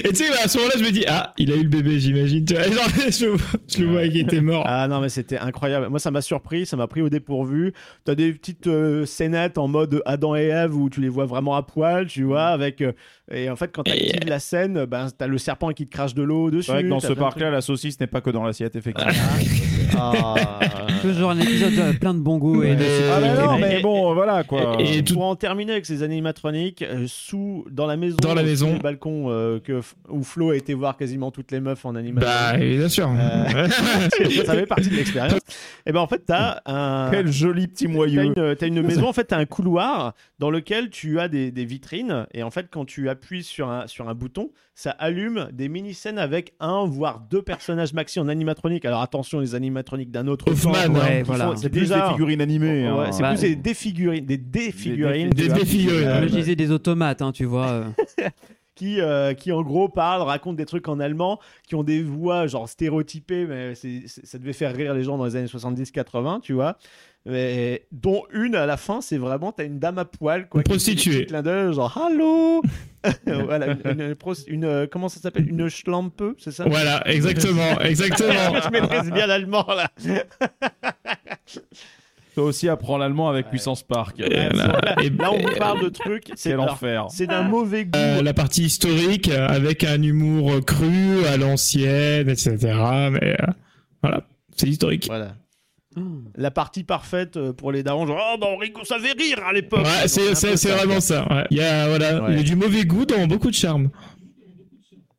Et 0.04 0.08
tu 0.08 0.14
sais, 0.16 0.28
à 0.42 0.48
ce 0.48 0.58
moment-là, 0.58 0.74
je 0.78 0.84
me 0.84 0.90
dis, 0.90 1.04
ah, 1.06 1.32
il 1.38 1.52
a 1.52 1.56
eu 1.56 1.62
le 1.62 1.68
bébé, 1.68 1.98
j'imagine. 2.00 2.44
Je, 2.48 2.54
je 3.68 3.80
le 3.82 3.86
vois 3.90 4.08
qui 4.08 4.20
était 4.20 4.40
mort. 4.40 4.64
Ah 4.66 4.88
non, 4.88 5.00
mais 5.00 5.08
c'était 5.08 5.38
incroyable. 5.38 5.88
Moi, 5.88 5.98
ça 5.98 6.10
m'a 6.10 6.20
surpris, 6.20 6.47
ça 6.64 6.76
m'a 6.76 6.86
pris 6.86 7.02
au 7.02 7.08
dépourvu. 7.08 7.72
T'as 8.04 8.14
des 8.14 8.32
petites 8.32 8.66
euh, 8.66 9.06
scénettes 9.06 9.58
en 9.58 9.68
mode 9.68 10.02
Adam 10.06 10.36
et 10.36 10.46
Ève 10.46 10.76
où 10.76 10.90
tu 10.90 11.00
les 11.00 11.08
vois 11.08 11.26
vraiment 11.26 11.56
à 11.56 11.62
poil, 11.62 12.06
tu 12.06 12.24
vois, 12.24 12.46
avec. 12.46 12.80
euh, 12.80 12.92
et 13.30 13.50
en 13.50 13.56
fait, 13.56 13.70
quand 13.72 13.82
t'actives 13.82 14.26
la 14.26 14.38
scène, 14.38 14.84
ben, 14.86 15.08
t'as 15.16 15.26
le 15.26 15.38
serpent 15.38 15.70
qui 15.72 15.86
te 15.86 15.92
crache 15.92 16.14
de 16.14 16.22
l'eau 16.22 16.50
dessus. 16.50 16.64
C'est 16.64 16.72
vrai 16.72 16.82
que 16.84 16.88
dans 16.88 17.00
ce 17.00 17.12
parc-là, 17.12 17.50
la 17.50 17.60
saucisse 17.60 18.00
n'est 18.00 18.06
pas 18.06 18.20
que 18.20 18.30
dans 18.30 18.44
l'assiette, 18.44 18.76
effectivement. 18.76 19.12
Ah. 19.96 20.34
Toujours 21.02 21.30
un 21.30 21.38
épisode 21.38 21.78
euh, 21.78 21.92
plein 21.92 22.12
de 22.14 22.18
bon 22.18 22.38
goût 22.38 22.62
et 22.62 22.74
de. 22.74 22.82
Ah, 23.12 23.20
mais 23.20 23.28
subtilité, 23.28 23.46
non, 23.46 23.58
mais- 23.58 23.80
bon, 23.80 24.14
voilà 24.14 24.42
quoi. 24.44 24.76
Et- 24.80 24.98
Et 24.98 25.04
tout- 25.04 25.14
pour 25.14 25.24
en 25.24 25.36
terminer 25.36 25.72
avec 25.72 25.86
ces 25.86 26.02
animatroniques, 26.02 26.82
euh, 26.82 27.04
sous 27.06 27.64
dans 27.70 27.86
la 27.86 27.96
maison, 27.96 28.16
Dans 28.20 28.34
la 28.34 28.42
maison. 28.42 28.74
le 28.74 28.78
balcon 28.80 29.26
euh, 29.28 29.60
que 29.60 29.80
où 30.08 30.22
Flo 30.24 30.50
a 30.50 30.56
été 30.56 30.74
voir 30.74 30.96
quasiment 30.96 31.30
toutes 31.30 31.52
les 31.52 31.60
meufs 31.60 31.84
en 31.84 31.94
animation. 31.94 32.28
Bah, 32.28 32.56
bien 32.56 32.88
sûr. 32.88 33.08
Euh, 33.08 33.68
ça 34.44 34.54
fait 34.54 34.66
partie 34.66 34.88
de 34.90 34.96
l'expérience. 34.96 35.40
Et 35.86 35.92
ben 35.92 36.00
en 36.00 36.06
fait, 36.08 36.22
t'as 36.26 36.60
un. 36.66 37.08
Quel 37.10 37.30
joli 37.30 37.68
petit 37.68 37.86
T'as 37.86 37.92
moyeu. 37.92 38.22
une, 38.24 38.34
t'as 38.56 38.66
une 38.66 38.82
maison, 38.82 39.08
en 39.08 39.12
fait, 39.12 39.24
t'as 39.24 39.38
un 39.38 39.46
couloir 39.46 40.14
dans 40.38 40.50
lequel 40.50 40.90
tu 40.90 41.20
as 41.20 41.28
des, 41.28 41.50
des 41.50 41.64
vitrines. 41.64 42.26
Et 42.34 42.42
en 42.42 42.50
fait, 42.50 42.66
quand 42.70 42.84
tu 42.84 43.08
appuies 43.08 43.42
sur 43.44 43.68
un, 43.70 43.86
sur 43.86 44.08
un 44.08 44.14
bouton, 44.14 44.50
ça 44.74 44.90
allume 44.90 45.48
des 45.52 45.68
mini-scènes 45.68 46.18
avec 46.18 46.54
un, 46.60 46.84
voire 46.86 47.20
deux 47.30 47.42
personnages 47.42 47.92
maxi 47.92 48.20
en 48.20 48.28
animatronique. 48.28 48.84
Alors 48.84 49.02
attention, 49.02 49.40
les 49.40 49.54
animatroniques 49.54 49.77
d'un 50.10 50.26
autre 50.26 50.50
Hoffman, 50.50 50.74
hein. 50.74 50.90
Ouais, 50.92 51.22
voilà. 51.22 51.52
C'est 51.56 51.68
plus 51.68 51.88
des 51.88 52.00
figurines 52.10 52.40
animées. 52.40 52.90
Ouais, 52.90 53.06
hein. 53.06 53.12
c'est 53.12 53.22
Bah, 53.22 53.30
plus 53.30 53.40
des 53.40 53.56
défigurines, 53.56 54.24
des 54.24 54.38
défigurines, 54.38 55.30
Des 55.30 55.48
des 56.56 56.70
automates, 56.70 57.22
hein, 57.22 57.32
tu 57.32 57.44
vois. 57.44 57.66
euh. 57.68 57.84
qui, 58.78 59.00
euh, 59.00 59.34
qui 59.34 59.50
en 59.50 59.62
gros 59.62 59.88
parlent, 59.88 60.22
racontent 60.22 60.54
des 60.54 60.64
trucs 60.64 60.86
en 60.86 61.00
allemand, 61.00 61.40
qui 61.66 61.74
ont 61.74 61.82
des 61.82 62.00
voix 62.00 62.46
genre 62.46 62.68
stéréotypées, 62.68 63.44
mais 63.44 63.74
ça 63.74 64.38
devait 64.38 64.52
faire 64.52 64.72
rire 64.72 64.94
les 64.94 65.02
gens 65.02 65.18
dans 65.18 65.24
les 65.24 65.34
années 65.34 65.48
70-80, 65.48 66.40
tu 66.42 66.52
vois. 66.52 66.78
Mais, 67.26 67.86
dont 67.90 68.22
une 68.32 68.54
à 68.54 68.66
la 68.66 68.76
fin, 68.76 69.00
c'est 69.00 69.18
vraiment, 69.18 69.50
t'as 69.50 69.64
une 69.64 69.80
dame 69.80 69.98
à 69.98 70.04
poil, 70.04 70.48
quoi. 70.48 70.60
Une 70.60 70.64
prostituée. 70.64 71.26
clins 71.26 71.42
d'œil, 71.42 71.74
genre 71.74 71.98
Allô 71.98 72.62
Voilà, 73.26 73.66
une, 73.84 74.00
une 74.00 74.16
une, 74.46 74.64
euh, 74.64 74.86
comment 74.88 75.08
ça 75.08 75.20
s'appelle? 75.20 75.48
Une 75.48 75.68
schlampe, 75.68 76.22
c'est 76.38 76.52
ça? 76.52 76.64
Voilà, 76.68 77.02
exactement, 77.08 77.80
exactement. 77.80 78.60
Je 78.62 78.70
maîtrise 78.70 79.10
bien 79.10 79.26
l'allemand 79.26 79.66
là. 79.66 79.90
Toi 82.38 82.46
aussi 82.46 82.68
apprends 82.68 82.98
l'allemand 82.98 83.28
avec 83.28 83.50
Puissance 83.50 83.82
Park. 83.82 84.20
Et 84.20 84.28
là, 84.28 84.80
et- 85.02 85.10
Là, 85.10 85.32
on 85.32 85.38
vous 85.40 85.56
parle 85.58 85.82
de 85.82 85.88
trucs. 85.88 86.30
C'est 86.36 86.50
Quel 86.50 86.60
alors, 86.60 86.74
enfer. 86.74 87.06
C'est 87.10 87.26
d'un 87.26 87.42
mauvais 87.42 87.84
goût. 87.84 87.90
euh, 87.96 88.22
la 88.22 88.32
partie 88.32 88.62
historique 88.62 89.28
euh, 89.28 89.48
avec 89.48 89.82
un 89.82 90.00
humour 90.00 90.52
euh, 90.52 90.60
cru 90.60 91.24
à 91.26 91.36
l'ancienne, 91.36 92.28
etc. 92.28 92.56
Mais 93.10 93.32
euh, 93.40 93.46
voilà, 94.02 94.22
c'est 94.56 94.68
historique. 94.68 95.06
Voilà. 95.08 95.34
La 96.36 96.52
partie 96.52 96.84
parfaite 96.84 97.50
pour 97.54 97.72
les 97.72 97.82
darons, 97.82 98.06
genre, 98.06 98.20
oh, 98.34 98.38
bah, 98.40 98.46
on 98.50 98.56
rigole, 98.56 98.86
ça 98.86 99.00
fait 99.00 99.20
rire 99.20 99.40
à 99.44 99.52
l'époque. 99.52 99.84
Ouais, 99.84 100.06
c'est 100.06 100.68
vraiment 100.70 101.00
ça. 101.00 101.26
ouais. 101.34 101.44
Il 101.50 101.56
y 101.56 101.60
a 101.60 101.88
voilà, 101.88 102.22
Ouais. 102.22 102.28
il 102.34 102.36
y 102.36 102.40
a 102.40 102.44
du 102.44 102.54
mauvais 102.54 102.84
goût 102.84 103.04
dans 103.04 103.26
beaucoup 103.26 103.50
de 103.50 103.56
charme. 103.56 103.90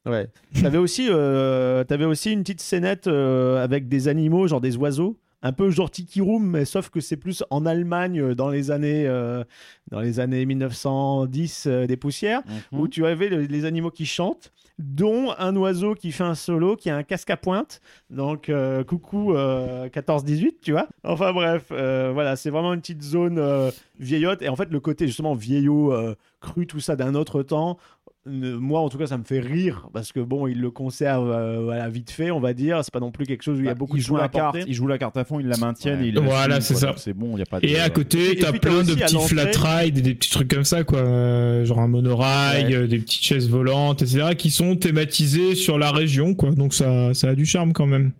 Ouais. 0.06 0.28
T'avais 0.62 0.78
aussi, 0.78 1.08
euh, 1.10 1.84
t'avais 1.84 2.06
aussi 2.06 2.32
une 2.32 2.44
petite 2.44 2.62
scénette 2.62 3.08
euh, 3.08 3.62
avec 3.62 3.90
des 3.90 4.08
animaux, 4.08 4.48
genre 4.48 4.62
des 4.62 4.78
oiseaux, 4.78 5.20
un 5.42 5.54
peu 5.54 5.70
genre 5.70 5.90
Tiki 5.90 6.22
Room, 6.22 6.46
mais 6.46 6.66
sauf 6.66 6.90
que 6.90 7.00
c'est 7.00 7.16
plus 7.18 7.44
en 7.50 7.66
Allemagne 7.66 8.20
euh, 8.20 8.36
dans 8.36 8.50
les 8.50 8.72
années, 8.72 9.06
euh, 9.08 9.44
dans 9.90 10.00
les 10.02 10.20
années 10.20 10.46
1910 10.46 11.66
euh, 11.68 11.88
des 11.88 11.98
poussières, 11.98 12.42
Mhm. 12.72 12.80
où 12.80 12.88
tu 12.88 13.06
avais 13.06 13.30
le- 13.30 13.42
les 13.44 13.66
animaux 13.66 13.92
qui 13.92 14.06
chantent, 14.06 14.52
dont 14.78 15.34
un 15.38 15.56
oiseau 15.56 15.96
qui 15.96 16.12
fait 16.12 16.24
un 16.24 16.36
solo, 16.36 16.76
qui 16.76 16.90
a 16.90 16.96
un 16.98 17.04
casque 17.04 17.30
à 17.30 17.38
pointe. 17.38 17.82
Donc 18.10 18.50
euh, 18.50 18.84
coucou 18.84 19.34
euh, 19.36 19.88
14-18, 19.90 20.58
tu 20.62 20.72
vois. 20.72 20.88
Enfin 21.04 21.32
bref, 21.34 21.66
voilà, 21.70 22.36
c'est 22.36 22.50
vraiment 22.50 22.74
une 22.74 22.82
petite 22.82 23.02
zone 23.04 23.40
vieillotte. 24.00 24.42
Et 24.42 24.50
en 24.50 24.56
fait, 24.56 24.70
le 24.72 24.80
côté 24.80 25.08
justement 25.08 25.34
vieillot, 25.36 25.94
euh, 25.94 26.16
cru, 26.42 26.66
tout 26.68 26.80
ça 26.80 26.96
d'un 26.96 27.16
autre 27.16 27.44
temps. 27.44 27.78
ne- 28.26 28.56
Moi, 28.56 28.80
en 28.80 28.90
tout 28.90 28.98
cas, 28.98 29.08
ça 29.08 29.18
me 29.18 29.24
fait 29.24 29.40
rire 29.40 29.88
parce 29.94 30.12
que 30.12 30.20
bon, 30.20 30.46
il 30.48 30.60
le 30.62 30.72
conserve 30.72 31.30
euh, 31.32 31.62
voilà, 31.64 31.90
vite 31.90 32.12
fait, 32.12 32.32
on 32.32 32.40
va 32.40 32.54
dire. 32.54 32.84
C'est 32.84 32.94
pas 32.94 33.00
non 33.00 33.12
plus 33.12 33.26
quelque 33.26 33.44
chose 33.44 33.58
où 33.58 33.62
il 33.62 33.66
y 33.66 33.70
a 33.70 33.74
Bah, 33.74 33.80
beaucoup 33.80 33.96
ils 33.98 34.00
de 34.00 34.04
jouent 34.06 34.10
soins 34.16 34.20
la 34.20 34.26
à 34.26 34.30
carte, 34.30 34.58
ils 34.68 34.74
jouent 34.74 34.88
la 34.88 34.98
carte 34.98 35.18
à 35.18 35.24
fond, 35.24 35.40
ils 35.40 35.48
la 35.48 35.58
maintiennent. 35.58 36.00
Ouais. 36.00 36.06
et 36.06 36.10
ils 36.10 36.14
la 36.16 36.22
Voilà, 36.22 36.62
c'est 36.62 36.76
ça. 36.76 36.94
C'est 36.98 37.14
bon, 37.14 37.32
il 37.36 37.40
y 37.40 37.42
a 37.42 37.46
pas 37.46 37.60
de. 37.60 37.66
Et 37.68 37.80
à 37.80 37.90
côté, 37.90 38.36
t'as 38.38 38.52
plein 38.52 38.84
de 38.84 38.94
petits 38.94 39.18
flat 39.28 39.52
rides, 39.56 40.02
des 40.02 40.16
petits 40.16 40.32
trucs 40.32 40.50
comme 40.54 40.64
ça, 40.66 40.84
quoi. 40.84 41.00
Euh, 41.00 41.66
genre 41.66 41.80
un 41.80 41.88
monorail, 41.88 42.66
Ouais. 42.68 42.74
euh, 42.76 42.88
des 42.88 43.00
petites 43.00 43.24
chaises 43.24 43.50
volantes, 43.50 44.02
etc., 44.02 44.36
qui 44.38 44.50
sont 44.52 44.76
thématisées 44.76 45.56
sur 45.56 45.78
la 45.78 45.92
région, 45.92 46.36
quoi. 46.36 46.52
Donc 46.52 46.74
ça, 46.74 47.14
ça 47.14 47.30
a 47.30 47.36
du 47.36 47.46
charme 47.46 47.74
quand 47.74 47.88
même. 47.88 48.12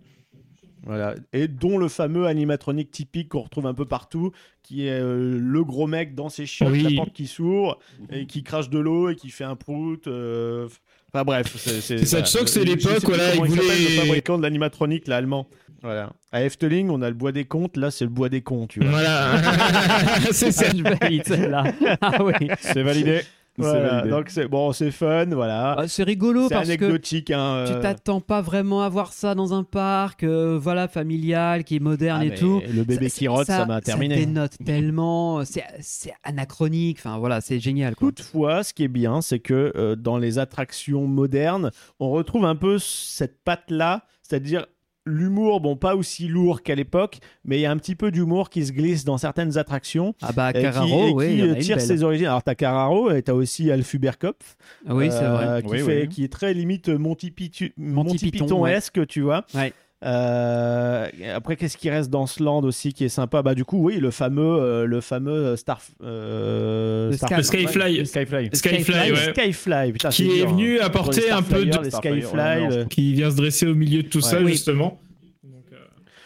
Voilà. 0.86 1.14
Et 1.32 1.46
dont 1.48 1.76
le 1.78 1.88
fameux 1.88 2.26
animatronique 2.26 2.90
typique 2.90 3.28
qu'on 3.30 3.42
retrouve 3.42 3.66
un 3.66 3.74
peu 3.74 3.84
partout, 3.84 4.32
qui 4.62 4.86
est 4.86 5.00
euh, 5.00 5.38
le 5.38 5.64
gros 5.64 5.86
mec 5.86 6.14
dans 6.14 6.28
ses 6.30 6.46
chiottes, 6.46 6.70
Oui. 6.72 6.82
la 6.82 6.96
porte 6.96 7.12
qui 7.12 7.26
s'ouvre, 7.26 7.78
et 8.10 8.26
qui 8.26 8.42
crache 8.42 8.70
de 8.70 8.78
l'eau 8.78 9.10
et 9.10 9.14
qui 9.16 9.28
fait 9.30 9.44
un 9.44 9.56
prout. 9.56 10.06
euh, 10.06 10.68
Enfin 11.12 11.24
bref, 11.24 11.56
c'est 11.56 11.80
ça, 12.04 12.22
tu 12.22 12.26
sens 12.30 12.42
que 12.42 12.48
c'est 12.50 12.64
l'époque, 12.64 13.00
comment 13.02 13.16
ils 13.34 13.40
il 13.40 13.46
voulaient- 13.56 13.62
le 13.96 14.00
fabricant 14.04 14.38
de 14.38 14.42
l'animatronique, 14.44 15.08
l'allemand. 15.08 15.48
Voilà. 15.82 16.12
À 16.30 16.44
Efteling, 16.44 16.88
on 16.88 17.02
a 17.02 17.08
le 17.08 17.14
bois 17.16 17.32
des 17.32 17.44
contes, 17.44 17.76
là 17.76 17.90
c'est 17.90 18.04
le 18.04 18.10
bois 18.10 18.28
des 18.28 18.42
cons, 18.42 18.68
tu 18.68 18.78
vois. 18.80 18.90
Voilà. 18.90 19.32
c'est 20.32 20.52
ça. 20.52 20.66
Ah, 20.68 20.72
je 20.76 20.82
valide 20.84 21.22
celle-là. 21.26 21.64
Ah 22.00 22.22
oui. 22.22 22.32
C'est 22.60 22.82
validé. 22.84 23.22
C'est 23.62 23.68
Voilà, 23.68 24.02
donc 24.02 24.28
c'est 24.28 24.48
bon, 24.48 24.72
c'est 24.72 24.90
fun, 24.90 25.26
voilà. 25.26 25.76
Ah, 25.78 25.88
c'est 25.88 26.02
rigolo 26.02 26.48
c'est 26.48 26.54
parce 26.54 26.68
que 26.68 26.72
anecdotique, 26.72 27.30
hein. 27.30 27.64
tu 27.66 27.72
euh, 27.72 27.80
t'attends 27.80 28.20
pas 28.20 28.40
vraiment 28.40 28.82
à 28.82 28.88
voir 28.88 29.12
ça 29.12 29.34
dans 29.34 29.54
un 29.54 29.64
parc, 29.64 30.24
euh, 30.24 30.58
voilà, 30.60 30.88
familial, 30.88 31.64
qui 31.64 31.76
est 31.76 31.80
moderne 31.80 32.20
ah, 32.22 32.26
et 32.26 32.34
tout. 32.34 32.60
Le 32.72 32.84
bébé 32.84 33.08
Ça- 33.08 33.18
qui 33.18 33.28
rote, 33.28 33.46
ça 33.46 33.66
m'a 33.66 33.80
terminé. 33.80 34.14
Ça 34.14 34.20
dénote 34.26 34.56
tellement, 34.64 35.44
c'est 35.44 35.64
c'est 35.80 36.12
anachronique, 36.24 36.98
enfin 36.98 37.18
voilà, 37.18 37.40
c'est 37.40 37.60
génial. 37.60 37.94
Quoi. 37.94 38.08
Toutefois, 38.08 38.64
ce 38.64 38.72
qui 38.72 38.84
est 38.84 38.88
bien, 38.88 39.20
c'est 39.20 39.40
que 39.40 39.72
euh, 39.76 39.96
dans 39.96 40.18
les 40.18 40.38
attractions 40.38 41.06
modernes, 41.06 41.70
on 41.98 42.10
retrouve 42.10 42.44
un 42.44 42.56
peu 42.56 42.78
cette 42.78 43.42
patte-là, 43.42 44.04
c'est-à-dire 44.22 44.66
l'humour, 45.06 45.60
bon, 45.60 45.76
pas 45.76 45.96
aussi 45.96 46.28
lourd 46.28 46.62
qu'à 46.62 46.74
l'époque, 46.74 47.18
mais 47.44 47.58
il 47.58 47.60
y 47.62 47.66
a 47.66 47.70
un 47.70 47.76
petit 47.76 47.94
peu 47.96 48.10
d'humour 48.10 48.50
qui 48.50 48.64
se 48.66 48.72
glisse 48.72 49.04
dans 49.04 49.18
certaines 49.18 49.56
attractions. 49.58 50.14
Ah 50.22 50.32
bah 50.32 50.50
et 50.50 50.54
qui- 50.54 50.62
Carraro, 50.62 51.08
et 51.08 51.12
oui, 51.12 51.26
qui, 51.26 51.32
il 51.34 51.38
y 51.38 51.42
en 51.42 51.46
a 51.46 51.48
euh, 51.48 51.54
une 51.54 51.60
tire 51.60 51.80
ses 51.80 52.02
origines. 52.02 52.26
Alors, 52.26 52.42
t'as 52.42 52.54
Carraro 52.54 53.10
et 53.10 53.22
t'as 53.22 53.32
aussi 53.32 53.70
Alfuberkopf. 53.70 54.56
Ah 54.86 54.94
oui, 54.94 55.08
c'est 55.10 55.24
euh, 55.24 55.32
vrai. 55.34 55.62
Qui, 55.62 55.68
Oui, 55.68 55.78
fait, 55.80 56.00
oui. 56.02 56.08
qui 56.08 56.24
est 56.24 56.32
très 56.32 56.52
limite 56.54 56.88
Monty, 56.88 57.30
Pitu- 57.30 57.72
Monty 57.76 58.08
Monty 58.10 58.30
Python, 58.30 58.44
Python-esque, 58.46 59.06
tu 59.06 59.22
vois. 59.22 59.44
Ouais. 59.54 59.72
Euh, 60.02 61.08
après, 61.34 61.56
qu'est-ce 61.56 61.76
qui 61.76 61.90
reste 61.90 62.08
dans 62.10 62.26
ce 62.26 62.42
land 62.42 62.62
aussi 62.62 62.92
qui 62.94 63.04
est 63.04 63.08
sympa? 63.10 63.42
Bah, 63.42 63.54
du 63.54 63.64
coup, 63.64 63.78
oui, 63.82 63.98
le 63.98 64.10
fameux, 64.10 64.42
euh, 64.42 64.86
le 64.86 65.00
fameux 65.00 65.56
Star, 65.56 65.80
euh, 66.02 67.10
Le 67.10 67.16
Star- 67.16 67.28
Skyfly. 67.44 68.06
Skyfly. 68.06 68.06
Skyfly, 68.06 68.50
Skyfly, 68.54 69.10
ouais. 69.12 69.32
Skyfly, 69.34 69.92
putain, 69.92 70.08
Qui 70.08 70.30
est 70.30 70.36
dur, 70.38 70.50
venu 70.50 70.80
hein. 70.80 70.84
apporter 70.84 71.30
un 71.30 71.42
peu 71.42 71.66
de- 71.66 71.90
Skyfly. 71.90 72.22
ouais, 72.34 72.68
le- 72.78 72.84
Qui 72.86 73.12
vient 73.12 73.30
se 73.30 73.36
dresser 73.36 73.66
au 73.66 73.74
milieu 73.74 74.02
de 74.02 74.08
tout 74.08 74.20
ça, 74.22 74.40
Ouais. 74.42 74.50
justement. 74.52 74.98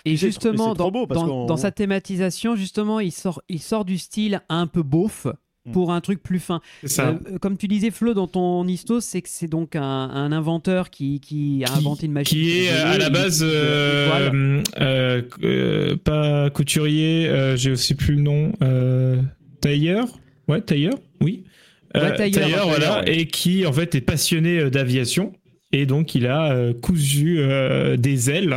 Et 0.07 0.19
c'est- 0.19 0.27
justement, 0.27 0.75
dans, 0.75 0.91
beau 0.91 1.07
parce 1.07 1.21
dans- 1.27 1.47
dans 1.47 1.57
sa 1.57 1.71
thématisation, 1.71 2.57
justement, 2.57 3.01
il 3.01 3.11
sort, 3.11 3.41
il 3.49 3.59
sort 3.61 3.87
du 3.87 3.97
style 3.97 4.43
un 4.51 4.67
peu 4.67 4.83
beauf. 4.83 5.27
Pour 5.73 5.93
un 5.93 6.01
truc 6.01 6.23
plus 6.23 6.39
fin. 6.41 6.61
Ça. 6.85 7.09
Euh, 7.33 7.39
comme 7.39 7.57
tu 7.57 7.69
disais, 7.69 7.91
Flo, 7.91 8.13
dans 8.15 8.27
ton 8.27 8.67
histo, 8.69 9.01
c'est 9.01 9.23
que 9.23 9.29
c'est 9.31 9.47
donc 9.49 9.77
un, 9.77 9.83
un 9.83 10.31
inventeur 10.33 10.91
qui, 10.91 11.21
qui 11.21 11.63
a 11.65 11.69
Qui- 11.69 11.79
inventé 11.79 12.07
une 12.07 12.13
machine. 12.13 12.39
qui 12.39 12.59
est 12.61 12.71
euh, 12.73 12.93
à 12.93 12.99
la 12.99 13.11
base 13.11 13.41
euh, 13.43 14.63
euh, 14.81 15.23
euh, 15.43 15.97
pas 15.97 16.51
couturier, 16.51 17.29
euh, 17.29 17.57
j'ai 17.57 17.71
aussi 17.71 17.95
plus 17.95 18.15
le 18.17 18.23
nom, 18.23 18.53
euh, 18.63 19.21
tailleur, 19.61 20.07
ouais 20.49 20.61
tailleur, 20.61 20.95
oui, 21.21 21.45
Euh, 21.97 22.11
Ouais, 22.11 22.17
tailleur, 22.31 22.67
voilà, 22.69 23.01
ouais. 23.03 23.21
et 23.21 23.27
qui 23.27 23.65
en 23.67 23.73
fait 23.73 23.95
est 23.95 24.01
passionné 24.01 24.59
euh, 24.59 24.69
d'aviation 24.71 25.33
et 25.73 25.87
donc 25.87 26.15
il 26.17 26.27
a 26.27 26.53
euh, 26.53 26.73
cousu 26.75 27.37
euh, 27.39 27.97
des 27.97 28.31
ailes 28.31 28.55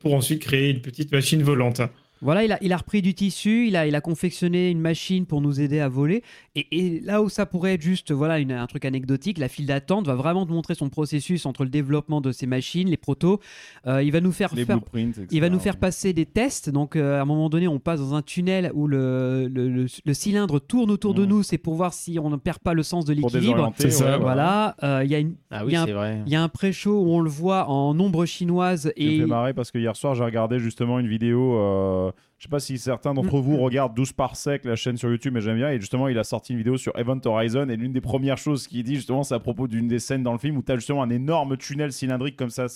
pour 0.00 0.14
ensuite 0.14 0.40
créer 0.42 0.70
une 0.70 0.80
petite 0.80 1.10
machine 1.12 1.42
volante. 1.42 1.80
Voilà, 2.24 2.42
il 2.44 2.50
a, 2.52 2.58
il 2.62 2.72
a 2.72 2.76
repris 2.78 3.02
du 3.02 3.14
tissu, 3.14 3.66
il 3.68 3.76
a, 3.76 3.86
il 3.86 3.94
a 3.94 4.00
confectionné 4.00 4.70
une 4.70 4.80
machine 4.80 5.26
pour 5.26 5.40
nous 5.40 5.60
aider 5.60 5.78
à 5.78 5.88
voler. 5.88 6.22
Et, 6.56 6.66
et 6.72 7.00
là 7.00 7.22
où 7.22 7.28
ça 7.28 7.46
pourrait 7.46 7.74
être 7.74 7.82
juste 7.82 8.10
voilà, 8.12 8.38
une- 8.40 8.50
un 8.52 8.66
truc 8.66 8.84
anecdotique, 8.84 9.38
la 9.38 9.48
file 9.48 9.66
d'attente 9.66 10.06
va 10.06 10.14
vraiment 10.14 10.46
te 10.46 10.50
montrer 10.52 10.74
son 10.74 10.88
processus 10.88 11.44
entre 11.46 11.64
le 11.64 11.70
développement 11.70 12.20
de 12.20 12.32
ces 12.32 12.46
machines, 12.46 12.88
les 12.88 12.96
protos. 12.96 13.40
Euh, 13.86 14.02
il 14.02 14.10
va 14.10 14.20
nous 14.20 14.32
faire, 14.32 14.54
Les 14.54 14.64
faire- 14.64 14.78
blueprints, 14.78 15.10
etc. 15.18 15.26
il 15.30 15.40
va 15.40 15.48
nous 15.50 15.58
faire 15.58 15.76
passer 15.76 16.12
des 16.12 16.26
tests. 16.26 16.70
Donc, 16.70 16.96
euh, 16.96 17.18
à 17.18 17.22
un 17.22 17.24
moment 17.26 17.48
donné, 17.50 17.68
on 17.68 17.78
passe 17.78 18.00
dans 18.00 18.14
un 18.14 18.22
tunnel 18.22 18.70
où 18.74 18.86
le, 18.88 19.48
le, 19.52 19.68
le- 19.68 19.86
le 20.04 20.14
cylindre 20.14 20.58
tourne 20.58 20.90
autour 20.90 21.14
de 21.14 21.22
Mhm. 21.22 21.28
nous. 21.28 21.42
C'est 21.42 21.58
pour 21.58 21.74
voir 21.74 21.92
si 21.92 22.18
on 22.18 22.30
ne 22.30 22.36
perd 22.36 22.58
pas 22.60 22.72
le 22.74 22.82
sens 22.82 23.04
de 23.04 23.12
l'équilibre. 23.12 23.72
C'est 23.76 23.90
ça, 23.90 24.16
Voilà, 24.18 24.74
Euh, 24.82 25.02
il 25.04 25.10
y 25.10 25.14
a 25.14 25.18
une. 25.18 25.34
Ah 25.50 25.58
il 25.62 25.66
oui, 25.66 25.72
y 25.72 25.76
a 25.76 25.82
un- 25.82 26.24
y 26.26 26.36
a 26.36 26.48
pré-show 26.48 27.02
où 27.02 27.10
on 27.10 27.20
le 27.20 27.28
voit 27.30 27.68
en 27.68 27.98
ombre 28.00 28.24
chinoise 28.24 28.82
Ça 28.84 28.88
me 28.96 29.02
et 29.02 29.18
fait 29.18 29.26
marrer 29.26 29.52
parce 29.54 29.70
que 29.70 29.78
hier 29.78 29.94
soir, 29.94 30.14
j'ai 30.14 30.24
regardé 30.24 30.58
justement 30.58 30.98
une 30.98 31.08
vidéo. 31.08 32.13
Je 32.38 32.44
sais 32.44 32.50
pas 32.50 32.60
si 32.60 32.78
certains 32.78 33.14
d'entre 33.14 33.38
vous 33.38 33.56
regardent 33.56 33.94
12 33.94 34.12
par 34.12 34.36
sec, 34.36 34.64
la 34.64 34.76
chaîne 34.76 34.96
sur 34.96 35.08
YouTube, 35.08 35.32
mais 35.32 35.40
j'aime 35.40 35.56
bien. 35.56 35.70
Et 35.70 35.80
justement, 35.80 36.08
il 36.08 36.18
a 36.18 36.24
sorti 36.24 36.52
une 36.52 36.58
vidéo 36.58 36.76
sur 36.76 36.96
Event 36.98 37.20
Horizon. 37.24 37.68
Et 37.68 37.76
l'une 37.76 37.92
des 37.92 38.00
premières 38.00 38.38
choses 38.38 38.66
qu'il 38.66 38.82
dit, 38.82 38.96
justement, 38.96 39.22
c'est 39.22 39.34
à 39.34 39.40
propos 39.40 39.66
d'une 39.68 39.88
des 39.88 39.98
scènes 39.98 40.22
dans 40.22 40.32
le 40.32 40.38
film 40.38 40.56
où 40.56 40.62
tu 40.62 40.72
as 40.72 40.76
justement 40.76 41.02
un 41.02 41.10
énorme 41.10 41.56
tunnel 41.56 41.92
cylindrique 41.92 42.36
comme 42.36 42.50
ça 42.50 42.66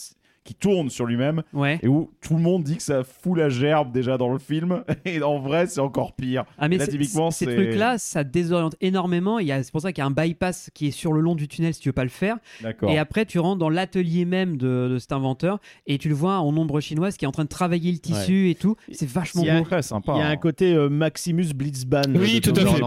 qui 0.49 0.55
tourne 0.55 0.89
sur 0.89 1.05
lui-même. 1.05 1.43
ouais. 1.53 1.79
Et 1.83 1.89
où 1.89 2.11
tout 2.23 2.35
le 2.35 2.41
monde 2.41 2.63
dit 2.63 2.79
que 2.79 2.83
ça 2.83 3.05
fout 3.05 3.37
la 3.37 3.51
gerbe 3.51 3.93
déjà 3.93 4.17
dans 4.17 4.33
le 4.33 4.39
film. 4.39 4.83
Et 5.05 5.23
en 5.23 5.39
vrai, 5.39 5.67
c'est 5.67 5.81
encore 5.81 6.15
pire. 6.15 6.47
Ah 6.57 6.69
mais 6.69 6.79
Là, 6.79 6.87
c'est- 6.87 6.93
typiquement, 6.93 7.31
ces 7.31 7.45
trucs-là, 7.45 7.99
ça 7.99 8.25
désoriente 8.25 8.75
énormément. 8.81 9.39
Il 9.39 9.47
y 9.47 9.53
a- 9.53 9.63
C'est 9.63 9.71
pour 9.71 9.83
ça 9.83 9.93
qu'il 9.93 10.01
y 10.01 10.05
a 10.05 10.07
un 10.07 10.11
bypass 10.11 10.71
qui 10.73 10.87
est 10.87 10.91
sur 10.91 11.13
le 11.13 11.21
long 11.21 11.35
du 11.35 11.49
tunnel 11.49 11.75
si 11.75 11.81
tu 11.81 11.91
veux 11.91 11.93
pas 11.93 12.05
le 12.05 12.09
faire. 12.09 12.39
D'accord. 12.63 12.89
Et 12.91 12.97
après, 12.97 13.27
tu 13.27 13.39
rentres 13.39 13.59
dans 13.59 13.69
l'atelier 13.69 14.25
même 14.25 14.57
de, 14.57 14.89
de 14.89 14.99
cet 14.99 15.13
inventeur 15.13 15.59
et 15.87 15.99
tu 15.99 16.09
le 16.09 16.15
vois 16.15 16.39
en 16.39 16.57
ombre 16.57 16.81
chinoise 16.81 17.19
qui 17.19 17.27
est 17.27 17.29
en 17.29 17.33
train 17.33 17.45
de 17.45 17.51
travailler 17.51 17.93
le 17.93 17.99
tissu 17.99 18.49
et 18.49 18.55
tout. 18.55 18.77
C'est 18.91 19.09
vachement 19.09 19.43
beau. 19.43 19.65
Très 19.65 19.83
sympa. 19.83 20.15
Il 20.17 20.21
y 20.21 20.23
a 20.23 20.29
hein. 20.29 20.31
un 20.31 20.37
côté 20.37 20.73
euh, 20.75 20.89
Maximus 20.89 21.53
Blitzbahn. 21.55 22.17
Oui, 22.17 22.41
de 22.41 22.51
tout 22.51 22.59
à 22.59 22.65
fait. 22.65 22.81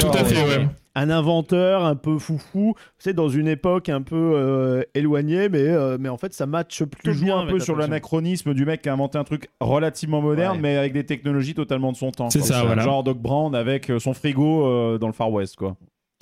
Tout 0.00 0.08
à 0.12 0.24
fait, 0.24 0.58
ouais. 0.58 0.66
Un 0.96 1.10
inventeur 1.10 1.84
un 1.84 1.94
peu 1.94 2.18
foufou, 2.18 2.74
c'est 2.98 3.12
dans 3.12 3.28
une 3.28 3.46
époque 3.46 3.88
un 3.90 4.02
peu 4.02 4.16
euh, 4.34 4.82
éloignée, 4.94 5.48
mais, 5.48 5.60
euh, 5.68 5.98
mais 6.00 6.08
en 6.08 6.16
fait 6.16 6.32
ça 6.32 6.46
match 6.46 6.82
plutôt 6.82 7.10
Tu 7.12 7.14
joues 7.18 7.24
bien 7.26 7.38
un 7.38 7.46
peu 7.46 7.60
sur 7.60 7.76
l'anachronisme 7.76 8.54
du 8.54 8.64
mec 8.64 8.82
qui 8.82 8.88
a 8.88 8.94
inventé 8.94 9.18
un 9.18 9.24
truc 9.24 9.48
relativement 9.60 10.20
moderne, 10.22 10.56
Ouais. 10.56 10.62
mais 10.62 10.76
avec 10.76 10.92
des 10.94 11.04
technologies 11.04 11.54
totalement 11.54 11.92
de 11.92 11.96
son 11.96 12.10
temps. 12.10 12.30
C'est 12.30 12.40
ça, 12.40 12.64
voilà. 12.64 12.82
Genre 12.82 13.04
Doc 13.04 13.18
Brown 13.18 13.54
avec 13.54 13.90
euh, 13.90 13.98
son 13.98 14.14
frigo 14.14 14.66
euh, 14.66 14.98
dans 14.98 15.06
le 15.06 15.12
Far 15.12 15.30
West, 15.30 15.56
quoi. 15.56 15.76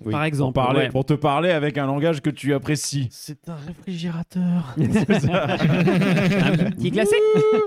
Oui. 0.05 0.11
Par 0.11 0.21
Pour, 0.23 0.27
exemple. 0.27 0.55
parler, 0.55 0.81
ouais. 0.81 0.89
pour 0.89 1.05
te 1.05 1.15
parler 1.15 1.51
avec 1.51 1.79
un 1.79 1.87
langage 1.87 2.21
que 2.21 2.29
tu 2.31 2.53
apprécies. 2.53 3.07
C'est 3.13 3.49
un 3.49 3.55
réfrigérateur. 3.55 4.75
Un 4.79 6.71
petit 6.73 6.91
glacé. 6.91 7.15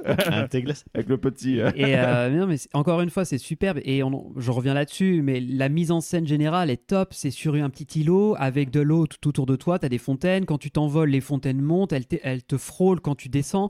un 0.31 0.47
thé 0.47 0.61
glacé. 0.61 0.83
Avec 0.93 1.07
le 1.07 1.17
petit. 1.17 1.59
euh, 1.61 1.71
Et 1.75 1.95
euh, 1.97 2.29
mais 2.29 2.37
non, 2.37 2.47
mais 2.47 2.57
encore 2.73 3.01
une 3.01 3.09
fois, 3.09 3.23
c'est 3.25 3.37
superbe. 3.37 3.79
Et 3.83 4.03
on- 4.03 4.33
je 4.37 4.51
reviens 4.51 4.73
là-dessus, 4.73 5.21
mais 5.23 5.39
la 5.39 5.69
mise 5.69 5.89
en 5.91 6.01
scène 6.01 6.27
générale 6.27 6.69
est 6.69 6.87
top. 6.87 7.13
C'est 7.13 7.31
sur 7.31 7.55
un 7.55 7.69
petit 7.69 8.01
îlot 8.01 8.35
avec 8.37 8.71
de 8.71 8.81
l'eau 8.81 9.07
tout 9.07 9.27
autour 9.29 9.45
de 9.45 9.55
toi. 9.55 9.79
Tu 9.79 9.85
as 9.85 9.89
des 9.89 9.97
fontaines. 9.97 10.45
Quand 10.45 10.57
tu 10.57 10.69
t'envoles, 10.71 11.09
les 11.09 11.21
fontaines 11.21 11.61
montent. 11.61 11.93
Elles, 11.93 12.07
te- 12.07 12.17
elles 12.23 12.43
te 12.43 12.57
frôlent 12.57 12.99
quand 12.99 13.15
tu 13.15 13.29
descends. 13.29 13.69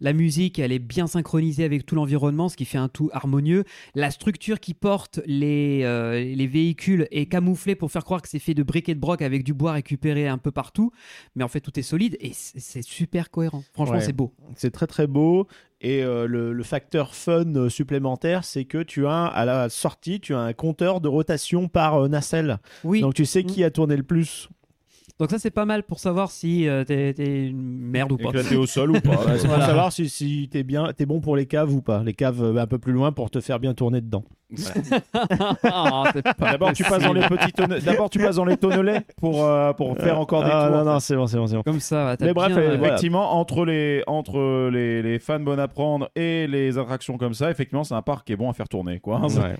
La 0.00 0.12
musique, 0.14 0.58
elle 0.58 0.72
est 0.72 0.78
bien 0.78 1.06
synchronisée 1.06 1.64
avec 1.64 1.84
tout 1.84 1.94
l'environnement, 1.94 2.48
ce 2.48 2.56
qui 2.56 2.64
fait 2.64 2.78
un 2.78 2.88
tout 2.88 3.10
harmonieux. 3.12 3.64
La 3.94 4.10
structure 4.10 4.60
qui 4.60 4.72
porte 4.74 5.20
les, 5.26 5.82
euh, 5.84 6.18
les 6.20 6.46
véhicules 6.46 7.06
est 7.10 7.26
camouflée 7.26 7.74
pour 7.74 7.90
faire 7.90 7.97
croire 8.04 8.22
que 8.22 8.28
c'est 8.28 8.38
fait 8.38 8.54
de 8.54 8.62
briques 8.62 8.88
et 8.88 8.94
de 8.94 9.00
broc 9.00 9.22
avec 9.22 9.44
du 9.44 9.54
bois 9.54 9.72
récupéré 9.72 10.28
un 10.28 10.38
peu 10.38 10.50
partout. 10.50 10.90
Mais 11.36 11.44
en 11.44 11.48
fait, 11.48 11.60
tout 11.60 11.78
est 11.78 11.82
solide 11.82 12.16
et 12.20 12.32
c'est 12.34 12.82
super 12.82 13.30
cohérent. 13.30 13.62
Franchement, 13.72 13.94
Ouais. 13.96 14.00
c'est 14.00 14.12
beau. 14.12 14.32
C'est 14.56 14.70
très 14.70 14.86
très 14.86 15.06
beau. 15.06 15.46
Et 15.80 16.02
euh, 16.02 16.26
le, 16.26 16.52
le 16.52 16.62
facteur 16.64 17.14
fun 17.14 17.54
euh, 17.54 17.68
supplémentaire, 17.68 18.42
c'est 18.44 18.64
que 18.64 18.82
tu 18.82 19.06
as 19.06 19.26
à 19.26 19.44
la 19.44 19.68
sortie, 19.68 20.18
tu 20.20 20.34
as 20.34 20.40
un 20.40 20.52
compteur 20.52 21.00
de 21.00 21.06
rotation 21.08 21.68
par 21.68 21.94
euh, 22.04 22.08
nacelle. 22.08 22.58
Oui. 22.82 23.00
Donc 23.00 23.14
tu 23.14 23.24
sais 23.24 23.44
qui 23.44 23.62
a 23.62 23.70
tourné 23.70 23.96
le 23.96 24.02
plus. 24.02 24.48
Donc 25.18 25.30
ça 25.30 25.38
c'est 25.40 25.50
pas 25.50 25.64
mal 25.64 25.82
pour 25.82 25.98
savoir 25.98 26.30
si 26.30 26.68
euh, 26.68 26.84
t'es 26.84 27.12
une 27.48 27.60
merde 27.80 28.12
ou 28.12 28.16
pas. 28.16 28.28
éclaté 28.28 28.56
au 28.56 28.66
sol 28.66 28.92
ou 28.92 29.00
pas. 29.00 29.10
Ouais, 29.26 29.38
c'est 29.38 29.46
Voilà. 29.48 29.56
pour 29.56 29.66
savoir 29.66 29.92
si, 29.92 30.08
si 30.08 30.48
t'es 30.50 30.62
bien, 30.62 30.92
t'es 30.96 31.06
bon 31.06 31.20
pour 31.20 31.34
les 31.36 31.46
caves 31.46 31.72
ou 31.74 31.82
pas. 31.82 32.02
Les 32.04 32.14
caves 32.14 32.42
euh, 32.42 32.56
un 32.62 32.66
peu 32.68 32.78
plus 32.78 32.92
loin 32.92 33.10
pour 33.10 33.28
te 33.30 33.40
faire 33.40 33.58
bien 33.58 33.74
tourner 33.74 34.00
dedans. 34.00 34.22
Pas 35.12 36.12
D'abord, 36.52 36.72
tu 36.72 36.84
passes 36.84 37.02
dans 37.02 37.12
les 37.12 37.26
petits 37.26 37.52
tonne- 37.52 37.78
D'abord, 37.84 38.10
tu 38.10 38.18
passes 38.18 38.36
dans 38.36 38.44
les 38.44 38.56
tonnelets 38.56 39.02
pour, 39.20 39.44
euh, 39.44 39.72
pour 39.72 39.96
faire 39.98 40.18
encore 40.18 40.44
des 40.44 40.50
Ah, 40.52 40.68
tours. 40.68 40.76
non 40.78 40.84
non, 40.92 41.00
c'est 41.00 41.16
bon, 41.16 41.26
c'est 41.26 41.36
bon, 41.36 41.46
c'est 41.46 41.56
bon. 41.56 41.62
comme 41.62 41.80
ça. 41.80 42.04
va, 42.04 42.16
t'as 42.16 42.26
Mais 42.26 42.32
bref, 42.34 42.54
bien. 42.54 42.72
Effectivement, 42.74 43.34
entre 43.38 43.64
les, 43.64 44.02
entre 44.06 44.70
les, 44.72 45.02
les 45.02 45.18
fans 45.18 45.40
bonnes 45.40 45.60
à 45.60 45.68
prendre 45.68 46.08
et 46.16 46.46
les 46.46 46.78
attractions 46.78 47.18
comme 47.18 47.34
ça, 47.34 47.50
effectivement, 47.50 47.84
c'est 47.84 47.94
un 47.94 48.02
parc 48.02 48.26
qui 48.26 48.32
est 48.32 48.36
bon 48.36 48.48
à 48.50 48.52
faire 48.52 48.68
tourner, 48.68 49.00
quoi. 49.00 49.20
Ouais. 49.20 49.56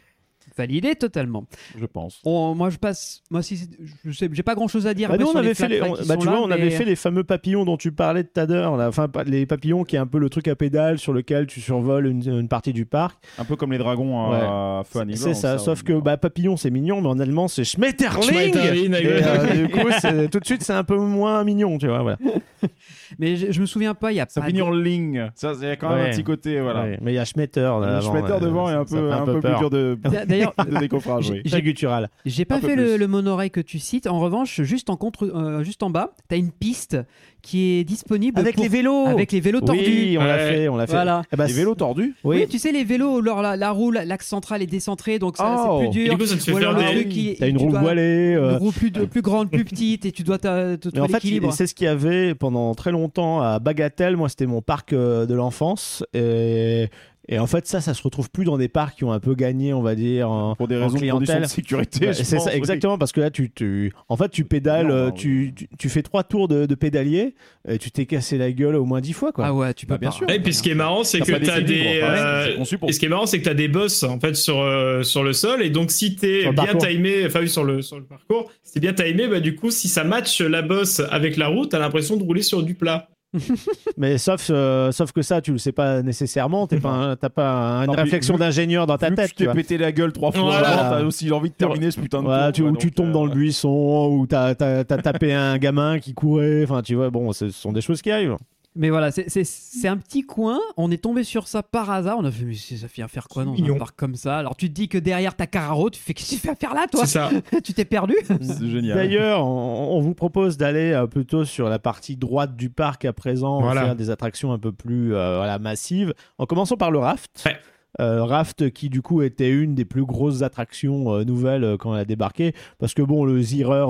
Validé 0.56 0.94
totalement. 0.94 1.44
Je 1.78 1.86
pense. 1.86 2.20
On- 2.24 2.54
moi 2.54 2.70
je 2.70 2.78
passe. 2.78 3.22
Moi 3.30 3.42
si 3.42 3.56
c'est- 3.56 3.68
je 4.04 4.12
sais, 4.12 4.28
j'ai 4.32 4.42
pas 4.42 4.54
grand 4.54 4.68
chose 4.68 4.86
à 4.86 4.94
dire. 4.94 5.08
Bah, 5.08 5.14
après 5.14 5.24
nous, 5.24 5.30
on 5.32 5.36
avait 5.36 5.54
fait 5.54 5.68
les, 5.68 5.82
on- 5.82 5.92
bah, 6.06 6.16
tu 6.16 6.26
là, 6.26 6.32
vois, 6.32 6.40
on 6.42 6.50
avait 6.50 6.70
fait 6.70 6.84
les 6.84 6.96
fameux 6.96 7.24
papillons 7.24 7.64
dont 7.64 7.76
tu 7.76 7.92
parlais 7.92 8.24
tout 8.24 8.40
à 8.40 8.46
l'heure. 8.46 8.72
Enfin, 8.74 9.08
pas- 9.08 9.24
les 9.24 9.46
papillons 9.46 9.84
qui 9.84 9.96
est 9.96 9.98
un 9.98 10.06
peu 10.06 10.18
le 10.18 10.28
truc 10.30 10.48
à 10.48 10.56
pédale 10.56 10.98
sur 10.98 11.12
lequel 11.12 11.46
tu 11.46 11.60
survoles 11.60 12.06
une, 12.06 12.22
une 12.26 12.48
partie 12.48 12.72
du 12.72 12.86
parc. 12.86 13.18
Un 13.38 13.44
peu 13.44 13.56
comme 13.56 13.72
les 13.72 13.78
dragons 13.78 14.30
à 14.32 14.82
Fun 14.84 15.06
C'est 15.14 15.34
ça, 15.34 15.58
sauf 15.58 15.82
que 15.82 15.92
bah, 16.00 16.16
papillon 16.16 16.56
c'est 16.56 16.70
mignon, 16.70 17.00
mais 17.00 17.08
en 17.08 17.18
allemand 17.18 17.48
c'est 17.48 17.64
Schmetterling. 17.64 18.22
Schmetterling, 18.52 18.94
Et, 18.94 19.06
euh, 19.06 19.54
du 19.66 19.68
coup, 19.68 19.88
c'est- 20.00 20.28
tout 20.28 20.40
de 20.40 20.44
suite 20.46 20.62
c'est 20.62 20.72
un 20.72 20.84
peu 20.84 20.96
moins 20.96 21.44
mignon, 21.44 21.78
tu 21.78 21.86
vois. 21.88 22.02
Voilà. 22.02 22.18
Mais 23.18 23.36
je, 23.36 23.52
je 23.52 23.60
me 23.60 23.66
souviens 23.66 23.94
pas. 23.94 24.12
Il 24.12 24.16
y 24.16 24.20
a 24.20 24.26
Ça 24.28 24.40
pas 24.40 24.48
finit 24.48 24.58
de-. 24.60 25.30
Ça, 25.34 25.52
il 25.60 25.66
y 25.66 25.70
a 25.70 25.76
quand 25.76 25.88
même 25.90 25.98
Ouais. 26.00 26.08
un 26.08 26.10
petit 26.10 26.24
côté, 26.24 26.60
voilà. 26.60 26.82
Ouais, 26.82 26.98
mais 27.00 27.12
il 27.12 27.14
y 27.14 27.18
a 27.18 27.24
Schmetter. 27.24 27.60
là, 27.80 28.00
Schmetter 28.02 28.32
ouais, 28.34 28.40
devant 28.40 28.68
est 28.68 28.74
un 28.74 28.84
peu, 28.84 29.10
un 29.12 29.24
peu 29.24 29.40
plus 29.40 29.56
dur 29.56 29.70
de, 29.70 29.98
D'ailleurs, 30.38 30.54
de 30.70 30.78
décoffrage, 30.78 31.30
oui. 31.30 31.42
Très 31.44 31.62
guttural. 31.62 32.08
J'ai 32.26 32.44
pas 32.44 32.60
fait 32.60 32.76
le, 32.76 32.96
le 32.96 33.06
monorail 33.08 33.50
que 33.50 33.60
tu 33.60 33.78
cites. 33.78 34.06
En 34.06 34.20
revanche, 34.20 34.62
juste 34.62 34.90
en 34.90 34.96
contre, 34.96 35.24
euh, 35.26 35.62
juste 35.64 35.82
en 35.82 35.90
bas, 35.90 36.12
t'as 36.28 36.36
une 36.36 36.50
piste 36.52 36.96
qui 37.42 37.78
est 37.78 37.84
disponible 37.84 38.38
Avec 38.38 38.56
pour- 38.56 38.64
les 38.64 38.68
vélos. 38.68 39.06
avec 39.06 39.30
les 39.32 39.40
vélos 39.40 39.60
tordus. 39.60 39.80
Oui, 39.80 40.16
on 40.18 40.24
l'a 40.24 40.38
fait, 40.38 40.68
on 40.68 40.76
l'a 40.76 40.86
fait. 40.86 40.92
Voilà. 40.92 41.22
Eh 41.32 41.36
ben, 41.36 41.46
Les 41.46 41.52
vélos 41.52 41.74
tordus 41.76 42.14
Oui. 42.24 42.38
Oui. 42.40 42.48
tu 42.48 42.58
sais 42.58 42.72
les 42.72 42.84
vélos, 42.84 43.20
leur, 43.20 43.42
la, 43.42 43.56
la 43.56 43.70
roue, 43.70 43.90
l'axe 43.92 44.26
central 44.26 44.60
est 44.60 44.66
décentré, 44.66 45.18
donc 45.18 45.36
ça 45.36 45.64
Oh. 45.68 45.78
c'est 45.80 45.88
plus 45.90 46.00
Et 46.00 46.04
dur. 46.04 46.14
du 46.14 46.18
coup, 46.20 46.26
ça 46.26 46.36
te 46.36 46.40
fait 46.42 46.52
faire 46.52 46.74
des- 46.74 47.36
T'as 47.38 47.46
une 47.48 47.56
roue 47.58 47.70
dois- 47.70 47.80
voilée. 47.80 48.30
Une 48.32 48.38
euh, 48.38 48.58
roue 48.58 48.72
plus, 48.72 48.90
de- 48.90 49.04
plus 49.04 49.22
grande, 49.22 49.50
plus 49.50 49.64
petite, 49.64 50.04
et 50.04 50.12
tu 50.12 50.24
dois 50.24 50.38
te 50.38 50.46
Mais 50.48 50.72
en 50.74 50.76
trouver 50.76 51.06
fait, 51.08 51.12
l'équilibre. 51.14 51.52
c'est 51.52 51.66
ce 51.66 51.74
qu'il 51.74 51.84
y 51.84 51.88
avait 51.88 52.34
pendant 52.34 52.74
très 52.74 52.90
longtemps 52.92 53.40
à 53.40 53.58
Bagatelle. 53.60 54.16
Moi, 54.16 54.28
c'était 54.28 54.46
mon 54.46 54.60
parc 54.60 54.92
euh, 54.92 55.24
de 55.24 55.34
l'enfance. 55.34 56.04
Et, 56.14 56.88
et 57.28 57.38
en 57.38 57.46
fait, 57.46 57.66
ça, 57.66 57.80
ça 57.80 57.94
se 57.94 58.02
retrouve 58.02 58.30
plus 58.30 58.44
dans 58.44 58.56
des 58.58 58.68
parcs 58.68 58.96
qui 58.96 59.04
ont 59.04 59.12
un 59.12 59.20
peu 59.20 59.34
gagné, 59.34 59.72
on 59.74 59.82
va 59.82 59.94
dire, 59.94 60.30
en, 60.30 60.54
pour 60.54 60.66
des 60.68 60.76
raisons 60.76 60.86
de 60.88 60.92
conditions 61.10 61.18
clientèle. 61.18 61.42
de 61.42 61.46
sécurité. 61.48 62.06
Je 62.08 62.22
c'est 62.22 62.36
pense, 62.36 62.44
ça, 62.46 62.50
oui. 62.52 62.56
exactement, 62.56 62.96
parce 62.98 63.12
que 63.12 63.20
là, 63.20 63.30
tu, 63.30 63.50
tu, 63.50 63.92
en 64.08 64.16
fait, 64.16 64.28
tu 64.30 64.44
pédales, 64.44 64.86
Non, 64.88 64.94
euh, 64.94 65.06
non, 65.06 65.12
tu, 65.12 65.52
tu, 65.54 65.68
tu 65.78 65.88
fais 65.88 66.02
trois 66.02 66.24
tours 66.24 66.48
de, 66.48 66.66
de 66.66 66.74
pédalier, 66.74 67.34
et 67.68 67.78
tu 67.78 67.90
t'es 67.90 68.06
cassé 68.06 68.38
la 68.38 68.50
gueule 68.52 68.76
au 68.76 68.84
moins 68.84 69.00
dix 69.00 69.12
fois, 69.12 69.32
quoi. 69.32 69.46
Ah 69.46 69.52
ouais, 69.54 69.74
tu 69.74 69.86
peux 69.86 69.94
Bah, 69.94 69.98
bien 69.98 70.10
pas. 70.10 70.16
sûr. 70.16 70.30
Et 70.30 70.40
puis 70.40 70.54
ce 70.54 70.62
qui 70.62 70.70
est 70.70 70.74
marrant, 70.74 71.04
c'est 71.04 71.20
que 71.20 71.32
t'as 71.32 71.60
des. 71.60 72.00
euh. 72.02 72.64
Et 72.86 72.92
ce 72.92 72.98
qui 72.98 73.06
est 73.06 73.08
marrant, 73.08 73.26
c'est 73.26 73.38
que 73.40 73.44
t'as 73.44 73.54
des 73.54 73.68
boss 73.68 74.02
en 74.04 74.18
fait 74.18 74.34
sur 74.34 74.60
euh, 74.60 75.02
sur 75.02 75.22
le 75.22 75.32
sol, 75.32 75.62
et 75.62 75.70
donc 75.70 75.90
si 75.90 76.16
t'es 76.16 76.42
bien 76.44 76.52
parcours. 76.54 76.86
timé, 76.86 77.26
enfin 77.26 77.40
oui 77.40 77.48
sur 77.48 77.64
le 77.64 77.82
sur 77.82 77.96
le 77.98 78.04
parcours, 78.04 78.50
si 78.62 78.72
t'es 78.74 78.80
bien 78.80 78.92
timé, 78.92 79.28
bah 79.28 79.40
du 79.40 79.54
coup 79.54 79.70
si 79.70 79.88
ça 79.88 80.04
match 80.04 80.40
la 80.40 80.62
bosse 80.62 81.00
avec 81.10 81.36
la 81.36 81.48
route, 81.48 81.70
t'as 81.70 81.78
l'impression 81.78 82.16
de 82.16 82.22
rouler 82.22 82.42
sur 82.42 82.62
du 82.62 82.74
plat. 82.74 83.08
Mais 83.96 84.16
sauf, 84.18 84.46
euh, 84.50 84.90
sauf 84.92 85.12
que 85.12 85.22
ça, 85.22 85.40
tu 85.40 85.52
le 85.52 85.58
sais 85.58 85.72
pas 85.72 86.02
nécessairement, 86.02 86.66
t'es 86.66 86.78
pas, 86.80 86.90
un- 86.90 87.16
t'as 87.16 87.28
pas 87.28 87.80
une 87.82 87.86
Non, 87.88 87.92
réflexion 87.92 88.36
d'ingénieur 88.38 88.86
dans 88.86 88.96
ta 88.96 89.10
tête. 89.10 89.30
tu 89.30 89.34
tu 89.36 89.46
t'es 89.46 89.52
pété 89.52 89.76
la 89.78 89.92
gueule 89.92 90.12
trois 90.12 90.32
fois 90.32 90.42
Voilà. 90.42 90.88
t'as 90.90 91.02
aussi 91.04 91.30
envie 91.30 91.50
de 91.50 91.54
terminer 91.54 91.90
ce 91.90 92.00
putain 92.00 92.20
de 92.20 92.24
Voilà, 92.24 92.52
tour, 92.52 92.66
tu, 92.68 92.72
ou 92.72 92.76
tu 92.76 92.90
tombes 92.92 93.12
dans 93.12 93.24
euh, 93.24 93.28
le 93.28 93.34
buisson, 93.34 94.08
ou 94.12 94.26
t'as 94.26 94.54
as, 94.58 94.84
tapé 94.84 95.32
un 95.34 95.58
gamin 95.58 95.98
qui 95.98 96.14
courait, 96.14 96.62
enfin 96.64 96.80
tu 96.82 96.94
vois, 96.94 97.10
bon, 97.10 97.32
ce 97.32 97.50
sont 97.50 97.72
des 97.72 97.82
choses 97.82 98.00
qui 98.00 98.10
arrivent. 98.10 98.36
Mais 98.78 98.90
voilà, 98.90 99.10
c'est- 99.10 99.88
un 99.88 99.96
petit 99.96 100.22
coin. 100.22 100.58
On 100.76 100.90
est 100.90 101.02
tombé 101.02 101.24
sur 101.24 101.48
ça 101.48 101.62
par 101.62 101.90
hasard. 101.90 102.16
On 102.18 102.24
a 102.24 102.30
fait, 102.30 102.44
mais 102.44 102.54
ça 102.54 102.86
vient 102.94 103.08
faire 103.08 103.26
quoi 103.28 103.44
dans 103.44 103.52
mignon. 103.52 103.74
un 103.74 103.78
parc 103.78 103.96
comme 103.98 104.14
ça? 104.14 104.38
Alors 104.38 104.56
tu 104.56 104.68
te 104.68 104.74
dis 104.74 104.88
que 104.88 104.96
derrière 104.98 105.34
ta 105.34 105.46
Carraro, 105.46 105.90
tu 105.90 106.00
fais 106.00 106.14
qu'est-ce 106.14 106.30
que 106.30 106.34
tu 106.36 106.40
fais 106.40 106.50
à 106.50 106.54
faire 106.54 106.74
là, 106.74 106.86
toi? 106.90 107.04
C'est 107.04 107.18
ça. 107.18 107.30
Tu 107.64 107.74
t'es 107.74 107.84
perdu? 107.84 108.14
C'est 108.26 108.68
génial. 108.68 108.96
D'ailleurs, 108.96 109.44
on, 109.44 109.96
on 109.96 110.00
vous 110.00 110.14
propose 110.14 110.56
d'aller 110.56 110.92
euh, 110.92 111.06
plutôt 111.06 111.44
sur 111.44 111.68
la 111.68 111.78
partie 111.78 112.16
droite 112.16 112.54
du 112.56 112.70
parc 112.70 113.04
à 113.04 113.12
présent, 113.12 113.60
Voilà. 113.60 113.82
faire 113.84 113.96
des 113.96 114.10
attractions 114.10 114.52
un 114.52 114.58
peu 114.58 114.70
plus 114.72 115.14
euh, 115.14 115.36
voilà, 115.38 115.58
massives, 115.58 116.14
en 116.38 116.46
commençant 116.46 116.76
par 116.76 116.90
le 116.90 116.98
raft. 116.98 117.42
Ouais. 117.46 117.56
Euh, 118.00 118.22
raft 118.22 118.70
qui 118.70 118.90
du 118.90 119.00
coup 119.02 119.22
était 119.22 119.50
une 119.50 119.74
des 119.74 119.86
plus 119.86 120.04
grosses 120.04 120.42
attractions 120.42 121.10
euh, 121.14 121.24
nouvelles 121.24 121.64
euh, 121.64 121.76
quand 121.78 121.94
elle 121.94 122.02
a 122.02 122.04
débarqué. 122.04 122.52
Parce 122.78 122.92
que 122.94 123.00
bon 123.02 123.24
le 123.24 123.40
Zirer 123.40 123.86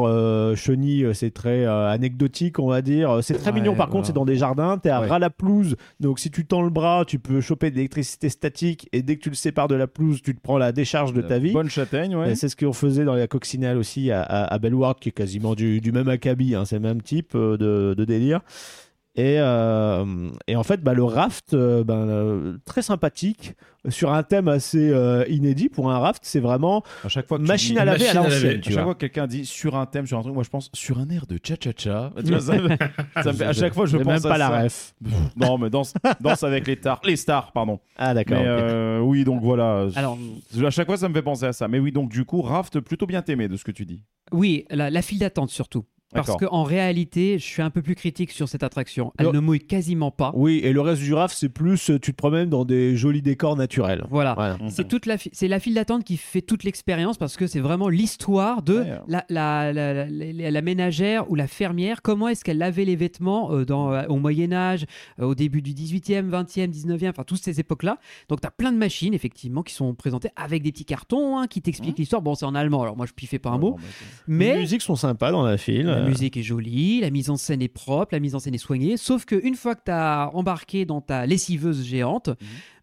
chenille 0.57 1.09
c'est 1.15 1.33
très 1.33 1.65
anecdotique 1.67 2.59
on 2.59 2.69
va 2.69 2.81
dire. 2.81 3.19
C'est 3.23 3.35
très 3.35 3.51
Ouais, 3.51 3.61
mignon 3.61 3.75
par 3.75 3.89
contre 3.89 4.07
c'est 4.07 4.13
dans 4.13 4.25
des 4.25 4.37
jardins. 4.37 4.79
T'es 4.79 4.91
à 4.91 5.01
Ouais. 5.01 5.09
ras 5.09 5.19
la 5.19 5.31
pelouse 5.31 5.77
donc 6.01 6.19
si 6.21 6.31
tu 6.31 6.47
tends 6.47 6.63
le 6.63 6.71
bras 6.71 7.05
tu 7.07 7.19
peux 7.19 7.41
choper 7.41 7.71
de 7.71 7.77
l'électricité 7.77 8.29
statique. 8.29 8.89
Et 8.93 9.03
dès 9.03 9.17
que 9.17 9.23
tu 9.23 9.29
le 9.31 9.35
sépares 9.35 9.69
de 9.69 9.75
la 9.75 9.87
pelouse 9.87 10.23
tu 10.23 10.35
te 10.35 10.41
prends 10.41 10.59
la 10.59 10.73
décharge 10.73 11.13
de 11.13 11.21
ta 11.21 11.39
vie. 11.39 11.53
Bonne 11.53 11.69
châtaigne, 11.71 12.15
ouais. 12.17 12.35
C'est 12.35 12.49
ce 12.49 12.57
qu'on 12.57 12.73
faisait 12.73 13.05
dans 13.05 13.15
la 13.15 13.27
coccinelle 13.27 13.77
aussi 13.77 14.11
à, 14.13 14.23
à, 14.23 14.45
à 14.55 14.59
Bellward, 14.59 14.99
qui 15.01 15.09
est 15.11 15.13
quasiment 15.13 15.55
du, 15.55 15.81
du 15.81 15.93
même 15.93 16.09
acabit, 16.09 16.55
hein, 16.55 16.65
c'est 16.65 16.77
le 16.77 16.83
même 16.83 17.03
type 17.03 17.37
de, 17.37 17.95
de 17.97 18.05
délire. 18.05 18.41
Et, 19.19 19.41
euh, 19.41 20.31
et 20.47 20.55
en 20.55 20.63
fait, 20.63 20.81
bah, 20.81 20.95
le 20.95 21.03
raft, 21.03 21.53
euh, 21.53 21.83
ben, 21.83 22.09
euh, 22.09 22.57
très 22.65 22.83
sympathique, 22.83 23.55
sur 23.89 24.13
un 24.13 24.23
thème 24.23 24.47
assez 24.47 24.91
euh, 24.93 25.25
inédit 25.29 25.69
pour 25.69 25.91
un 25.91 25.99
raft, 25.99 26.21
c'est 26.25 26.39
vraiment 26.39 26.85
À 27.05 27.09
chaque 27.09 27.27
fois 27.27 27.39
que 27.39 27.43
machine 27.43 27.75
dis- 27.75 27.81
à 27.81 27.85
laver 27.85 28.09
à 28.09 28.15
machine 28.15 28.19
à 28.21 28.23
l'ancienne. 28.23 28.61
À 28.61 28.63
chaque 28.63 28.73
vois. 28.75 28.83
fois 28.85 28.95
que 28.95 29.01
quelqu'un 29.01 29.27
dit 29.27 29.45
sur 29.45 29.75
un 29.77 29.87
thème, 29.87 30.07
sur 30.07 30.19
un 30.19 30.23
truc, 30.23 30.35
moi 30.35 30.45
je 30.45 30.51
pense 30.51 30.71
sur 30.73 31.01
un 31.01 31.09
air 31.11 31.27
de 31.27 31.37
cha-cha-cha. 31.43 32.13
À 33.17 33.53
chaque 33.53 33.75
fois, 33.75 33.87
je 33.87 33.97
pense 33.97 34.07
même 34.07 34.27
à 34.27 34.29
pas 34.29 34.39
la 34.39 34.49
ça. 34.49 34.63
ref. 34.63 34.95
Non, 35.37 35.59
mais 35.59 35.69
danse, 35.71 35.95
danse 36.21 36.43
avec 36.45 36.67
les 36.69 36.77
stars. 36.77 37.01
Les 37.05 37.17
stars, 37.17 37.51
pardon. 37.53 37.81
Ah 37.97 38.15
d'accord. 38.15 38.39
Euh, 38.41 39.01
oui, 39.01 39.25
donc 39.25 39.43
voilà. 39.43 39.87
Alors, 39.97 40.17
À 40.65 40.71
chaque 40.71 40.87
fois, 40.87 40.97
ça 40.97 41.09
me 41.09 41.15
fait 41.15 41.23
penser 41.23 41.45
à 41.47 41.53
ça. 41.53 41.67
Mais 41.67 41.79
oui, 41.81 41.91
donc 41.93 42.09
du 42.11 42.25
coup, 42.25 42.43
Raft, 42.43 42.79
plutôt 42.81 43.07
bien 43.07 43.23
aimé 43.27 43.49
de 43.49 43.57
ce 43.57 43.65
que 43.65 43.73
tu 43.73 43.85
dis. 43.85 44.05
oui, 44.33 44.65
la, 44.71 44.91
la 44.91 45.03
file 45.03 45.19
d'attente 45.19 45.51
surtout. 45.51 45.85
Parce 46.15 46.35
qu'en 46.37 46.63
réalité, 46.63 47.39
je 47.39 47.45
suis 47.45 47.61
un 47.61 47.69
peu 47.71 47.83
plus 47.83 47.95
critique 47.95 48.31
sur 48.31 48.49
cette 48.49 48.63
attraction. 48.63 49.13
Elle 49.19 49.31
ne 49.31 49.41
mouille 49.41 49.61
quasiment 49.61 50.11
pas. 50.11 50.33
Oui, 50.35 50.61
et 50.65 50.73
le 50.73 50.81
reste 50.81 51.03
du 51.03 51.13
raft, 51.13 51.37
c'est 51.37 51.51
plus 51.51 51.91
euh, 51.91 51.99
tu 51.99 52.13
te 52.13 52.17
promènes 52.17 52.49
dans 52.49 52.65
des 52.65 52.97
jolis 52.97 53.21
décors 53.21 53.57
naturels. 53.57 54.05
Voilà. 54.11 54.33
Voilà. 54.35 54.57
C'est 54.71 54.89
toute 54.89 55.05
la 55.05 55.19
fi- 55.19 55.29
c'est 55.33 55.49
la 55.49 55.61
file 55.61 55.75
d'attente 55.75 56.05
qui 56.05 56.17
fait 56.17 56.41
toute 56.41 56.65
l'expérience 56.65 57.19
parce 57.19 57.37
que 57.37 57.47
c'est 57.47 57.61
vraiment 57.61 57.89
l'histoire 57.91 58.63
de 58.63 58.79
Ouais. 58.79 58.99
la, 59.07 59.25
la, 59.29 59.73
la, 59.73 59.93
la- 59.93 60.07
la- 60.07 60.51
la 60.51 60.63
ménagère 60.63 61.31
ou 61.31 61.35
la 61.35 61.47
fermière. 61.47 62.01
Comment 62.01 62.29
est-ce 62.29 62.43
qu'elle 62.45 62.59
lavait 62.59 62.85
les 62.87 62.97
vêtements 62.97 63.53
euh, 63.53 63.65
dans, 63.67 63.93
euh, 63.93 64.07
au 64.09 64.17
Moyen 64.17 64.53
Âge, 64.53 64.87
euh, 65.21 65.25
au 65.27 65.35
début 65.35 65.61
du 65.63 65.73
18e, 65.75 66.31
20e, 66.31 66.69
19e, 66.71 67.11
enfin 67.11 67.25
toutes 67.25 67.43
ces 67.43 67.61
époques-là. 67.61 67.99
Donc 68.31 68.41
tu 68.41 68.47
as 68.47 68.51
plein 68.51 68.73
de 68.73 68.79
machines 68.79 69.13
effectivement 69.13 69.63
qui 69.63 69.75
sont 69.75 69.95
présentées 69.95 70.31
avec 70.37 70.63
des 70.63 70.73
petits 70.73 70.85
cartons 70.87 71.39
hein, 71.39 71.47
qui 71.49 71.61
t'expliquent 71.61 71.99
l'histoire. 71.99 72.23
Bon, 72.23 72.35
c'est 72.35 72.47
en 72.47 72.55
allemand, 72.55 72.83
alors 72.83 72.97
moi 72.97 73.05
je 73.07 73.13
piffais 73.13 73.39
pas 73.39 73.51
un 73.51 73.59
mot. 73.59 73.77
Les 74.27 74.35
Mais 74.35 74.59
musiques 74.59 74.83
sont 74.83 74.97
sympas 74.97 75.33
dans 75.33 75.43
la 75.43 75.59
file. 75.59 75.97
La 75.99 76.05
Euh, 76.05 76.09
musique 76.09 76.37
est 76.37 76.43
jolie, 76.43 77.01
la 77.01 77.11
mise 77.11 77.31
en 77.31 77.37
scène 77.37 77.63
est 77.63 77.69
propre, 77.69 78.15
la 78.15 78.21
mise 78.21 78.35
en 78.35 78.39
scène 78.39 78.55
est 78.55 78.59
soignée. 78.59 78.97
Sauf 78.97 79.25
qu'une 79.25 79.55
fois 79.55 79.75
que 79.75 79.83
tu 79.87 79.91
as 79.91 80.31
embarqué 80.35 80.85
dans 80.85 81.01
ta 81.01 81.27
lessiveuse 81.27 81.85
géante, 81.85 82.31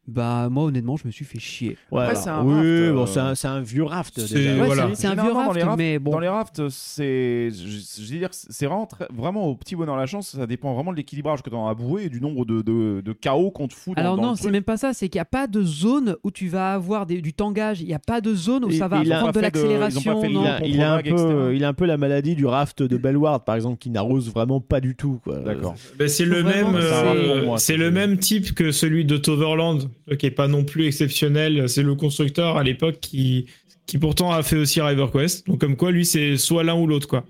bah 0.07 0.49
moi 0.49 0.65
honnêtement 0.65 0.97
je 0.97 1.07
me 1.07 1.11
suis 1.11 1.25
fait 1.25 1.39
chier. 1.39 1.77
ouais, 1.91 2.01
Après, 2.03 2.11
alors, 2.11 2.23
c'est 2.23 2.29
un 2.29 2.43
oui, 2.43 2.53
raft, 2.53 2.65
euh, 2.65 2.93
bon, 2.93 3.05
c'est 3.07 3.19
un, 3.19 3.35
c'est 3.35 3.47
un 3.47 3.61
vieux 3.61 3.83
raft. 3.83 4.19
c'est- 4.19 4.35
déjà. 4.35 4.51
Ouais, 4.55 4.65
voilà. 4.65 4.87
c'est- 4.89 4.95
c'est 5.01 5.07
un 5.07 5.11
vieux 5.11 5.21
Généralement, 5.23 5.39
dans 5.41 5.47
raft, 5.47 5.55
les 5.57 5.63
rafts- 5.63 5.77
mais 5.77 5.99
bon. 5.99 6.11
Dans 6.11 6.19
les 6.19 6.27
rafts, 6.27 6.69
c'est, 6.69 7.49
je, 7.51 8.01
je 8.01 8.13
veux 8.13 8.19
dire, 8.19 8.29
c'est 8.31 8.65
vraiment, 8.65 8.85
très- 8.85 9.07
vraiment 9.13 9.47
au 9.47 9.55
petit 9.55 9.75
bonheur 9.75 9.95
la 9.97 10.05
chance. 10.05 10.35
Ça 10.37 10.45
dépend 10.47 10.73
vraiment 10.73 10.91
de 10.91 10.97
l'équilibrage 10.97 11.41
que 11.41 11.49
tu 11.49 11.55
as 11.55 11.59
à 11.59 11.75
et 12.01 12.09
du 12.09 12.21
nombre 12.21 12.45
de, 12.45 12.61
de, 12.61 13.01
de 13.01 13.13
chaos 13.13 13.51
qu'on 13.51 13.67
te 13.67 13.73
fout. 13.73 13.95
Dans, 13.95 14.01
Alors 14.01 14.15
dans 14.15 14.21
non, 14.23 14.31
le 14.31 14.35
c'est 14.37 14.51
même 14.51 14.63
pas 14.63 14.77
ça, 14.77 14.93
c'est 14.93 15.09
qu'il 15.09 15.17
n'y 15.19 15.23
a 15.23 15.25
pas 15.25 15.47
de 15.47 15.61
zone 15.63 16.15
où 16.23 16.31
tu 16.31 16.47
vas 16.47 16.73
avoir 16.73 17.05
des- 17.05 17.21
du 17.21 17.33
tangage, 17.33 17.81
il 17.81 17.87
n'y 17.87 17.93
a 17.93 17.99
pas 17.99 18.21
de 18.21 18.33
zone 18.33 18.65
où 18.65 18.71
ça 18.71 18.87
va 18.87 19.03
prendre 19.03 19.31
de 19.31 19.39
l'accélération. 19.39 20.23
Il 20.23 20.33
non. 20.33 20.45
a, 20.45 20.59
il 20.65 20.81
a 20.81 20.93
un 20.95 21.01
peu, 21.01 21.53
il 21.55 21.63
a 21.63 21.67
un 21.69 21.73
peu 21.73 21.85
la 21.85 21.97
maladie 21.97 22.35
du 22.35 22.45
raft 22.45 22.81
de 22.83 22.97
Bellward, 22.97 23.43
par 23.43 23.55
exemple, 23.55 23.77
qui 23.77 23.89
n'arrose 23.89 24.31
vraiment 24.31 24.59
pas 24.59 24.79
du 24.81 24.95
tout. 24.95 25.19
quoi. 25.23 25.39
D'accord. 25.39 25.75
Ben, 25.97 26.07
c'est 26.07 26.25
le 26.25 26.43
même, 26.43 26.67
c'est 26.73 26.77
euh, 26.81 27.57
c'est 27.57 27.77
le 27.77 27.91
même 27.91 28.17
type 28.17 28.53
que 28.53 28.71
celui 28.71 29.05
de 29.05 29.17
Toverland, 29.17 29.89
qui 30.19 30.25
est 30.25 30.31
pas 30.31 30.47
non 30.47 30.63
plus 30.63 30.85
exceptionnel. 30.87 31.67
C'est 31.69 31.83
le 31.83 31.95
constructeur 31.95 32.57
à 32.57 32.63
l'époque 32.63 32.99
qui, 33.01 33.45
qui 33.85 33.97
pourtant 33.97 34.31
a 34.31 34.43
fait 34.43 34.57
aussi 34.57 34.81
RiverQuest. 34.81 35.47
Donc 35.47 35.59
comme 35.59 35.75
quoi, 35.75 35.91
lui, 35.91 36.05
c'est 36.05 36.37
soit 36.37 36.63
l'un 36.63 36.75
ou 36.75 36.87
l'autre, 36.87 37.07
quoi. 37.07 37.23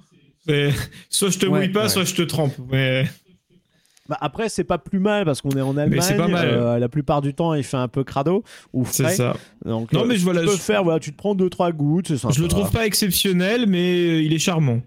C'est- 0.47 0.71
Soit 1.09 1.29
je 1.31 1.39
te 1.39 1.45
Ouais, 1.45 1.59
mouille 1.59 1.69
pas, 1.69 1.83
ouais. 1.83 1.89
soit 1.89 2.03
je 2.03 2.13
te 2.15 2.21
trempe. 2.21 2.53
Mais 2.71 3.05
Bah, 4.07 4.17
après, 4.21 4.47
c'est 4.49 4.63
pas 4.63 4.77
plus 4.77 4.99
mal 4.99 5.25
parce 5.25 5.41
qu'on 5.41 5.49
est 5.51 5.61
en 5.61 5.75
Allemagne. 5.77 6.01
c'est 6.01 6.15
pas 6.15 6.27
mal. 6.27 6.47
euh, 6.47 6.77
la 6.77 6.87
plupart 6.89 7.21
du 7.23 7.33
temps, 7.33 7.55
il 7.55 7.63
fait 7.63 7.77
un 7.77 7.87
peu 7.87 8.03
crado 8.03 8.43
ou 8.71 8.85
c'est 8.85 9.03
frais. 9.03 9.15
ça. 9.15 9.35
Donc, 9.65 9.91
Non, 9.91 10.03
euh, 10.03 10.05
mais 10.05 10.17
je- 10.17 10.23
voilà, 10.23 10.41
tu 10.41 10.45
peux 10.47 10.51
je- 10.53 10.57
faire, 10.57 10.83
voilà, 10.83 10.99
tu 10.99 11.11
te 11.11 11.17
prends 11.17 11.33
deux 11.33 11.49
trois 11.49 11.71
gouttes, 11.71 12.09
c'est 12.09 12.17
sympa. 12.17 12.33
Je 12.35 12.41
le 12.43 12.47
trouve 12.47 12.69
pas 12.71 12.85
exceptionnel, 12.85 13.65
mais 13.67 14.23
il 14.23 14.31
est 14.33 14.37
charmant. 14.39 14.81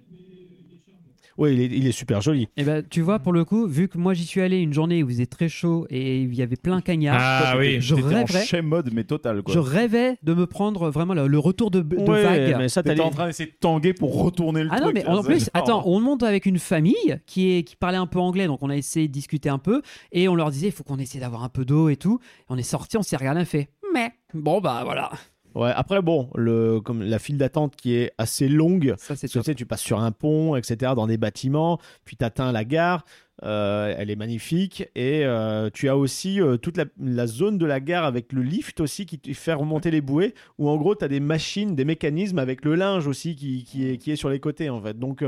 Oui, 1.39 1.55
il 1.55 1.61
est, 1.61 1.67
il 1.67 1.87
est 1.87 1.93
super 1.93 2.21
joli. 2.21 2.49
Et 2.57 2.65
ben 2.65 2.83
tu 2.89 3.01
vois, 3.01 3.21
pour 3.21 3.33
le 3.33 3.45
coup, 3.45 3.67
vu 3.67 3.89
que 3.89 3.97
moi 3.97 4.13
j'y 4.13 4.25
suis 4.27 4.41
allé 4.41 4.59
une 4.59 4.73
journée 4.73 5.03
où 5.03 5.09
il 5.09 5.15
faisait 5.15 5.27
très 5.27 5.49
chaud 5.49 5.87
et 5.89 6.21
il 6.23 6.35
y 6.35 6.43
avait 6.43 6.57
plein 6.57 6.81
cagnard, 6.81 7.17
Ah 7.21 7.55
oui. 7.57 7.81
je 7.81 7.95
t'étais 7.95 8.59
en 8.59 8.63
mode, 8.65 8.91
mais 8.93 9.05
total. 9.05 9.43
Quoi. 9.43 9.55
je 9.55 9.59
rêvais 9.61 10.17
de 10.25 10.35
me 10.35 10.47
prendre 10.47 10.91
vraiment 10.91 11.15
le, 11.15 11.29
le 11.29 11.39
retour 11.39 11.71
de, 11.71 11.81
de 11.81 11.97
Ouais, 11.97 12.23
vague. 12.25 12.57
mais 12.59 12.69
ça, 12.69 12.83
T'étais 12.83 13.01
en 13.01 13.11
train 13.11 13.27
d'essayer 13.29 13.49
de 13.51 13.57
tanguer 13.59 13.95
pour 13.95 14.21
retourner 14.23 14.65
le 14.65 14.69
Ah 14.73 14.81
truc. 14.81 14.97
non, 14.97 15.03
mais 15.03 15.07
en 15.07 15.23
plus, 15.23 15.39
genre- 15.41 15.49
attends, 15.55 15.83
on 15.87 16.01
monte 16.01 16.25
avec 16.25 16.45
une 16.45 16.59
famille 16.59 17.21
qui, 17.27 17.53
est, 17.57 17.63
qui 17.63 17.77
parlait 17.77 17.99
un 17.99 18.07
peu 18.07 18.19
anglais, 18.19 18.47
donc 18.49 18.59
on 18.63 18.71
a 18.71 18.77
essayé 18.77 19.07
de 19.07 19.13
discuter 19.13 19.49
un 19.49 19.59
peu, 19.59 19.83
et 20.11 20.29
on 20.29 20.35
leur 20.35 20.51
disait, 20.51 20.67
il 20.67 20.73
faut 20.73 20.83
qu'on 20.83 20.99
essaie 20.99 21.21
d'avoir 21.21 21.45
un 21.45 21.49
peu 21.49 21.65
d'eau 21.65 21.89
et 21.89 21.97
tout. 21.97 22.19
Et 22.41 22.45
on 22.49 22.57
est 22.57 22.63
sorti, 22.63 22.97
on 22.97 23.03
s'est 23.03 23.17
regardé, 23.17 23.43
on 23.43 23.45
fait, 23.45 23.69
mais 23.95 24.11
bon, 24.35 24.61
bah 24.61 24.81
voilà. 24.85 25.11
Ouais, 25.59 25.73
après, 25.75 26.03
bon, 26.03 26.31
le, 26.37 26.81
comme 26.81 27.03
la 27.03 27.19
file 27.19 27.37
d'attente 27.37 27.75
qui 27.75 27.95
est 27.97 28.13
assez 28.17 28.49
longue. 28.49 28.95
Ça, 28.97 29.17
c'est 29.17 29.27
tu 29.27 29.43
sais, 29.43 29.55
tu 29.57 29.67
passes 29.67 29.81
sur 29.81 29.99
un 29.99 30.13
pont, 30.13 30.55
etc., 30.55 30.93
dans 30.95 31.09
des 31.09 31.17
bâtiments, 31.19 31.81
puis 32.05 32.17
tu 32.17 32.25
atteins 32.25 32.53
la 32.53 32.65
gare. 32.65 33.05
euh, 33.45 33.93
elle 33.99 34.11
est 34.11 34.17
magnifique. 34.17 34.89
Et 34.95 35.25
euh, 35.25 35.69
tu 35.73 35.89
as 35.89 35.97
aussi 35.97 36.41
euh, 36.41 36.59
toute 36.59 36.77
la, 36.77 36.85
la 37.01 37.27
zone 37.27 37.59
de 37.59 37.67
la 37.67 37.81
gare 37.81 38.05
avec 38.05 38.33
le 38.33 38.43
lift 38.43 38.81
aussi 38.81 39.05
qui 39.07 39.19
te 39.19 39.33
fait 39.33 39.53
remonter 39.53 39.91
les 39.91 40.01
bouées, 40.01 40.35
où 40.59 40.69
en 40.69 40.77
gros, 40.77 40.95
tu 40.95 41.05
as 41.05 41.09
des 41.09 41.21
machines, 41.21 41.75
des 41.75 41.85
mécanismes 41.85 42.39
avec 42.39 42.65
le 42.65 42.77
linge 42.77 43.07
aussi 43.09 43.35
qui, 43.35 43.65
qui, 43.65 43.89
est, 43.89 43.97
qui 43.99 44.13
est 44.13 44.17
sur 44.17 44.31
les 44.31 44.41
côtés, 44.41 44.71
en 44.71 44.81
fait. 44.81 44.97
Donc, 44.99 45.25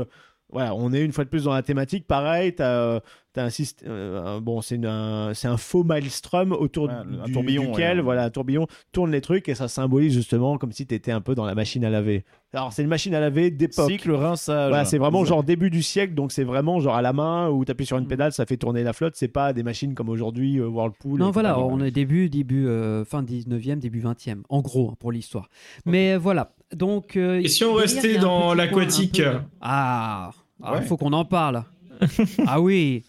voilà, 0.49 0.75
on 0.75 0.91
est 0.93 1.01
une 1.03 1.13
fois 1.13 1.23
de 1.25 1.29
plus 1.29 1.45
dans 1.45 1.53
la 1.53 1.63
thématique. 1.63 2.07
Pareil, 2.07 2.55
tu 2.55 2.61
as, 2.63 3.01
un 3.37 3.49
système. 3.49 4.39
bon, 4.41 4.61
c'est 4.61 4.79
un, 4.85 5.31
c'est 5.33 5.47
un 5.47 5.57
faux 5.57 5.83
maelstrom 5.83 6.51
autour 6.51 6.87
Ouais, 6.87 6.93
un 6.93 7.25
du- 7.25 7.31
tourbillon, 7.31 7.71
duquel, 7.71 7.97
ouais. 7.97 8.03
voilà, 8.03 8.25
un 8.25 8.29
tourbillon 8.29 8.67
tourne 8.91 9.11
les 9.11 9.21
trucs 9.21 9.47
et 9.47 9.55
ça 9.55 9.67
symbolise 9.67 10.13
justement 10.13 10.57
comme 10.57 10.71
si 10.71 10.85
tu 10.85 10.95
étais 10.95 11.11
un 11.11 11.21
peu 11.21 11.35
dans 11.35 11.45
la 11.45 11.55
machine 11.55 11.85
à 11.85 11.89
laver. 11.89 12.25
Alors, 12.53 12.73
c'est 12.73 12.81
une 12.81 12.89
machine 12.89 13.15
à 13.15 13.21
laver 13.21 13.49
d'époque. 13.49 13.89
Cycle 13.89 14.11
rinçage. 14.11 14.67
Voilà, 14.69 14.83
c'est 14.83 14.97
vraiment 14.97 15.23
genre 15.23 15.41
début 15.43 15.69
du 15.69 15.81
siècle, 15.81 16.13
donc 16.15 16.33
c'est 16.33 16.43
vraiment 16.43 16.81
genre 16.81 16.95
à 16.95 17.01
la 17.01 17.13
main 17.13 17.47
où 17.49 17.63
tu 17.63 17.71
appuies 17.71 17.85
sur 17.85 17.97
une 17.97 18.03
Mm. 18.03 18.07
pédale, 18.09 18.31
ça 18.33 18.45
fait 18.45 18.57
tourner 18.57 18.83
la 18.83 18.91
flotte. 18.91 19.13
C'est 19.15 19.29
pas 19.29 19.53
des 19.53 19.63
machines 19.63 19.93
comme 19.95 20.09
aujourd'hui, 20.09 20.59
euh, 20.59 20.67
Whirlpool. 20.67 21.17
Non, 21.17 21.31
voilà, 21.31 21.57
on 21.59 21.79
est 21.79 21.91
début, 21.91 22.27
début, 22.29 22.67
euh, 22.67 23.05
fin 23.05 23.23
19e, 23.23 23.79
début 23.79 24.01
20e, 24.01 24.41
en 24.49 24.59
gros, 24.59 24.89
hein, 24.91 24.95
pour 24.99 25.13
l'histoire. 25.13 25.47
Mais 25.85 26.13
euh, 26.15 26.17
voilà, 26.19 26.51
donc... 26.75 27.15
euh, 27.15 27.39
Et 27.39 27.47
si 27.47 27.63
on 27.63 27.73
restait 27.73 28.17
dans 28.17 28.53
l'aquatique 28.53 29.21
peu- 29.23 29.39
Ah, 29.61 30.31
il 30.59 30.69
Ouais. 30.71 30.81
faut 30.81 30.97
qu'on 30.97 31.13
en 31.13 31.23
parle. 31.23 31.63
ah 32.47 32.59
oui 32.59 33.03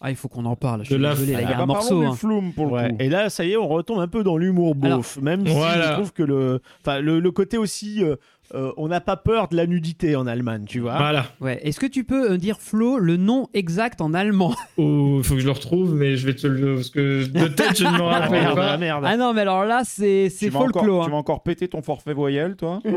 Ah, 0.00 0.10
il 0.10 0.16
faut 0.16 0.28
qu'on 0.28 0.44
en 0.44 0.56
parle. 0.56 0.80
Je 0.82 0.86
suis 0.86 0.94
De 0.96 1.00
la- 1.02 1.14
désolé, 1.14 1.32
là, 1.32 1.40
il 1.40 1.48
y 1.48 1.52
a 1.52 1.56
Ah, 1.56 1.62
un 1.62 1.66
bah, 1.66 1.66
morceau. 1.66 2.02
hein. 2.02 2.14
pour 2.54 2.66
le 2.66 2.72
Ouais. 2.72 2.88
coup. 2.90 2.96
Et 3.00 3.08
là, 3.08 3.30
ça 3.30 3.44
y 3.44 3.52
est, 3.52 3.56
on 3.56 3.66
retombe 3.68 3.98
un 4.00 4.08
peu 4.08 4.22
dans 4.22 4.36
l'humour 4.36 4.74
beauf, 4.74 5.18
même 5.22 5.46
si 5.46 5.52
Voilà. 5.54 5.88
je 5.88 5.92
trouve 5.94 6.12
que 6.12 6.22
le, 6.22 6.60
enfin, 6.82 7.00
le, 7.00 7.18
le 7.18 7.30
côté 7.30 7.56
aussi, 7.56 8.04
euh, 8.04 8.16
euh, 8.54 8.72
on 8.76 8.88
n'a 8.88 9.00
pas 9.00 9.16
peur 9.16 9.48
de 9.48 9.56
la 9.56 9.66
nudité 9.66 10.14
en 10.14 10.26
Allemagne, 10.26 10.64
tu 10.68 10.80
vois. 10.80 10.96
Voilà. 10.98 11.24
Ouais. 11.40 11.58
Est-ce 11.66 11.80
que 11.80 11.86
tu 11.86 12.04
peux 12.04 12.32
euh, 12.32 12.36
dire, 12.36 12.58
Flo, 12.60 12.98
le 12.98 13.16
nom 13.16 13.48
exact 13.54 14.00
en 14.02 14.12
allemand? 14.12 14.54
Il 14.78 15.22
faut 15.24 15.34
que 15.34 15.40
je 15.40 15.46
le 15.46 15.52
retrouve, 15.52 15.94
mais 15.94 16.16
je 16.16 16.26
vais 16.26 16.34
te 16.34 16.46
le. 16.46 16.74
Parce 16.76 16.90
que 16.90 17.24
de 17.26 17.48
tête, 17.48 17.78
je 17.78 17.84
ne 17.84 17.90
me 17.92 17.96
Ah, 18.02 18.18
rappelle 18.20 18.30
merde, 18.42 18.54
pas. 18.54 18.72
ah, 18.72 18.76
merde. 18.76 19.02
Ah 19.06 19.16
non, 19.16 19.32
mais 19.32 19.40
alors 19.40 19.64
là, 19.64 19.80
c'est 19.84 20.28
c'est 20.28 20.46
Tu 20.46 20.52
vas, 20.52 20.60
encore, 20.60 20.72
folklore. 20.82 21.04
tu 21.06 21.10
vas 21.10 21.16
encore 21.16 21.42
péter 21.42 21.68
ton 21.68 21.80
forfait 21.80 22.12
voyelle, 22.12 22.54
toi? 22.56 22.80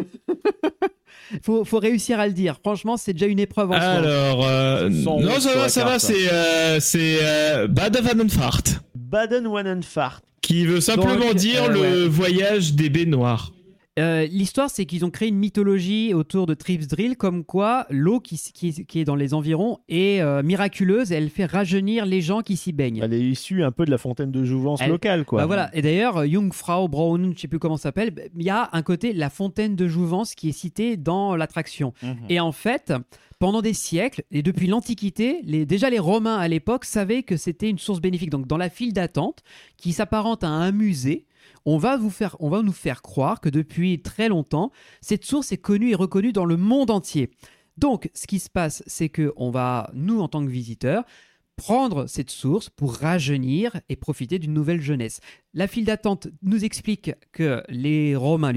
Faut, 1.43 1.63
faut 1.65 1.79
réussir 1.79 2.19
à 2.19 2.27
le 2.27 2.33
dire. 2.33 2.57
Franchement, 2.63 2.97
c'est 2.97 3.13
déjà 3.13 3.27
une 3.27 3.39
épreuve 3.39 3.71
en 3.71 3.75
soi. 3.75 3.81
Alors, 3.81 4.47
euh, 4.47 4.89
non, 4.89 5.39
ça 5.39 5.55
va, 5.55 5.69
ça 5.69 5.83
va, 5.85 5.99
c'est 5.99 6.31
euh, 6.31 6.79
c'est 6.79 7.19
euh, 7.21 7.67
Baden-Warnenfahrt, 7.67 8.81
Baden-Wannenfahrt. 8.95 10.23
qui 10.41 10.65
veut 10.65 10.81
simplement 10.81 11.27
Donc, 11.27 11.35
dire 11.35 11.63
euh, 11.65 12.03
le 12.03 12.05
voyage 12.07 12.73
des 12.73 12.89
baies 12.89 13.05
noires. 13.05 13.51
Euh, 13.99 14.25
L'histoire, 14.27 14.69
c'est 14.69 14.85
qu'ils 14.85 15.05
ont 15.05 15.09
créé 15.09 15.27
une 15.29 15.37
mythologie 15.37 16.13
autour 16.13 16.45
de 16.45 16.53
Trips 16.53 16.87
Drill, 16.87 17.15
comme 17.17 17.43
quoi 17.43 17.85
l'eau 17.89 18.19
qui, 18.19 18.37
qui- 18.53 18.85
qui 18.85 18.99
est 18.99 19.03
dans 19.05 19.15
les 19.15 19.33
environs 19.33 19.79
est 19.89 20.21
euh, 20.21 20.41
miraculeuse 20.43 21.11
et 21.11 21.15
elle 21.15 21.29
fait 21.29 21.45
rajeunir 21.45 22.05
les 22.05 22.21
gens 22.21 22.41
qui 22.41 22.57
s'y 22.57 22.71
baignent. 22.71 23.01
Elle 23.03 23.13
est 23.13 23.21
issue 23.21 23.63
un 23.63 23.71
peu 23.71 23.85
de 23.85 23.91
la 23.91 23.97
fontaine 23.97 24.31
de 24.31 24.43
jouvence 24.43 24.81
Elle- 24.81 24.89
locale, 24.91 25.25
quoi. 25.25 25.41
Bah 25.41 25.45
voilà. 25.45 25.69
Et 25.75 25.81
d'ailleurs, 25.81 26.17
euh, 26.17 26.27
Jungfrau 26.27 26.87
Braun, 26.87 27.33
je 27.35 27.41
sais 27.41 27.47
plus 27.47 27.59
comment 27.59 27.77
ça 27.77 27.83
s'appelle, 27.83 28.13
il 28.35 28.43
y 28.43 28.49
a 28.49 28.69
un 28.73 28.81
côté 28.81 29.13
la 29.13 29.29
fontaine 29.29 29.75
de 29.75 29.87
jouvence 29.87 30.35
qui 30.35 30.49
est 30.49 30.53
citée 30.53 30.97
dans 30.97 31.35
l'attraction. 31.35 31.93
Et 32.29 32.39
en 32.39 32.51
fait, 32.51 32.93
pendant 33.39 33.61
des 33.61 33.73
siècles, 33.73 34.23
et 34.31 34.41
depuis 34.43 34.67
l'Antiquité, 34.67 35.39
les, 35.43 35.65
déjà 35.65 35.89
les 35.89 35.99
Romains 35.99 36.37
à 36.37 36.47
l'époque 36.47 36.85
savaient 36.85 37.23
que 37.23 37.37
c'était 37.37 37.69
une 37.69 37.77
source 37.77 38.01
bénéfique. 38.01 38.29
Donc 38.29 38.47
dans 38.47 38.57
la 38.57 38.69
file 38.69 38.93
d'attente, 38.93 39.43
qui 39.77 39.93
s'apparente 39.93 40.43
à 40.43 40.49
un 40.49 40.71
musée, 40.71 41.25
on 41.65 41.77
va, 41.77 41.97
nous 41.97 42.09
faire 42.09 43.01
croire 43.01 43.41
que 43.41 43.49
depuis 43.49 44.01
très 44.01 44.29
longtemps, 44.29 44.71
cette 45.01 45.25
source 45.25 45.51
est 45.51 45.57
connue 45.57 45.91
et 45.91 45.95
reconnue 45.95 46.33
dans 46.33 46.45
le 46.45 46.57
monde 46.57 46.91
entier. 46.91 47.31
Donc, 47.77 48.09
ce 48.13 48.27
qui 48.27 48.39
se 48.39 48.49
passe, 48.49 48.83
c'est 48.87 49.09
que 49.09 49.33
on 49.37 49.51
va, 49.51 49.89
nous, 49.93 50.19
en 50.19 50.27
tant 50.27 50.43
que 50.43 50.49
visiteurs, 50.49 51.05
prendre 51.59 52.07
cette 52.07 52.29
source 52.29 52.69
pour 52.69 52.93
rajeunir 52.95 53.79
et 53.89 53.95
profiter 53.95 54.39
d'une 54.39 54.53
nouvelle 54.53 54.81
jeunesse. 54.81 55.19
La 55.53 55.67
file 55.67 55.85
d'attente 55.85 56.27
nous 56.43 56.63
explique 56.63 57.11
que 57.31 57.63
les 57.69 58.15
Romains 58.15 58.51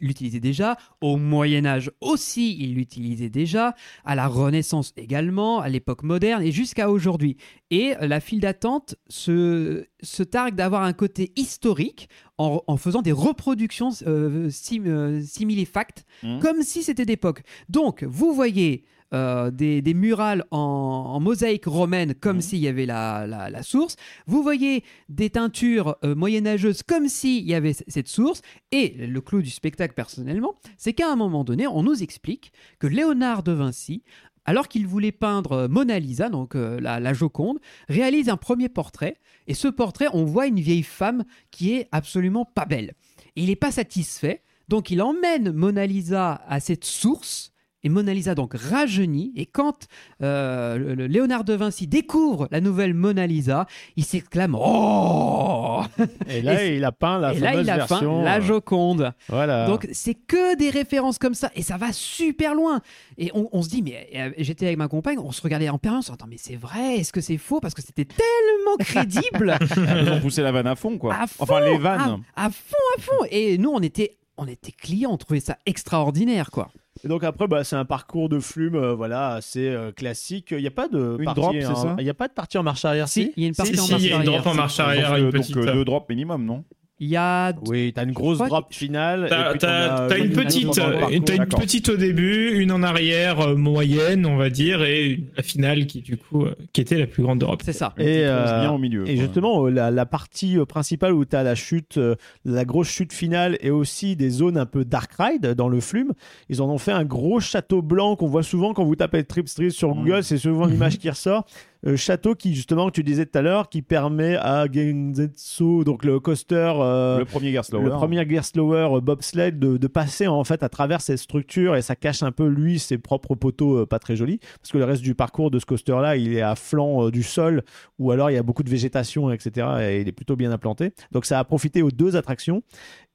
l'utilisaient 0.00 0.40
déjà, 0.40 0.76
au 1.00 1.16
Moyen 1.16 1.64
Âge 1.66 1.90
aussi 2.00 2.56
ils 2.58 2.74
l'utilisaient 2.74 3.30
déjà, 3.30 3.74
à 4.04 4.14
la 4.14 4.26
Renaissance 4.26 4.92
également, 4.96 5.60
à 5.60 5.68
l'époque 5.68 6.02
moderne 6.02 6.42
et 6.42 6.52
jusqu'à 6.52 6.90
aujourd'hui. 6.90 7.36
Et 7.70 7.94
la 8.00 8.20
file 8.20 8.40
d'attente 8.40 8.96
se 9.08 9.86
se 10.02 10.24
targue 10.24 10.56
d'avoir 10.56 10.82
un 10.82 10.92
côté 10.92 11.32
historique 11.36 12.08
en, 12.38 12.60
en 12.66 12.76
faisant 12.76 13.02
des 13.02 13.12
reproductions 13.12 13.90
euh, 14.06 14.50
sim, 14.50 14.82
euh, 14.86 15.22
simili-fact, 15.22 16.04
Mhm. 16.24 16.40
comme 16.40 16.62
si 16.62 16.82
c'était 16.82 17.06
d'époque. 17.06 17.42
Donc, 17.68 18.02
vous 18.04 18.32
voyez 18.34 18.84
euh, 19.12 19.50
des, 19.50 19.82
des 19.82 19.94
murales 19.94 20.44
en, 20.50 20.58
en 20.58 21.20
mosaïque 21.20 21.66
romaine, 21.66 22.14
comme 22.14 22.40
s'il 22.40 22.58
y 22.60 22.68
avait 22.68 22.86
la, 22.86 23.26
la- 23.26 23.50
la 23.50 23.62
source. 23.62 23.96
Vous 24.26 24.42
voyez 24.42 24.84
des 25.08 25.30
teintures 25.30 25.96
euh, 26.04 26.14
moyenâgeuses, 26.14 26.82
comme 26.82 27.08
s'il 27.08 27.44
y 27.44 27.54
avait 27.54 27.72
cette 27.72 28.08
source. 28.08 28.42
Et 28.70 28.94
le 28.98 29.20
clou 29.20 29.42
du 29.42 29.50
spectacle, 29.50 29.94
personnellement, 29.94 30.54
c'est 30.76 30.92
qu'à 30.92 31.10
un 31.10 31.16
moment 31.16 31.44
donné, 31.44 31.66
on 31.66 31.82
nous 31.82 32.02
explique 32.02 32.52
que 32.78 32.86
Léonard 32.86 33.42
de 33.42 33.52
Vinci, 33.52 34.02
alors 34.44 34.66
qu'il 34.66 34.86
voulait 34.88 35.12
peindre 35.12 35.52
euh, 35.52 35.68
Mona 35.68 35.98
Lisa, 36.00 36.28
donc 36.28 36.56
euh, 36.56 36.80
la, 36.80 36.98
la 36.98 37.12
Joconde, 37.12 37.60
réalise 37.88 38.28
un 38.28 38.36
premier 38.36 38.68
portrait. 38.68 39.16
Et 39.46 39.54
ce 39.54 39.68
portrait, 39.68 40.08
on 40.12 40.24
voit 40.24 40.46
une 40.46 40.58
vieille 40.60 40.82
femme 40.82 41.24
qui 41.50 41.74
est 41.74 41.88
absolument 41.92 42.44
pas 42.44 42.64
belle. 42.66 42.94
Et 43.36 43.42
il 43.42 43.46
n'est 43.46 43.56
pas 43.56 43.70
satisfait, 43.70 44.42
donc 44.68 44.90
il 44.90 45.00
emmène 45.00 45.52
Mona 45.52 45.86
Lisa 45.86 46.42
à 46.48 46.58
cette 46.60 46.84
source. 46.84 47.51
Et 47.84 47.88
Mona 47.88 48.14
Lisa 48.14 48.34
donc 48.34 48.54
rajeunit. 48.54 49.32
Et 49.36 49.46
quand 49.46 49.88
euh, 50.22 50.76
le- 50.78 50.94
le 50.94 51.06
Léonard 51.06 51.42
de 51.44 51.54
Vinci 51.54 51.86
découvre 51.88 52.46
la 52.50 52.60
nouvelle 52.60 52.94
Mona 52.94 53.26
Lisa, 53.26 53.66
il 53.96 54.04
s'exclame 54.04 54.54
Oh 54.56 55.82
Et 56.28 56.42
là, 56.42 56.64
Et- 56.64 56.76
il 56.76 56.84
a 56.84 56.92
peint 56.92 57.18
la 57.18 57.34
Et 57.34 57.38
là, 57.40 57.50
fameuse 57.50 57.66
il 57.66 57.70
a 57.70 57.78
peint 57.78 57.86
version. 57.86 58.22
la 58.22 58.36
euh, 58.38 58.40
Joconde. 58.40 59.12
Voilà. 59.28 59.66
Donc 59.66 59.88
c'est 59.92 60.14
que 60.14 60.56
des 60.56 60.70
références 60.70 61.18
comme 61.18 61.34
ça 61.34 61.50
et 61.56 61.62
ça 61.62 61.76
va 61.76 61.92
super 61.92 62.54
loin. 62.54 62.80
Et 63.18 63.30
on, 63.34 63.48
on 63.52 63.62
se 63.62 63.68
dit, 63.68 63.82
mais 63.82 64.08
euh, 64.14 64.30
j'étais 64.38 64.66
avec 64.66 64.78
ma 64.78 64.88
compagne, 64.88 65.18
on 65.18 65.32
se 65.32 65.42
regardait 65.42 65.68
en 65.68 65.78
permanence, 65.78 66.10
attends, 66.10 66.26
mais 66.28 66.38
c'est 66.38 66.56
vrai, 66.56 66.96
est-ce 66.98 67.12
que 67.12 67.20
c'est 67.20 67.36
faux? 67.38 67.60
Parce 67.60 67.74
que 67.74 67.82
c'était 67.82 68.04
tellement 68.06 68.76
crédible. 68.78 69.58
Ils 70.02 70.10
ont 70.10 70.20
poussé 70.20 70.42
la 70.42 70.52
vanne 70.52 70.66
à 70.66 70.76
fond, 70.76 70.98
quoi. 70.98 71.14
À 71.14 71.26
fond, 71.26 71.42
enfin, 71.44 71.60
les 71.60 71.78
vannes. 71.78 72.22
À, 72.36 72.46
à 72.46 72.50
fond, 72.50 72.76
à 72.96 73.00
fond. 73.00 73.26
Et 73.30 73.58
nous, 73.58 73.70
on 73.70 73.80
était, 73.80 74.16
on 74.36 74.46
était 74.46 74.72
clients, 74.72 75.10
on 75.12 75.16
trouvait 75.16 75.40
ça 75.40 75.56
extraordinaire, 75.66 76.50
quoi. 76.50 76.70
Et 77.04 77.08
donc 77.08 77.24
après, 77.24 77.48
bah, 77.48 77.64
c'est 77.64 77.76
un 77.76 77.84
parcours 77.84 78.28
de 78.28 78.38
flume, 78.38 78.76
euh, 78.76 78.94
voilà, 78.94 79.30
assez 79.34 79.68
euh, 79.68 79.90
classique. 79.92 80.52
Il 80.52 80.58
n'y 80.58 80.66
a 80.66 80.70
pas 80.70 80.88
de 80.88 81.16
Une 81.18 81.24
partie, 81.24 81.40
drop, 81.40 81.54
c'est 81.58 81.74
ça? 81.74 81.96
Il 81.98 82.04
n'y 82.04 82.10
a 82.10 82.14
pas 82.14 82.28
de 82.28 82.32
partie 82.32 82.58
en 82.58 82.62
marche 82.62 82.84
arrière. 82.84 83.08
Si, 83.08 83.32
il 83.36 83.42
y 83.42 83.46
a 83.46 83.48
une 83.48 83.54
partie 83.54 83.74
Si, 83.74 83.80
en 83.80 83.84
si, 83.84 83.90
marche 83.92 84.02
il 84.02 84.08
y 84.08 84.12
a 84.12 84.14
une 84.16 84.20
arrière. 84.22 84.42
drop 84.42 84.52
en 84.52 84.54
marche 84.54 84.78
arrière, 84.80 85.08
donc, 85.10 85.18
une 85.18 85.24
donc, 85.24 85.32
petite. 85.32 85.56
deux 85.56 85.84
drops 85.84 86.08
minimum, 86.08 86.44
non? 86.44 86.64
Il 87.04 87.08
y 87.08 87.16
a. 87.16 87.52
Oui, 87.66 87.92
t'as 87.92 88.04
une 88.04 88.12
grosse 88.12 88.38
drop 88.38 88.66
finale. 88.72 89.26
T'as 89.28 89.54
t'as- 89.56 90.04
as 90.04 90.06
t'as 90.06 90.18
une 90.18 90.30
petite, 90.30 90.76
le 90.76 90.82
euh, 90.84 91.18
t'as 91.26 91.34
une 91.34 91.46
petite 91.46 91.88
au 91.88 91.96
début, 91.96 92.52
une 92.60 92.70
en 92.70 92.84
arrière 92.84 93.40
euh, 93.40 93.56
moyenne, 93.56 94.24
on 94.24 94.36
va 94.36 94.50
dire, 94.50 94.84
et 94.84 95.18
la 95.36 95.42
finale 95.42 95.86
qui 95.86 96.00
du 96.00 96.16
coup 96.16 96.44
euh, 96.44 96.54
qui 96.72 96.80
était 96.80 96.98
la 96.98 97.08
plus 97.08 97.24
grande 97.24 97.40
d'Europe. 97.40 97.62
C'est 97.64 97.72
ça. 97.72 97.92
Et, 97.98 98.22
euh, 98.24 98.60
bien 98.60 98.70
au 98.70 98.78
milieu. 98.78 99.02
Et 99.08 99.16
quoi. 99.16 99.24
justement, 99.24 99.66
la, 99.66 99.90
la 99.90 100.06
partie 100.06 100.56
principale 100.68 101.12
où 101.12 101.24
tu 101.24 101.34
as 101.34 101.42
la 101.42 101.56
chute, 101.56 101.98
euh, 101.98 102.14
la 102.44 102.64
grosse 102.64 102.88
chute 102.88 103.12
finale 103.12 103.58
et 103.62 103.70
aussi 103.70 104.14
des 104.14 104.30
zones 104.30 104.56
un 104.56 104.66
peu 104.66 104.84
dark 104.84 105.10
ride 105.18 105.54
dans 105.54 105.68
le 105.68 105.80
flume, 105.80 106.12
ils 106.50 106.62
en 106.62 106.68
ont 106.70 106.78
fait 106.78 106.92
un 106.92 107.04
gros 107.04 107.40
château 107.40 107.82
blanc 107.82 108.14
qu'on 108.14 108.28
voit 108.28 108.44
souvent 108.44 108.74
quand 108.74 108.84
vous 108.84 108.94
tapez 108.94 109.24
Trip 109.24 109.48
Street 109.48 109.70
sur 109.70 109.92
Mm. 109.92 109.98
Google, 110.04 110.22
c'est 110.22 110.38
souvent 110.38 110.66
l'image 110.66 110.98
qui 110.98 111.10
ressort. 111.10 111.46
Euh, 111.84 111.96
château 111.96 112.34
qui, 112.36 112.54
justement, 112.54 112.86
que 112.86 112.92
tu 112.92 113.02
disais 113.02 113.26
tout 113.26 113.36
à 113.36 113.42
l'heure, 113.42 113.68
qui 113.68 113.82
permet 113.82 114.36
à 114.36 114.66
Genzetsu, 114.70 115.82
donc 115.84 116.04
le 116.04 116.20
coaster. 116.20 116.72
euh, 116.76 117.18
le 117.18 117.24
premier 117.24 117.50
Gerstlauer. 117.50 117.84
le 117.84 117.90
premier 117.90 118.18
euh, 118.20 119.00
bobsled 119.00 119.58
de, 119.58 119.76
de 119.76 119.86
passer 119.88 120.26
en 120.28 120.44
fait 120.44 120.62
à 120.62 120.68
travers 120.68 121.00
cette 121.00 121.18
structure 121.18 121.74
et 121.76 121.82
ça 121.82 121.96
cache 121.96 122.22
un 122.22 122.30
peu 122.30 122.46
lui 122.46 122.78
ses 122.78 122.98
propres 122.98 123.34
poteaux 123.34 123.84
pas 123.86 123.98
très 123.98 124.16
jolis 124.16 124.38
parce 124.60 124.70
que 124.70 124.78
le 124.78 124.84
reste 124.84 125.02
du 125.02 125.14
parcours 125.14 125.50
de 125.50 125.58
ce 125.58 125.66
coaster 125.66 125.96
là 126.00 126.16
il 126.16 126.32
est 126.34 126.40
à 126.42 126.54
flanc 126.54 127.10
du 127.10 127.22
sol 127.22 127.62
ou 127.98 128.10
alors 128.12 128.30
il 128.30 128.34
y 128.34 128.38
a 128.38 128.42
beaucoup 128.42 128.62
de 128.62 128.70
végétation 128.70 129.30
etc 129.30 129.66
et 129.80 130.00
il 130.00 130.08
est 130.08 130.12
plutôt 130.12 130.36
bien 130.36 130.52
implanté 130.52 130.92
donc 131.10 131.24
ça 131.26 131.38
a 131.38 131.44
profité 131.44 131.82
aux 131.82 131.90
deux 131.90 132.16
attractions 132.16 132.62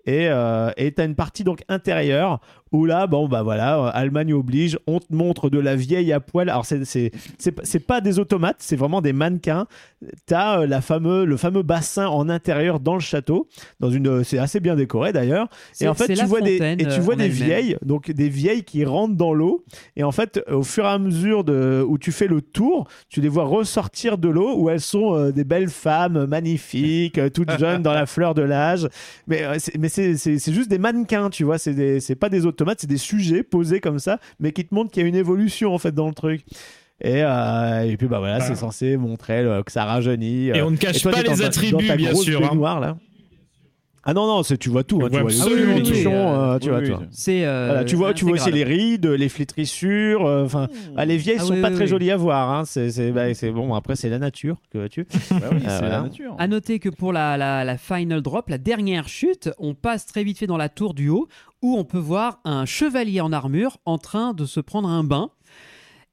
et 0.07 0.27
euh, 0.29 0.71
et 0.77 0.91
t'as 0.93 1.05
une 1.05 1.15
partie 1.15 1.43
donc 1.43 1.61
intérieure 1.69 2.39
où 2.73 2.85
là 2.85 3.07
bon 3.07 3.27
bah 3.29 3.43
voilà 3.43 3.77
euh, 3.79 3.89
Allemagne 3.93 4.33
oblige 4.33 4.77
on 4.87 4.99
te 4.99 5.13
montre 5.13 5.49
de 5.49 5.59
la 5.59 5.75
vieille 5.75 6.11
à 6.11 6.19
poil. 6.19 6.49
Alors 6.49 6.65
c'est 6.65 6.83
c'est 6.85 7.11
c'est 7.37 7.51
pas- 7.51 7.61
c'est 7.63 7.79
pas 7.79 8.01
des 8.01 8.17
automates 8.19 8.57
c'est 8.59 8.75
vraiment 8.75 9.01
des 9.01 9.13
mannequins. 9.13 9.67
T'as 10.25 10.61
euh, 10.61 10.67
la 10.67 10.81
fameux 10.81 11.25
le 11.25 11.37
fameux 11.37 11.61
bassin 11.63 12.07
en 12.07 12.27
intérieur 12.29 12.79
dans 12.79 12.93
le 12.95 12.99
château 12.99 13.47
dans 13.79 13.89
une 13.89 14.23
c'est 14.23 14.37
assez 14.37 14.59
bien 14.59 14.75
décoré 14.75 15.13
d'ailleurs. 15.13 15.47
Et 15.81 15.87
en 15.87 15.93
fait 15.93 16.13
tu 16.13 16.25
vois 16.25 16.41
des 16.41 16.55
et 16.57 16.77
tu 16.77 16.85
euh, 16.85 16.99
vois 16.99 17.15
des 17.15 17.25
elle-même. 17.25 17.37
vieilles 17.37 17.77
donc 17.83 18.11
des 18.11 18.29
vieilles 18.29 18.63
qui 18.63 18.83
rentrent 18.85 19.15
dans 19.15 19.33
l'eau. 19.33 19.63
Et 19.95 20.03
en 20.03 20.11
fait 20.11 20.41
au 20.51 20.63
fur 20.63 20.85
et 20.85 20.89
à 20.89 20.97
mesure 20.99 21.43
de 21.43 21.85
où 21.87 21.97
tu 21.97 22.11
fais 22.11 22.27
le 22.27 22.41
tour 22.41 22.87
tu 23.09 23.21
les 23.21 23.29
vois 23.29 23.45
ressortir 23.45 24.17
de 24.17 24.29
l'eau 24.29 24.57
où 24.57 24.69
elles 24.69 24.81
sont 24.81 25.15
euh, 25.15 25.31
des 25.31 25.43
belles 25.43 25.69
femmes 25.69 26.25
magnifiques 26.25 27.17
euh, 27.17 27.29
toutes 27.29 27.57
jeunes 27.57 27.81
dans 27.81 27.93
la 27.93 28.05
fleur 28.05 28.33
de 28.33 28.41
l'âge. 28.41 28.87
Mais 29.27 29.43
euh, 29.43 29.55
c'est 29.57 29.77
mais 29.77 29.89
c'est 29.97 30.51
juste 30.51 30.69
des 30.69 30.77
mannequins 30.77 31.29
tu 31.29 31.43
vois 31.43 31.57
c'est 31.57 32.15
pas 32.19 32.29
des 32.29 32.45
automates 32.45 32.81
c'est 32.81 32.87
des 32.87 32.97
sujets 32.97 33.43
posés 33.43 33.79
comme 33.79 33.99
ça 33.99 34.19
mais 34.39 34.51
qui 34.51 34.65
te 34.65 34.73
montrent 34.73 34.91
qu'il 34.91 35.03
y 35.03 35.05
a 35.05 35.09
une 35.09 35.15
évolution 35.15 35.73
en 35.73 35.77
fait 35.77 35.93
dans 35.93 36.07
le 36.07 36.13
truc 36.13 36.43
et, 36.99 37.21
euh, 37.23 37.83
et 37.83 37.95
puis 37.95 38.07
bah 38.07 38.17
voilà, 38.17 38.39
c'est 38.39 38.55
censé 38.55 38.97
montrer 38.97 39.39
euh, 39.39 39.61
que 39.61 39.71
ça 39.71 39.85
rajeunit. 39.85 40.47
Et 40.47 40.59
euh. 40.59 40.65
on 40.65 40.71
ne 40.71 40.77
cache 40.77 41.01
toi, 41.01 41.11
pas 41.11 41.21
les 41.21 41.43
attributs, 41.43 41.95
bien 41.95 42.15
sûr, 42.15 42.43
hein. 42.43 42.49
baignoire, 42.49 42.79
là. 42.79 42.97
Ah 44.09 44.13
non 44.13 44.25
non, 44.25 44.41
c'est 44.41 44.57
tu 44.57 44.69
vois 44.69 44.85
tout, 44.85 45.01
hein, 45.03 45.09
tu 45.11 45.19
vois 45.19 45.29
les 45.29 45.41
absolument 45.41 45.75
les 45.75 45.83
tout. 45.83 45.93
euh, 46.09 46.59
tu 46.59 46.69
vois, 46.69 46.81
tu 46.81 46.91
vois. 46.91 47.01
C'est. 47.11 47.45
euh, 47.45 47.83
tu 47.83 47.97
vois, 47.97 48.13
aussi 48.31 48.51
les 48.51 48.61
intégral. 48.61 48.79
rides, 48.79 49.05
les 49.05 49.27
flétrissures. 49.29 50.25
euh, 50.25 50.45
Enfin, 50.45 50.69
ah, 50.95 51.03
les 51.05 51.17
vieilles 51.17 51.37
Ah 51.41 51.43
sont 51.43 51.53
oui, 51.55 51.61
pas 51.61 51.67
oui, 51.67 51.75
très 51.75 51.83
oui. 51.83 51.89
jolies 51.89 52.11
à 52.11 52.15
voir. 52.17 52.49
Hein. 52.51 52.63
C'est, 52.65 53.11
bah, 53.11 53.33
c'est 53.33 53.51
bon. 53.51 53.73
Après, 53.73 53.97
c'est 53.97 54.07
la 54.09 54.17
nature, 54.17 54.57
que 54.71 54.77
vois-tu. 54.77 55.05
Bah 55.29 55.35
oui, 55.51 55.57
Ah, 55.65 55.69
c'est 55.69 55.79
voilà. 55.79 55.89
la 55.89 56.01
nature. 56.03 56.35
À 56.39 56.47
noter 56.47 56.79
que 56.79 56.87
pour 56.87 57.11
la, 57.11 57.35
la, 57.35 57.65
la 57.65 57.77
final 57.77 58.21
drop, 58.21 58.47
la 58.47 58.57
dernière 58.57 59.09
chute, 59.09 59.49
on 59.59 59.73
passe 59.73 60.05
très 60.05 60.23
vite 60.23 60.37
fait 60.39 60.47
dans 60.47 60.55
la 60.57 60.69
tour 60.69 60.93
du 60.93 61.09
haut 61.09 61.27
où 61.61 61.75
on 61.77 61.83
peut 61.83 61.97
voir 61.97 62.39
un 62.45 62.65
chevalier 62.65 63.19
en 63.19 63.33
armure 63.33 63.77
en 63.85 63.97
train 63.97 64.33
de 64.33 64.45
se 64.45 64.61
prendre 64.61 64.87
un 64.87 65.03
bain. 65.03 65.31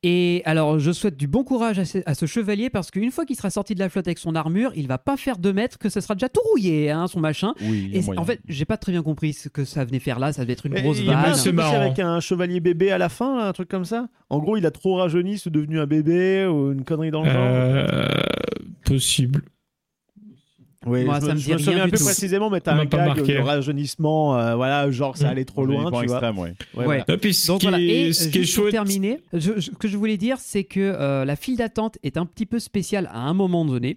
Et 0.07 0.43
alors, 0.45 0.79
je 0.79 0.93
souhaite 0.93 1.17
du 1.17 1.27
bon 1.27 1.45
courage 1.45 1.79
à 1.79 1.87
ce, 1.87 1.97
à 2.05 2.15
ce 2.15 2.27
chevalier 2.27 2.69
parce 2.69 2.91
qu'une 2.91 3.11
fois 3.11 3.25
qu'il 3.25 3.37
sera 3.37 3.49
sorti 3.49 3.75
de 3.75 3.81
la 3.81 3.89
flotte 3.89 4.07
avec 4.07 4.19
son 4.19 4.35
armure, 4.35 4.71
il 4.77 4.87
va 4.87 4.99
pas 4.99 5.17
faire 5.17 5.39
deux 5.39 5.55
mètres 5.55 5.79
que 5.79 5.89
ça 5.89 6.03
sera 6.03 6.15
déjà 6.15 6.29
tout 6.29 6.43
rouillé, 6.51 6.91
hein, 6.91 7.07
son 7.07 7.21
machin. 7.21 7.55
Oui, 7.63 7.91
Et 7.95 8.03
moyen. 8.03 8.21
en 8.21 8.25
fait, 8.27 8.39
j'ai 8.47 8.67
pas 8.67 8.77
très 8.77 8.93
bien 8.93 9.03
compris 9.03 9.33
ce 9.33 9.49
que 9.49 9.65
ça 9.65 9.83
venait 9.87 10.01
faire 10.01 10.19
là. 10.19 10.35
Ça 10.35 10.43
devait 10.43 10.53
être 10.53 10.67
une 10.67 10.75
Mais 10.75 10.83
grosse 10.83 11.01
pas 11.01 11.13
un 11.17 11.23
vanne. 11.23 11.35
c'est 11.35 11.51
avec 11.63 11.99
un 12.01 12.21
chevalier 12.21 12.61
bébé 12.61 12.91
à 12.93 12.99
la 12.99 13.09
fin, 13.09 13.39
là, 13.39 13.47
un 13.49 13.53
truc 13.55 13.69
comme 13.71 13.87
ça? 13.87 14.09
En 14.29 14.41
gros, 14.41 14.59
il 14.59 14.67
a 14.67 14.71
trop 14.71 14.97
rajeuni, 14.97 15.39
c'est 15.39 15.49
devenu 15.51 15.81
un 15.81 15.87
bébé 15.87 16.45
ou 16.47 16.73
une 16.73 16.85
connerie 16.85 17.11
dans 17.11 17.23
le 17.25 17.31
genre. 17.31 17.39
Euh, 17.43 18.07
possible. 18.85 19.43
Oui, 20.87 21.05
Moi, 21.05 21.15
je 21.17 21.21
ça 21.21 21.27
me, 21.29 21.33
me 21.35 21.39
je 21.39 21.45
dit 21.45 21.51
me 21.53 21.57
rien 21.57 21.65
souviens 21.65 21.85
du 21.85 21.91
plus 21.91 21.99
tout. 21.99 22.05
précisément, 22.05 22.51
mais 22.51 22.61
t'as 22.61 22.75
un 22.75 22.87
pas 22.87 22.99
gag 22.99 23.07
marqué. 23.17 23.35
de 23.35 23.39
rajeunissement, 23.41 24.39
euh, 24.39 24.55
voilà, 24.57 24.91
genre 24.91 25.17
ça 25.17 25.27
Mm. 25.29 25.31
allait 25.31 25.45
trop 25.45 25.65
loin, 25.65 25.85
tu 25.85 25.91
vois. 25.91 26.03
extrême, 26.05 26.39
ouais. 26.39 26.51
Ouais, 26.75 26.79
Ouais. 26.79 26.85
voilà. 26.85 27.05
Et 27.09 27.17
puis 27.17 27.35
ce 27.35 27.47
Donc 27.47 27.61
qui, 27.61 27.67
voilà. 27.69 27.81
Et 27.83 28.13
ce 28.13 28.29
qui 28.29 28.39
est 28.39 28.41
juste 28.43 28.55
pour 28.55 28.65
chouette, 28.65 28.73
terminer, 28.73 29.21
je- 29.33 29.53
je- 29.57 29.61
ce 29.61 29.71
que 29.71 29.89
je 29.89 29.97
voulais 29.97 30.17
dire, 30.17 30.37
c'est 30.39 30.65
que 30.65 30.81
euh, 30.81 31.25
la 31.25 31.37
file 31.37 31.57
d'attente 31.57 31.99
est 32.03 32.17
un 32.17 32.27
petit 32.27 32.47
peu 32.47 32.59
spéciale 32.59 33.09
à 33.13 33.21
un 33.21 33.35
moment 33.35 33.65
donné, 33.65 33.97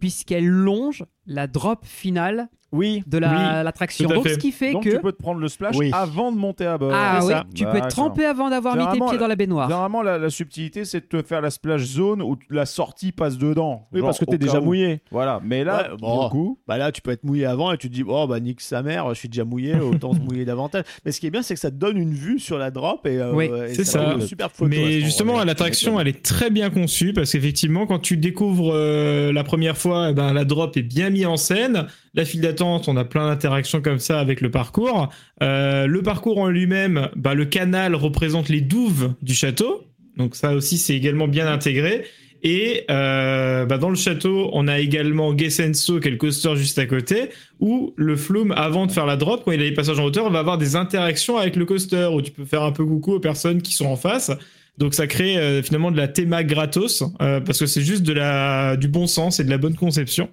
puisqu'elle 0.00 0.46
longe 0.46 1.04
la 1.26 1.46
drop 1.46 1.84
finale 1.84 2.48
Oui, 2.72 3.04
de 3.06 3.18
la- 3.18 3.30
Oui, 3.30 3.64
l'attraction. 3.64 4.08
Donc, 4.08 4.24
fait. 4.26 4.34
ce 4.34 4.38
qui 4.38 4.50
fait 4.50 4.72
Donc 4.72 4.82
que. 4.82 4.90
tu 4.90 4.98
peux 5.00 5.12
te 5.12 5.22
prendre 5.22 5.38
le 5.40 5.46
splash 5.48 5.76
Oui. 5.76 5.90
avant 5.92 6.32
de 6.32 6.36
monter 6.36 6.66
à 6.66 6.76
bord. 6.76 6.90
Ah 6.92 7.20
oui, 7.22 7.28
ça 7.30 7.44
tu 7.54 7.62
peux 7.62 7.68
être 7.70 7.74
D'accord. 7.74 7.88
trempé 7.90 8.24
avant 8.24 8.50
d'avoir 8.50 8.74
mis 8.76 8.84
tes 8.98 8.98
pieds 9.04 9.16
dans 9.16 9.28
la 9.28 9.36
baignoire. 9.36 9.68
Généralement, 9.68 10.02
la, 10.02 10.18
la 10.18 10.28
subtilité, 10.28 10.84
c'est 10.84 11.00
de 11.00 11.06
te 11.06 11.22
faire 11.26 11.40
la 11.40 11.50
splash 11.50 11.82
zone 11.84 12.20
où 12.20 12.36
la 12.50 12.66
sortie 12.66 13.12
passe 13.12 13.38
dedans. 13.38 13.86
Oui, 13.92 14.00
Genre, 14.00 14.08
parce 14.08 14.18
que 14.18 14.24
t'es 14.24 14.38
déjà 14.38 14.60
où. 14.60 14.64
mouillé. 14.64 15.02
Voilà, 15.12 15.40
mais 15.44 15.62
là, 15.62 15.90
Ouais, 15.92 15.96
bon. 16.00 16.24
du 16.24 16.30
coup, 16.30 16.58
Bah 16.66 16.76
là, 16.76 16.90
tu 16.90 17.00
peux 17.00 17.12
être 17.12 17.22
mouillé 17.22 17.46
avant 17.46 17.70
et 17.72 17.78
tu 17.78 17.88
te 17.88 17.94
dis, 17.94 18.02
oh 18.06 18.26
bah 18.26 18.40
nique 18.40 18.60
sa 18.60 18.82
mère, 18.82 19.08
je 19.10 19.20
suis 19.20 19.28
déjà 19.28 19.44
mouillé, 19.44 19.76
autant 19.78 20.12
se 20.12 20.18
mouiller 20.18 20.44
davantage. 20.44 20.82
Mais 21.04 21.12
ce 21.12 21.20
qui 21.20 21.28
est 21.28 21.30
bien, 21.30 21.42
c'est 21.42 21.54
que 21.54 21.60
ça 21.60 21.70
te 21.70 21.76
donne 21.76 21.96
une 21.96 22.12
vue 22.12 22.40
sur 22.40 22.58
la 22.58 22.72
drop 22.72 23.06
et, 23.06 23.18
euh, 23.20 23.32
Oui, 23.32 23.44
et 23.68 23.72
c'est 23.74 23.84
ça. 23.84 24.14
une 24.14 24.20
super 24.20 24.50
photo. 24.50 24.68
Mais 24.68 25.00
justement, 25.00 25.42
l'attraction, 25.44 26.00
elle 26.00 26.08
est 26.08 26.24
très 26.24 26.50
bien 26.50 26.70
conçue 26.70 27.12
parce 27.12 27.30
qu'effectivement, 27.30 27.86
quand 27.86 28.00
tu 28.00 28.16
découvres 28.16 28.72
euh, 28.74 29.32
la 29.32 29.44
première 29.44 29.76
eh 29.86 30.12
ben, 30.12 30.32
la 30.32 30.44
drop 30.44 30.76
est 30.76 30.82
bien 30.82 31.10
mise 31.10 31.26
en 31.26 31.36
scène. 31.36 31.86
La 32.14 32.24
file 32.24 32.40
d'attente, 32.40 32.88
on 32.88 32.96
a 32.96 33.04
plein 33.04 33.28
d'interactions 33.28 33.80
comme 33.80 33.98
ça 33.98 34.20
avec 34.20 34.40
le 34.40 34.50
parcours. 34.50 35.10
Euh, 35.42 35.86
le 35.86 36.02
parcours 36.02 36.38
en 36.38 36.48
lui-même, 36.48 37.08
bah, 37.16 37.34
le 37.34 37.44
canal 37.44 37.94
représente 37.94 38.48
les 38.48 38.60
douves 38.60 39.14
du 39.22 39.34
château. 39.34 39.84
Donc 40.16 40.36
ça 40.36 40.52
aussi, 40.52 40.78
c'est 40.78 40.94
également 40.94 41.28
bien 41.28 41.50
intégré. 41.50 42.04
Et 42.44 42.84
euh, 42.90 43.64
bah, 43.64 43.78
dans 43.78 43.88
le 43.88 43.96
château, 43.96 44.50
on 44.52 44.68
a 44.68 44.78
également 44.78 45.36
Gessenso, 45.36 45.98
qui 45.98 46.08
est 46.08 46.10
le 46.10 46.18
coaster 46.18 46.54
juste 46.56 46.78
à 46.78 46.84
côté, 46.84 47.30
où 47.58 47.94
le 47.96 48.16
flume, 48.16 48.52
avant 48.52 48.84
de 48.84 48.92
faire 48.92 49.06
la 49.06 49.16
drop, 49.16 49.42
quand 49.44 49.52
il 49.52 49.60
a 49.60 49.64
les 49.64 49.72
passages 49.72 49.98
en 49.98 50.04
hauteur, 50.04 50.30
va 50.30 50.40
avoir 50.40 50.58
des 50.58 50.76
interactions 50.76 51.38
avec 51.38 51.56
le 51.56 51.64
coaster, 51.64 52.10
où 52.12 52.20
tu 52.20 52.30
peux 52.30 52.44
faire 52.44 52.62
un 52.62 52.72
peu 52.72 52.84
coucou 52.84 53.14
aux 53.14 53.20
personnes 53.20 53.62
qui 53.62 53.72
sont 53.72 53.86
en 53.86 53.96
face. 53.96 54.30
Donc 54.78 54.94
ça 54.94 55.06
crée 55.06 55.36
euh, 55.38 55.62
finalement 55.62 55.90
de 55.90 55.96
la 55.96 56.08
théma 56.08 56.42
gratos, 56.42 57.04
euh, 57.22 57.40
parce 57.40 57.58
que 57.58 57.66
c'est 57.66 57.82
juste 57.82 58.02
de 58.02 58.12
la, 58.12 58.76
du 58.76 58.88
bon 58.88 59.06
sens 59.06 59.38
et 59.38 59.44
de 59.44 59.50
la 59.50 59.58
bonne 59.58 59.76
conception. 59.76 60.30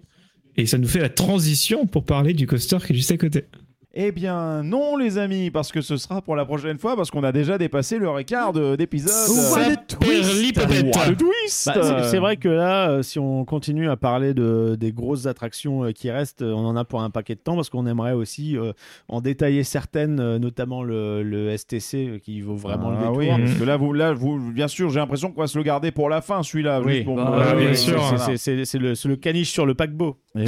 Et 0.57 0.65
ça 0.65 0.77
nous 0.77 0.87
fait 0.87 0.99
la 0.99 1.09
transition 1.09 1.85
pour 1.85 2.05
parler 2.05 2.33
du 2.33 2.47
coaster 2.47 2.77
qui 2.85 2.93
est 2.93 2.95
juste 2.95 3.11
à 3.11 3.17
côté. 3.17 3.45
Eh 3.93 4.13
bien, 4.13 4.63
non, 4.63 4.95
les 4.95 5.17
amis, 5.17 5.51
parce 5.51 5.69
que 5.69 5.81
ce 5.81 5.97
sera 5.97 6.21
pour 6.21 6.37
la 6.37 6.45
prochaine 6.45 6.77
fois, 6.77 6.95
parce 6.95 7.11
qu'on 7.11 7.25
a 7.25 7.33
déjà 7.33 7.57
dépassé 7.57 7.97
le 7.99 8.07
écart 8.21 8.53
de- 8.53 8.77
d'épisode. 8.77 9.11
Euh, 9.11 9.75
twist 9.85 10.57
What 10.57 11.01
a 11.01 11.13
twist 11.13 11.65
Bah, 11.75 12.03
c'est- 12.03 12.17
vrai 12.19 12.37
que 12.37 12.47
là, 12.47 12.89
euh, 12.89 13.01
si 13.01 13.19
on 13.19 13.43
continue 13.43 13.89
à 13.89 13.97
parler 13.97 14.33
de, 14.33 14.77
des 14.79 14.93
grosses 14.93 15.25
attractions 15.25 15.83
euh, 15.83 15.91
qui 15.91 16.09
restent, 16.09 16.41
euh, 16.41 16.53
on 16.53 16.65
en 16.65 16.77
a 16.77 16.85
pour 16.85 17.01
un 17.01 17.09
paquet 17.09 17.35
de 17.35 17.41
temps 17.41 17.55
parce 17.57 17.69
qu'on 17.69 17.85
aimerait 17.85 18.13
aussi 18.13 18.57
euh, 18.57 18.71
en 19.09 19.19
détailler 19.19 19.65
certaines, 19.65 20.37
notamment 20.37 20.83
le, 20.83 21.21
le 21.21 21.49
STC 21.57 22.21
qui 22.23 22.39
vaut 22.39 22.55
vraiment 22.55 22.91
le 22.91 22.95
Ah 22.97 22.99
détour. 23.01 23.17
oui, 23.17 23.27
parce 23.27 23.55
que 23.55 23.63
là, 23.65 23.75
vous, 23.75 23.91
là 23.91 24.13
vous, 24.13 24.39
bien 24.53 24.69
sûr, 24.69 24.89
j'ai 24.89 24.99
l'impression 25.01 25.33
qu'on 25.33 25.41
va 25.41 25.47
se 25.47 25.57
le 25.57 25.65
garder 25.65 25.91
pour 25.91 26.07
la 26.07 26.21
fin, 26.21 26.43
celui-là. 26.43 26.79
Oui, 26.81 27.03
bah, 27.03 27.55
oui, 27.57 27.65
le, 27.65 28.95
c'est 28.95 29.07
le 29.09 29.15
caniche 29.17 29.51
sur 29.51 29.65
le 29.65 29.73
paquebot. 29.73 30.15
Ouais, 30.33 30.45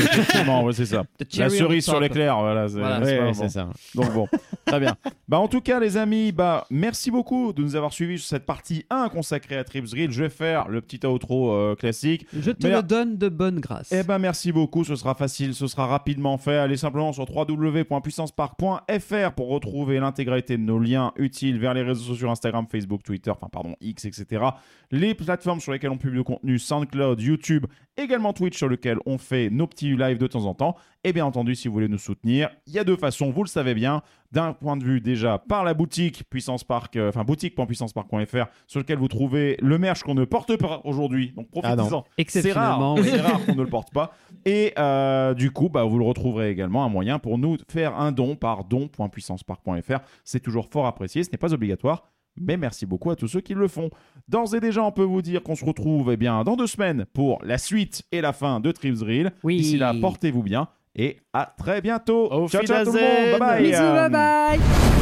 c'est 0.73 0.85
ça. 0.85 1.03
La 1.37 1.49
cerise 1.49 1.83
sur 1.83 1.99
l'éclair, 1.99 2.39
voilà. 2.39 2.67
c'est- 2.69 2.79
Voilà. 2.79 3.05
c'est 3.05 3.11
Ouais, 3.11 3.17
pas 3.17 3.23
ouais, 3.25 3.31
bon. 3.31 3.33
c'est 3.33 3.49
ça. 3.59 3.69
Donc 3.95 4.13
bon, 4.13 4.27
très 4.65 4.79
bien. 4.79 4.95
Bah 5.27 5.39
en 5.39 5.47
tout 5.47 5.61
cas 5.61 5.79
les 5.79 5.97
amis, 5.97 6.31
bah 6.31 6.65
merci 6.69 7.11
beaucoup 7.11 7.53
de 7.53 7.61
nous 7.61 7.75
avoir 7.75 7.91
suivis 7.91 8.19
sur 8.19 8.27
cette 8.29 8.45
partie 8.45 8.85
1 8.89 9.09
consacrée 9.09 9.57
à 9.57 9.63
Trips 9.63 9.89
Drill. 9.89 10.11
Je 10.11 10.23
vais 10.23 10.29
faire 10.29 10.67
le 10.69 10.81
petit 10.81 11.05
outro 11.05 11.51
euh, 11.51 11.75
classique. 11.75 12.25
Je 12.33 12.51
te 12.51 12.67
Mais 12.67 12.73
le 12.75 12.83
donne 12.83 13.17
de 13.17 13.29
bonne 13.29 13.59
grâce. 13.59 13.91
Eh 13.91 14.03
ben 14.03 14.19
merci 14.19 14.51
beaucoup, 14.51 14.83
ce 14.83 14.95
sera 14.95 15.15
facile, 15.15 15.53
ce 15.53 15.67
sera 15.67 15.87
rapidement 15.87 16.37
fait. 16.37 16.57
Allez 16.57 16.77
simplement 16.77 17.11
sur 17.11 17.25
www.puissancepark.fr 17.29 19.31
pour 19.35 19.49
retrouver 19.49 19.99
l'intégralité 19.99 20.57
de 20.57 20.63
nos 20.63 20.79
liens 20.79 21.11
utiles 21.17 21.59
vers 21.59 21.73
les 21.73 21.83
réseaux 21.83 22.03
sociaux 22.13 22.29
Instagram, 22.29 22.65
Facebook, 22.71 23.03
Twitter, 23.03 23.31
enfin 23.31 23.47
pardon, 23.51 23.75
X, 23.81 24.05
etc. 24.05 24.43
Les 24.91 25.13
plateformes 25.13 25.59
sur 25.59 25.71
lesquelles 25.71 25.91
on 25.91 25.97
publie 25.97 26.17
le 26.17 26.23
contenu, 26.23 26.59
SoundCloud, 26.59 27.19
YouTube, 27.21 27.65
également 27.97 28.33
Twitch 28.33 28.57
sur 28.57 28.67
lequel 28.67 28.97
on 29.05 29.17
fait 29.17 29.49
nos 29.49 29.67
petits 29.67 29.95
lives 29.95 30.17
de 30.17 30.27
temps 30.27 30.45
en 30.45 30.53
temps. 30.53 30.75
Et 31.03 31.13
bien 31.13 31.25
entendu, 31.25 31.55
si 31.55 31.67
vous 31.67 31.73
voulez 31.73 31.87
nous 31.87 31.97
soutenir, 31.97 32.49
il 32.67 32.73
y 32.73 32.79
a 32.79 32.83
deux 32.83 32.95
façons, 32.95 33.31
vous 33.31 33.43
le 33.43 33.49
savez 33.49 33.73
bien. 33.73 34.01
D'un 34.31 34.53
point 34.53 34.77
de 34.77 34.83
vue 34.83 34.99
déjà 34.99 35.37
par 35.37 35.63
la 35.63 35.75
boutique 35.75 36.23
Puissance 36.27 36.63
Park, 36.63 36.95
euh, 36.95 37.09
enfin 37.09 37.23
boutique.puissancepark.fr 37.23 38.45
sur 38.65 38.79
lequel 38.79 38.97
vous 38.97 39.07
trouvez 39.07 39.57
le 39.61 39.77
merch 39.77 40.01
qu'on 40.01 40.15
ne 40.15 40.25
porte 40.25 40.57
pas 40.57 40.81
aujourd'hui. 40.85 41.33
Donc 41.35 41.47
Ah 41.61 41.75
profitez-en. 41.75 42.03
C'est 42.15 42.21
Exceptionnellement, 42.21 42.95
rare, 42.95 43.03
oui. 43.03 43.09
c'est 43.11 43.21
rare 43.21 43.45
qu'on 43.45 43.53
ne 43.53 43.61
le 43.61 43.69
porte 43.69 43.93
pas. 43.93 44.11
Et 44.45 44.73
euh, 44.79 45.35
du 45.35 45.51
coup, 45.51 45.69
bah, 45.69 45.83
vous 45.83 45.99
le 45.99 46.05
retrouverez 46.05 46.49
également 46.49 46.83
un 46.83 46.89
moyen 46.89 47.19
pour 47.19 47.37
nous 47.37 47.57
faire 47.69 47.95
un 47.99 48.11
don 48.11 48.35
par 48.35 48.63
don.puissancepark.fr. 48.63 49.99
C'est 50.23 50.39
toujours 50.39 50.67
fort 50.71 50.87
apprécié, 50.87 51.23
ce 51.23 51.29
n'est 51.31 51.37
pas 51.37 51.53
obligatoire. 51.53 52.03
Mais 52.39 52.57
merci 52.57 52.85
beaucoup 52.85 53.11
à 53.11 53.15
tous 53.15 53.27
ceux 53.27 53.41
qui 53.41 53.53
le 53.53 53.67
font. 53.67 53.89
D'ores 54.27 54.55
et 54.55 54.59
déjà, 54.59 54.83
on 54.83 54.91
peut 54.91 55.03
vous 55.03 55.21
dire 55.21 55.43
qu'on 55.43 55.55
se 55.55 55.65
retrouve 55.65 56.11
eh 56.11 56.17
bien, 56.17 56.43
dans 56.43 56.55
deux 56.55 56.67
semaines 56.67 57.05
pour 57.13 57.39
la 57.43 57.57
suite 57.57 58.03
et 58.11 58.21
la 58.21 58.33
fin 58.33 58.59
de 58.59 58.71
Trips 58.71 58.99
Drill. 58.99 59.31
Oui. 59.43 59.57
D'ici 59.57 59.77
là, 59.77 59.93
portez-vous 59.99 60.43
bien 60.43 60.67
et 60.95 61.17
à 61.33 61.53
très 61.57 61.81
bientôt. 61.81 62.31
Auf 62.31 62.51
ciao, 62.51 62.63
ciao 62.63 62.85
tout 62.85 62.91
le 62.91 62.99
monde. 62.99 63.39
Bye 63.39 63.39
bye. 63.39 63.63
Bisous, 63.63 63.81
bye 63.81 64.09
bye 64.09 64.92